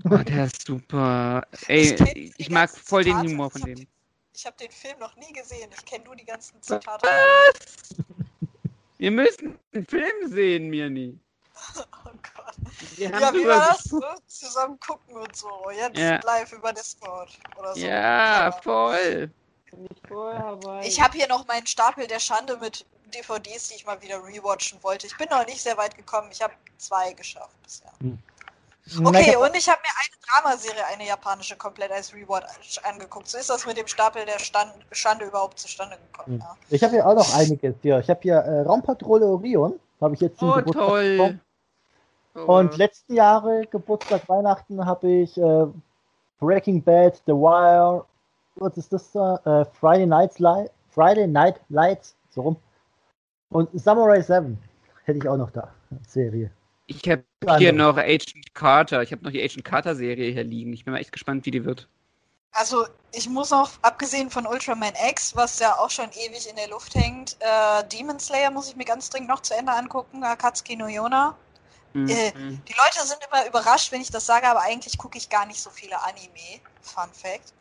[0.09, 1.45] Oh, der ist super.
[1.67, 3.29] Ey, die ich mag voll den Zitate.
[3.31, 3.87] Humor von Ich dem.
[4.33, 5.69] Ich habe den Film noch nie gesehen.
[5.77, 7.07] Ich kenne nur die ganzen Zitate.
[8.97, 11.17] Wir müssen einen Film sehen, Mirni.
[12.05, 12.55] Oh Gott.
[12.95, 13.91] Wir haben Ja, wie war das?
[13.91, 14.01] Ne?
[14.27, 15.49] Zusammen gucken und so.
[15.75, 16.19] Jetzt Ja.
[16.23, 17.85] live über Discord oder so.
[17.85, 19.29] Ja, voll.
[20.83, 24.81] Ich habe hier noch meinen Stapel der Schande mit DVDs, die ich mal wieder rewatchen
[24.81, 25.07] wollte.
[25.07, 26.29] Ich bin noch nicht sehr weit gekommen.
[26.31, 27.91] Ich habe zwei geschafft bisher.
[28.01, 32.79] Na, Okay, ich hab- und ich habe mir eine Dramaserie, eine japanische, komplett als Rewatch
[32.83, 33.27] angeguckt.
[33.27, 36.39] So ist das mit dem Stapel der Stand, Schande überhaupt zustande gekommen.
[36.39, 36.55] Ja.
[36.69, 37.99] Ich habe hier auch noch einiges hier.
[37.99, 39.79] Ich habe hier äh, Raumpatrouille Orion.
[40.01, 41.39] Habe ich jetzt zum Oh, toll.
[42.35, 42.57] Oh.
[42.57, 45.65] Und letzten Jahre, Geburtstag, Weihnachten, habe ich äh,
[46.39, 48.05] Breaking Bad, The Wire,
[48.59, 49.37] was ist das da?
[49.45, 52.57] Äh, Friday, Nights Light, Friday Night Lights, so rum.
[53.49, 54.57] Und Samurai 7
[55.05, 55.73] hätte ich auch noch da,
[56.07, 56.51] Serie.
[56.87, 57.23] Ich habe
[57.57, 59.03] hier noch Agent Carter.
[59.03, 60.73] Ich habe noch die Agent Carter Serie hier liegen.
[60.73, 61.87] Ich bin mal echt gespannt, wie die wird.
[62.51, 66.67] Also, ich muss auch, abgesehen von Ultraman X, was ja auch schon ewig in der
[66.69, 70.23] Luft hängt, äh, Demon Slayer muss ich mir ganz dringend noch zu Ende angucken.
[70.23, 71.35] Akatsuki no Yona.
[71.93, 72.09] Mhm.
[72.09, 75.45] Äh, Die Leute sind immer überrascht, wenn ich das sage, aber eigentlich gucke ich gar
[75.45, 76.59] nicht so viele Anime.
[76.81, 77.53] Fun Fact.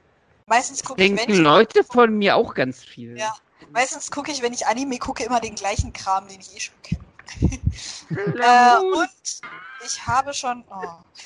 [0.48, 3.18] Meistens gucke ich, wenn ich, Leute von mir auch ganz viel.
[3.18, 3.34] Ja.
[3.70, 6.82] meistens gucke ich, wenn ich Anime gucke, immer den gleichen Kram, den ich eh schon
[6.82, 7.04] kenne.
[8.10, 9.40] Äh, und
[9.84, 11.20] ich habe schon, oh,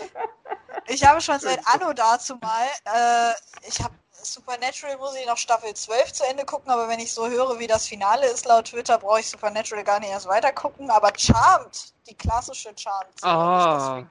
[0.89, 3.33] ich habe schon seit Anno dazu mal, äh,
[3.68, 3.94] ich habe
[4.25, 7.67] Supernatural muss ich noch Staffel 12 zu Ende gucken, aber wenn ich so höre, wie
[7.67, 10.91] das Finale ist laut Twitter, brauche ich Supernatural gar nicht erst weiter gucken.
[10.91, 13.15] Aber Charmed, die klassische Charmed.
[13.23, 14.07] Oh.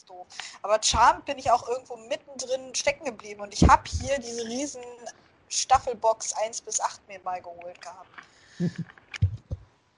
[0.00, 0.26] Ist doof.
[0.62, 4.80] Aber Charmed bin ich auch irgendwo mittendrin stecken geblieben und ich habe hier diese riesen
[5.50, 8.08] Staffelbox 1 bis 8 mir mal geholt gehabt.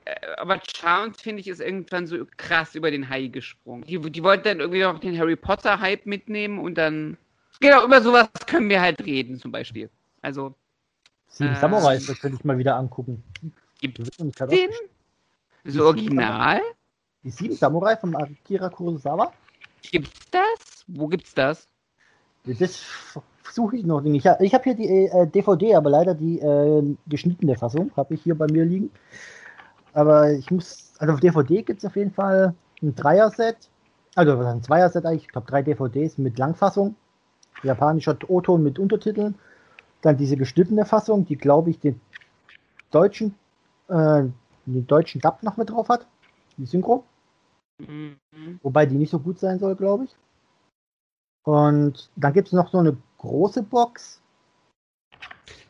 [0.05, 3.84] Äh, aber Charmed, finde ich, ist irgendwann so krass über den Hai gesprungen.
[3.84, 7.16] Die, die wollten dann irgendwie noch den Harry Potter-Hype mitnehmen und dann.
[7.60, 9.89] Genau, über sowas können wir halt reden, zum Beispiel.
[10.20, 10.56] Also.
[11.28, 11.60] Sieben Äh.
[11.60, 13.22] Samurais, das könnte ich mal wieder angucken.
[13.78, 14.70] Gibt den?
[15.62, 16.60] So original?
[17.22, 19.32] Die sieben Samurai von Akira Kurosawa?
[19.91, 20.85] Gibt's das?
[20.86, 21.69] Wo gibt's das?
[22.44, 22.83] Das
[23.51, 24.27] suche ich noch nicht.
[24.41, 28.36] Ich habe hier die äh, DVD, aber leider die äh, geschnittene Fassung habe ich hier
[28.36, 28.91] bei mir liegen.
[29.93, 33.57] Aber ich muss, also auf DVD gibt es auf jeden Fall ein Dreier-Set,
[34.15, 36.97] also ein Zweier-Set eigentlich, ich glaube drei DVDs mit Langfassung,
[37.62, 39.35] japanischer O-Ton mit Untertiteln,
[40.01, 42.01] dann diese geschnittene Fassung, die glaube ich den
[42.91, 43.35] deutschen,
[43.89, 44.25] äh,
[44.67, 46.07] den deutschen Dub noch mit drauf hat,
[46.57, 47.05] die Synchro.
[47.89, 48.59] Mhm.
[48.62, 50.11] Wobei die nicht so gut sein soll, glaube ich.
[51.44, 54.20] Und dann gibt es noch so eine große Box,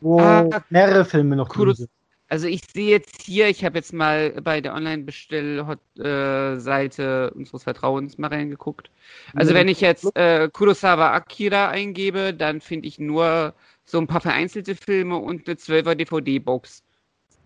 [0.00, 1.90] wo Ah, mehrere Filme noch Kuros- sind.
[2.28, 8.28] Also ich sehe jetzt hier, ich habe jetzt mal bei der Online-Bestell-Seite unseres Vertrauens mal
[8.28, 8.90] reingeguckt.
[9.34, 13.52] Also Ja, wenn ich jetzt äh, Kurosawa Akira eingebe, dann finde ich nur
[13.84, 16.82] so ein paar vereinzelte Filme und eine 12er DVD-Box.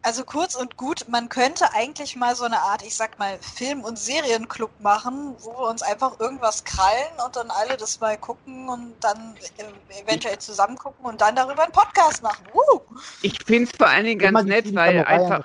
[0.06, 3.82] Also kurz und gut, man könnte eigentlich mal so eine Art, ich sag mal, Film-
[3.82, 8.68] und Serienclub machen, wo wir uns einfach irgendwas krallen und dann alle das mal gucken
[8.68, 12.46] und dann äh, eventuell zusammen gucken und dann darüber einen Podcast machen.
[12.54, 12.78] Uh!
[13.22, 15.44] Ich finde es vor allen Dingen ganz nett, weil einfach.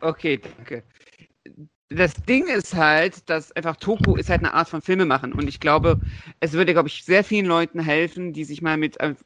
[0.00, 0.82] Okay, danke.
[1.96, 5.48] Das Ding ist halt, dass einfach Toku ist halt eine Art von Filme machen und
[5.48, 5.98] ich glaube,
[6.40, 9.16] es würde, glaube ich, sehr vielen Leuten helfen, die sich mal mit, also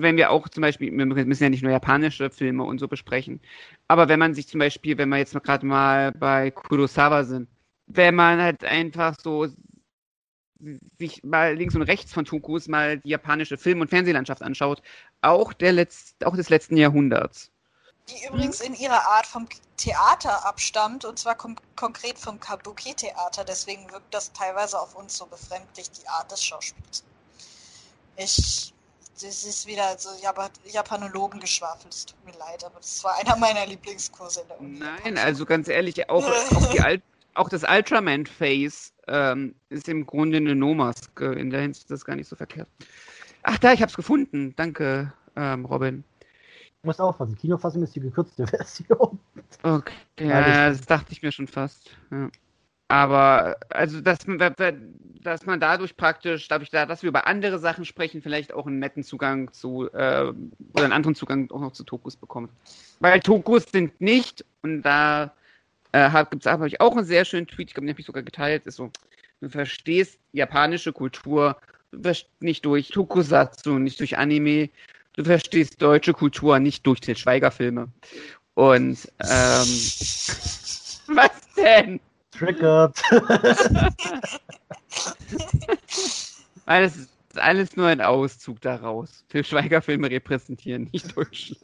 [0.00, 3.40] wenn wir auch zum Beispiel, wir müssen ja nicht nur japanische Filme und so besprechen,
[3.88, 7.48] aber wenn man sich zum Beispiel, wenn wir jetzt gerade mal bei Kurosawa sind,
[7.86, 9.48] wenn man halt einfach so
[10.98, 14.82] sich mal links und rechts von Tokus mal die japanische Film- und Fernsehlandschaft anschaut,
[15.20, 17.53] auch der Letz auch des letzten Jahrhunderts.
[18.08, 23.44] Die übrigens in ihrer Art vom Theater abstammt und zwar kon konkret vom Kabuki-Theater.
[23.44, 27.02] Deswegen wirkt das teilweise auf uns so befremdlich, die Art des Schauspiels.
[28.16, 28.72] Ich,
[29.20, 31.88] das ist wieder so Jap Japanologen-Geschwafel.
[31.88, 34.78] Es tut mir leid, aber das war einer meiner Lieblingskurse in der Uni.
[34.78, 37.02] Nein, also ganz ehrlich, auch, auch, die Al
[37.34, 41.32] auch das Ultraman-Face ähm, ist im Grunde eine No-Maske.
[41.32, 42.68] In der Hinsicht ist das gar nicht so verkehrt.
[43.42, 44.54] Ach, da, ich hab's gefunden.
[44.56, 46.04] Danke, ähm, Robin.
[46.84, 49.18] Du musst aufpassen, Kinofassung ist die gekürzte Version.
[49.62, 51.96] Okay, Ja, das dachte ich mir schon fast.
[52.10, 52.28] Ja.
[52.88, 54.38] Aber, also, dass, man-
[55.22, 58.80] dass man dadurch praktisch, dadurch, da- dass wir über andere Sachen sprechen, vielleicht auch einen
[58.80, 60.30] netten Zugang zu, äh,
[60.74, 62.50] oder einen anderen Zugang auch noch zu Tokus bekommt.
[63.00, 65.32] Weil Tokus sind nicht, und da
[65.92, 68.22] äh, gibt es ich auch einen sehr schönen Tweet, ich glaube, den habe ich sogar
[68.22, 68.90] geteilt, ist so,
[69.40, 71.56] du verstehst japanische Kultur
[72.40, 74.68] nicht durch Tokusatsu, nicht durch Anime,
[75.14, 77.88] du verstehst deutsche Kultur nicht durch Til Schweiger-Filme.
[78.54, 79.28] Und, ähm,
[81.08, 82.00] was denn?
[82.30, 82.96] Triggered.
[86.66, 89.24] Weil es ist alles nur ein Auszug daraus.
[89.28, 91.62] Til Schweiger-Filme repräsentieren nicht Deutschland.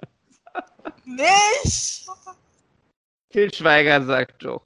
[1.04, 2.06] Nicht!
[3.30, 4.62] Til Schweiger sagt doch.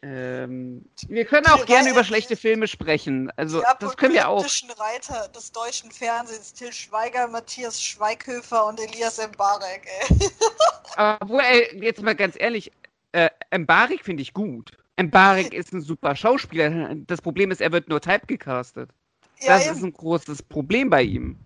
[0.00, 3.32] Ähm, wir können auch gerne über schlechte Filme sprechen.
[3.36, 4.44] Also, Die das können wir auch.
[4.44, 10.30] apokalyptischen Reiter des deutschen Fernsehens, Till Schweiger, Matthias Schweighöfer und Elias Mbarek, ey.
[11.20, 12.70] Obwohl, ey, jetzt mal ganz ehrlich,
[13.12, 14.76] äh, Mbarek finde ich gut.
[15.00, 16.94] Mbarek ist ein super Schauspieler.
[17.06, 18.90] Das Problem ist, er wird nur typecastet.
[19.40, 19.86] Ja, Das ist eben.
[19.86, 21.36] ein großes Problem bei ihm.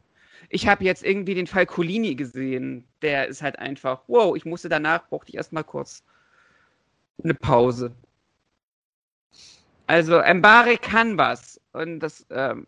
[0.49, 2.85] Ich habe jetzt irgendwie den Fall Colini gesehen.
[3.01, 6.03] Der ist halt einfach, wow, ich musste danach, brauchte ich erstmal kurz
[7.23, 7.95] eine Pause.
[9.93, 11.61] Also, Mbarek kann was.
[11.75, 12.67] Und das, ähm,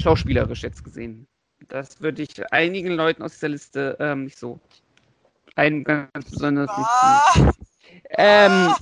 [0.00, 1.26] schauspielerisch jetzt gesehen.
[1.66, 4.60] Das würde ich einigen Leuten aus dieser Liste ähm, nicht so.
[5.56, 6.88] Einen ganz besonders nicht.
[6.88, 7.52] Ah,
[8.10, 8.72] Ähm,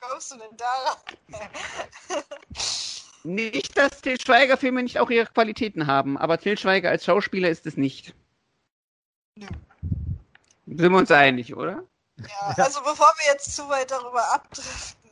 [0.00, 0.96] kommst du denn daran?
[3.24, 7.50] nicht, dass Til Schweiger Filme nicht auch ihre Qualitäten haben, aber Til Schweiger als Schauspieler
[7.50, 8.14] ist es nicht.
[9.34, 9.46] Nö.
[10.64, 11.82] Sind wir uns einig, oder?
[12.16, 15.10] Ja, also bevor wir jetzt zu weit darüber abdriften,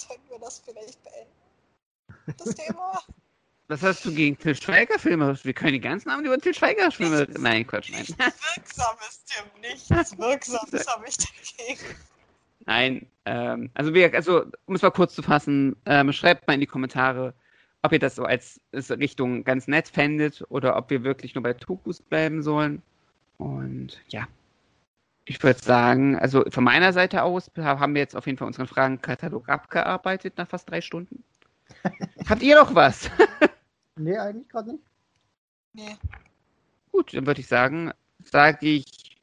[0.00, 3.00] sollten wir das vielleicht beenden, das Thema.
[3.68, 5.38] Was hast du gegen Til Schweiger Filme?
[5.44, 7.28] Wir können die ganzen Abend über Til Schweiger Filme.
[7.38, 8.00] Nein, Quatsch, nein.
[8.00, 11.96] Nichts Wirksames, Tim, nichts Wirksames habe ich dagegen.
[12.66, 16.60] Nein, ähm, also, wir, also um es mal kurz zu fassen, ähm, schreibt mal in
[16.60, 17.32] die Kommentare,
[17.82, 21.42] ob ihr das so als, als Richtung ganz nett fändet oder ob wir wirklich nur
[21.42, 22.82] bei Tokus bleiben sollen.
[23.38, 24.26] Und ja,
[25.24, 28.66] ich würde sagen, also von meiner Seite aus haben wir jetzt auf jeden Fall unseren
[28.66, 31.22] Fragenkatalog abgearbeitet nach fast drei Stunden.
[32.28, 33.10] Habt ihr noch was?
[33.96, 34.84] nee, eigentlich gerade nicht.
[35.72, 35.96] Nee.
[36.90, 37.92] Gut, dann würde ich sagen,
[38.24, 39.20] sage ich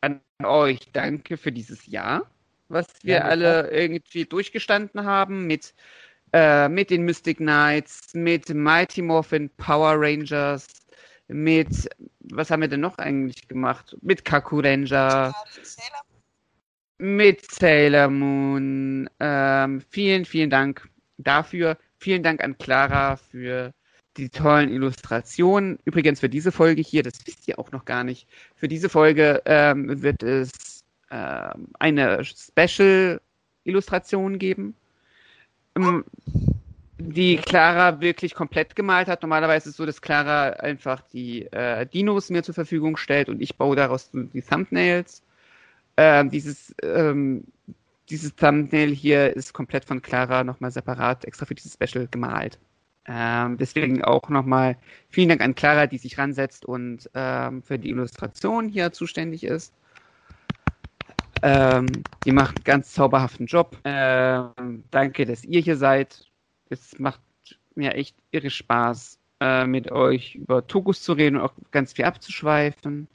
[0.00, 2.30] an euch danke für dieses Jahr,
[2.68, 5.74] was wir Ja, alle irgendwie durchgestanden haben mit,
[6.32, 10.68] äh, mit den Mystic Knights, mit Mighty Morphin Power Rangers,
[11.28, 11.88] mit,
[12.20, 13.96] was haben wir denn noch eigentlich gemacht?
[14.02, 16.02] Mit Kaku Ranger, Gerade Sailor
[16.98, 19.08] mit Sailor Moon.
[19.20, 21.78] Ähm, vielen, vielen Dank dafür.
[21.98, 23.72] Vielen Dank an Clara für
[24.16, 25.78] die tollen Illustrationen.
[25.84, 28.28] Übrigens für diese Folge hier, das wisst ihr auch noch gar nicht.
[28.56, 34.74] Für diese Folge ähm, wird es ähm, eine Special-Illustration geben,
[35.76, 36.04] ähm,
[36.98, 39.22] die Clara wirklich komplett gemalt hat.
[39.22, 43.40] Normalerweise ist es so, dass Clara einfach die äh, Dinos mir zur Verfügung stellt und
[43.40, 45.22] ich baue daraus die Thumbnails.
[45.96, 47.44] Ähm, dieses, ähm,
[48.10, 52.58] dieses Thumbnail hier ist komplett von Clara nochmal separat extra für dieses Special gemalt.
[53.06, 54.76] Ähm, deswegen auch nochmal
[55.08, 59.72] vielen Dank an Clara, die sich ransetzt und ähm, für die Illustration hier zuständig ist.
[61.42, 61.86] Ähm,
[62.24, 63.76] die macht einen ganz zauberhaften Job.
[63.84, 66.27] Ähm, danke, dass ihr hier seid.
[66.70, 67.20] Es macht
[67.74, 72.04] mir echt irre Spaß, äh, mit euch über Tokus zu reden und auch ganz viel
[72.04, 73.08] abzuschweifen.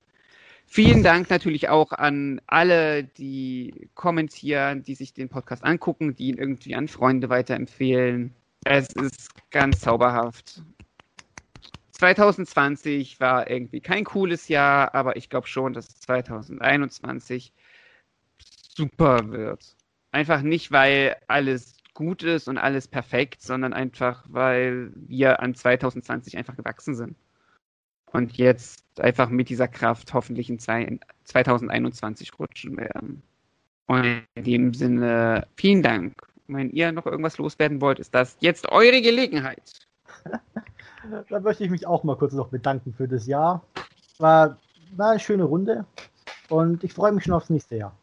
[0.66, 6.38] Vielen Dank natürlich auch an alle, die kommentieren, die sich den Podcast angucken, die ihn
[6.38, 8.34] irgendwie an Freunde weiterempfehlen.
[8.64, 10.64] Es ist ganz zauberhaft.
[11.92, 17.54] 2020 war irgendwie kein cooles Jahr, aber ich glaube schon, dass 2021
[18.76, 19.76] super wird.
[20.12, 26.38] Einfach nicht, weil alles gut ist und alles perfekt, sondern einfach, weil wir an 2020
[26.38, 27.16] einfach gewachsen sind.
[28.12, 33.24] Und jetzt einfach mit dieser Kraft hoffentlich in zwei- 2021 rutschen werden.
[33.88, 36.14] Und in dem Sinne, vielen Dank.
[36.48, 39.88] Wenn ihr noch irgendwas loswerden wollt, ist das jetzt eure Gelegenheit.
[41.30, 43.62] Da möchte ich mich auch mal kurz noch bedanken für das Jahr.
[44.20, 44.58] War,
[44.96, 45.86] war eine schöne Runde
[46.48, 47.94] und ich freue mich schon aufs nächste Jahr.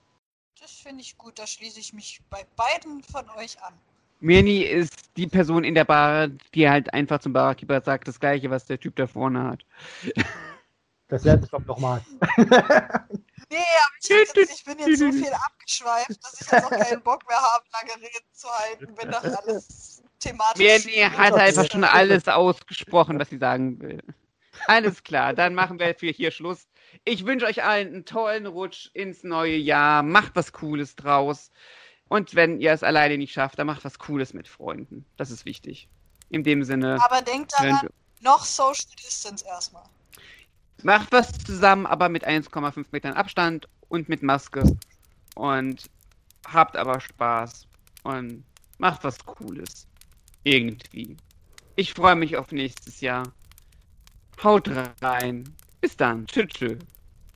[0.81, 1.39] Das finde ich gut.
[1.39, 3.75] Da schließe ich mich bei beiden von euch an.
[4.21, 8.49] Mirni ist die Person in der Bar, die halt einfach zum Barkeeper sagt, das gleiche,
[8.49, 9.67] was der Typ da vorne hat.
[11.09, 12.03] Dasselbe kommt nochmal.
[13.53, 17.03] Nee, aber ich, jetzt, ich bin jetzt so viel abgeschweift, dass ich jetzt auch keinen
[17.03, 21.83] Bock mehr habe, lange Reden zu halten, wenn das alles thematisch Mirni hat einfach schon
[21.83, 24.01] alles ausgesprochen, was sie sagen will.
[24.67, 26.69] Alles klar, dann machen wir für hier Schluss.
[27.05, 30.03] Ich wünsche euch allen einen tollen Rutsch ins neue Jahr.
[30.03, 31.51] Macht was Cooles draus.
[32.09, 35.07] Und wenn ihr es alleine nicht schafft, dann macht was Cooles mit Freunden.
[35.17, 35.89] Das ist wichtig.
[36.29, 37.89] In dem Sinne, Aber denkt daran,
[38.21, 39.85] noch Social Distance erstmal.
[40.83, 44.65] macht was zusammen, aber mit 1,5 Metern Abstand und mit Maske.
[45.37, 45.89] Und
[46.47, 47.67] habt aber Spaß.
[48.03, 48.45] Und
[48.79, 49.87] macht was Cooles.
[50.43, 51.17] Irgendwie.
[51.77, 53.33] Ich freue mich auf nächstes Jahr.
[54.43, 54.69] Haut
[55.03, 55.45] rein.
[55.81, 56.27] Bis dann.
[56.27, 56.49] Tschüss.
[56.49, 56.79] tschüss.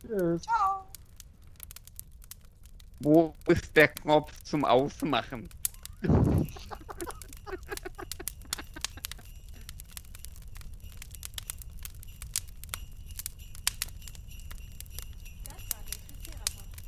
[0.07, 0.43] Tschüss.
[0.43, 0.85] Ciao.
[3.01, 5.49] Wo ist der Knopf zum Ausmachen?
[15.45, 16.83] Das war der Triceratops.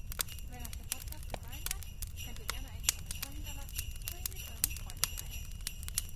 [0.51, 1.83] Wenn euch der Podcast gefallen hat,
[2.25, 5.47] könnt ihr gerne einen Kommentar hinterlassen oder ihn mit euren Freunden teilen.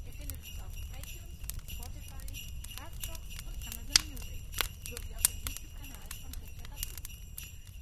[0.03, 1.39] Ihr findet uns auf iTunes,
[1.71, 2.27] Spotify,
[2.75, 4.43] Castbox und Amazon Music,
[4.91, 7.07] sowie auf dem YouTube-Kanal von Triceratops.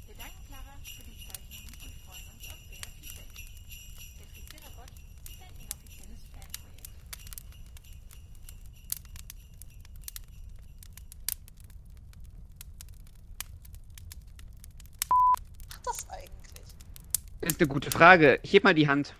[0.04, 3.32] Wir danken Clara für die Zeichnungen und freuen uns auf mehr Feedback.
[4.20, 6.98] Der Tricerabot ist ein inoffizielles Fanprojekt.
[15.78, 16.28] macht das eigentlich?
[17.40, 18.38] Ist eine gute Frage.
[18.42, 19.14] Ich heb mal die Hand.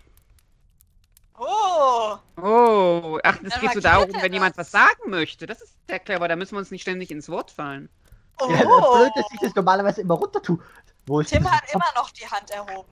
[1.37, 5.45] Oh, Oh, ach, es geht so darum, wenn jemand was sagen möchte.
[5.45, 7.89] Das ist sehr clever, da müssen wir uns nicht ständig ins Wort fallen.
[8.39, 8.49] oh.
[8.49, 10.59] Ja, das blöd, dass ich das normalerweise immer runter tue.
[11.05, 11.51] Wo ist Tim das?
[11.51, 12.89] hat immer noch die Hand erhoben.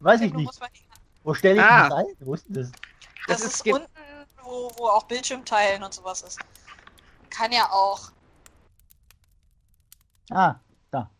[0.00, 0.60] Weiß ich Tim, du nicht.
[1.24, 1.88] Wo stelle ich Ah.
[1.88, 2.06] das rein?
[2.20, 2.72] Wo ist denn das?
[3.26, 3.86] Das, Das ist unten,
[4.42, 6.38] wo, wo auch Bildschirm teilen und sowas ist.
[7.30, 8.10] Kann ja auch.
[10.30, 10.56] Ah,
[10.90, 11.10] da.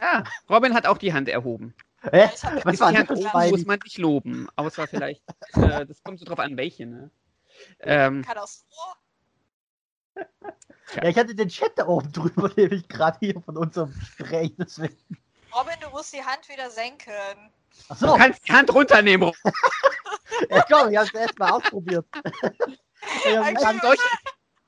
[0.00, 1.74] Ja, Robin hat auch die Hand erhoben.
[2.10, 2.30] Hä?
[2.34, 4.48] Ich Was war das muss man sich loben.
[4.56, 5.22] Außer vielleicht,
[5.54, 7.10] äh, das kommt so drauf an, welche, ne?
[7.80, 8.64] Ähm, Kann so.
[10.96, 14.52] Ja, ich hatte den Chat da oben drüber, nämlich gerade hier von unserem Gespräch.
[14.58, 14.96] Deswegen.
[15.54, 17.12] Robin, du musst die Hand wieder senken.
[17.88, 19.32] Ach Du so, kannst die Hand runternehmen.
[20.50, 22.06] ja, komm, ich hab's erst mal ausprobiert.
[23.24, 24.02] ja, Eigentlich dann, solche-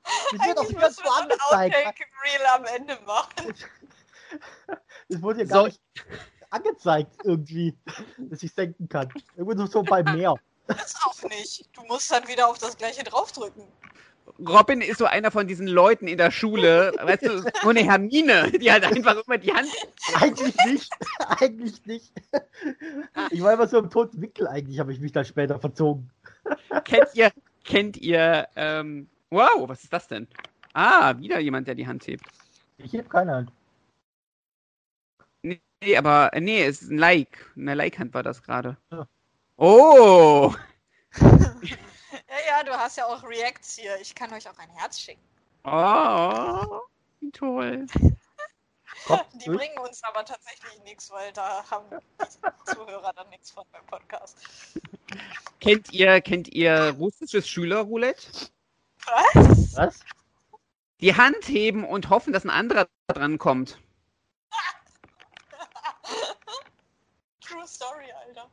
[0.03, 1.75] das wird Eigentlich ganz müssen so wir so ein angezeigt.
[1.75, 3.53] Outtake-Reel am Ende machen.
[5.09, 5.53] Das wurde ja So.
[5.53, 5.81] gar nicht
[6.55, 7.75] angezeigt irgendwie,
[8.17, 9.09] dass ich senken kann.
[9.35, 10.35] Irgendwo so beim Meer.
[10.67, 11.69] Das auch nicht.
[11.73, 13.63] Du musst dann wieder auf das gleiche draufdrücken.
[14.39, 18.51] Robin ist so einer von diesen Leuten in der Schule, weißt du, so eine Hermine,
[18.51, 19.67] die halt einfach immer die Hand.
[20.15, 20.91] Eigentlich nicht.
[21.19, 22.11] eigentlich nicht.
[23.29, 26.09] Ich war immer so im toten Winkel, eigentlich habe ich mich dann später verzogen.
[26.83, 27.31] Kennt ihr,
[27.63, 30.27] kennt ihr, ähm, wow, was ist das denn?
[30.73, 32.25] Ah, wieder jemand, der die Hand hebt.
[32.77, 33.51] Ich heb keine Hand.
[35.85, 37.51] Nee, aber, äh, nee, es ist ein Like.
[37.55, 38.77] Eine Like-Hand war das gerade.
[38.91, 39.07] Ja.
[39.57, 40.53] Oh!
[42.27, 43.95] Ja, ja, du hast ja auch Reacts hier.
[44.01, 45.21] Ich kann euch auch ein Herz schicken.
[45.63, 46.81] Oh!
[47.19, 47.85] Wie toll.
[49.35, 53.85] Die bringen uns aber tatsächlich nichts, weil da haben die Zuhörer dann nichts von beim
[53.85, 54.37] Podcast.
[55.59, 58.49] Kennt ihr, kennt ihr russisches Schülerroulette?
[59.05, 59.75] Was?
[59.75, 59.99] Was?
[60.99, 63.79] Die Hand heben und hoffen, dass ein anderer dran kommt.
[67.55, 68.49] True Story, Alter.